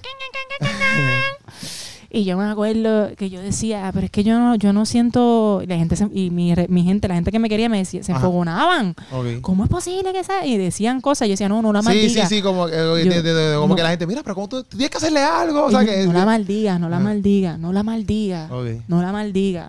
Y 2.08 2.24
yo 2.24 2.38
me 2.38 2.44
acuerdo 2.44 3.10
que 3.16 3.28
yo 3.28 3.42
decía, 3.42 3.88
"Ah, 3.88 3.92
pero 3.92 4.06
es 4.06 4.10
que 4.10 4.24
yo 4.24 4.38
no, 4.38 4.54
yo 4.54 4.72
no 4.72 4.86
siento, 4.86 5.60
y 5.62 5.66
la 5.66 5.76
gente 5.76 5.96
se- 5.96 6.08
y 6.14 6.30
mi, 6.30 6.54
mi 6.68 6.82
gente, 6.84 7.08
la 7.08 7.14
gente 7.16 7.30
que 7.30 7.38
me 7.38 7.48
quería 7.50 7.68
me 7.68 7.78
decía, 7.78 8.02
se 8.02 8.12
enfogonaban. 8.12 8.94
Ok. 9.12 9.40
¿Cómo 9.42 9.64
es 9.64 9.68
posible 9.70 10.12
que 10.14 10.24
sea? 10.24 10.46
Y 10.46 10.56
decían 10.56 11.00
cosas, 11.02 11.28
yo 11.28 11.32
decía, 11.32 11.48
no, 11.50 11.60
no 11.60 11.72
la 11.74 11.80
Sí, 11.82 11.86
maldiga. 11.88 12.26
sí, 12.26 12.36
sí, 12.36 12.42
como, 12.42 12.68
Yo- 12.70 12.94
de- 12.94 13.22
de- 13.22 13.56
como 13.56 13.68
no. 13.68 13.76
que 13.76 13.82
la 13.82 13.90
gente, 13.90 14.06
mira, 14.06 14.22
pero 14.22 14.34
¿cómo 14.34 14.48
tú, 14.48 14.62
tienes 14.64 14.88
que 14.88 14.96
hacerle 14.96 15.20
algo? 15.20 15.64
O 15.64 15.70
sea, 15.70 15.82
Y 15.82 15.86
que, 15.86 16.06
no 16.06 16.12
la 16.14 16.24
maldiga, 16.24 16.78
no 16.78 16.88
la 16.88 17.00
maldiga, 17.00 17.58
no 17.58 17.72
la 17.72 17.82
maldiga, 17.82 18.48
no 18.88 19.02
la 19.02 19.12
maldiga. 19.12 19.68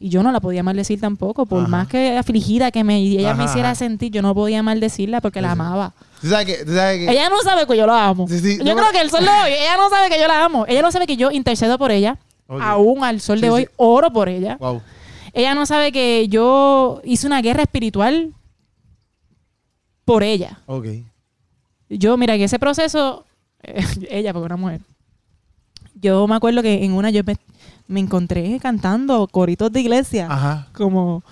Y 0.00 0.10
yo 0.10 0.22
no 0.22 0.30
la 0.30 0.38
podía 0.40 0.62
maldecir 0.62 1.00
tampoco, 1.00 1.44
por 1.44 1.60
Ajá. 1.60 1.68
más 1.68 1.88
que 1.88 2.16
afligida 2.16 2.70
que 2.70 2.84
me, 2.84 2.98
ella 2.98 3.34
me 3.34 3.44
hiciera 3.44 3.74
sentir, 3.74 4.12
yo 4.12 4.22
no 4.22 4.32
podía 4.34 4.62
maldecirla 4.62 5.20
porque 5.20 5.40
la 5.40 5.48
Sí, 5.48 5.52
amaba. 5.52 5.92
¿Tú 6.20 6.28
sabes 6.28 6.46
que, 6.46 6.64
tú 6.64 6.72
sabes 6.72 6.98
que 6.98 7.10
Ella 7.10 7.28
no 7.28 7.40
sabe 7.42 7.66
que 7.66 7.76
yo 7.76 7.86
la 7.86 8.06
amo. 8.06 8.28
Sí, 8.28 8.38
sí, 8.38 8.58
yo 8.58 8.64
no, 8.64 8.76
creo 8.76 8.92
que 8.92 9.00
el 9.00 9.10
sol 9.10 9.24
de 9.24 9.30
hoy, 9.30 9.52
ella 9.52 9.76
no 9.76 9.90
sabe 9.90 10.08
que 10.08 10.20
yo 10.20 10.28
la 10.28 10.44
amo. 10.44 10.66
Ella 10.68 10.82
no 10.82 10.92
sabe 10.92 11.06
que 11.06 11.16
yo 11.16 11.30
intercedo 11.32 11.78
por 11.78 11.90
ella. 11.90 12.16
Aún 12.46 13.02
al 13.04 13.20
sol 13.20 13.40
de 13.40 13.50
hoy, 13.50 13.68
oro 13.76 14.12
por 14.12 14.28
ella. 14.28 14.56
Wow. 14.60 14.80
Ella 15.32 15.54
no 15.54 15.66
sabe 15.66 15.92
que 15.92 16.28
yo 16.28 17.00
hice 17.04 17.26
una 17.26 17.42
guerra 17.42 17.62
espiritual 17.62 18.32
por 20.04 20.22
ella. 20.22 20.60
Ok. 20.66 20.86
Yo, 21.90 22.16
mira, 22.16 22.36
que 22.36 22.44
ese 22.44 22.58
proceso, 22.58 23.24
ella, 24.10 24.32
porque 24.32 24.46
una 24.46 24.56
mujer. 24.56 24.80
Yo 25.94 26.26
me 26.28 26.36
acuerdo 26.36 26.62
que 26.62 26.84
en 26.84 26.92
una 26.92 27.10
yo 27.10 27.22
me, 27.24 27.36
me 27.88 28.00
encontré 28.00 28.58
cantando 28.60 29.26
coritos 29.26 29.72
de 29.72 29.80
iglesia. 29.80 30.26
Ajá. 30.30 30.68
Como, 30.72 31.22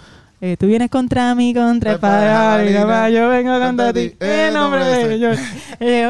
eh, 0.41 0.57
tú 0.59 0.67
vienes 0.67 0.91
contra 0.91 1.35
mí, 1.35 1.55
contra 1.55 1.93
el 1.93 1.99
Padre, 2.01 2.75
Padre, 2.85 3.13
yo 3.15 3.29
vengo 3.29 3.59
contra 3.61 3.93
ti, 3.93 4.13
en 4.21 4.55
nombre 4.55 4.85
de 4.85 5.19
Dios. 5.19 5.39
Eh. 5.79 6.09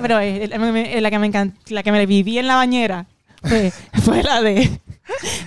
Pero 0.00 0.18
eh, 0.20 0.44
eh, 0.44 0.50
eh, 0.96 1.00
la 1.00 1.10
que 1.10 1.18
me 1.18 1.30
encant- 1.30 1.54
la 1.68 1.82
que 1.82 1.92
me 1.92 2.06
viví 2.06 2.38
en 2.38 2.46
la 2.46 2.54
bañera 2.56 3.06
fue, 3.42 3.72
fue 4.02 4.22
la 4.22 4.40
de 4.40 4.80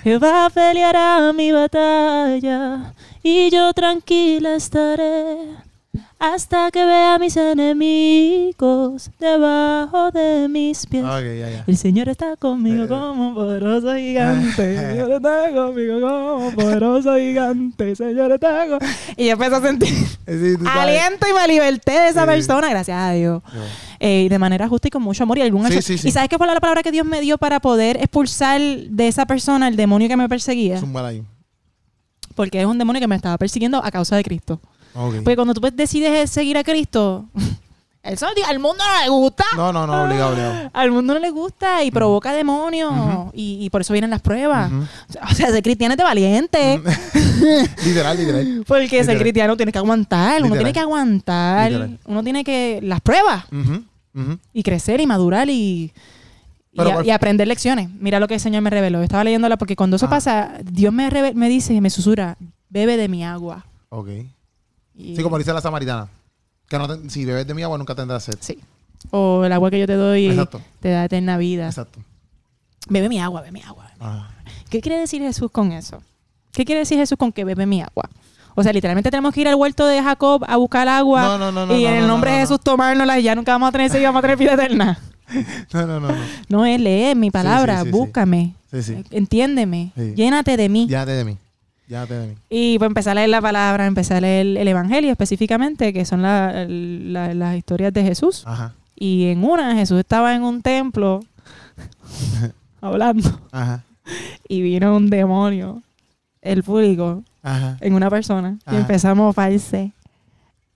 Jehová 0.02 0.50
peleará 0.52 1.32
mi 1.32 1.52
batalla 1.52 2.92
y 3.22 3.50
yo 3.50 3.72
tranquila 3.72 4.56
estaré 4.56 5.36
hasta 6.18 6.70
que 6.70 6.84
vea 6.84 7.14
a 7.16 7.18
mis 7.18 7.36
enemigos 7.36 9.10
debajo 9.20 10.10
de 10.10 10.48
mis 10.48 10.86
pies. 10.86 11.04
El 11.66 11.76
Señor 11.76 12.08
está 12.08 12.36
conmigo 12.36 12.84
Eh. 12.84 12.88
como 12.88 13.28
un 13.28 13.34
poderoso 13.34 13.94
gigante. 13.94 14.74
El 14.74 14.90
Señor 14.96 15.12
está 15.12 15.52
conmigo 15.52 16.00
como 16.00 16.46
un 16.48 16.54
poderoso 16.54 17.16
gigante. 17.16 17.90
El 17.90 17.96
Señor 17.96 18.32
está 18.32 18.66
conmigo. 18.68 18.78
Y 19.16 19.26
yo 19.26 19.32
empecé 19.32 19.54
a 19.56 19.60
sentir 19.60 19.88
Sí, 20.26 20.54
aliento 20.66 21.26
y 21.28 21.32
me 21.34 21.48
liberté 21.48 21.92
de 21.92 22.08
esa 22.08 22.22
Sí. 22.22 22.26
persona, 22.26 22.70
gracias 22.70 22.96
a 22.98 23.12
Dios. 23.12 23.42
Eh, 24.00 24.28
de 24.30 24.38
manera 24.38 24.68
justa 24.68 24.88
y 24.88 24.90
con 24.90 25.02
mucho 25.02 25.24
amor 25.24 25.38
y 25.38 25.42
algún 25.42 25.66
Sí, 25.66 25.72
hecho- 25.74 25.82
sí, 25.82 25.98
sí. 25.98 26.08
¿Y 26.08 26.10
sabes 26.12 26.28
qué 26.28 26.38
fue 26.38 26.46
la 26.46 26.58
palabra 26.58 26.82
que 26.82 26.90
Dios 26.90 27.04
me 27.06 27.20
dio 27.20 27.36
para 27.38 27.60
poder 27.60 27.98
expulsar 27.98 28.60
de 28.60 29.08
esa 29.08 29.26
persona 29.26 29.68
el 29.68 29.76
demonio 29.76 30.08
que 30.08 30.16
me 30.16 30.28
perseguía? 30.28 30.78
Zúmbala 30.80 31.08
ahí. 31.08 31.22
Porque 32.34 32.60
es 32.60 32.66
un 32.66 32.78
demonio 32.78 32.98
que 33.00 33.06
me 33.08 33.14
estaba 33.16 33.36
persiguiendo 33.36 33.84
a 33.84 33.90
causa 33.90 34.16
de 34.16 34.24
Cristo. 34.24 34.58
Ok. 34.94 35.14
Porque 35.24 35.36
cuando 35.36 35.54
tú 35.54 35.60
pues, 35.60 35.74
decides 35.76 36.30
seguir 36.30 36.56
a 36.58 36.64
Cristo, 36.64 37.26
eso 38.02 38.26
al 38.46 38.58
mundo 38.58 38.82
no 38.84 39.02
le 39.04 39.08
gusta. 39.08 39.44
No, 39.56 39.72
no, 39.72 39.86
no, 39.86 40.04
obligado, 40.04 40.32
obligado. 40.32 40.70
Al 40.74 40.90
mundo 40.90 41.14
no 41.14 41.20
le 41.20 41.30
gusta 41.30 41.84
y 41.84 41.90
provoca 41.90 42.32
demonios 42.32 42.92
y, 43.32 43.58
y 43.64 43.70
por 43.70 43.80
eso 43.82 43.92
vienen 43.92 44.10
las 44.10 44.20
pruebas. 44.20 44.70
O 45.30 45.34
sea, 45.34 45.50
ser 45.50 45.62
cristiano 45.62 45.92
es 45.94 45.98
de 45.98 46.04
valiente. 46.04 46.80
literal, 47.84 48.16
literal. 48.16 48.64
Porque 48.66 48.88
ser 48.88 48.98
Literal. 49.00 49.18
cristiano 49.20 49.56
tienes 49.56 49.72
que 49.72 49.78
aguantar. 49.78 50.42
Uno 50.42 50.54
tiene 50.54 50.72
que 50.72 50.80
aguantar. 50.80 51.70
Literal. 51.70 51.98
Uno 52.06 52.22
tiene 52.24 52.44
que. 52.44 52.80
Las 52.82 53.00
pruebas. 53.00 53.44
Y 54.52 54.62
crecer 54.62 55.00
y 55.00 55.06
madurar 55.06 55.48
y. 55.48 55.92
y 56.72 56.80
a- 56.80 57.04
y 57.04 57.10
aprender 57.10 57.46
lecciones. 57.48 57.88
Mira 58.00 58.18
lo 58.20 58.28
que 58.28 58.34
el 58.34 58.40
Señor 58.40 58.62
me 58.62 58.70
reveló. 58.70 59.02
Estaba 59.02 59.24
leyéndola 59.24 59.56
porque 59.56 59.76
cuando 59.76 59.96
eso 59.96 60.06
Ah. 60.06 60.10
pasa, 60.10 60.52
Dios 60.64 60.92
me, 60.92 61.08
me 61.34 61.48
dice, 61.48 61.80
me 61.80 61.88
susurra, 61.90 62.36
bebe 62.68 62.96
de 62.96 63.08
mi 63.08 63.24
agua. 63.24 63.64
Ok. 63.90 64.08
Y- 64.96 65.16
Sí, 65.16 65.22
como 65.22 65.38
dice 65.38 65.52
la 65.52 65.60
samaritana. 65.60 66.08
Que 66.68 66.78
no 66.78 66.88
te- 66.88 67.10
si 67.10 67.24
bebes 67.24 67.46
de 67.46 67.54
mi 67.54 67.62
agua 67.62 67.78
nunca 67.78 67.94
tendrás 67.94 68.24
sed. 68.24 68.34
Sí. 68.40 68.58
O 69.10 69.44
el 69.44 69.52
agua 69.52 69.70
que 69.70 69.78
yo 69.80 69.86
te 69.86 69.94
doy 69.94 70.26
Exacto. 70.28 70.60
te 70.80 70.90
da 70.90 71.04
eterna 71.04 71.36
vida. 71.38 71.66
Exacto. 71.66 72.00
Bebe 72.88 73.08
mi 73.08 73.20
agua, 73.20 73.40
bebe 73.40 73.52
mi 73.52 73.62
agua. 73.62 73.90
Ah. 74.00 74.30
¿Qué 74.70 74.80
quiere 74.80 74.98
decir 74.98 75.20
Jesús 75.22 75.50
con 75.50 75.72
eso? 75.72 76.02
¿Qué 76.52 76.64
quiere 76.64 76.80
decir 76.80 76.98
Jesús 76.98 77.18
con 77.18 77.32
que 77.32 77.44
bebe 77.44 77.66
mi 77.66 77.80
agua? 77.82 78.08
O 78.54 78.62
sea, 78.62 78.72
literalmente 78.72 79.10
tenemos 79.10 79.32
que 79.32 79.40
ir 79.40 79.48
al 79.48 79.54
huerto 79.54 79.86
de 79.86 80.02
Jacob 80.02 80.44
a 80.46 80.56
buscar 80.56 80.86
agua 80.86 81.22
No, 81.22 81.38
no, 81.38 81.52
no, 81.52 81.66
no, 81.66 81.76
y 81.76 81.86
en 81.86 81.94
el 81.94 82.00
no, 82.02 82.08
nombre 82.08 82.30
no, 82.30 82.36
de. 82.36 82.42
Jesús 82.42 82.60
tomárnosla 82.60 83.18
y 83.18 83.22
ya 83.22 83.34
nunca 83.34 83.52
vamos 83.52 83.70
a 83.70 83.72
tener 83.72 83.90
y 83.94 84.04
vamos 84.04 84.18
a 84.18 84.22
tener 84.22 84.36
vida 84.36 84.54
eterna. 84.54 84.98
No, 85.72 85.86
no, 85.86 85.98
no, 85.98 86.08
no. 86.08 86.14
No 86.50 86.66
es 86.66 86.78
leer 86.78 87.16
mi 87.16 87.30
palabra, 87.30 87.78
sí, 87.80 87.84
sí. 87.86 87.90
búscame, 87.90 88.54
Sí, 88.70 89.02
entiéndeme, 89.10 89.92
llénate 90.14 90.58
de 90.58 90.68
mí. 90.68 90.86
Llénate 90.86 91.12
de 91.12 91.24
mí. 91.24 91.38
Y 92.50 92.78
pues 92.78 92.88
empecé 92.88 93.10
a 93.10 93.14
leer 93.14 93.28
la 93.28 93.40
palabra, 93.40 93.86
empecé 93.86 94.14
a 94.14 94.20
leer 94.20 94.56
el 94.56 94.68
Evangelio 94.68 95.10
específicamente, 95.10 95.92
que 95.92 96.04
son 96.04 96.22
la- 96.22 96.64
la- 96.68 97.34
las 97.34 97.56
historias 97.56 97.92
de 97.92 98.02
Jesús. 98.02 98.42
Ajá. 98.46 98.74
Y 98.96 99.26
en 99.28 99.44
una, 99.44 99.74
Jesús 99.74 99.98
estaba 100.00 100.34
en 100.34 100.42
un 100.44 100.62
templo 100.62 101.20
hablando 102.80 103.40
Ajá. 103.50 103.82
y 104.48 104.62
vino 104.62 104.96
un 104.96 105.10
demonio, 105.10 105.82
el 106.40 106.62
público, 106.62 107.22
Ajá. 107.42 107.76
en 107.80 107.94
una 107.94 108.08
persona 108.10 108.58
y 108.70 108.76
empezamos 108.76 109.30
a 109.30 109.32
false. 109.32 109.92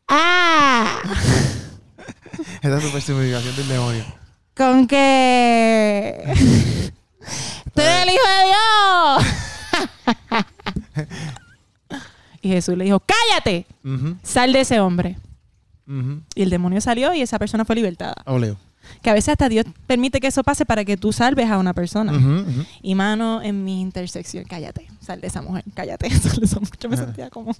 ¡Ah! 0.09 0.99
Esa 2.62 2.79
personificación 2.93 3.57
del 3.57 3.69
demonio. 3.69 4.05
Con 4.57 4.87
que. 4.87 6.23
¡Tú 7.75 7.83
eres 7.83 8.03
el 8.03 8.09
hijo 8.09 8.29
de 8.29 8.45
Dios! 8.47 9.25
y 12.42 12.49
Jesús 12.49 12.76
le 12.76 12.84
dijo: 12.84 13.01
¡Cállate! 13.01 13.66
Sal 14.22 14.53
de 14.53 14.61
ese 14.61 14.80
hombre. 14.80 15.18
Y 16.34 16.42
el 16.42 16.51
demonio 16.51 16.80
salió 16.80 17.14
y 17.14 17.20
esa 17.20 17.38
persona 17.38 17.64
fue 17.64 17.76
libertada. 17.76 18.16
Oleo. 18.26 18.57
Que 19.03 19.11
a 19.11 19.14
veces 19.14 19.30
hasta 19.30 19.49
Dios 19.49 19.64
permite 19.86 20.20
que 20.20 20.28
eso 20.28 20.42
pase 20.44 20.64
para 20.64 20.84
que 20.84 20.97
tú 20.97 21.12
salves 21.12 21.51
a 21.51 21.59
una 21.59 21.74
persona. 21.74 22.12
Y 22.82 22.94
mano, 22.94 23.42
en 23.42 23.64
mi 23.64 23.80
intersección, 23.80 24.44
cállate, 24.44 24.88
sal 25.01 25.20
de 25.20 25.26
esa 25.28 25.42
mujer, 25.42 25.64
cállate. 25.74 26.09
Yo 26.80 26.88
me 26.88 26.97
sentía 26.97 27.30
como, 27.30 27.55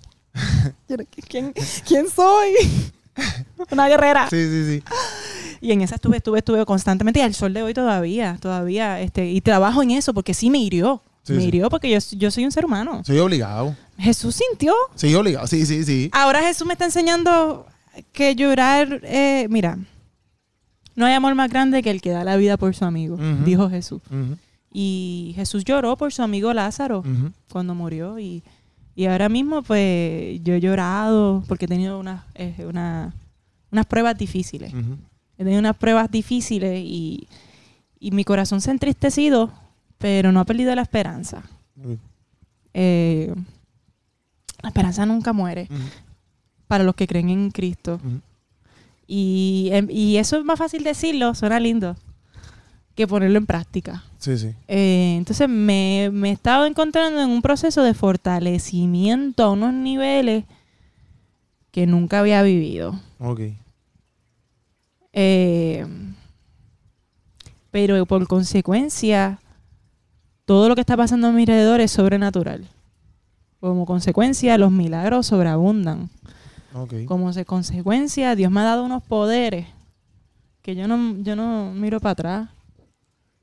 ¿quién, 1.29 1.55
¿quién 1.87 2.09
soy? 2.09 2.53
Una 3.71 3.89
guerrera. 3.89 4.29
Sí, 4.31 4.49
sí, 4.49 4.65
sí. 4.65 4.83
Y 5.61 5.73
en 5.73 5.81
esa 5.81 5.97
estuve, 5.97 6.19
estuve, 6.19 6.39
estuve 6.39 6.65
constantemente 6.67 7.21
y 7.21 7.23
al 7.23 7.35
sol 7.35 7.55
de 7.55 7.63
hoy 7.63 7.75
todavía, 7.75 8.39
todavía, 8.41 9.01
este, 9.01 9.31
y 9.31 9.41
trabajo 9.41 9.83
en 9.83 9.93
eso 9.93 10.13
porque 10.15 10.35
sí 10.35 10.51
me 10.51 10.59
hirió. 10.59 11.03
Sí, 11.27 11.33
me 11.35 11.41
sí. 11.43 11.49
hirió 11.49 11.69
porque 11.69 11.91
yo, 11.91 11.99
yo 12.17 12.31
soy 12.31 12.45
un 12.45 12.53
ser 12.53 12.65
humano. 12.65 13.03
Soy 13.05 13.19
obligado. 13.19 13.75
Jesús 13.99 14.37
sintió. 14.37 14.75
Sí, 14.95 15.15
obligado. 15.15 15.47
Sí, 15.47 15.67
sí, 15.67 15.85
sí. 15.85 16.09
Ahora 16.13 16.41
Jesús 16.43 16.67
me 16.67 16.73
está 16.75 16.85
enseñando 16.85 17.67
que 18.13 18.35
llorar, 18.37 19.01
eh, 19.05 19.47
mira, 19.51 19.79
no 20.95 21.05
hay 21.07 21.15
amor 21.15 21.35
más 21.35 21.51
grande 21.51 21.83
que 21.83 21.91
el 21.91 22.01
que 22.01 22.11
da 22.11 22.25
la 22.25 22.37
vida 22.37 22.57
por 22.57 22.75
su 22.75 22.85
amigo, 22.85 23.17
dijo 23.45 23.69
Jesús. 23.69 24.01
Y 24.73 25.33
Jesús 25.37 25.65
lloró 25.65 25.97
por 25.97 26.13
su 26.13 26.23
amigo 26.23 26.53
Lázaro 26.53 27.03
cuando 27.51 27.75
murió 27.75 28.19
y, 28.19 28.43
y 28.95 29.07
ahora 29.07 29.29
mismo 29.29 29.63
pues 29.63 30.41
yo 30.43 30.55
he 30.55 30.61
llorado 30.61 31.43
porque 31.49 31.65
he 31.65 31.69
tenido 31.69 31.99
unas, 31.99 32.23
eh, 32.35 32.55
una- 32.69 33.15
unas 33.73 33.87
pruebas 33.87 34.17
difíciles. 34.17 34.73
He 35.39 35.45
tenido 35.45 35.59
unas 35.61 35.77
pruebas 35.77 36.11
difíciles 36.11 36.81
y, 36.85 37.29
y 37.99 38.11
mi 38.11 38.25
corazón 38.25 38.61
se 38.61 38.71
ha 38.71 38.73
entristecido, 38.73 39.51
pero 39.99 40.33
no 40.33 40.41
ha 40.41 40.45
perdido 40.45 40.75
la 40.75 40.83
esperanza. 40.83 41.43
Eh, 42.75 43.35
la 44.63 44.69
esperanza 44.69 45.07
nunca 45.07 45.33
muere 45.33 45.69
para 46.67 46.85
los 46.85 46.95
que 46.95 47.07
creen 47.07 47.31
en 47.31 47.51
Cristo. 47.51 48.01
Y, 49.07 49.69
em, 49.73 49.89
y 49.91 50.17
eso 50.17 50.39
es 50.39 50.45
más 50.45 50.59
fácil 50.59 50.83
decirlo, 50.83 51.35
suena 51.35 51.61
lindo, 51.61 51.97
que 52.95 53.07
ponerlo 53.07 53.39
en 53.39 53.47
práctica. 53.47 54.03
Sí, 54.19 54.37
sí. 54.37 54.53
Eh, 54.67 55.15
entonces 55.17 55.49
me, 55.49 56.11
me 56.13 56.31
he 56.31 56.33
estado 56.33 56.67
encontrando 56.67 57.21
en 57.21 57.31
un 57.31 57.43
proceso 57.43 57.83
de 57.83 57.95
fortalecimiento 57.95 59.45
a 59.45 59.51
unos 59.51 59.73
niveles 59.73 60.45
que 61.71 61.87
nunca 61.87 62.21
había 62.21 62.43
vivido. 62.43 62.99
Ok. 63.21 63.41
Eh, 65.13 65.87
pero 67.71 68.05
por 68.07 68.27
consecuencia, 68.27 69.39
todo 70.47 70.69
lo 70.69 70.75
que 70.75 70.81
está 70.81 70.97
pasando 70.97 71.27
a 71.29 71.33
mi 71.33 71.43
alrededor 71.43 71.81
es 71.81 71.91
sobrenatural. 71.91 72.67
Como 73.61 73.85
consecuencia, 73.85 74.57
los 74.59 74.71
milagros 74.73 75.27
sobreabundan. 75.27 76.09
Como 77.07 77.33
se- 77.33 77.45
consecuencia, 77.45 78.35
Dios 78.35 78.51
me 78.51 78.61
ha 78.61 78.65
dado 78.65 78.85
unos 78.85 79.03
poderes 79.03 79.67
que 80.63 80.75
yo 80.75 80.87
no, 80.89 81.17
yo 81.23 81.37
no 81.37 81.73
miro 81.75 82.01
para 82.01 82.13
atrás. 82.13 82.49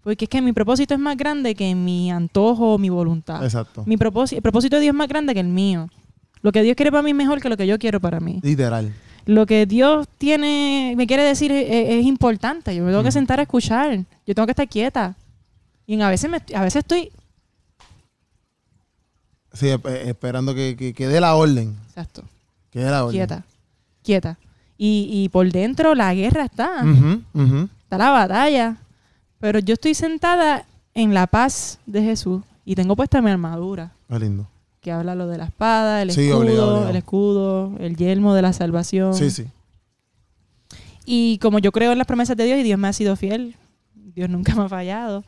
Porque 0.04 0.26
es 0.26 0.30
que 0.30 0.42
mi 0.42 0.52
propósito 0.52 0.94
es 0.94 1.00
más 1.00 1.16
grande 1.16 1.56
que 1.56 1.74
mi 1.76 2.12
antojo 2.12 2.74
o 2.74 2.78
mi 2.78 2.90
voluntad. 2.90 3.44
Exacto. 3.44 3.84
Mi 3.86 3.96
propósito, 3.96 4.38
el 4.38 4.42
propósito 4.42 4.76
de 4.76 4.82
Dios 4.82 4.94
es 4.94 4.98
más 4.98 5.08
grande 5.08 5.34
que 5.34 5.40
el 5.40 5.48
mío. 5.48 5.88
Lo 6.42 6.52
que 6.52 6.62
Dios 6.62 6.76
quiere 6.76 6.92
para 6.92 7.04
mí 7.04 7.12
es 7.12 7.16
mejor 7.16 7.42
que 7.42 7.48
lo 7.48 7.56
que 7.56 7.66
yo 7.66 7.80
quiero 7.80 8.02
para 8.02 8.20
mí. 8.20 8.40
Literal. 8.44 8.92
Lo 9.26 9.46
que 9.46 9.66
Dios 9.66 10.08
tiene, 10.18 10.94
me 10.98 11.08
quiere 11.08 11.24
decir 11.24 11.52
es, 11.54 11.66
es- 11.70 11.90
es 12.02 12.06
importante. 12.06 12.76
Yo 12.76 12.84
me 12.84 12.92
tengo 12.92 13.04
que 13.04 13.12
sentar 13.14 13.40
a 13.40 13.44
escuchar. 13.44 13.98
Yo 14.28 14.36
tengo 14.36 14.46
que 14.46 14.52
estar 14.52 14.68
quieta. 14.68 15.16
Y 15.86 16.00
a 16.02 16.10
veces, 16.10 16.30
me, 16.30 16.38
a 16.56 16.62
veces 16.62 16.78
estoy... 16.82 17.12
Sí, 19.54 19.68
esp- 19.68 19.88
esperando 20.08 20.56
que, 20.56 20.76
que, 20.76 20.94
que 20.94 21.08
dé 21.08 21.20
la 21.22 21.36
orden. 21.36 21.76
Exacto. 21.90 22.24
Que 22.72 22.80
dé 22.80 22.90
la 22.90 23.04
orden. 23.06 23.20
Quieta. 23.20 23.46
Quieta. 24.02 24.38
Y, 24.78 25.08
y 25.12 25.30
por 25.30 25.52
dentro 25.52 25.94
la 25.94 26.14
guerra 26.14 26.46
está. 26.46 26.84
Está 27.84 27.98
la 27.98 28.10
batalla. 28.10 28.78
Pero 29.40 29.60
yo 29.60 29.74
estoy 29.76 29.94
sentada 29.94 30.66
en 30.96 31.14
la 31.14 31.28
paz 31.28 31.80
de 31.86 32.02
Jesús 32.02 32.42
Y 32.66 32.76
tengo 32.76 32.96
puesta 32.96 33.22
mi 33.22 33.30
armadura, 33.30 33.92
Qué 34.08 34.18
lindo. 34.20 34.48
que 34.80 34.92
habla 34.92 35.16
lo 35.16 35.28
de 35.28 35.38
la 35.38 35.46
espada, 35.46 36.02
el 36.02 36.12
Sí, 36.12 36.22
escudo, 36.22 36.40
obligado, 36.40 36.68
obligado. 36.70 36.90
el 36.90 36.96
escudo, 36.96 37.76
el 37.80 37.96
yelmo 37.98 38.34
de 38.34 38.42
la 38.42 38.54
salvación. 38.54 39.14
Sí, 39.14 39.30
sí. 39.30 39.46
Y 41.06 41.38
como 41.40 41.60
yo 41.60 41.72
creo 41.72 41.92
en 41.92 41.98
las 41.98 42.08
promesas 42.08 42.38
de 42.38 42.46
Dios 42.46 42.60
y 42.60 42.64
Dios 42.64 42.80
me 42.80 42.88
ha 42.88 42.94
sido 42.94 43.16
fiel, 43.18 43.56
Dios 43.94 44.30
nunca 44.30 44.56
me 44.56 44.64
ha 44.64 44.70
fallado, 44.70 45.24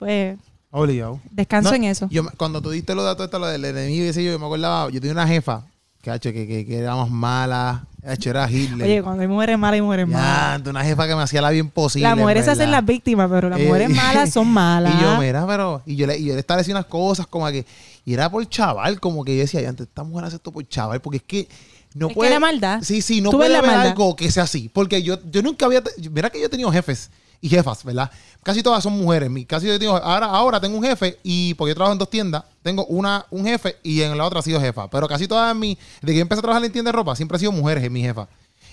pues 0.00 0.36
Obligado. 0.72 1.20
descanso 1.30 1.70
No, 1.70 1.76
en 1.76 1.84
eso. 1.84 2.08
Yo, 2.10 2.24
cuando 2.36 2.60
tú 2.60 2.70
diste 2.70 2.94
los 2.96 3.04
datos, 3.04 3.24
esto, 3.26 3.38
lo 3.38 3.46
del 3.46 3.64
enemigo 3.64 4.04
y 4.04 4.08
ese 4.08 4.24
yo, 4.24 4.32
yo 4.32 4.38
me 4.40 4.46
acordaba, 4.46 4.90
yo 4.90 5.00
tenía 5.00 5.12
una 5.12 5.28
jefa 5.28 5.64
que, 6.02 6.18
que, 6.18 6.32
que, 6.32 6.66
que 6.66 6.78
era 6.78 6.96
más 6.96 7.10
mala, 7.10 7.84
hacho, 8.06 8.30
era 8.30 8.50
Hitler. 8.50 8.86
Oye, 8.88 9.02
cuando 9.02 9.20
hay 9.22 9.28
mujeres 9.28 9.58
malas, 9.58 9.74
hay 9.74 9.82
mujeres 9.82 10.08
malas. 10.08 10.66
Una 10.66 10.82
jefa 10.82 11.06
que 11.06 11.14
me 11.14 11.22
hacía 11.22 11.42
la 11.42 11.50
bien 11.50 11.68
posible. 11.68 12.08
Las 12.08 12.16
mujeres 12.16 12.44
se 12.46 12.52
hacen 12.52 12.70
las 12.70 12.84
víctimas, 12.84 13.28
pero 13.30 13.48
las 13.50 13.60
Eh, 13.60 13.66
mujeres 13.66 13.90
y- 13.90 13.94
malas 13.94 14.30
son 14.32 14.48
malas. 14.48 14.94
Y 14.98 15.02
yo, 15.02 15.18
mira, 15.20 15.46
pero. 15.46 15.82
Y 15.86 15.96
yo 15.96 16.06
le, 16.06 16.16
y 16.18 16.24
yo 16.24 16.34
le 16.34 16.40
estaba 16.40 16.58
diciendo 16.58 16.78
unas 16.80 16.90
cosas 16.90 17.26
como 17.26 17.46
que. 17.48 17.66
Y 18.06 18.14
era 18.14 18.30
por 18.30 18.48
chaval, 18.48 18.98
como 18.98 19.24
que 19.24 19.34
yo 19.36 19.42
decía, 19.42 19.68
antes 19.68 19.86
esta 19.88 20.02
mujer 20.04 20.24
hace 20.24 20.36
esto 20.36 20.50
por 20.50 20.66
chaval, 20.66 21.00
porque 21.02 21.18
es 21.18 21.22
que 21.24 21.48
no 21.94 22.06
Es 22.06 22.12
que 22.12 22.14
puede. 22.14 22.30
la 22.30 22.40
maldad. 22.40 22.80
Sí, 22.82 23.02
sí, 23.02 23.20
no 23.20 23.30
puede 23.30 23.50
la 23.50 23.58
haber 23.58 23.70
maldad. 23.72 23.88
algo 23.88 24.16
que 24.16 24.30
sea 24.30 24.44
así. 24.44 24.70
Porque 24.72 25.02
yo, 25.02 25.18
yo 25.30 25.42
nunca 25.42 25.66
había. 25.66 25.82
Mira 26.10 26.30
que 26.30 26.40
yo 26.40 26.46
he 26.46 26.48
tenido 26.48 26.72
jefes 26.72 27.10
y 27.40 27.48
jefas, 27.48 27.82
¿verdad? 27.84 28.10
Casi 28.42 28.62
todas 28.62 28.82
son 28.82 28.92
mujeres. 28.94 29.30
Mi- 29.30 29.44
Casi 29.44 29.66
yo 29.66 29.78
tengo, 29.78 29.96
ahora, 29.96 30.26
ahora 30.26 30.60
tengo 30.60 30.76
un 30.76 30.84
jefe 30.84 31.18
y 31.22 31.54
porque 31.54 31.70
yo 31.70 31.74
trabajo 31.74 31.92
en 31.92 31.98
dos 31.98 32.10
tiendas, 32.10 32.44
tengo 32.62 32.84
una, 32.86 33.24
un 33.30 33.44
jefe 33.46 33.76
y 33.82 34.02
en 34.02 34.16
la 34.16 34.24
otra 34.26 34.40
ha 34.40 34.42
sido 34.42 34.60
jefa. 34.60 34.88
Pero 34.88 35.08
casi 35.08 35.26
todas 35.28 35.54
mi. 35.56 35.76
De 36.02 36.12
que 36.12 36.20
empecé 36.20 36.38
a 36.40 36.42
trabajar 36.42 36.64
en 36.64 36.72
tienda 36.72 36.90
de 36.90 36.96
ropa, 36.96 37.16
siempre 37.16 37.36
ha 37.36 37.38
sido 37.38 37.52
mujeres 37.52 37.82
en 37.84 37.92
mi 37.92 38.02
jefa. 38.02 38.28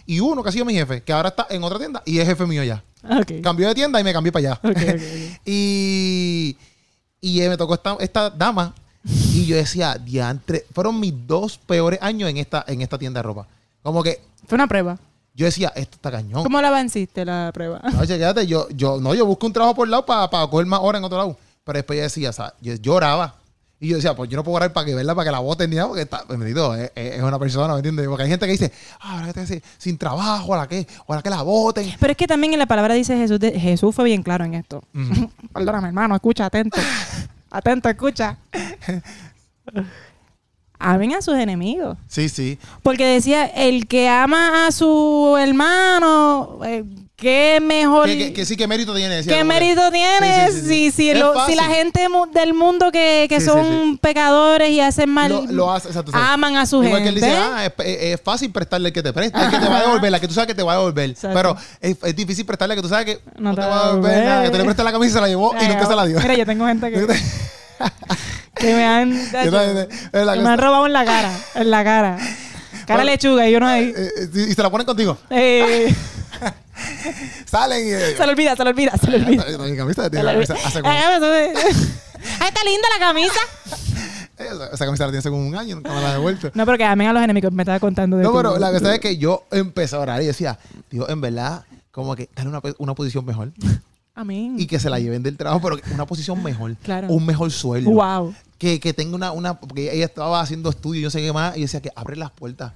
Y 0.05 0.19
uno 0.21 0.41
que 0.41 0.49
ha 0.49 0.51
sido 0.51 0.63
mi 0.65 0.73
jefe, 0.73 1.01
que 1.03 1.11
ahora 1.11 1.29
está 1.29 1.47
en 1.49 1.63
otra 1.63 1.77
tienda 1.79 2.01
y 2.05 2.19
es 2.19 2.25
jefe 2.27 2.45
mío 2.45 2.63
ya. 2.63 2.83
Cambió 3.41 3.67
de 3.67 3.75
tienda 3.75 3.99
y 3.99 4.03
me 4.03 4.13
cambié 4.13 4.31
para 4.31 4.51
allá. 4.53 4.61
Y 5.45 6.55
y 7.19 7.41
eh, 7.41 7.49
me 7.49 7.57
tocó 7.57 7.73
esta, 7.73 7.97
esta 7.99 8.29
dama 8.29 8.73
y 9.33 9.45
yo 9.45 9.55
decía, 9.55 9.95
diantre, 9.95 10.65
fueron 10.73 10.99
mis 10.99 11.13
dos 11.25 11.57
peores 11.57 11.99
años 12.01 12.29
en 12.29 12.37
esta, 12.37 12.63
en 12.67 12.81
esta 12.81 12.97
tienda 12.97 13.19
de 13.19 13.23
ropa. 13.23 13.47
Como 13.81 14.03
que 14.03 14.21
Fue 14.47 14.55
una 14.55 14.67
prueba. 14.67 14.99
Yo 15.37 15.45
decía, 15.45 15.71
esto 15.75 15.97
está 15.97 16.09
cañón. 16.09 16.41
¿Cómo 16.41 16.59
la 16.59 16.71
venciste 16.71 17.23
la 17.23 17.51
prueba? 17.53 17.79
Oye, 17.99 18.17
quédate, 18.17 18.47
yo, 18.47 18.67
yo, 18.69 18.99
no, 18.99 19.13
yo 19.13 19.23
busco 19.23 19.45
un 19.45 19.53
trabajo 19.53 19.75
por 19.75 19.87
lado 19.87 20.03
para 20.03 20.27
coger 20.47 20.65
más 20.65 20.79
horas 20.81 20.99
en 20.99 21.05
otro 21.05 21.17
lado. 21.19 21.37
Pero 21.63 21.77
después 21.77 21.97
yo 21.97 22.03
decía, 22.03 22.31
o 22.31 22.33
sea, 22.33 22.53
yo 22.59 22.73
lloraba. 22.73 23.35
Y 23.79 23.89
yo 23.89 23.97
decía, 23.97 24.15
pues 24.15 24.31
yo 24.31 24.35
no 24.37 24.43
puedo 24.43 24.55
orar 24.55 24.73
para 24.73 24.87
que 24.87 24.95
verla, 24.95 25.13
para 25.13 25.25
que 25.25 25.31
la 25.31 25.37
voten 25.37 25.69
ni 25.69 25.75
nada, 25.75 25.89
porque 25.89 26.01
está, 26.01 26.23
bendito, 26.27 26.73
es, 26.73 27.21
una 27.21 27.37
persona, 27.37 27.73
¿me 27.73 27.79
entiendes? 27.79 28.07
Porque 28.07 28.23
hay 28.23 28.29
gente 28.29 28.47
que 28.47 28.51
dice, 28.53 28.71
ah, 28.99 29.19
ahora 29.19 29.31
que 29.31 29.41
estoy 29.41 29.61
sin 29.77 29.99
trabajo, 29.99 30.55
a 30.55 30.57
la 30.57 30.67
que, 30.67 30.87
a 31.07 31.15
la 31.15 31.21
que 31.21 31.29
la 31.29 31.43
voten. 31.43 31.93
Pero 31.99 32.11
es 32.11 32.17
que 32.17 32.25
también 32.25 32.53
en 32.53 32.59
la 32.59 32.65
palabra 32.65 32.95
dice 32.95 33.15
Jesús, 33.15 33.39
de- 33.39 33.59
Jesús 33.59 33.93
fue 33.93 34.05
bien 34.05 34.23
claro 34.23 34.43
en 34.43 34.55
esto. 34.55 34.83
Ujú. 34.95 35.29
Perdóname, 35.53 35.89
hermano, 35.89 36.15
escucha, 36.15 36.47
atento. 36.47 36.79
atento, 37.51 37.87
escucha. 37.87 38.37
Amen 40.79 41.15
a 41.15 41.21
sus 41.21 41.35
enemigos. 41.35 41.97
Sí, 42.07 42.29
sí. 42.29 42.59
Porque 42.83 43.05
decía, 43.05 43.45
el 43.45 43.87
que 43.87 44.07
ama 44.09 44.67
a 44.67 44.71
su 44.71 45.35
hermano, 45.39 46.59
eh, 46.65 46.83
qué 47.15 47.59
mejor... 47.61 48.05
Que, 48.05 48.17
que- 48.17 48.33
que 48.33 48.45
sí, 48.45 48.55
¿qué 48.55 48.67
mérito 48.67 48.93
tiene? 48.93 49.15
Decía 49.15 49.35
¿Qué 49.37 49.43
mérito 49.43 49.91
tiene 49.91 50.51
Sí, 50.51 50.53
sí, 50.53 50.61
sí, 50.61 50.67
sí. 50.67 50.91
si, 50.91 51.13
lo- 51.15 51.45
si 51.47 51.55
la 51.55 51.63
gente 51.63 52.05
del 52.33 52.53
mundo 52.53 52.91
que, 52.91 53.25
que 53.27 53.41
son 53.41 53.93
sí. 53.93 53.99
pecadores 53.99 54.69
y 54.69 54.79
hacen 54.79 55.09
mal 55.09 55.31
Lo, 55.31 55.41
lo 55.51 55.71
hace, 55.71 55.87
exacto, 55.87 56.11
aman 56.13 56.57
a 56.57 56.67
su 56.67 56.83
Igual 56.83 57.01
que 57.01 57.09
él 57.09 57.15
gente? 57.15 57.27
dice, 57.27 57.39
ah, 57.41 57.65
es, 57.65 57.73
es- 57.85 58.01
es 58.13 58.21
fácil 58.21 58.51
prestarle 58.51 58.89
el 58.89 58.93
que 58.93 59.01
te 59.01 59.11
presta, 59.13 59.45
el 59.45 59.49
que 59.51 59.57
te 59.57 59.67
va 59.67 59.77
a 59.79 59.81
devolver, 59.81 60.11
la 60.11 60.19
que 60.19 60.27
tú 60.27 60.35
sabes 60.35 60.47
que 60.47 60.53
te 60.55 60.61
va 60.61 60.73
a 60.73 60.77
devolver. 60.77 61.09
Exacto. 61.09 61.35
Pero 61.35 61.57
es, 61.81 61.97
es 62.03 62.15
difícil 62.15 62.45
prestarle 62.45 62.75
que 62.75 62.83
tú 62.83 62.89
sabes 62.89 63.05
que 63.05 63.19
no, 63.39 63.49
No 63.49 63.55
te 63.55 63.61
te 63.61 63.67
va 63.67 63.81
a 63.83 63.87
devolver 63.87 64.23
nada, 64.23 64.43
que 64.43 64.49
tú 64.51 64.57
le 64.59 64.63
prestas 64.65 64.85
la 64.85 64.91
camisa 64.91 65.09
y 65.09 65.13
se 65.13 65.21
la 65.21 65.27
llevó 65.27 65.53
y 65.55 65.63
Ay, 65.63 65.67
nunca 65.69 65.85
se 65.87 65.95
la 65.95 66.05
dio. 66.05 66.19
Mira, 66.19 66.35
yo 66.35 66.45
tengo 66.45 66.67
gente 66.67 66.91
que, 66.91 66.97
que 68.59 68.73
me 68.73 68.85
han, 68.85 69.11
Yo 69.45 69.51
la 69.51 70.33
que 70.35 70.39
me 70.41 70.49
han 70.49 70.57
robado 70.59 70.85
en 70.85 70.93
la 70.93 71.05
cara, 71.05 71.31
en 71.55 71.71
la 71.71 71.83
cara. 71.83 72.17
Cara 72.85 73.03
Bueno, 73.03 73.11
lechuga 73.11 73.47
y 73.47 73.51
yo 73.51 73.59
no 73.59 73.67
ahí. 73.67 73.93
Eh, 73.95 74.09
eh, 74.33 74.47
y 74.49 74.53
se 74.53 74.61
la 74.63 74.69
ponen 74.69 74.85
contigo. 74.87 75.17
Eh, 75.29 75.93
Salen 77.45 77.85
y. 77.87 77.91
eh, 77.91 78.15
se 78.15 78.25
le 78.25 78.31
olvida, 78.31 78.55
se 78.55 78.63
le 78.63 78.69
olvida, 78.69 78.91
se 78.97 79.11
le 79.11 79.17
olvida. 79.17 79.45
Camisa 79.75 80.09
tiene 80.09 80.23
la 80.23 80.33
camisa 80.33 80.53
es- 80.55 80.75
Ay, 82.39 82.47
está 82.47 82.63
linda 82.63 82.87
la 82.97 83.05
camisa. 83.07 83.39
esa, 84.73 84.85
camisa 84.85 85.03
la 85.05 85.09
tiene 85.09 85.17
hace 85.19 85.29
como 85.29 85.45
un 85.47 85.55
año, 85.55 85.75
nunca 85.75 85.93
me 85.93 86.01
la 86.01 86.09
ha 86.09 86.13
devuelto. 86.13 86.51
No, 86.53 86.65
pero 86.65 86.77
que 86.77 86.83
amen 86.83 87.07
a 87.07 87.13
los 87.13 87.23
enemigos. 87.23 87.51
Me 87.51 87.63
estaba 87.63 87.79
contando 87.79 88.17
de 88.17 88.23
No, 88.23 88.33
pero 88.33 88.57
la 88.57 88.71
verdad 88.71 88.93
es 88.93 88.99
que 88.99 89.17
yo 89.17 89.45
empecé 89.51 89.95
a 89.95 89.99
orar 89.99 90.21
y 90.21 90.25
decía, 90.25 90.57
Dios, 90.89 91.09
en 91.09 91.21
verdad, 91.21 91.63
como 91.91 92.15
que 92.15 92.29
dale 92.35 92.49
una, 92.49 92.61
una 92.79 92.93
posición 92.95 93.25
mejor 93.25 93.51
Amén. 94.15 94.55
y 94.57 94.65
que 94.67 94.79
se 94.79 94.89
la 94.89 94.99
lleven 94.99 95.23
del 95.23 95.37
trabajo, 95.37 95.61
pero 95.61 95.79
una 95.93 96.05
posición 96.05 96.41
mejor. 96.43 96.75
Claro. 96.83 97.07
Un 97.09 97.25
mejor 97.25 97.51
sueldo. 97.51 97.89
Wow. 97.91 98.33
Que, 98.57 98.79
que 98.79 98.93
tenga 98.93 99.15
una, 99.15 99.31
una, 99.31 99.59
porque 99.59 99.93
ella 99.93 100.05
estaba 100.05 100.39
haciendo 100.41 100.69
estudios, 100.69 101.03
yo 101.03 101.09
sé 101.09 101.21
qué 101.25 101.31
más, 101.33 101.55
y 101.57 101.61
decía 101.61 101.81
que 101.81 101.91
abre 101.95 102.15
las 102.15 102.31
puertas. 102.31 102.73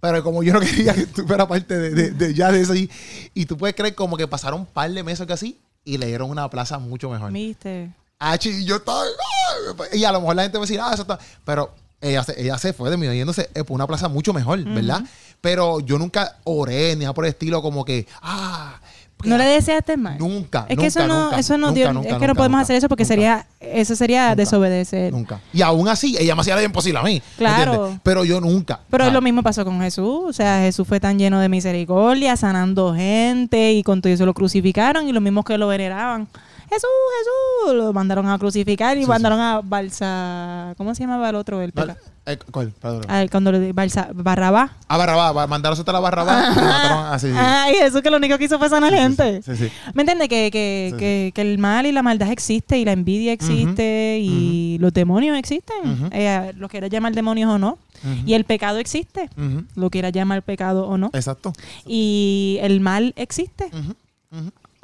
Pero 0.00 0.22
como 0.22 0.42
yo 0.42 0.52
no 0.52 0.60
quería 0.60 0.94
que 0.94 1.06
tú 1.06 1.26
fueras 1.26 1.46
parte 1.46 1.76
de, 1.78 1.90
de- 1.90 2.10
de 2.10 2.34
ya 2.34 2.52
de 2.52 2.60
eso, 2.60 2.74
y, 2.74 2.90
y 3.34 3.46
tú 3.46 3.56
puedes 3.56 3.74
creer 3.74 3.94
como 3.94 4.16
que 4.16 4.28
pasaron 4.28 4.60
un 4.60 4.66
par 4.66 4.90
de 4.90 5.02
meses 5.02 5.26
que 5.26 5.32
así, 5.32 5.58
y 5.84 5.98
le 5.98 6.06
dieron 6.06 6.30
una 6.30 6.48
plaza 6.50 6.78
mucho 6.78 7.10
mejor. 7.10 7.32
¿Viste? 7.32 7.90
Ah, 8.18 8.36
y 8.42 8.64
yo 8.64 8.76
estaba, 8.76 9.02
¡ah! 9.02 9.84
y 9.92 10.04
a 10.04 10.12
lo 10.12 10.20
mejor 10.20 10.36
la 10.36 10.42
gente 10.42 10.56
va 10.58 10.64
a 10.64 10.66
decir, 10.66 10.80
ah, 10.80 10.90
eso 10.94 11.02
está, 11.02 11.18
pero 11.44 11.74
ella 12.00 12.22
se, 12.22 12.40
ella 12.40 12.56
se 12.58 12.72
fue 12.72 12.90
de 12.90 12.96
mí 12.96 13.06
yéndose 13.06 13.50
eh, 13.54 13.64
por 13.64 13.74
una 13.74 13.86
plaza 13.86 14.08
mucho 14.08 14.32
mejor, 14.32 14.62
¿verdad? 14.62 15.02
Pero 15.40 15.80
yo 15.80 15.98
nunca 15.98 16.36
oré 16.44 16.94
ni 16.96 17.00
nada 17.02 17.14
por 17.14 17.24
el 17.24 17.30
estilo 17.30 17.60
como 17.62 17.84
que, 17.84 18.06
ah, 18.22 18.78
¿No 19.24 19.36
le 19.38 19.44
deseaste 19.44 19.96
mal? 19.96 20.18
Nunca, 20.18 20.66
Es 20.68 20.76
que 20.78 20.86
eso 20.86 21.06
no, 21.06 21.24
nunca, 21.24 21.38
eso 21.38 21.58
no, 21.58 21.68
nunca, 21.72 21.92
nunca, 21.92 22.08
es 22.10 22.16
que 22.16 22.26
no 22.26 22.34
podemos 22.34 22.60
hacer 22.60 22.76
eso 22.76 22.88
porque 22.88 23.04
sería, 23.04 23.46
eso 23.60 23.96
sería 23.96 24.34
desobedecer. 24.34 25.12
Nunca. 25.12 25.40
Y 25.52 25.62
aún 25.62 25.88
así, 25.88 26.16
ella 26.18 26.34
me 26.34 26.40
hacía 26.42 26.56
la 26.56 26.62
imposible 26.62 26.98
a 26.98 27.02
mí. 27.02 27.14
¿me 27.14 27.36
Claro. 27.38 27.72
entiendes? 27.72 28.00
Pero 28.02 28.24
yo 28.24 28.40
nunca. 28.40 28.80
Pero 28.90 29.10
lo 29.10 29.20
mismo 29.20 29.42
pasó 29.42 29.64
con 29.64 29.80
Jesús. 29.80 30.20
O 30.26 30.32
sea, 30.32 30.60
Jesús 30.60 30.86
fue 30.86 31.00
tan 31.00 31.18
lleno 31.18 31.40
de 31.40 31.48
misericordia, 31.48 32.36
sanando 32.36 32.94
gente 32.94 33.72
y 33.72 33.82
con 33.82 34.00
todo 34.02 34.12
eso 34.12 34.26
lo 34.26 34.34
crucificaron 34.34 35.08
y 35.08 35.12
los 35.12 35.22
mismos 35.22 35.44
que 35.44 35.58
lo 35.58 35.68
veneraban. 35.68 36.28
Jesús, 36.74 36.90
Jesús, 37.18 37.74
lo 37.76 37.92
mandaron 37.92 38.28
a 38.28 38.38
crucificar 38.38 38.96
y 38.98 39.02
Sí, 39.02 39.06
mandaron 39.08 39.40
a 39.40 39.60
Balsa. 39.62 40.74
¿Cómo 40.76 40.94
se 40.94 41.02
llamaba 41.04 41.30
el 41.30 41.36
otro? 41.36 41.60
El 41.62 41.72
peca- 41.72 41.96
eh, 42.26 42.38
¿Cuál? 42.50 42.72
Perdón. 42.72 43.02
Al- 43.08 43.30
cuando 43.30 43.52
le 43.52 43.72
Balsa, 43.72 44.08
Barrabás. 44.14 44.70
A 44.88 44.96
Barrabá, 44.96 45.32
ba- 45.32 45.46
mandaron 45.46 45.78
hasta 45.78 45.92
la 45.92 46.00
Barrabá 46.00 46.52
y 46.52 46.58
mataron 46.58 47.06
así. 47.12 47.28
Ay, 47.36 47.74
Jesús 47.76 48.00
que 48.02 48.10
lo 48.10 48.16
único 48.16 48.36
que 48.38 48.44
hizo 48.44 48.58
fue 48.58 48.68
sanar 48.68 48.92
gente. 48.94 49.42
Sí, 49.42 49.56
sí. 49.56 49.68
¿Me 49.94 50.02
entiendes? 50.02 50.28
Que, 50.28 50.50
que, 50.50 50.94
que, 50.98 51.32
que 51.34 51.40
el 51.42 51.58
mal 51.58 51.84
y 51.86 51.92
la 51.92 52.02
maldad 52.02 52.30
existe 52.32 52.78
y 52.78 52.84
la 52.84 52.92
envidia 52.92 53.32
existe 53.32 54.18
y 54.20 54.78
los 54.80 54.92
demonios 54.94 55.36
existen. 55.38 55.76
Ujú. 55.84 56.08
Eh, 56.12 56.52
lo 56.56 56.68
quieras 56.68 56.90
llamar 56.90 57.12
demonios 57.14 57.50
o 57.50 57.58
no. 57.58 57.78
Y 58.26 58.34
el 58.34 58.44
pecado 58.44 58.78
existe. 58.78 59.30
Lo 59.76 59.88
quieras 59.90 60.12
llamar 60.12 60.42
pecado 60.42 60.86
o 60.86 60.98
no. 60.98 61.10
Exacto. 61.14 61.52
Y 61.86 62.58
el 62.62 62.80
mal 62.80 63.12
existe. 63.16 63.70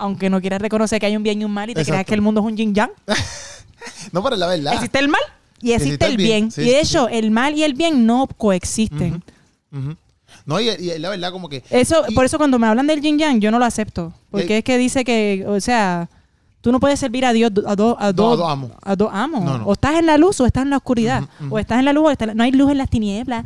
Aunque 0.01 0.28
no 0.30 0.40
quieras 0.40 0.61
reconocer 0.61 0.98
que 0.98 1.07
hay 1.07 1.16
un 1.16 1.22
bien 1.22 1.40
y 1.40 1.44
un 1.44 1.53
mal 1.53 1.70
y 1.70 1.74
te 1.74 1.80
Exacto. 1.80 1.94
creas 1.94 2.07
que 2.07 2.14
el 2.14 2.22
mundo 2.22 2.40
es 2.40 2.46
un 2.46 2.57
yin 2.57 2.74
yang. 2.74 2.90
No, 4.12 4.22
pero 4.22 4.34
es 4.34 4.40
la 4.40 4.46
verdad. 4.46 4.74
Existe 4.74 4.98
el 4.98 5.09
mal 5.09 5.20
y 5.62 5.72
existe, 5.72 6.05
el 6.07 6.16
bien. 6.16 6.51
Sí, 6.51 6.62
y 6.62 6.64
de 6.64 6.70
sí, 6.70 6.76
hecho, 6.76 7.09
el 7.09 7.30
mal 7.30 7.55
y 7.55 7.62
el 7.62 7.74
bien 7.74 8.05
no 8.07 8.26
coexisten. 8.26 9.22
No, 10.46 10.61
y, 10.61 10.68
y 10.68 10.98
la 10.98 11.09
verdad 11.11 11.32
como 11.32 11.48
que... 11.48 11.62
Eso, 11.70 12.05
Y- 12.09 12.14
por 12.14 12.24
eso 12.24 12.38
cuando 12.38 12.59
me 12.59 12.66
hablan 12.66 12.86
del 12.86 13.01
yin 13.01 13.18
yang, 13.18 13.40
yo 13.40 13.51
no 13.51 13.59
lo 13.59 13.64
acepto. 13.64 14.12
Porque 14.30 14.55
Y- 14.55 14.59
es 14.59 14.64
que 14.64 14.78
dice 14.78 15.05
que, 15.05 15.44
o 15.46 15.61
sea, 15.61 16.09
tú 16.61 16.72
no 16.72 16.80
puedes 16.80 16.98
servir 17.01 17.24
a 17.24 17.32
Dios 17.32 17.53
a 17.66 17.74
dos 17.76 17.96
a 17.98 18.12
No, 18.12 18.32
a 18.32 18.36
dos 18.36 18.51
amos. 18.51 18.70
a 18.82 18.96
dos 18.96 19.11
amos. 19.12 19.44
No, 19.44 19.59
no. 19.59 19.64
O 19.66 19.72
estás 19.72 19.94
en 19.96 20.07
la 20.07 20.16
luz 20.18 20.40
o 20.40 20.46
estás 20.46 20.62
en 20.64 20.70
la 20.70 20.76
oscuridad. 20.78 21.24
O 21.51 21.59
estás 21.59 21.78
en 21.78 21.84
la 21.84 21.92
luz 21.92 22.05
o 22.07 22.11
estás 22.11 22.24
en 22.26 22.28
la- 22.28 22.34
no 22.34 22.42
hay 22.44 22.53
luz 22.53 22.70
en 22.70 22.78
las 22.78 22.90
tinieblas. 22.90 23.44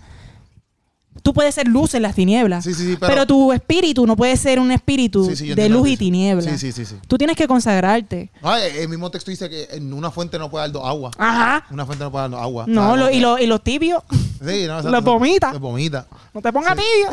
Tú 1.22 1.32
puedes 1.32 1.54
ser 1.54 1.68
luz 1.68 1.94
en 1.94 2.02
las 2.02 2.14
tinieblas. 2.14 2.64
Sí, 2.64 2.74
sí, 2.74 2.82
sí, 2.84 2.96
pero, 2.98 3.12
pero- 3.12 3.26
tu 3.26 3.52
espíritu 3.52 4.06
no 4.06 4.16
puede 4.16 4.36
ser 4.36 4.58
un 4.58 4.70
espíritu 4.72 5.26
de 5.26 5.68
luz 5.68 5.88
y 5.88 5.96
tinieblas. 5.96 6.60
Sí, 6.60 6.72
sí, 6.72 6.84
sí. 6.84 6.96
Tú 7.06 7.16
tienes 7.16 7.36
que 7.36 7.46
consagrarte. 7.46 8.30
Eh, 8.42 8.82
el 8.82 8.88
mismo 8.88 9.10
texto 9.10 9.30
dice 9.30 9.48
que 9.48 9.68
en 9.70 9.92
una 9.92 10.10
fuente 10.10 10.38
no 10.38 10.50
puede 10.50 10.64
dar 10.64 10.72
dos 10.72 10.84
agua. 10.86 11.10
Ajá. 11.16 11.64
Una 11.70 11.86
fuente 11.86 12.04
no 12.04 12.10
puede 12.10 12.28
dar 12.28 12.40
agua. 12.40 12.64
No, 12.66 12.80
Claro, 12.82 12.96
lo- 12.96 13.10
y, 13.10 13.14
que- 13.14 13.20
lo- 13.20 13.38
y 13.38 13.46
los 13.46 13.62
tibios. 13.62 14.02
Sí, 14.10 14.18
no, 14.40 14.50
exacto, 14.78 14.90
los 14.90 15.04
vomita. 15.04 15.52
Los 15.52 15.60
vomita. 15.60 16.06
No 16.34 16.42
te 16.42 16.52
pongas 16.52 16.74
tibio. 16.76 17.08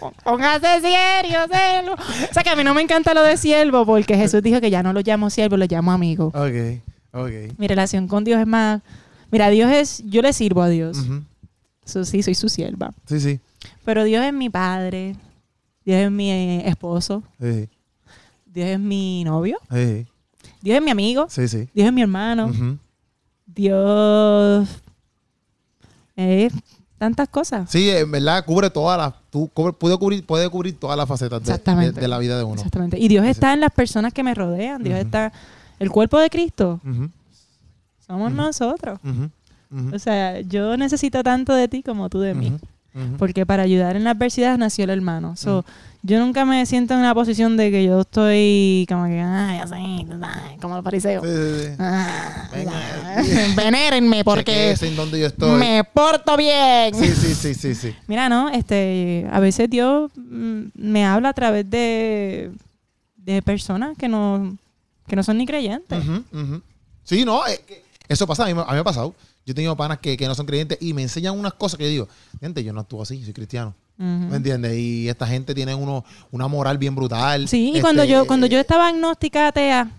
Póngase 0.24 0.80
serio, 0.80 1.38
serio. 1.52 1.94
O 1.94 2.32
sea 2.34 2.42
que 2.42 2.50
a 2.50 2.56
mí 2.56 2.64
no 2.64 2.72
me 2.72 2.80
encanta 2.82 3.12
lo 3.12 3.22
de 3.22 3.36
siervo 3.36 3.84
porque 3.84 4.16
Jesús 4.16 4.42
dijo 4.42 4.60
que 4.60 4.70
ya 4.70 4.82
no 4.82 4.92
lo 4.92 5.00
llamo 5.00 5.28
siervo, 5.28 5.56
lo 5.56 5.66
llamo 5.66 5.92
amigo. 5.92 6.28
Ok, 6.28 6.80
ok. 7.12 7.58
Mi 7.58 7.66
relación 7.68 8.08
con 8.08 8.24
Dios 8.24 8.40
es 8.40 8.46
más... 8.46 8.80
Mira, 9.30 9.48
Dios 9.50 9.70
es... 9.70 10.02
Yo 10.06 10.22
le 10.22 10.32
sirvo 10.32 10.62
a 10.62 10.68
Dios. 10.68 10.98
Ujú. 10.98 11.22
Eso 11.90 12.04
sí, 12.04 12.22
soy 12.22 12.34
su 12.34 12.48
sierva. 12.48 12.92
Sí, 13.06 13.18
sí. 13.20 13.40
Pero 13.84 14.04
Dios 14.04 14.24
es 14.24 14.32
mi 14.32 14.48
padre. 14.48 15.16
Dios 15.84 15.98
es 15.98 16.10
mi 16.10 16.30
eh, 16.30 16.68
esposo. 16.68 17.22
Sí, 17.40 17.68
Dios 18.46 18.68
es 18.68 18.78
mi 18.80 19.24
novio. 19.24 19.58
sí, 19.70 20.06
Dios 20.62 20.76
es 20.76 20.82
mi 20.82 20.90
amigo. 20.90 21.26
sí, 21.28 21.48
sí. 21.48 21.68
Dios 21.74 21.86
es 21.86 21.92
mi 21.92 22.02
hermano. 22.02 22.46
Ujú. 22.46 22.78
Dios... 23.46 24.68
Es 26.16 26.52
tantas 26.98 27.28
cosas. 27.28 27.70
Sí, 27.70 27.88
en 27.90 28.10
verdad 28.10 28.44
cubre 28.44 28.68
todas 28.68 28.98
las... 28.98 29.14
Tú 29.30 29.50
cubre- 29.54 29.72
puede, 29.74 29.96
cubrir, 29.96 30.26
puede 30.26 30.48
cubrir 30.50 30.78
todas 30.78 30.96
las 30.98 31.08
facetas 31.08 31.42
de, 31.42 31.52
de- 31.74 31.92
de 31.92 32.08
la 32.08 32.18
vida 32.18 32.36
de 32.36 32.44
uno. 32.44 32.56
Exactamente. 32.56 32.98
Y 32.98 33.08
Dios 33.08 33.22
Sí, 33.22 33.28
sí. 33.28 33.30
está 33.30 33.54
en 33.54 33.60
las 33.60 33.72
personas 33.72 34.12
que 34.12 34.22
me 34.22 34.34
rodean. 34.34 34.82
Dios 34.82 34.96
Ujú. 34.98 35.06
está... 35.06 35.32
El 35.78 35.90
cuerpo 35.90 36.18
de 36.18 36.28
Cristo 36.28 36.78
Ujú. 36.84 37.08
somos 38.06 38.32
nosotros. 38.32 38.98
O 39.92 39.98
sea, 39.98 40.40
yo 40.40 40.76
necesito 40.76 41.22
tanto 41.22 41.54
de 41.54 41.68
ti 41.68 41.82
como 41.82 42.08
tú 42.08 42.20
de 42.20 42.34
mí. 42.34 42.52
Porque 43.18 43.46
para 43.46 43.62
ayudar 43.62 43.94
en 43.94 44.02
la 44.02 44.10
adversidad 44.10 44.58
nació 44.58 44.82
el 44.84 44.90
hermano. 44.90 45.36
So, 45.36 45.64
Yo 46.02 46.18
nunca 46.18 46.44
me 46.44 46.64
siento 46.66 46.94
en 46.94 47.00
una 47.00 47.14
posición 47.14 47.56
de 47.56 47.70
que 47.70 47.84
yo 47.84 48.00
estoy 48.00 48.84
como 48.88 49.04
que, 49.04 49.20
ay, 49.20 49.58
así, 49.58 49.74
ay, 49.74 50.56
como 50.60 50.74
los 50.74 50.82
fariseos. 50.82 51.24
Sí, 51.24 51.30
sí, 51.32 51.68
sí. 51.68 51.76
Ah, 51.78 52.48
ah, 52.52 53.22
Venérenme 53.56 54.24
porque 54.24 54.74
donde 54.96 55.20
yo 55.20 55.26
estoy. 55.28 55.60
me 55.60 55.84
porto 55.84 56.36
bien. 56.36 56.92
Sí, 56.94 57.08
sí, 57.14 57.34
sí, 57.34 57.54
sí, 57.54 57.74
sí. 57.76 57.94
Mira, 58.08 58.28
no, 58.28 58.48
este, 58.48 59.26
a 59.30 59.38
veces 59.38 59.70
Dios 59.70 60.10
mm, 60.16 60.62
me 60.74 61.04
habla 61.06 61.28
a 61.28 61.34
través 61.34 61.68
de, 61.70 62.50
de 63.18 63.42
personas 63.42 63.96
que 63.96 64.08
no, 64.08 64.56
que 65.06 65.14
no 65.14 65.22
son 65.22 65.38
ni 65.38 65.46
creyentes. 65.46 66.02
Sí, 67.04 67.24
no, 67.24 67.46
es 67.46 67.58
que 67.60 67.84
eso 68.12 68.26
pasa, 68.26 68.44
a 68.44 68.46
mí, 68.46 68.54
me- 68.54 68.60
a 68.62 68.66
mí 68.66 68.72
me 68.72 68.78
ha 68.78 68.84
pasado. 68.84 69.14
Yo 69.46 69.52
he 69.52 69.54
tenido 69.54 69.76
panas 69.76 69.98
que, 69.98 70.16
que 70.16 70.26
no 70.26 70.34
son 70.34 70.46
creyentes 70.46 70.78
y 70.80 70.92
me 70.92 71.02
enseñan 71.02 71.38
unas 71.38 71.54
cosas 71.54 71.78
que 71.78 71.84
yo 71.84 71.90
digo, 71.90 72.08
gente, 72.40 72.62
yo 72.62 72.72
no 72.72 72.80
actúo 72.80 73.02
así, 73.02 73.22
soy 73.24 73.32
cristiano. 73.32 73.74
¿Me 73.96 74.36
entiendes? 74.36 74.78
Y 74.78 75.08
esta 75.10 75.26
gente 75.26 75.54
tiene 75.54 75.74
uno, 75.74 76.04
una 76.30 76.48
moral 76.48 76.78
bien 76.78 76.94
brutal. 76.94 77.46
Sí, 77.48 77.64
y 77.64 77.68
Este, 77.68 77.80
cuando 77.82 78.02
yo, 78.04 78.26
cuando 78.26 78.46
yo 78.46 78.58
estaba 78.58 78.88
agnóstica 78.88 79.48
atea, 79.48 79.90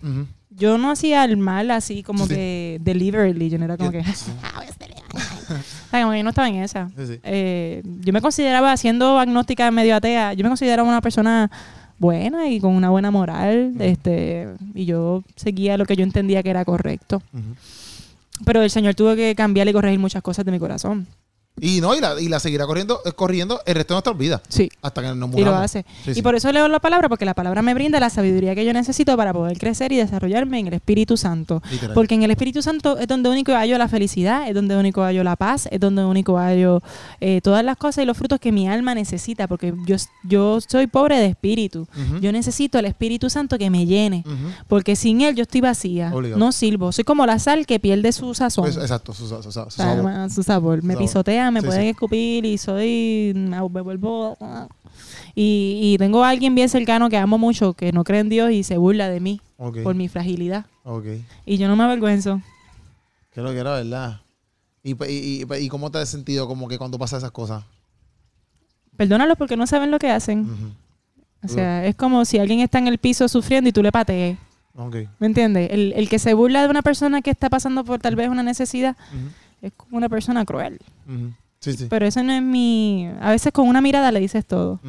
yo 0.50 0.78
no 0.80 0.90
hacía 0.92 1.24
el 1.24 1.38
mal 1.38 1.70
así 1.70 2.02
como 2.02 2.26
Sí, 2.26 2.34
que 2.34 2.78
deliberately. 2.82 3.50
Yo 3.52 3.60
no 3.60 3.66
era 3.66 3.78
como 3.78 3.92
que. 3.92 4.00
"Ah, 4.44 4.54
voy 4.58 4.66
a 4.66 4.70
hacer 4.70 4.90
el 4.90 4.96
mal". 5.14 5.24
O 5.50 5.90
sea, 5.92 6.02
como 6.02 6.16
yo 6.16 6.24
no 6.24 6.30
estaba 6.30 6.50
en 6.50 6.56
esa. 6.56 6.90
Sí, 6.98 7.06
sí. 7.08 7.20
Eh, 7.24 7.84
yo 8.02 8.12
me 8.12 8.22
consideraba, 8.22 8.76
siendo 8.76 9.20
agnóstica 9.20 9.70
medio 9.70 9.96
atea, 9.96 10.34
yo 10.34 10.44
me 10.44 10.50
consideraba 10.50 10.88
una 10.90 11.02
persona 11.02 11.52
buena 12.00 12.50
y 12.50 12.60
con 12.60 12.74
una 12.76 12.90
buena 12.90 13.12
moral. 13.12 13.76
este 13.80 14.48
Y 14.74 14.86
yo 14.86 15.24
seguía 15.36 15.78
lo 15.78 15.86
que 15.86 15.96
yo 15.96 16.04
entendía 16.04 16.42
que 16.42 16.50
era 16.50 16.66
correcto. 16.66 17.22
Pero 18.46 18.62
el 18.62 18.70
Señor 18.70 18.96
tuvo 18.96 19.16
que 19.16 19.36
cambiar 19.36 19.68
y 19.68 19.74
corregir 19.74 20.00
muchas 20.00 20.22
cosas 20.22 20.46
de 20.46 20.52
mi 20.52 20.60
corazón. 20.60 21.08
Y 21.64 21.80
no, 21.80 21.96
y 21.96 22.02
la, 22.02 22.20
y 22.20 22.28
la 22.28 22.40
seguirá 22.40 22.66
corriendo, 22.66 23.02
eh, 23.06 23.12
corriendo 23.12 23.62
el 23.66 23.76
resto 23.76 23.94
de 23.94 23.96
nuestras 23.98 24.18
vidas. 24.18 24.42
Sí. 24.50 24.70
Hasta 24.82 25.02
que 25.02 25.08
nos 25.10 25.30
muramos. 25.30 25.40
Y 25.40 25.44
lo 25.44 25.56
hace. 25.56 25.86
Sí, 26.04 26.12
y 26.12 26.14
sí. 26.16 26.22
por 26.24 26.34
eso 26.36 26.52
leo 26.52 26.68
la 26.68 26.80
palabra, 26.80 27.08
porque 27.08 27.24
la 27.24 27.36
palabra 27.36 27.62
me 27.62 27.74
brinda 27.76 28.00
la 28.00 28.10
sabiduría 28.10 28.56
que 28.56 28.66
yo 28.66 28.74
necesito 28.74 29.16
para 29.16 29.32
poder 29.32 29.58
crecer 29.60 29.92
y 29.92 29.98
desarrollarme 29.98 30.60
en 30.60 30.68
el 30.68 30.74
Espíritu 30.74 31.18
Santo. 31.18 31.62
Literal. 31.72 31.94
Porque 31.94 32.16
en 32.16 32.24
el 32.24 32.32
Espíritu 32.32 32.62
Santo 32.64 32.98
es 32.98 33.08
donde 33.08 33.30
único 33.30 33.52
hallo 33.54 33.78
la 33.78 33.88
felicidad, 33.88 34.48
es 34.50 34.56
donde 34.56 34.76
único 34.76 35.02
hallo 35.04 35.24
la 35.24 35.36
paz, 35.36 35.68
es 35.72 35.80
donde 35.80 36.04
único 36.04 36.38
hallo 36.38 36.82
eh, 37.20 37.42
todas 37.44 37.64
las 37.64 37.78
cosas 37.78 38.04
y 38.04 38.06
los 38.08 38.18
frutos 38.18 38.40
que 38.40 38.52
mi 38.52 38.68
alma 38.68 38.96
necesita, 38.96 39.48
porque 39.48 39.74
yo, 39.86 39.98
yo 40.24 40.60
soy 40.62 40.88
pobre 40.88 41.18
de 41.20 41.28
espíritu. 41.28 41.88
Yo 42.22 42.32
necesito 42.32 42.80
el 42.80 42.86
Espíritu 42.86 43.30
Santo 43.30 43.58
que 43.60 43.70
me 43.70 43.86
llene, 43.86 44.24
porque 44.68 44.96
sin 44.96 45.22
él 45.22 45.36
yo 45.36 45.44
estoy 45.44 45.62
vacía, 45.62 46.12
Obligado. 46.14 46.40
no 46.40 46.52
sirvo. 46.52 46.92
Soy 46.92 47.04
como 47.04 47.26
la 47.28 47.38
sal 47.40 47.66
que 47.68 47.80
pierde 47.80 48.12
su 48.12 48.34
sazón. 48.34 48.68
Eso- 48.68 48.82
exacto, 48.82 49.14
su, 49.14 49.28
su- 49.28 49.44
su- 49.44 49.52
sabor. 49.52 49.70
sabor. 50.30 50.84
Me 50.84 50.94
Sabor. 50.94 51.02
Me 51.52 51.62
Sí, 51.62 51.66
pueden 51.68 51.84
sí. 51.84 51.90
escupir 51.90 52.46
y 52.46 52.58
soy. 52.58 53.34
Me 53.36 53.60
vuelvo. 53.62 54.38
Y, 55.36 55.80
y 55.82 55.98
tengo 55.98 56.24
a 56.24 56.30
alguien 56.30 56.56
bien 56.56 56.68
cercano 56.70 57.10
que 57.10 57.18
amo 57.18 57.38
mucho, 57.38 57.74
que 57.74 57.92
no 57.92 58.04
cree 58.04 58.20
en 58.20 58.30
Dios 58.30 58.52
y 58.52 58.64
se 58.64 58.78
burla 58.78 59.08
de 59.10 59.20
mí 59.20 59.40
Ok, 59.58 59.78
por 59.84 59.96
mi 59.96 60.08
fragilidad. 60.10 60.66
ok. 60.84 61.06
Y 61.46 61.58
yo 61.58 61.68
no 61.68 61.76
me 61.76 61.84
avergüenzo. 61.84 62.42
Creo 63.34 63.52
que 63.52 63.60
era 63.60 63.76
verdad. 63.76 64.22
¿Y, 64.84 64.92
y, 65.06 65.44
y, 65.44 65.56
y 65.60 65.68
cómo 65.70 65.90
te 65.92 66.00
has 66.00 66.10
sentido 66.10 66.48
como 66.48 66.68
que 66.68 66.78
cuando 66.78 66.98
pasan 67.00 67.20
esas 67.20 67.32
cosas? 67.32 67.64
Perdónalos 68.98 69.38
porque 69.38 69.56
no 69.56 69.66
saben 69.68 69.90
lo 69.92 70.00
que 70.00 70.10
hacen. 70.12 70.42
Ujú. 70.42 70.72
O 71.44 71.48
sea, 71.48 71.86
es 71.88 71.96
como 71.96 72.24
si 72.26 72.38
alguien 72.38 72.60
está 72.60 72.78
en 72.80 72.88
el 72.88 72.98
piso 73.00 73.28
sufriendo 73.28 73.70
y 73.70 73.72
tú 73.74 73.82
le 73.82 73.92
patees. 73.92 74.38
Ok. 74.76 74.96
¿Me 75.20 75.28
entiendes? 75.28 75.70
El, 75.72 75.94
el 75.94 76.08
que 76.10 76.20
se 76.20 76.34
burla 76.34 76.62
de 76.64 76.70
una 76.70 76.82
persona 76.82 77.22
que 77.22 77.32
está 77.32 77.50
pasando 77.50 77.84
por 77.84 78.00
tal 78.00 78.16
vez 78.16 78.30
una 78.30 78.44
necesidad 78.44 78.96
Ujú. 79.10 79.28
Es 79.62 79.72
como 79.76 79.98
una 79.98 80.10
persona 80.10 80.46
cruel. 80.46 80.80
Sí, 81.60 81.74
sí. 81.74 81.88
Pero 81.90 82.06
eso 82.06 82.24
no 82.24 82.34
es 82.34 82.42
mi... 82.42 83.10
A 83.20 83.32
veces 83.32 83.52
con 83.52 83.68
una 83.68 83.82
mirada 83.82 84.12
le 84.12 84.20
dices 84.20 84.46
todo. 84.46 84.80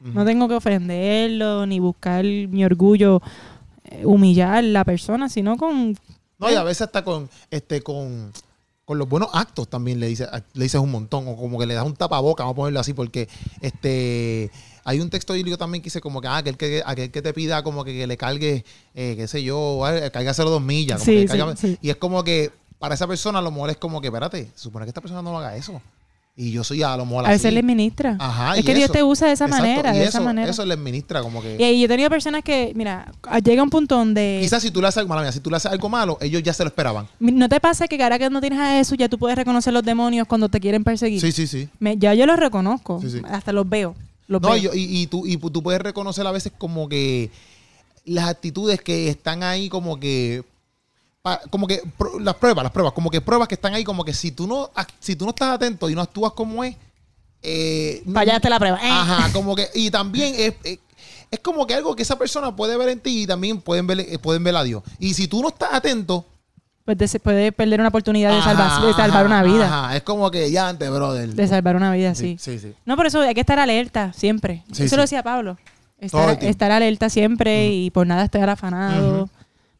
No 0.00 0.24
tengo 0.24 0.48
que 0.48 0.54
ofenderlo 0.54 1.66
ni 1.66 1.80
buscar 1.80 2.24
mi 2.24 2.64
orgullo, 2.64 3.20
eh, 3.84 4.04
humillar 4.04 4.56
a 4.58 4.62
la 4.62 4.84
persona, 4.84 5.28
sino 5.28 5.56
con... 5.56 5.96
No, 6.38 6.50
y 6.50 6.54
a 6.54 6.62
veces 6.62 6.82
hasta 6.82 7.02
con, 7.02 7.30
este, 7.50 7.80
con, 7.80 8.30
con 8.84 8.98
los 8.98 9.08
buenos 9.08 9.30
actos 9.32 9.68
también 9.68 9.98
le 9.98 10.06
dices, 10.06 10.28
le 10.52 10.64
dices 10.64 10.80
un 10.80 10.90
montón, 10.90 11.26
o 11.26 11.36
como 11.36 11.58
que 11.58 11.66
le 11.66 11.74
das 11.74 11.84
un 11.86 11.96
tapaboca, 11.96 12.44
vamos 12.44 12.54
a 12.54 12.56
ponerlo 12.56 12.80
así, 12.80 12.92
porque 12.92 13.28
este 13.62 14.50
hay 14.84 15.00
un 15.00 15.10
texto 15.10 15.32
bíblico 15.32 15.58
también 15.58 15.82
que 15.82 15.86
dice 15.86 16.00
como 16.00 16.20
que 16.20 16.28
ah, 16.28 16.36
aquel 16.36 16.56
que, 16.56 16.82
aquel 16.86 17.10
que 17.10 17.20
te 17.20 17.32
pida 17.32 17.64
como 17.64 17.82
que, 17.84 17.92
que 17.92 18.06
le 18.06 18.16
cargue, 18.16 18.64
eh, 18.94 19.14
qué 19.16 19.26
sé 19.26 19.42
yo, 19.42 19.80
cárgaselo 20.12 20.50
dos 20.50 20.62
millas. 20.62 21.00
como 21.00 21.04
Sí, 21.04 21.26
que 21.26 21.56
sí, 21.56 21.68
sí. 21.72 21.78
Y 21.82 21.90
es 21.90 21.96
como 21.96 22.22
que 22.22 22.52
para 22.78 22.94
esa 22.94 23.06
persona 23.06 23.38
a 23.38 23.42
lo 23.42 23.50
mejor 23.50 23.70
es 23.70 23.76
como 23.76 24.00
que, 24.00 24.08
espérate, 24.08 24.50
supone 24.54 24.84
que 24.84 24.90
esta 24.90 25.00
persona 25.00 25.22
no 25.22 25.38
haga 25.38 25.56
eso. 25.56 25.80
Y 26.38 26.52
yo 26.52 26.62
soy 26.64 26.82
a 26.82 26.94
lo 26.98 27.06
mejor 27.06 27.24
A 27.24 27.30
veces 27.30 27.50
le 27.50 27.62
ministra. 27.62 28.14
Ajá, 28.20 28.58
es 28.58 28.64
que 28.66 28.74
Dios 28.74 28.84
eso. 28.84 28.92
te 28.92 29.02
usa 29.02 29.26
de 29.28 29.32
esa 29.32 29.46
Exacto, 29.46 29.64
manera, 29.66 29.94
y 29.94 29.98
de 30.00 30.02
eso, 30.04 30.08
esa 30.10 30.20
manera. 30.20 30.50
Eso 30.50 30.66
le 30.66 30.74
administra 30.74 31.22
como 31.22 31.40
que... 31.40 31.54
Y, 31.54 31.80
yo 31.80 31.86
he 31.86 31.88
tenido 31.88 32.10
personas 32.10 32.44
que, 32.44 32.72
mira, 32.74 33.10
llega 33.42 33.62
un 33.62 33.70
punto 33.70 33.96
donde... 33.96 34.40
Quizás 34.42 34.62
si 34.62 34.70
tú 34.70 34.82
le 34.82 34.88
haces 34.88 34.98
algo, 34.98 35.14
mía, 35.18 35.32
si 35.32 35.40
tú 35.40 35.48
le 35.48 35.56
haces 35.56 35.72
algo 35.72 35.88
malo, 35.88 36.18
ellos 36.20 36.42
ya 36.42 36.52
se 36.52 36.62
lo 36.62 36.68
esperaban. 36.68 37.08
¿No 37.20 37.48
te 37.48 37.58
pasa 37.58 37.88
que 37.88 38.02
ahora 38.02 38.18
que 38.18 38.28
no 38.28 38.42
tienes 38.42 38.58
a 38.58 38.72
Jesús 38.72 38.98
ya 38.98 39.08
tú 39.08 39.18
puedes 39.18 39.38
reconocer 39.38 39.72
los 39.72 39.82
demonios 39.82 40.26
cuando 40.28 40.50
te 40.50 40.60
quieren 40.60 40.84
perseguir? 40.84 41.22
Sí, 41.22 41.32
sí, 41.32 41.46
sí. 41.46 41.70
Me- 41.78 41.96
ya 41.96 42.12
yo 42.12 42.26
los 42.26 42.38
reconozco. 42.38 43.00
Sí, 43.00 43.08
sí. 43.08 43.22
Hasta 43.30 43.52
los 43.52 43.66
veo. 43.66 43.94
Los 44.28 44.42
No, 44.42 44.50
veo. 44.50 44.58
yo- 44.58 44.74
y, 44.74 44.82
y 45.04 45.06
tú, 45.06 45.26
y 45.26 45.38
tú 45.38 45.62
puedes 45.62 45.80
reconocer 45.80 46.26
a 46.26 46.32
veces 46.32 46.52
como 46.58 46.86
que 46.90 47.30
las 48.04 48.28
actitudes 48.28 48.82
que 48.82 49.08
están 49.08 49.42
ahí 49.42 49.70
como 49.70 49.98
que 49.98 50.44
como 51.50 51.66
que 51.66 51.82
las 52.20 52.34
pruebas, 52.36 52.62
las 52.62 52.72
pruebas, 52.72 52.92
como 52.92 53.10
que 53.10 53.20
pruebas 53.20 53.48
que 53.48 53.54
están 53.56 53.74
ahí 53.74 53.84
como 53.84 54.04
que 54.04 54.14
si 54.14 54.30
tú 54.30 54.46
no 54.46 54.70
si 55.00 55.16
tú 55.16 55.24
no 55.24 55.30
estás 55.30 55.54
atento 55.54 55.88
y 55.90 55.94
no 55.94 56.00
actúas 56.02 56.32
como 56.32 56.62
es 56.64 56.76
eh, 57.42 58.02
no- 58.06 58.14
Fallaste 58.14 58.48
la 58.50 58.58
prueba. 58.58 58.78
Eh. 58.82 58.90
Ajá, 58.90 59.32
como 59.32 59.54
que 59.54 59.68
y 59.74 59.90
también 59.90 60.34
es, 60.36 60.54
es, 60.64 60.78
es 61.30 61.40
como 61.40 61.66
que 61.66 61.74
algo 61.74 61.94
que 61.94 62.02
esa 62.02 62.16
persona 62.18 62.54
puede 62.54 62.76
ver 62.76 62.88
en 62.88 63.00
ti 63.00 63.22
y 63.22 63.26
también 63.26 63.60
pueden 63.60 63.86
ver 63.86 64.00
eh, 64.00 64.18
pueden 64.18 64.42
ver 64.44 64.56
a 64.56 64.62
Dios. 64.64 64.82
Y 64.98 65.14
si 65.14 65.28
tú 65.28 65.42
no 65.42 65.48
estás 65.48 65.72
atento, 65.72 66.24
Pues 66.84 67.18
puede 67.22 67.52
perder 67.52 67.80
una 67.80 67.88
oportunidad 67.88 68.30
de, 68.30 68.38
ajá, 68.38 68.54
salvar, 68.54 68.86
de 68.86 68.94
salvar 68.94 69.26
una 69.26 69.42
vida. 69.42 69.66
Ajá, 69.66 69.96
es 69.96 70.02
como 70.02 70.30
que 70.30 70.50
ya 70.50 70.68
antes, 70.68 70.88
brother. 70.90 71.34
De 71.34 71.48
salvar 71.48 71.76
una 71.76 71.92
vida, 71.92 72.14
sí. 72.14 72.36
sí, 72.40 72.58
sí. 72.58 72.72
No, 72.84 72.96
por 72.96 73.06
eso 73.06 73.20
hay 73.20 73.34
que 73.34 73.40
estar 73.40 73.58
alerta 73.58 74.12
siempre. 74.12 74.62
Sí, 74.72 74.84
eso 74.84 74.90
sí. 74.90 74.96
lo 74.96 75.02
decía 75.02 75.22
Pablo. 75.22 75.58
Estar, 75.98 76.70
alerta 76.72 77.08
siempre 77.08 77.68
y 77.68 77.90
por 77.90 78.06
nada 78.06 78.24
estar 78.24 78.48
afanado. 78.48 79.28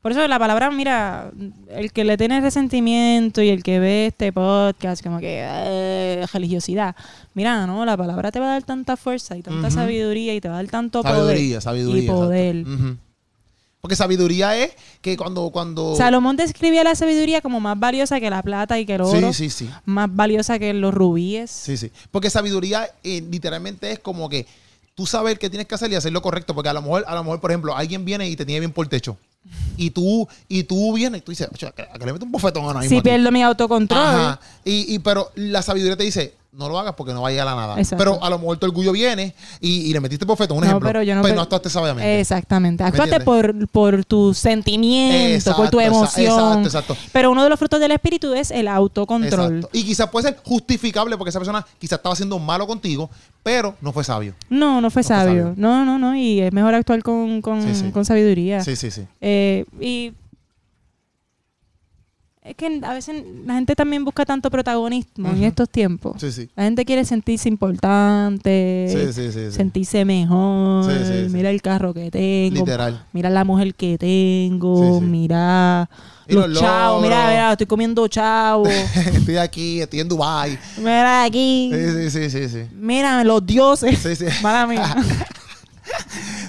Por 0.07 0.13
eso 0.13 0.29
la 0.29 0.39
palabra, 0.39 0.71
mira, 0.71 1.33
el 1.69 1.91
que 1.91 2.05
le 2.05 2.17
tiene 2.17 2.41
resentimiento 2.41 3.43
y 3.43 3.49
el 3.49 3.65
que 3.65 3.81
ve 3.81 4.07
este 4.07 4.33
podcast 4.33 5.03
como 5.03 5.19
que 5.19 5.41
eh, 5.45 6.25
religiosidad, 6.33 6.95
mira, 7.35 7.67
no, 7.67 7.85
la 7.85 7.97
palabra 7.97 8.31
te 8.31 8.39
va 8.39 8.47
a 8.47 8.51
dar 8.51 8.63
tanta 8.63 8.97
fuerza 8.97 9.37
y 9.37 9.43
tanta 9.43 9.69
sabiduría 9.69 10.33
y 10.33 10.41
te 10.41 10.49
va 10.49 10.61
a 10.61 10.63
dar 10.63 10.71
tanto 10.71 11.03
Sabiduría, 11.03 11.59
poder 11.59 11.61
sabiduría. 11.61 12.03
y 12.05 12.07
poder. 12.07 12.65
Porque 13.81 13.97
sabiduría 13.97 14.57
es 14.57 14.75
que 15.01 15.17
cuando, 15.17 15.51
cuando. 15.51 15.97
Salomón 15.97 16.37
describía 16.37 16.85
la 16.85 16.95
sabiduría 16.95 17.41
como 17.41 17.59
más 17.59 17.77
valiosa 17.77 18.21
que 18.21 18.31
la 18.31 18.45
plata 18.45 18.79
y 18.79 18.87
que 18.87 18.95
el 18.95 19.01
oro, 19.01 19.33
Sí, 19.33 19.51
sí, 19.51 19.67
sí. 19.67 19.71
más 19.87 20.15
valiosa 20.15 20.61
que 20.61 20.73
los 20.73 20.95
rubíes. 20.95 21.51
Sí, 21.51 21.77
sí. 21.77 21.91
Porque 22.13 22.31
sabiduría 22.31 22.89
eh, 23.03 23.25
literalmente 23.29 23.91
es 23.91 23.99
como 23.99 24.29
que 24.29 24.47
tú 24.95 25.05
sabes 25.05 25.37
qué 25.41 25.51
tienes 25.51 25.67
que 25.67 25.75
hacer 25.75 25.91
y 25.91 25.97
hacer 25.97 26.13
lo 26.13 26.23
correcto. 26.23 26.55
Porque 26.55 26.69
a 26.69 26.75
lo 26.75 26.83
mejor, 26.83 27.05
a 27.09 27.15
lo 27.17 27.25
mejor, 27.25 27.41
por 27.41 27.51
ejemplo, 27.51 27.75
alguien 27.77 28.05
viene 28.05 28.29
y 28.29 28.37
te 28.37 28.47
tiene 28.47 28.61
bien 28.61 28.71
por 28.73 28.87
el 28.87 28.89
techo. 28.89 29.17
Y 29.77 29.91
tú, 29.91 30.27
y 30.49 30.63
tú 30.65 30.95
vienes 30.95 31.21
y 31.21 31.25
tú 31.25 31.33
dices, 31.33 31.49
"Ocho, 31.53 31.67
a 31.67 31.71
a 31.95 31.99
que 31.99 32.07
le 32.07 32.13
meto 32.13 32.25
un 32.25 32.33
bofetón 32.33 32.65
ahora 32.65 32.81
mismo. 32.81 32.91
Si 32.91 32.97
a 32.99 33.03
ti". 33.03 33.09
pierdo 33.11 33.31
mi 33.31 33.43
autocontrol, 33.43 34.01
Ajá. 34.01 34.41
Y, 34.65 34.95
y, 34.95 34.99
pero 35.01 35.31
la 35.35 35.63
sabiduría 35.63 35.97
te 35.97 36.05
dice, 36.05 36.35
no 36.57 36.69
lo 36.69 36.79
hagas 36.79 36.95
porque 36.97 37.13
no 37.13 37.23
va 37.23 37.29
a 37.29 37.31
llegar 37.31 37.47
a 37.49 37.55
nada. 37.55 37.79
Exacto. 37.79 37.97
Pero 38.03 38.23
a 38.25 38.31
lo 38.31 38.39
mejor 38.39 38.57
tu 38.59 38.67
orgullo 38.67 38.93
viene 38.93 39.35
y, 39.61 39.89
y 39.89 39.93
le 39.93 40.01
metiste 40.01 40.25
bofetón, 40.25 40.57
un 40.59 40.63
No, 40.63 40.67
ejemplo. 40.69 40.89
pero 40.89 41.03
yo 41.03 41.15
no 41.15 41.21
Pues 41.21 41.35
no 41.35 41.43
actuaste 41.43 41.69
sabiamente. 41.71 42.21
Exactamente. 42.21 42.83
Actuaste 42.83 43.21
por, 43.21 43.69
por 43.69 44.05
tu 44.05 44.33
sentimiento, 44.35 45.55
por 45.57 45.71
tu 45.71 45.81
emoción. 45.81 46.27
exacto, 46.65 46.95
exacto. 46.95 46.97
Pero 47.13 47.31
uno 47.31 47.43
de 47.45 47.51
los 47.51 47.59
frutos 47.59 47.81
del 47.81 47.93
espíritu 47.93 48.33
es 48.35 48.51
el 48.51 48.69
autocontrol. 48.69 49.57
Exacto. 49.59 49.71
Y 49.77 49.85
quizás 49.85 50.09
puede 50.11 50.29
ser 50.29 50.39
justificable 50.45 51.17
porque 51.17 51.31
esa 51.31 51.39
persona 51.39 51.65
quizás 51.79 51.99
estaba 51.99 52.13
haciendo 52.15 52.39
malo 52.39 52.67
contigo, 52.67 53.11
pero 53.43 53.75
no 53.81 53.93
fue 53.93 54.05
sabio. 54.05 54.35
No, 54.49 54.81
no 54.81 54.91
fue 54.91 55.03
No 55.03 55.09
fue 55.09 55.17
sabio. 55.17 55.43
sabio. 55.43 55.55
No, 55.57 55.85
no, 55.85 55.99
no. 55.99 56.17
Y 56.17 56.41
es 56.41 56.53
mejor 56.53 56.75
actuar 56.75 57.03
con, 57.03 57.43
con, 57.43 57.63
Sí, 57.63 57.75
sí. 57.75 57.91
con 57.91 58.05
sabiduría. 58.05 58.63
Sí, 58.65 58.77
sí, 58.77 58.91
sí. 58.91 59.07
Eh, 59.21 59.65
y 59.81 60.13
es 62.47 62.55
que 62.55 62.81
a 62.83 62.93
veces 62.95 63.25
la 63.45 63.55
gente 63.55 63.75
también 63.75 64.05
busca 64.05 64.25
tanto 64.25 64.51
protagonismo 64.51 65.29
en 65.31 65.43
estos 65.43 65.69
tiempos. 65.69 66.21
Sí, 66.21 66.31
sí. 66.31 66.49
La 66.55 66.65
gente 66.65 66.85
quiere 66.85 67.05
sentirse 67.05 67.49
importante, 67.49 68.87
Sí, 68.89 69.13
sí, 69.13 69.33
sí. 69.33 69.51
sentirse 69.53 70.05
mejor. 70.05 70.85
Sí, 70.85 70.99
sí, 71.05 71.25
sí. 71.25 71.29
Mira 71.31 71.51
el 71.51 71.61
carro 71.61 71.93
que 71.93 72.11
tengo. 72.11 72.65
Literal. 72.65 73.05
Mira 73.13 73.31
la 73.31 73.45
mujer 73.45 73.75
que 73.75 73.99
tengo. 73.99 75.01
Sí, 75.01 75.05
sí. 75.05 75.11
Mira 75.11 75.91
los, 76.29 76.49
los 76.49 76.61
chavos. 76.61 77.03
Mira, 77.03 77.29
mira, 77.29 77.53
estoy 77.53 77.67
comiendo 77.67 78.07
chavos. 78.07 78.69
estoy 79.13 79.37
aquí, 79.39 79.81
estoy 79.81 80.01
en 80.01 80.09
Dubai. 80.09 80.59
mira 80.79 81.25
aquí. 81.25 81.71
Sí, 81.73 82.11
sí, 82.11 82.11
sí, 82.11 82.31
sí, 82.31 82.49
sí. 82.49 82.63
Mira 82.75 83.25
los 83.25 83.45
dioses. 83.45 83.99
Sí, 83.99 84.15
sí. 84.15 84.27
Mala 84.43 84.67
mía. 84.67 84.97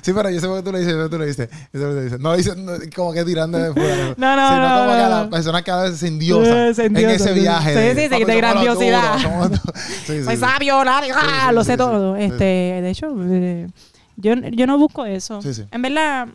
Sí, 0.07 0.13
pero 0.15 0.29
yo 0.29 0.39
sé 0.39 0.47
por 0.47 0.55
qué 0.55 0.63
tú 0.63 0.71
lo 0.71 0.77
dices, 0.77 0.93
yo 0.93 1.03
sé 1.03 1.09
tú 1.09 1.17
lo 1.17 1.25
dices. 1.25 1.49
Yo 1.73 1.79
sé 1.81 1.85
por 1.85 1.89
qué 1.89 1.89
tú 1.89 1.95
lo 1.95 2.01
dices. 2.03 2.19
No 2.21 2.29
lo 2.31 2.37
dices 2.37 2.55
no, 2.55 2.71
como 2.95 3.11
que 3.11 3.25
tirando 3.25 3.57
de 3.57 3.73
fuera. 3.73 4.13
No, 4.17 4.35
no, 4.37 4.47
sino 4.49 4.69
no, 4.69 4.75
como 4.79 4.91
que 4.91 4.97
no, 4.99 5.05
a 5.05 5.09
la 5.09 5.23
no. 5.25 5.29
persona 5.29 5.61
que 5.61 5.71
a 5.71 5.77
veces 5.81 5.99
se 5.99 6.07
endiosa 6.07 6.73
se 6.73 6.85
en 6.85 6.95
ese 6.95 7.33
sí. 7.33 7.39
viaje. 7.41 7.73
Sí, 7.93 7.99
sí, 7.99 8.03
sí, 8.03 8.09
"Papi, 8.09 8.23
de 8.23 8.25
somos 8.25 8.29
los 8.29 8.37
grandiosidad. 8.37 9.17
duros, 9.17 9.21
somos 9.21 9.51
tú". 9.51 9.71
Sí, 10.05 10.13
sí, 10.19 10.21
Pues 10.23 10.39
sí. 10.39 10.45
sabio, 10.45 10.83
la- 10.85 10.97
ah, 11.13 11.45
sí, 11.49 11.55
lo 11.55 11.61
sí, 11.61 11.65
sé 11.67 11.71
sí, 11.73 11.77
todo. 11.77 12.15
sí. 12.15 12.23
Este, 12.23 12.43
de 12.45 12.89
hecho, 12.89 13.07
eh, 13.29 13.67
yo, 14.15 14.33
yo 14.33 14.65
no 14.65 14.77
busco 14.77 15.03
eso. 15.05 15.41
Sí, 15.41 15.53
sí. 15.53 15.65
En 15.71 15.81
verdad, 15.81 16.29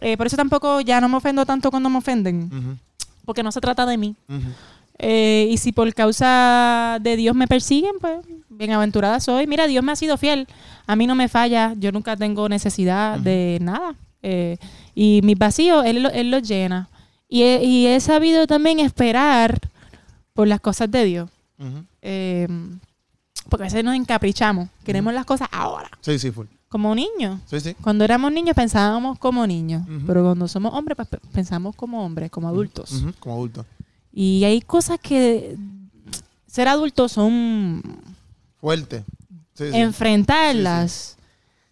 eh, 0.00 0.16
por 0.16 0.28
eso 0.28 0.36
tampoco 0.36 0.80
ya 0.80 1.00
no 1.00 1.08
me 1.08 1.16
ofendo 1.16 1.44
tanto 1.44 1.70
cuando 1.72 1.90
me 1.90 1.98
ofenden, 1.98 2.44
Ujú, 2.44 2.76
porque 3.24 3.42
no 3.42 3.50
se 3.50 3.60
trata 3.60 3.84
de 3.84 3.98
mí. 3.98 4.14
ujú. 4.28 4.38
Eh, 4.98 5.48
y 5.50 5.56
si 5.58 5.72
por 5.72 5.92
causa 5.94 6.98
de 7.00 7.16
Dios 7.16 7.34
me 7.34 7.46
persiguen, 7.48 7.92
pues 8.00 8.20
bienaventurada 8.48 9.18
soy. 9.20 9.46
Mira, 9.46 9.66
Dios 9.66 9.82
me 9.82 9.92
ha 9.92 9.96
sido 9.96 10.16
fiel. 10.16 10.46
A 10.86 10.94
mí 10.96 11.06
no 11.06 11.14
me 11.14 11.28
falla. 11.28 11.74
Yo 11.78 11.90
nunca 11.92 12.16
tengo 12.16 12.48
necesidad 12.48 13.18
de 13.18 13.58
nada. 13.60 13.94
Eh, 14.22 14.58
y 14.94 15.20
mis 15.24 15.36
vacíos, 15.38 15.84
Él, 15.84 16.06
él 16.12 16.30
los 16.30 16.42
llena. 16.46 16.88
Y 17.28 17.42
he, 17.42 17.64
y 17.64 17.86
he 17.86 17.98
sabido 18.00 18.46
también 18.46 18.78
esperar 18.78 19.58
por 20.34 20.46
las 20.46 20.60
cosas 20.60 20.90
de 20.90 21.04
Dios. 21.04 21.30
Eh, 22.02 22.46
porque 23.48 23.64
a 23.64 23.66
veces 23.66 23.84
nos 23.84 23.94
encaprichamos. 23.96 24.68
Queremos 24.84 25.12
las 25.14 25.24
cosas 25.24 25.48
ahora. 25.50 25.90
Sí, 26.00 26.18
sí, 26.18 26.30
full. 26.30 26.46
Como 26.68 26.94
niños. 26.94 27.40
Sí, 27.46 27.60
sí. 27.60 27.74
Cuando 27.80 28.04
éramos 28.04 28.32
niños 28.32 28.54
pensábamos 28.54 29.18
como 29.18 29.46
niños. 29.46 29.82
Pero 30.06 30.22
cuando 30.24 30.46
somos 30.48 30.72
hombres, 30.74 30.96
pues 30.96 31.08
pe- 31.08 31.18
pensamos 31.32 31.74
como 31.76 32.04
hombres, 32.04 32.30
como 32.30 32.48
adultos. 32.48 33.02
Como 33.18 33.34
adulto. 33.34 33.66
Y 34.12 34.44
hay 34.44 34.60
cosas 34.60 34.98
que 35.00 35.56
ser 36.46 36.68
adultos 36.68 37.12
son 37.12 37.82
Fuerte. 38.60 39.04
Sí, 39.54 39.70
sí. 39.70 39.76
enfrentarlas 39.78 41.16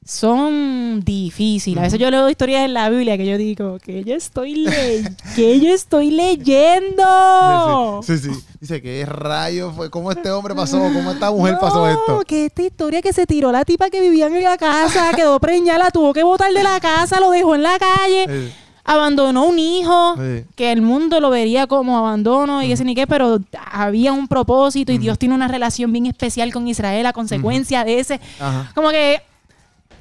son 0.04 1.02
difíciles. 1.04 1.78
A 1.78 1.82
veces 1.82 2.00
yo 2.00 2.10
leo 2.10 2.28
historias 2.28 2.64
en 2.64 2.74
la 2.74 2.88
Biblia 2.90 3.16
que 3.16 3.26
yo 3.26 3.36
digo 3.38 3.78
que 3.78 4.02
yo 4.02 4.14
estoy 4.16 4.54
le 4.56 5.04
que 5.36 5.60
yo 5.60 5.72
estoy 5.72 6.10
leyendo. 6.10 8.00
Sí, 8.02 8.18
sí. 8.18 8.30
Dice 8.60 8.82
que 8.82 9.06
rayo 9.06 9.72
fue, 9.72 9.88
cómo 9.90 10.10
este 10.10 10.30
hombre 10.30 10.54
pasó, 10.54 10.78
cómo 10.78 11.12
esta 11.12 11.30
mujer 11.30 11.58
pasó 11.60 11.86
No, 11.86 11.88
esto. 11.88 12.20
que 12.26 12.46
esta 12.46 12.62
historia 12.62 13.00
que 13.02 13.12
se 13.12 13.26
tiró 13.26 13.52
la 13.52 13.64
tipa 13.64 13.88
que 13.90 14.00
vivía 14.00 14.26
en 14.26 14.42
la 14.42 14.58
casa, 14.58 15.12
quedó 15.14 15.38
preñada, 15.38 15.78
la 15.78 15.90
tuvo 15.90 16.12
que 16.12 16.22
botar 16.22 16.52
de 16.52 16.62
la 16.62 16.80
casa, 16.80 17.20
lo 17.20 17.30
dejó 17.30 17.54
en 17.54 17.62
la 17.62 17.78
calle, 17.78 18.26
Sí, 18.26 18.52
abandonó 18.92 19.44
un 19.44 19.58
hijo. 19.58 20.16
sí. 20.16 20.44
que 20.56 20.72
el 20.72 20.82
mundo 20.82 21.20
lo 21.20 21.30
vería 21.30 21.66
como 21.66 21.96
abandono 21.98 22.62
y 22.62 22.72
ese 22.72 22.84
ni 22.84 22.94
qué, 22.94 23.06
pero 23.06 23.38
había 23.72 24.12
un 24.12 24.26
propósito 24.28 24.92
y 24.92 24.98
Dios 24.98 25.18
tiene 25.18 25.34
una 25.34 25.48
relación 25.48 25.92
bien 25.92 26.06
especial 26.06 26.52
con 26.52 26.66
Israel 26.68 27.06
a 27.06 27.12
consecuencia 27.12 27.84
de 27.84 28.00
ese. 28.00 28.20
Ajá. 28.40 28.70
Como 28.74 28.90
que. 28.90 29.22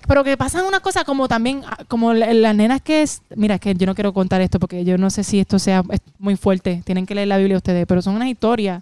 Pero 0.07 0.24
que 0.24 0.36
pasan 0.38 0.66
unas 0.66 0.80
cosas 0.80 1.03
como 1.03 1.28
también, 1.28 1.61
ah, 1.68 1.78
como 1.88 2.14
la- 2.16 2.34
las 2.34 2.56
nenas 2.56 2.82
que 2.82 3.03
es. 3.03 3.22
Mira, 3.36 3.56
es 3.56 3.61
que 3.61 3.76
yo 3.76 3.86
no 3.86 3.94
quiero 3.94 4.11
contar 4.11 4.41
esto 4.41 4.60
porque 4.60 4.84
yo 4.84 4.98
no 4.98 5.11
sé 5.11 5.24
si 5.24 5.40
esto 5.40 5.60
sea 5.60 5.84
es 5.91 5.99
muy 6.18 6.36
fuerte. 6.36 6.82
Tienen 6.84 7.06
que 7.06 7.14
leer 7.14 7.28
la 7.28 7.38
Biblia 7.38 7.57
ustedes, 7.57 7.86
pero 7.86 8.02
son 8.02 8.16
unas 8.16 8.28
historias. 8.28 8.82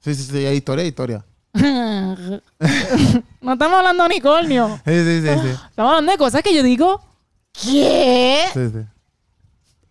Sí, 0.00 0.14
sí, 0.14 0.22
sí, 0.22 0.46
hay 0.46 0.56
historia, 0.56 0.82
hay 0.84 0.88
historia. 0.88 1.22
no 3.42 3.52
estamos 3.52 3.76
hablando 3.78 4.04
de 4.04 4.06
unicornio. 4.08 4.80
Sí, 4.86 4.92
sí, 5.04 5.20
sí, 5.20 5.28
sí. 5.42 5.48
Estamos 5.70 5.90
hablando 5.92 6.12
de 6.12 6.18
cosas 6.18 6.42
que 6.42 6.54
yo 6.54 6.62
digo. 6.62 7.00
¿Qué? 7.52 8.44
Sí, 8.54 8.60
sí. 8.72 8.78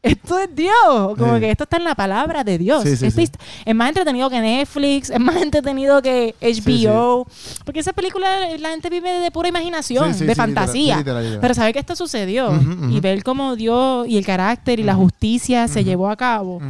Esto 0.03 0.39
es 0.39 0.55
Dios. 0.55 1.17
Como 1.17 1.35
Sí. 1.35 1.39
que 1.41 1.51
esto 1.51 1.63
está 1.63 1.77
en 1.77 1.83
la 1.83 1.95
palabra 1.95 2.43
de 2.43 2.57
Dios. 2.57 2.83
Sí, 2.83 2.95
sí, 2.95 3.27
Es 3.65 3.75
más 3.75 3.89
entretenido 3.89 4.29
que 4.29 4.39
Netflix, 4.39 5.09
es 5.09 5.19
más 5.19 5.35
entretenido 5.41 6.01
que 6.01 6.35
HBO. 6.41 7.25
Porque 7.65 7.79
esa 7.79 7.93
película 7.93 8.27
la 8.59 8.69
gente 8.69 8.89
vive 8.89 9.09
de 9.19 9.31
pura 9.31 9.49
imaginación, 9.49 10.11
de 10.11 10.13
sí, 10.29 10.35
fantasía. 10.35 10.97
literal, 10.97 10.97
sí, 10.97 10.99
literal, 10.99 11.23
literal. 11.23 11.41
Pero 11.41 11.53
saber 11.55 11.73
que 11.73 11.79
esto 11.79 11.95
sucedió 11.95 12.51
y 12.89 12.99
ver 12.99 13.23
cómo 13.23 13.55
Dios 13.55 14.07
y 14.07 14.17
el 14.17 14.25
carácter 14.25 14.79
y 14.79 14.83
la 14.83 14.95
justicia 14.95 15.67
se 15.67 15.83
llevó 15.83 16.09
a 16.09 16.15
cabo, 16.15 16.61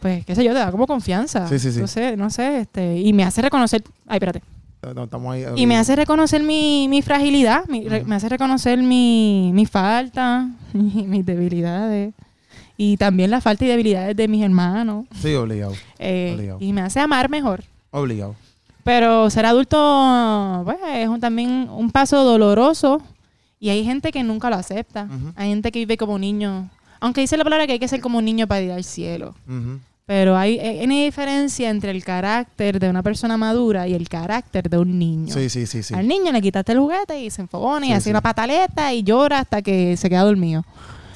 pues 0.00 0.24
qué 0.26 0.34
sé 0.34 0.44
yo, 0.44 0.52
te 0.52 0.58
da 0.58 0.70
como 0.70 0.86
confianza. 0.86 1.48
Sí, 1.48 1.58
sí, 1.58 1.72
sí. 1.72 1.80
No 1.80 1.86
sé, 1.86 2.16
no 2.16 2.30
sé. 2.30 2.60
Este, 2.60 2.98
y 3.00 3.12
me 3.12 3.24
hace 3.24 3.40
reconocer. 3.42 3.82
Ay, 4.06 4.16
espérate. 4.18 4.42
No, 4.94 5.04
Estamos 5.04 5.34
ahí. 5.34 5.44
Y 5.56 5.66
me 5.66 5.76
hace 5.78 5.96
reconocer 5.96 6.42
mi, 6.44 6.86
mi 6.88 7.02
fragilidad, 7.02 7.64
mi- 7.66 7.88
re- 7.88 8.04
me 8.04 8.14
hace 8.14 8.28
reconocer 8.28 8.78
mi, 8.80 9.50
mi 9.52 9.66
falta, 9.66 10.48
mis 10.74 11.26
debilidades. 11.26 12.14
Y 12.76 12.96
también 12.98 13.30
la 13.30 13.40
falta 13.40 13.64
y 13.64 13.68
debilidades 13.68 14.14
de 14.16 14.28
mis 14.28 14.42
hermanos. 14.44 15.06
Sí, 15.20 15.34
obligado. 15.34 15.72
Eh, 15.98 16.32
Obligado. 16.34 16.58
y 16.60 16.72
me 16.72 16.82
hace 16.82 17.00
amar 17.00 17.28
mejor. 17.30 17.64
Obligado. 17.90 18.34
Pero 18.84 19.28
ser 19.30 19.46
adulto 19.46 20.62
pues, 20.64 20.78
es 20.94 21.08
un- 21.08 21.20
también 21.20 21.68
un 21.70 21.90
paso 21.90 22.22
doloroso. 22.24 23.00
Y 23.58 23.70
hay 23.70 23.84
gente 23.84 24.12
que 24.12 24.22
nunca 24.22 24.50
lo 24.50 24.56
acepta. 24.56 25.08
Hay 25.34 25.48
gente 25.48 25.72
que 25.72 25.78
vive 25.80 25.96
como 25.96 26.18
niño. 26.18 26.68
Aunque 27.00 27.22
dice 27.22 27.36
la 27.38 27.44
palabra 27.44 27.66
que 27.66 27.72
hay 27.74 27.78
que 27.78 27.88
ser 27.88 28.00
como 28.00 28.18
un 28.18 28.24
niño 28.24 28.46
para 28.46 28.60
ir 28.60 28.70
al 28.72 28.84
cielo. 28.84 29.34
Pero 30.04 30.36
hay, 30.36 30.58
hay 30.60 30.84
una 30.84 30.94
diferencia 31.02 31.68
entre 31.70 31.90
el 31.90 32.04
carácter 32.04 32.78
de 32.78 32.88
una 32.90 33.02
persona 33.02 33.36
madura 33.36 33.88
y 33.88 33.94
el 33.94 34.08
carácter 34.08 34.68
de 34.70 34.78
un 34.78 34.98
niño. 34.98 35.32
Sí, 35.34 35.48
sí, 35.48 35.66
sí, 35.66 35.82
sí. 35.82 35.94
Al 35.94 36.06
niño 36.06 36.30
le 36.30 36.40
quitaste 36.40 36.72
el 36.72 36.78
juguete 36.78 37.20
y 37.20 37.30
se 37.30 37.40
enfogona 37.42 37.86
y 37.86 37.88
Sí, 37.88 37.94
hace 37.94 38.04
sí. 38.04 38.10
una 38.10 38.20
pataleta 38.20 38.92
y 38.92 39.02
llora 39.02 39.40
hasta 39.40 39.62
que 39.62 39.96
se 39.96 40.08
queda 40.08 40.22
dormido. 40.22 40.64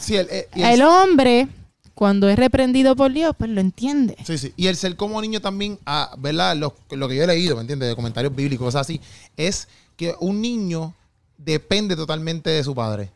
Sí, 0.01 0.17
el, 0.17 0.27
eh, 0.31 0.49
el- 0.55 0.63
El 0.65 0.83
hombre, 0.83 1.49
cuando 1.95 2.29
es 2.29 2.39
reprendido 2.39 2.97
por 2.97 3.13
Dios, 3.13 3.35
pues 3.39 3.51
lo 3.51 3.61
entiende. 3.61 4.17
Sí, 4.25 4.39
sí. 4.39 4.53
Y 4.57 4.67
el 4.69 4.77
ser 4.77 4.97
como 4.97 5.21
niño 5.21 5.41
también, 5.41 5.79
ah, 5.87 6.15
¿verdad? 6.19 6.57
Lo, 6.57 6.75
lo 6.91 7.09
que 7.09 7.17
yo 7.17 7.25
he 7.25 7.27
leído, 7.27 7.55
¿me 7.57 7.61
entiendes? 7.63 7.89
De 7.89 7.95
comentarios 7.97 8.35
bíblicos, 8.35 8.67
cosas 8.67 8.83
así, 8.83 9.01
es 9.37 9.69
que 9.97 10.15
un 10.21 10.41
niño 10.41 10.95
depende 11.37 11.95
totalmente 11.97 12.51
de 12.51 12.65
su 12.65 12.75
padre. 12.75 13.11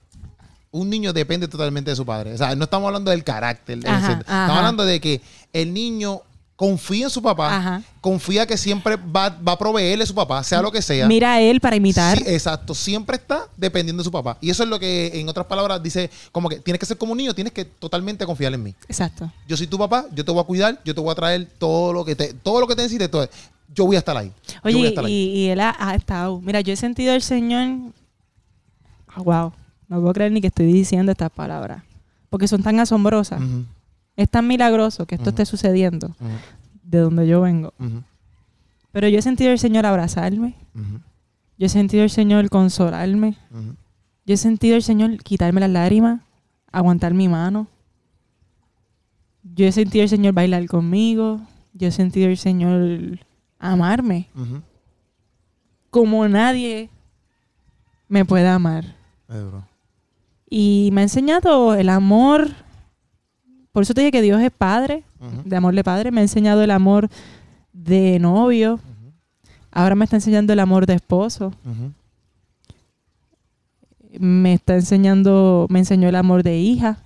Un 0.70 0.90
niño 0.90 1.12
depende 1.12 1.47
totalmente 1.48 1.90
de 1.90 1.97
su 1.97 2.05
padre. 2.05 2.35
O 2.35 2.36
sea, 2.39 2.55
no 2.56 2.65
estamos 2.65 2.89
hablando 2.89 3.11
del 3.11 3.23
carácter. 3.24 3.78
ajá. 3.86 4.12
Estamos 4.20 4.56
hablando 4.56 4.85
de 4.85 5.01
que 5.01 5.20
el 5.52 5.73
niño 5.73 6.23
confía 6.56 7.05
en 7.06 7.10
su 7.10 7.20
papá, 7.20 7.56
Ajá. 7.56 7.82
confía 8.01 8.47
que 8.47 8.56
siempre 8.56 8.97
va, 8.97 9.28
va 9.28 9.52
a 9.52 9.59
proveerle 9.59 10.05
a 10.05 10.06
su 10.06 10.14
papá, 10.14 10.43
sea 10.44 10.62
lo 10.62 10.70
que 10.70 10.81
sea. 10.82 11.06
Mira 11.09 11.32
a 11.35 11.40
él 11.40 11.60
para 11.60 11.74
imitar. 11.76 12.16
Sí, 12.16 12.24
exacto, 12.28 12.74
siempre 12.74 13.16
está 13.16 13.48
dependiendo 13.56 14.02
de 14.02 14.05
su 14.05 14.12
papá. 14.12 14.39
Y 14.40 14.51
eso 14.51 14.62
es 14.62 14.68
lo 14.68 14.78
que, 14.78 15.10
en 15.18 15.28
otras 15.28 15.47
palabras, 15.47 15.82
dice, 15.82 16.09
como 16.31 16.48
que 16.48 16.60
tienes 16.60 16.78
que 16.78 16.86
ser 16.86 16.97
como 16.97 17.12
un 17.12 17.18
niño, 17.18 17.35
tienes 17.35 17.52
que 17.52 17.64
totalmente 17.64 18.24
confiar 18.24 18.55
en 18.55 18.62
mí 18.62 18.74
Exacto. 18.89 19.31
yo 19.48 19.56
soy 19.56 19.66
tu 19.66 19.76
papá, 19.78 20.06
yo 20.14 20.24
te 20.24 20.31
voy 20.31 20.40
a 20.40 20.44
cuidar, 20.44 20.81
yo 20.85 20.94
te 20.94 21.01
voy 21.01 21.10
a 21.10 21.14
traer 21.16 21.48
todo 21.59 21.93
lo 21.93 22.05
que 22.05 22.14
te, 22.14 22.32
todo 22.35 22.60
lo 22.60 22.66
que 22.68 22.76
te 22.76 22.82
necesites, 22.82 23.10
todo. 23.10 23.28
yo 23.74 23.86
voy 23.86 23.97
a 23.97 23.98
estar 23.98 24.16
ahí. 24.16 24.28
yo 24.47 24.60
voy 24.62 24.72
a 24.72 24.76
Oye, 24.78 24.89
estar 24.89 25.05
ahí. 25.06 25.12
y, 25.12 25.39
y 25.40 25.48
él 25.48 25.59
ha, 25.60 25.74
ha 25.78 25.94
estado. 25.97 26.40
Mira, 26.40 26.60
yo 26.60 26.72
he 26.72 26.76
sentido 26.76 27.12
al 27.14 27.22
Señor. 27.22 27.93
Ah, 29.09 29.20
wow. 29.22 29.52
No 29.89 30.01
puedo 30.01 30.12
creer 30.12 30.31
ni 30.32 30.40
que 30.40 30.47
estoy 30.48 30.72
diciendo 30.72 31.10
estas 31.12 31.31
palabras. 31.31 31.82
Porque 32.31 32.48
son 32.48 32.62
tan 32.62 32.78
asombrosas. 32.81 33.40
Ujú, 33.40 33.64
Es 34.16 34.28
tan 34.28 34.47
milagroso 34.47 35.07
que 35.07 35.16
esto 35.16 35.31
esté 35.31 35.45
sucediendo 35.45 36.15
de 36.82 36.99
donde 36.99 37.27
yo 37.27 37.41
vengo. 37.41 37.73
Pero 38.93 39.09
yo 39.09 39.19
he 39.19 39.23
sentido 39.23 39.51
al 39.51 39.59
Señor 39.59 39.86
abrazarme. 39.86 40.55
Yo 41.59 41.66
he 41.66 41.69
sentido 41.69 42.03
al 42.05 42.11
Señor 42.11 42.49
consolarme. 42.49 43.36
Yo 44.27 44.35
he 44.35 44.36
sentido 44.36 44.77
al 44.77 44.82
Señor 44.82 45.19
quitarme 45.23 45.61
las 45.61 45.70
lágrimas, 45.70 46.20
aguantar 46.73 47.12
mi 47.15 47.28
mano. 47.28 47.66
Yo 49.43 49.66
he 49.66 49.73
sentido 49.73 50.03
al 50.03 50.09
Señor 50.09 50.32
bailar 50.32 50.66
conmigo. 50.66 51.41
Yo 51.73 51.89
he 51.89 51.91
sentido 51.91 52.28
al 52.28 52.36
Señor 52.36 53.19
amarme 53.59 54.28
como 55.91 56.27
nadie 56.28 56.91
me 58.09 58.24
puede 58.24 58.49
amar. 58.49 58.97
Y 60.51 60.91
me 60.93 61.01
ha 61.01 61.05
enseñado 61.05 61.74
el 61.74 61.89
amor. 61.89 62.49
Por 63.74 63.82
eso 63.82 63.92
te 63.92 64.02
dije 64.02 64.12
que 64.12 64.22
Dios 64.22 64.40
es 64.40 64.52
padre, 64.52 65.02
de 65.44 65.56
amor 65.56 65.74
de 65.74 65.82
padre. 65.82 66.12
Me 66.12 66.20
ha 66.20 66.22
enseñado 66.22 66.62
el 66.62 66.70
amor 66.70 67.09
de 67.72 68.20
novio. 68.20 68.78
Ahora 69.72 69.96
me 69.96 70.05
está 70.05 70.14
enseñando 70.14 70.52
el 70.52 70.60
amor 70.60 70.86
de 70.86 70.94
esposo. 70.94 71.52
Me 74.16 74.52
está 74.52 74.76
enseñando, 74.76 75.66
me 75.70 75.80
enseñó 75.80 76.09
el 76.09 76.14
amor 76.14 76.44
de 76.44 76.56
hija. 76.56 76.98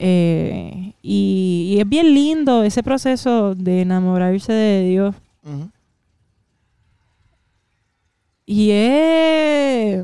Eh, 0.00 0.94
y, 1.00 1.74
y 1.76 1.80
es 1.80 1.88
bien 1.88 2.12
lindo 2.12 2.64
ese 2.64 2.82
proceso 2.82 3.54
de 3.54 3.82
enamorarse 3.82 4.52
de 4.52 4.88
Dios. 4.88 5.14
Y 8.46 8.70
es... 8.72 10.02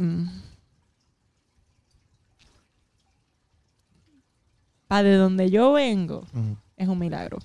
Para 4.88 5.02
de 5.02 5.16
donde 5.16 5.50
yo 5.50 5.72
vengo, 5.72 6.24
es 6.76 6.88
un 6.88 6.98
milagro. 6.98 7.38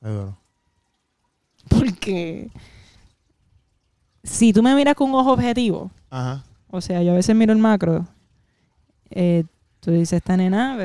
Es 0.00 0.08
duro. 0.08 0.36
Porque 1.68 2.50
si 4.22 4.52
tú 4.52 4.62
me 4.62 4.74
miras 4.74 4.94
con 4.94 5.10
un 5.10 5.16
ojo 5.16 5.32
objetivo, 5.32 5.90
Ajá. 6.10 6.44
o 6.70 6.80
sea, 6.80 7.02
yo 7.02 7.12
a 7.12 7.16
veces 7.16 7.34
miro 7.36 7.52
el 7.52 7.58
macro, 7.58 8.06
eh, 9.10 9.44
tú 9.80 9.90
dices, 9.90 10.14
esta 10.14 10.36
nena, 10.36 10.76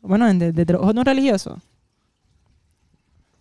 bueno, 0.00 0.26
desde 0.26 0.52
de, 0.52 0.72
los 0.72 0.82
ojos 0.82 0.94
no 0.94 1.04
religiosos, 1.04 1.58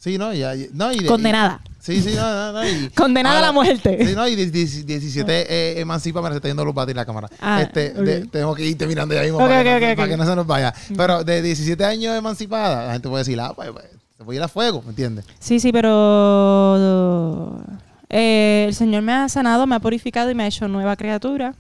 Sí, 0.04 0.18
no, 0.18 0.34
ya, 0.34 0.54
ya- 0.54 0.68
no, 0.74 0.92
y 0.92 1.00
de- 1.00 1.06
condenada. 1.06 1.62
y- 1.66 1.70
Sí, 1.80 2.02
sí, 2.02 2.14
no, 2.14 2.22
no, 2.30 2.52
no. 2.52 2.68
y- 2.68 2.90
Condenada 2.96 3.38
a 3.38 3.42
la 3.42 3.52
muerte. 3.54 4.06
Sí, 4.06 4.14
no, 4.16 4.28
y 4.28 4.36
17 4.36 5.24
eh, 5.50 5.80
emancipa, 5.80 6.22
me 6.22 6.36
está 6.36 6.46
yendo 6.50 6.66
los 6.66 6.74
bates 6.74 6.94
la 6.94 7.06
cámara. 7.06 7.30
Ah, 7.40 7.62
este, 7.62 7.92
ok. 7.92 7.98
de- 8.04 8.26
tengo 8.28 8.54
que 8.54 8.66
irte 8.66 8.86
mirando 8.86 9.16
ahí 9.18 9.28
mismo 9.28 9.38
Ok, 9.38 9.48
para, 9.50 9.60
ok, 9.76 9.80
que, 9.80 9.96
para 9.96 10.08
que 10.10 10.18
no 10.18 10.26
se 10.26 10.36
nos 10.36 10.46
vaya. 10.46 10.74
Pero 10.98 11.24
de 11.24 11.42
17 11.42 11.86
años 11.86 12.18
emancipada, 12.18 12.88
la 12.88 12.92
gente 12.94 13.08
puede 13.08 13.22
decir, 13.24 13.40
ah, 13.40 13.54
pues, 13.56 13.72
pues, 13.72 13.86
se 14.18 14.24
puede 14.26 14.38
ir 14.40 14.44
a 14.44 14.50
fuego, 14.50 14.82
¿me 14.82 14.90
entiendes? 14.90 15.24
Sí, 15.40 15.62
sí, 15.62 15.72
pero 15.72 17.62
eh, 18.10 18.66
el 18.68 18.76
Señor 18.76 19.04
me 19.04 19.14
ha 19.14 19.30
sanado, 19.30 19.66
me 19.68 19.76
ha 19.76 19.80
purificado 19.80 20.30
y 20.30 20.36
me 20.36 20.44
ha 20.44 20.48
hecho 20.48 20.68
nueva 20.68 20.98
criatura. 20.98 21.54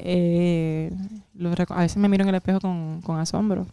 Eh, 0.00 0.90
lo 1.34 1.50
a 1.50 1.80
veces 1.80 1.96
me 1.98 2.08
miro 2.08 2.22
en 2.24 2.28
el 2.30 2.34
espejo 2.34 2.60
con, 2.60 3.00
con 3.02 3.18
asombro, 3.18 3.66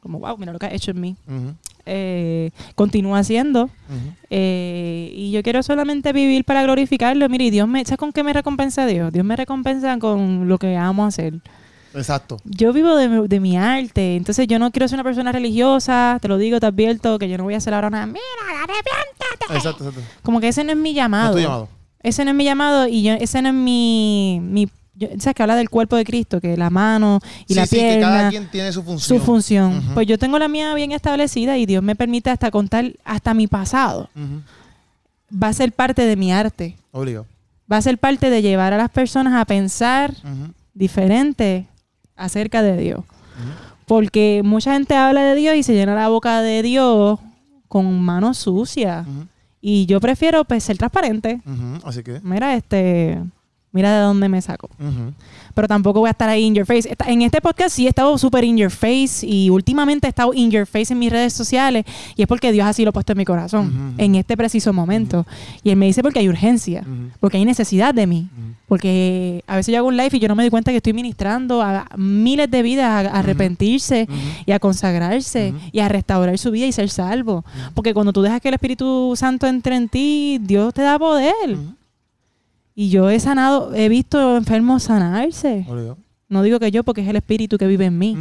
como, 0.00 0.18
wow, 0.20 0.36
mira 0.38 0.52
lo 0.52 0.58
que 0.58 0.66
ha 0.66 0.72
hecho 0.72 0.90
en 0.92 1.00
mí. 1.00 1.16
Eh, 1.86 2.50
continúa 2.74 3.18
haciendo. 3.20 3.70
eh, 4.30 5.10
y 5.14 5.30
yo 5.30 5.42
quiero 5.42 5.62
solamente 5.62 6.12
vivir 6.12 6.44
para 6.44 6.62
glorificarlo. 6.62 7.28
Mire, 7.28 7.46
y 7.46 7.50
Dios 7.50 7.66
me, 7.68 7.84
¿sabes 7.84 7.98
con 7.98 8.12
qué 8.12 8.22
me 8.22 8.32
recompensa 8.32 8.86
Dios? 8.86 9.12
Dios 9.12 9.24
me 9.24 9.36
recompensa 9.36 9.98
con 9.98 10.48
lo 10.48 10.58
que 10.58 10.76
amo 10.76 11.06
hacer. 11.06 11.34
Exacto. 11.94 12.36
Yo 12.44 12.72
vivo 12.72 12.94
de, 12.96 13.08
mi- 13.08 13.26
de 13.28 13.40
mi 13.40 13.56
arte, 13.56 14.16
entonces 14.16 14.46
yo 14.46 14.58
no 14.58 14.70
quiero 14.70 14.86
ser 14.88 14.96
una 14.96 15.04
persona 15.04 15.32
religiosa, 15.32 16.18
te 16.20 16.28
lo 16.28 16.36
digo, 16.36 16.60
te 16.60 16.66
advierto, 16.66 17.18
que 17.18 17.28
yo 17.28 17.38
no 17.38 17.44
voy 17.44 17.54
a 17.54 17.56
hacer 17.56 17.72
ahora 17.74 17.88
nada. 17.90 18.06
Mira, 18.06 18.20
arrepiéntate. 18.62 19.54
Exacto, 19.56 19.88
exacto. 19.88 20.06
Como 20.22 20.40
que 20.40 20.48
ese 20.48 20.62
no 20.64 20.72
es 20.72 20.76
mi 20.78 20.90
No 20.92 20.96
llamado. 20.96 21.30
es 21.30 21.36
tu 21.36 21.42
llamado. 21.42 21.68
Ese 22.02 22.24
no 22.24 22.30
es 22.30 22.36
mi 22.36 22.44
llamado 22.44 22.86
y 22.86 23.02
yo, 23.02 23.14
ese 23.14 23.40
no 23.42 23.48
es 23.48 23.54
mi... 23.54 24.38
mi 24.42 24.68
yo- 24.98 25.08
¿Sabes 25.18 25.34
que 25.34 25.42
habla 25.42 25.56
del 25.56 25.70
cuerpo 25.70 25.96
de 25.96 26.04
Cristo? 26.04 26.40
Que 26.40 26.56
la 26.56 26.68
mano 26.70 27.20
y 27.46 27.54
Sí, 27.54 27.60
la 27.60 27.66
sí, 27.66 27.76
que 27.76 27.98
cada 28.00 28.12
pierna, 28.14 28.30
quien 28.30 28.50
tiene 28.50 28.72
su 28.72 28.82
función. 28.82 29.18
su 29.18 29.24
función. 29.24 29.82
Pues 29.94 30.06
yo 30.06 30.18
tengo 30.18 30.38
la 30.38 30.48
mía 30.48 30.74
bien 30.74 30.92
establecida 30.92 31.56
y 31.56 31.66
Dios 31.66 31.82
me 31.82 31.94
permite 31.96 32.30
hasta 32.30 32.50
contar 32.50 32.92
hasta 33.04 33.32
mi 33.34 33.46
pasado. 33.46 34.10
Va 35.32 35.48
a 35.48 35.52
ser 35.52 35.72
parte 35.72 36.02
de 36.06 36.16
mi 36.16 36.32
arte. 36.32 36.76
Obligado. 36.92 37.26
Va 37.70 37.76
a 37.76 37.82
ser 37.82 37.98
parte 37.98 38.30
de 38.30 38.40
llevar 38.42 38.72
a 38.72 38.76
las 38.78 38.90
personas 38.90 39.34
a 39.34 39.44
pensar 39.44 40.14
diferente 40.74 41.66
acerca 42.16 42.62
de 42.62 42.76
Dios. 42.76 43.00
Porque 43.86 44.42
mucha 44.44 44.72
gente 44.74 44.94
habla 44.96 45.22
de 45.22 45.34
Dios 45.34 45.54
y 45.56 45.62
se 45.62 45.74
llena 45.74 45.94
la 45.94 46.08
boca 46.08 46.42
de 46.42 46.62
Dios 46.62 47.18
con 47.68 48.00
manos 48.00 48.38
sucias. 48.38 49.06
Y 49.60 49.86
yo 49.86 50.00
prefiero 50.00 50.44
pues, 50.44 50.64
ser 50.64 50.78
transparente. 50.78 51.40
Así 51.84 52.02
que. 52.02 52.20
Mira, 52.22 52.54
este, 52.54 53.18
mira 53.72 53.92
de 53.94 54.00
dónde 54.02 54.28
me 54.28 54.40
saco. 54.40 54.70
Pero 55.54 55.68
tampoco 55.68 56.00
voy 56.00 56.08
a 56.08 56.12
estar 56.12 56.28
ahí 56.28 56.44
in 56.44 56.54
your 56.54 56.66
face. 56.66 56.94
En 57.06 57.22
este 57.22 57.40
podcast 57.40 57.74
sí 57.74 57.86
he 57.86 57.88
estado 57.88 58.16
súper 58.18 58.44
in 58.44 58.56
your 58.56 58.70
face 58.70 59.26
y 59.26 59.50
últimamente 59.50 60.06
he 60.06 60.10
estado 60.10 60.32
in 60.34 60.50
your 60.50 60.66
face 60.66 60.92
en 60.92 60.98
mis 60.98 61.10
redes 61.10 61.32
sociales 61.32 61.84
y 62.16 62.22
es 62.22 62.28
porque 62.28 62.52
Dios 62.52 62.66
así 62.66 62.84
lo 62.84 62.90
ha 62.90 62.92
puesto 62.92 63.12
en 63.12 63.18
mi 63.18 63.24
corazón 63.24 63.94
en 63.98 64.14
este 64.14 64.36
preciso 64.36 64.72
momento. 64.72 65.26
Y 65.62 65.70
Él 65.70 65.76
me 65.76 65.86
dice 65.86 66.02
porque 66.02 66.20
hay 66.20 66.28
urgencia, 66.28 66.84
porque 67.20 67.36
hay 67.36 67.44
necesidad 67.44 67.94
de 67.94 68.06
mí. 68.06 68.28
Porque 68.68 69.42
a 69.46 69.56
veces 69.56 69.72
yo 69.72 69.78
hago 69.78 69.88
un 69.88 69.96
live 69.96 70.10
y 70.12 70.18
yo 70.18 70.28
no 70.28 70.36
me 70.36 70.42
doy 70.42 70.50
cuenta 70.50 70.70
que 70.70 70.76
estoy 70.76 70.92
ministrando 70.92 71.62
a 71.62 71.86
miles 71.96 72.50
de 72.50 72.62
vidas 72.62 73.06
a, 73.06 73.18
arrepentirse 73.18 74.06
y 74.44 74.52
a 74.52 74.58
consagrarse 74.58 75.54
y 75.72 75.80
a 75.80 75.88
restaurar 75.88 76.36
su 76.36 76.50
vida 76.50 76.66
y 76.66 76.72
ser 76.72 76.90
salvo. 76.90 77.44
Porque 77.74 77.94
cuando 77.94 78.12
tú 78.12 78.20
dejas 78.20 78.42
que 78.42 78.48
el 78.48 78.54
Espíritu 78.54 79.14
Santo 79.16 79.46
entre 79.46 79.76
en 79.76 79.88
ti, 79.88 80.38
Dios 80.42 80.74
te 80.74 80.82
da 80.82 80.98
poder. 80.98 81.58
Y 82.80 82.90
yo 82.90 83.10
he 83.10 83.18
sanado, 83.18 83.74
he 83.74 83.88
visto 83.88 84.36
enfermos 84.36 84.84
sanarse. 84.84 85.66
Obligado. 85.68 85.98
No 86.28 86.42
digo 86.42 86.60
que 86.60 86.70
yo, 86.70 86.84
porque 86.84 87.00
es 87.00 87.08
el 87.08 87.16
Espíritu 87.16 87.58
que 87.58 87.66
vive 87.66 87.86
en 87.86 87.98
mí. 87.98 88.16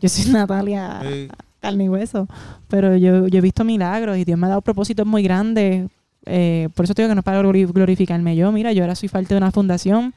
Yo 0.00 0.08
soy 0.08 0.30
Natalia 0.30 1.00
Sí. 1.02 1.28
carne 1.58 1.84
y 1.84 1.88
hueso. 1.88 2.28
Pero 2.68 2.96
yo, 2.96 3.26
yo 3.26 3.38
he 3.38 3.40
visto 3.40 3.64
milagros 3.64 4.16
y 4.16 4.24
Dios 4.24 4.38
me 4.38 4.46
ha 4.46 4.50
dado 4.50 4.60
propósitos 4.60 5.04
muy 5.06 5.24
grandes. 5.24 5.90
Eh, 6.24 6.68
por 6.76 6.84
eso 6.84 6.94
te 6.94 7.02
digo 7.02 7.10
que 7.10 7.14
no 7.16 7.20
es 7.20 7.24
para 7.24 7.40
glori- 7.42 7.66
glorificarme 7.72 8.36
yo. 8.36 8.52
Mira, 8.52 8.72
yo 8.72 8.84
ahora 8.84 8.94
soy 8.94 9.08
parte 9.08 9.34
de 9.34 9.38
una 9.38 9.50
fundación, 9.50 10.14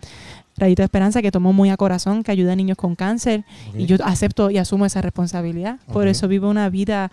Radito 0.55 0.83
de 0.83 0.85
Esperanza, 0.85 1.23
que 1.23 1.31
tomo 1.31 1.51
muy 1.51 1.71
a 1.71 1.77
corazón, 1.77 2.21
que 2.21 2.31
ayuda 2.31 2.53
a 2.53 2.55
niños 2.55 2.77
con 2.77 2.93
cáncer. 2.93 3.43
Y 3.75 3.87
yo 3.87 3.95
acepto 4.03 4.51
y 4.51 4.59
asumo 4.59 4.85
esa 4.85 5.01
responsabilidad. 5.01 5.79
Por 5.91 6.07
eso 6.07 6.27
vivo 6.27 6.47
una 6.47 6.69
vida 6.69 7.09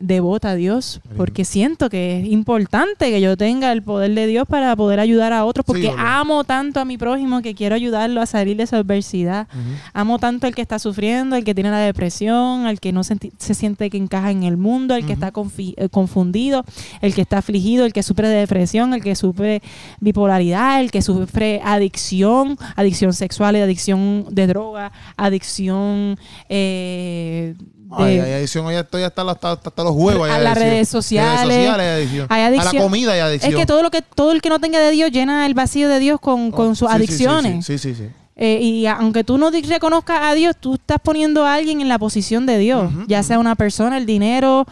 devota 0.00 0.50
a 0.50 0.54
Dios, 0.54 1.00
porque 1.16 1.44
siento 1.44 1.90
que 1.90 2.20
es 2.20 2.26
importante 2.26 3.10
que 3.10 3.20
yo 3.20 3.36
tenga 3.36 3.72
el 3.72 3.82
poder 3.82 4.14
de 4.14 4.26
Dios 4.26 4.46
para 4.48 4.74
poder 4.76 5.00
ayudar 5.00 5.32
a 5.32 5.44
otros, 5.44 5.64
porque 5.64 5.92
amo 5.96 6.44
tanto 6.44 6.80
a 6.80 6.84
mi 6.84 6.98
prójimo 6.98 7.42
que 7.42 7.54
quiero 7.54 7.74
ayudarlo 7.74 8.20
a 8.20 8.26
salir 8.26 8.56
de 8.56 8.64
esa 8.64 8.78
adversidad. 8.78 9.48
Amo 9.92 10.18
tanto 10.18 10.46
al 10.46 10.54
que 10.54 10.62
está 10.62 10.78
sufriendo, 10.78 11.36
al 11.36 11.44
que 11.44 11.54
tiene 11.54 11.70
la 11.70 11.78
depresión, 11.78 12.66
al 12.66 12.80
que 12.80 12.92
no 12.92 13.04
se 13.04 13.54
siente 13.54 13.90
que 13.90 13.96
encaja 13.96 14.30
en 14.30 14.42
el 14.42 14.56
mundo, 14.56 14.94
al 14.94 15.06
que 15.06 15.12
está 15.12 15.32
eh, 15.58 15.88
confundido, 15.90 16.64
el 17.00 17.14
que 17.14 17.22
está 17.22 17.38
afligido, 17.38 17.84
el 17.84 17.92
que 17.92 18.02
sufre 18.02 18.28
de 18.28 18.36
depresión, 18.36 18.94
el 18.94 19.02
que 19.02 19.14
sufre 19.14 19.62
bipolaridad, 20.00 20.80
el 20.80 20.90
que 20.90 21.02
sufre 21.02 21.60
adicción, 21.64 22.56
adicción 22.76 23.12
sexual, 23.12 23.56
adicción 23.56 24.26
de 24.30 24.46
droga, 24.46 24.92
adicción 25.16 26.18
eh, 26.48 27.54
Ay, 27.90 28.18
hay 28.20 28.32
adicción, 28.32 28.64
hoy 28.66 28.74
estoy 28.76 29.02
hasta, 29.02 29.24
los- 29.24 29.34
hasta, 29.34 29.52
hasta 29.52 29.84
los 29.84 29.92
juegos. 29.92 30.28
hay 30.28 30.36
A 30.36 30.38
las 30.38 30.56
redes 30.58 30.88
sociales. 30.88 31.40
Redes 31.46 31.56
sociales 31.56 31.80
hay 31.80 31.88
adicción. 32.02 32.26
Hay 32.30 32.42
A 32.42 32.46
adicción. 32.46 32.74
la 32.76 32.80
comida 32.82 33.12
hay 33.12 33.20
adicción. 33.20 33.52
es 33.52 33.58
que 33.58 33.66
todo 33.66 33.82
lo 33.82 33.90
que 33.90 34.02
todo 34.02 34.32
el 34.32 34.40
que 34.42 34.48
no 34.48 34.58
tenga 34.60 34.78
de 34.78 34.90
Dios 34.90 35.10
llena 35.10 35.46
el 35.46 35.54
vacío 35.54 35.88
de 35.88 35.98
Dios 35.98 36.20
con, 36.20 36.50
con 36.50 36.68
Oh, 36.70 36.74
sus 36.74 36.88
sí, 36.90 36.98
sí, 36.98 37.06
sí, 37.06 37.12
adicciones. 37.26 37.66
Sí, 37.66 37.78
sí, 37.78 37.94
sí. 37.94 38.04
sí. 38.04 38.10
Eh, 38.36 38.58
y 38.62 38.86
a- 38.86 38.94
aunque 38.94 39.22
tú 39.24 39.36
no 39.36 39.50
reconozcas 39.50 40.20
a 40.22 40.34
Dios, 40.34 40.56
tú 40.58 40.74
estás 40.74 40.98
poniendo 41.02 41.44
a 41.44 41.54
alguien 41.54 41.80
en 41.80 41.88
la 41.88 41.98
posición 41.98 42.46
de 42.46 42.58
Dios, 42.58 42.90
ya 43.06 43.22
sea 43.22 43.38
una 43.38 43.54
persona, 43.54 43.98
el 43.98 44.06
dinero, 44.06 44.64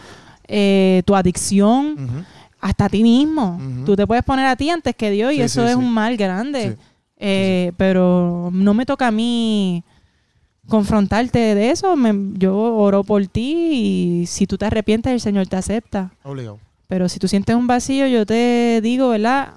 eh, 0.47 1.03
tu 1.05 1.15
adicción, 1.15 2.25
hasta 2.61 2.85
a 2.85 2.89
ti 2.89 3.03
mismo. 3.03 3.59
Tú 3.85 3.95
te 3.95 4.07
puedes 4.07 4.23
poner 4.23 4.47
a 4.47 4.55
ti 4.55 4.69
antes 4.69 4.95
que 4.95 5.11
Dios 5.11 5.33
y 5.33 5.35
Sí, 5.35 5.41
eso 5.43 5.61
sí, 5.61 5.67
es 5.67 5.73
sí. 5.73 5.77
un 5.77 5.91
mal 5.93 6.17
grande. 6.17 6.77
Eh, 7.21 7.73
Pero 7.77 8.49
no 8.51 8.73
me 8.73 8.85
toca 8.85 9.07
a 9.07 9.11
mí 9.11 9.83
confrontarte 10.69 11.39
de 11.55 11.71
eso. 11.71 11.95
Me- 11.95 12.37
yo 12.37 12.55
oro 12.57 13.03
por 13.03 13.25
ti 13.27 14.21
y 14.21 14.25
si 14.27 14.47
tú 14.47 14.57
te 14.57 14.65
arrepientes, 14.65 15.11
el 15.11 15.19
Señor 15.19 15.47
te 15.47 15.55
acepta. 15.57 16.11
Obligado. 16.23 16.59
Pero 16.87 17.07
si 17.09 17.19
tú 17.19 17.27
sientes 17.27 17.55
un 17.55 17.67
vacío, 17.67 18.07
yo 18.07 18.25
te 18.25 18.79
digo, 18.81 19.09
¿verdad? 19.09 19.53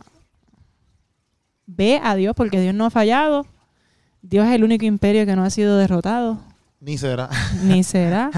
Ve 1.66 2.00
a 2.02 2.14
Dios 2.16 2.34
porque 2.36 2.60
Dios 2.60 2.74
no 2.74 2.86
ha 2.86 2.90
fallado. 2.90 3.46
Dios 4.20 4.46
es 4.46 4.52
el 4.54 4.64
único 4.64 4.84
imperio 4.84 5.24
que 5.26 5.34
no 5.34 5.44
ha 5.44 5.50
sido 5.50 5.76
derrotado, 5.78 6.38
Ni 6.80 6.98
será. 6.98 7.28
ni 7.64 7.82
será. 7.82 8.30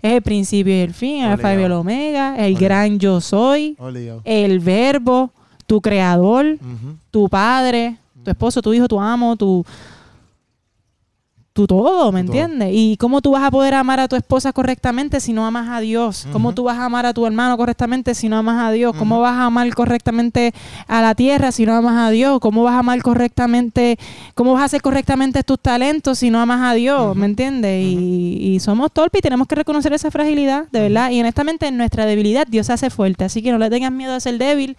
Es 0.00 0.14
el 0.14 0.22
principio 0.22 0.74
y 0.74 0.80
el 0.80 0.94
fin, 0.94 1.22
el 1.24 1.30
alfa 1.32 1.54
y 1.54 1.62
el 1.62 1.72
omega, 1.72 2.34
el 2.36 2.54
Obligado. 2.54 2.64
gran 2.64 2.98
yo 2.98 3.20
soy, 3.20 3.76
Obligado. 3.78 4.20
el 4.24 4.58
verbo, 4.58 5.30
tu 5.66 5.80
creador, 5.80 6.58
tu 7.12 7.28
padre, 7.28 7.96
tu 8.24 8.30
esposo, 8.30 8.60
tu 8.62 8.72
hijo, 8.74 8.88
tu 8.88 9.00
amo, 9.00 9.36
tu, 9.36 9.64
tu 11.52 11.66
todo, 11.66 12.10
¿me 12.12 12.20
entiendes? 12.20 12.70
¿Y 12.72 12.96
cómo 12.96 13.20
tú 13.20 13.32
vas 13.32 13.42
a 13.42 13.50
poder 13.50 13.74
amar 13.74 14.00
a 14.00 14.08
tu 14.08 14.16
esposa 14.16 14.52
correctamente 14.54 15.20
si 15.20 15.32
no 15.34 15.44
amas 15.46 15.68
a 15.68 15.80
Dios? 15.80 16.26
¿Cómo 16.32 16.48
Ujú. 16.48 16.54
tú 16.56 16.62
vas 16.64 16.78
a 16.78 16.86
amar 16.86 17.04
a 17.04 17.12
tu 17.12 17.26
hermano 17.26 17.56
correctamente 17.58 18.14
si 18.14 18.28
no 18.28 18.38
amas 18.38 18.64
a 18.64 18.70
Dios? 18.72 18.94
¿Cómo 18.96 19.20
vas 19.20 19.34
a 19.34 19.44
amar 19.44 19.72
correctamente 19.74 20.54
a 20.88 21.02
la 21.02 21.14
tierra 21.14 21.52
si 21.52 21.66
no 21.66 21.74
amas 21.74 21.98
a 21.98 22.10
Dios? 22.10 22.40
¿Cómo 22.40 22.62
vas 22.62 22.74
a 22.74 22.78
amar 22.78 23.02
correctamente, 23.02 23.98
cómo 24.34 24.54
vas 24.54 24.62
a 24.62 24.64
hacer 24.64 24.80
correctamente 24.80 25.42
tus 25.42 25.58
talentos 25.60 26.18
si 26.20 26.30
no 26.30 26.40
amas 26.40 26.60
a 26.62 26.74
Dios? 26.74 27.14
¿Me 27.16 27.26
entiendes? 27.26 27.84
y, 27.84 28.54
y 28.54 28.60
somos 28.60 28.90
torpes 28.90 29.18
y 29.18 29.22
tenemos 29.22 29.46
que 29.46 29.54
reconocer 29.54 29.92
esa 29.92 30.10
fragilidad, 30.10 30.64
de 30.72 30.80
verdad. 30.80 31.10
Y 31.10 31.20
honestamente 31.20 31.66
en 31.66 31.76
nuestra 31.76 32.06
debilidad 32.06 32.46
Dios 32.46 32.66
se 32.68 32.72
hace 32.72 32.88
fuerte, 32.88 33.24
así 33.24 33.42
que 33.42 33.52
no 33.52 33.58
le 33.58 33.68
tengas 33.68 33.92
miedo 33.92 34.14
a 34.14 34.20
ser 34.20 34.38
débil. 34.38 34.76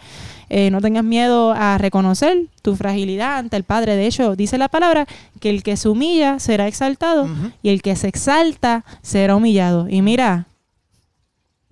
Eh, 0.50 0.70
no 0.72 0.82
tengas 0.82 1.04
miedo 1.04 1.52
a 1.54 1.78
reconocer 1.78 2.38
tu 2.62 2.76
fragilidad 2.76 3.38
ante 3.38 3.56
el 3.58 3.64
Padre. 3.64 3.96
De 3.96 4.06
hecho, 4.06 4.36
dice 4.36 4.58
la 4.58 4.70
palabra 4.70 5.06
que 5.40 5.50
el 5.50 5.64
que 5.64 5.78
se 5.78 5.90
humilla 5.90 6.40
será 6.40 6.68
exaltado 6.68 7.28
y 7.62 7.70
el 7.70 7.82
que 7.82 7.96
se 7.96 8.08
exalta 8.08 8.84
será 9.02 9.36
humillado. 9.36 9.88
Y 9.90 10.02
mira, 10.02 10.46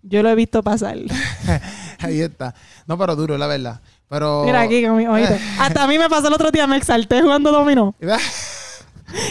yo 0.04 0.24
lo 0.24 0.30
he 0.30 0.36
visto 0.36 0.64
pasar. 0.64 0.98
Ahí 2.00 2.22
está. 2.22 2.56
No, 2.88 2.98
pero 2.98 3.16
duro, 3.16 3.38
la 3.38 3.48
verdad. 3.48 3.82
Pero. 4.10 4.44
Mira 4.46 4.62
aquí, 4.62 4.84
con 4.86 4.98
mi- 4.98 5.06
hasta 5.60 5.84
a 5.84 5.88
mí 5.88 5.98
me 5.98 6.10
pasó 6.10 6.28
el 6.28 6.34
otro 6.34 6.52
día, 6.52 6.68
me 6.68 6.78
exalté 6.78 7.22
jugando 7.22 7.52
dominó. 7.52 7.96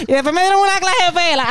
Y 0.06 0.12
después 0.12 0.34
me 0.34 0.42
dieron 0.42 0.60
una 0.60 0.78
clase 0.78 1.04
de 1.06 1.12
pela. 1.12 1.46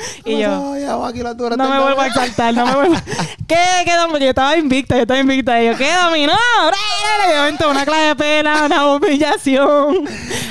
Y 0.24 0.38
yo, 0.38 0.48
No, 0.50 0.78
ya, 0.78 0.94
vamos 0.94 1.10
aquí 1.10 1.22
la 1.22 1.30
altura, 1.30 1.56
no 1.56 1.68
me 1.68 1.80
vuelvo 1.80 2.00
a 2.00 2.06
exaltar, 2.06 2.54
no 2.54 2.66
me 2.66 2.74
vuelvo. 2.74 2.94
¿Qué? 3.46 3.56
¿Qué 3.84 3.96
dominó? 3.96 4.18
Yo 4.18 4.28
estaba 4.28 4.56
invicta, 4.56 4.96
yo 4.96 5.02
estaba 5.02 5.20
invicta. 5.20 5.62
Y 5.62 5.66
yo, 5.66 5.76
¿qué 5.76 5.90
dominó? 6.04 6.32
Yo, 7.34 7.42
"Vente, 7.44 7.66
una 7.66 7.84
clase 7.84 8.08
de 8.08 8.16
pela, 8.16 8.64
una 8.66 8.86
humillación. 8.92 10.04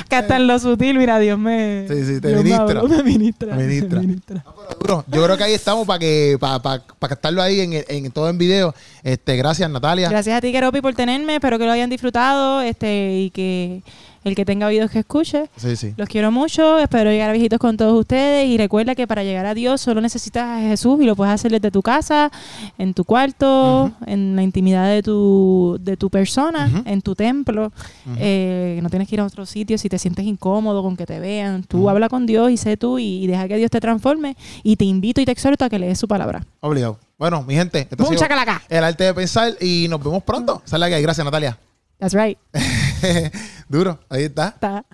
Que 0.09 0.15
hasta 0.15 0.37
en 0.37 0.47
lo 0.47 0.57
sutil, 0.59 0.97
mira, 0.97 1.19
Dios 1.19 1.37
me. 1.37 1.85
Sí, 1.87 2.05
sí, 2.05 2.21
te 2.21 2.35
ministra. 2.35 2.81
Me 2.83 3.03
ministra. 3.03 3.55
Me 3.55 3.63
ministra. 3.63 3.99
me 3.99 4.07
ministra. 4.07 4.43
No, 4.45 4.53
pero 4.55 4.77
duro. 4.79 5.05
Yo 5.07 5.23
creo 5.23 5.37
que 5.37 5.43
ahí 5.43 5.53
estamos 5.53 5.85
para 5.85 5.99
que 5.99 6.37
para 6.39 6.59
para 6.59 6.83
captarlo 7.09 7.41
ahí 7.41 7.61
en, 7.61 7.85
en 7.87 8.11
todo 8.11 8.29
en 8.29 8.37
video. 8.37 8.73
Este, 9.03 9.35
gracias 9.35 9.69
Natalia. 9.69 10.09
Gracias 10.09 10.35
a 10.37 10.41
ti, 10.41 10.51
Keropi, 10.51 10.81
por 10.81 10.95
tenerme. 10.95 11.35
Espero 11.35 11.59
que 11.59 11.65
lo 11.65 11.71
hayan 11.71 11.89
disfrutado 11.89 12.61
este 12.61 13.13
y 13.17 13.29
que 13.29 13.81
El 14.23 14.35
que 14.35 14.45
tenga 14.45 14.67
oídos 14.67 14.91
que 14.91 14.99
escuche. 14.99 15.49
Sí, 15.55 15.75
sí. 15.75 15.93
Los 15.97 16.09
quiero 16.09 16.31
mucho, 16.31 16.79
espero 16.79 17.09
llegar 17.09 17.29
a 17.29 17.33
viejitos 17.33 17.59
con 17.59 17.77
todos 17.77 17.97
ustedes 17.99 18.47
y 18.47 18.57
recuerda 18.57 18.95
que 18.95 19.07
para 19.07 19.23
llegar 19.23 19.45
a 19.45 19.53
Dios 19.53 19.81
solo 19.81 20.01
necesitas 20.01 20.43
a 20.43 20.59
Jesús 20.61 21.01
y 21.01 21.05
lo 21.05 21.15
puedes 21.15 21.33
hacer 21.33 21.51
desde 21.51 21.71
tu 21.71 21.81
casa, 21.81 22.31
en 22.77 22.93
tu 22.93 23.05
cuarto, 23.05 23.91
en 24.05 24.35
la 24.35 24.43
intimidad 24.43 24.89
de 24.89 25.01
tu, 25.03 25.77
de 25.81 25.97
tu 25.97 26.09
persona, 26.09 26.83
en 26.85 27.01
tu 27.01 27.15
templo. 27.15 27.71
Eh, 28.17 28.79
no 28.83 28.89
tienes 28.89 29.07
que 29.07 29.15
ir 29.15 29.21
a 29.21 29.25
otro 29.25 29.45
sitio 29.45 29.77
si 29.77 29.89
te 29.89 29.97
sientes 29.97 30.25
incómodo 30.25 30.83
con 30.83 30.97
que 30.97 31.05
te 31.05 31.19
vean. 31.19 31.63
Tú 31.63 31.89
habla 31.89 32.09
con 32.09 32.25
Dios 32.25 32.51
y 32.51 32.57
sé 32.57 32.77
tú 32.77 32.99
y, 32.99 33.23
y 33.23 33.27
deja 33.27 33.47
que 33.47 33.57
Dios 33.57 33.71
te 33.71 33.79
transforme 33.79 34.35
y 34.63 34.75
te 34.75 34.85
invito 34.85 35.21
y 35.21 35.25
te 35.25 35.31
exhorto 35.31 35.65
a 35.65 35.69
que 35.69 35.79
lees 35.79 35.97
su 35.99 36.07
palabra. 36.07 36.45
Obligado. 36.59 36.99
Bueno, 37.19 37.43
mi 37.43 37.53
gente, 37.53 37.85
ha 37.91 37.95
sido 37.95 38.09
Mucha 38.09 38.27
el 38.69 38.83
arte 38.83 39.03
de 39.03 39.13
pensar 39.13 39.53
y 39.59 39.87
nos 39.89 40.01
vemos 40.01 40.23
pronto. 40.23 40.61
La 40.71 40.87
que 40.87 40.95
hay. 40.95 41.01
Gracias, 41.01 41.25
Natalia. 41.25 41.57
That's 41.99 42.13
right. 42.13 42.37
Duro, 43.69 43.99
ahí 44.09 44.23
está. 44.23 44.49
Está. 44.49 44.85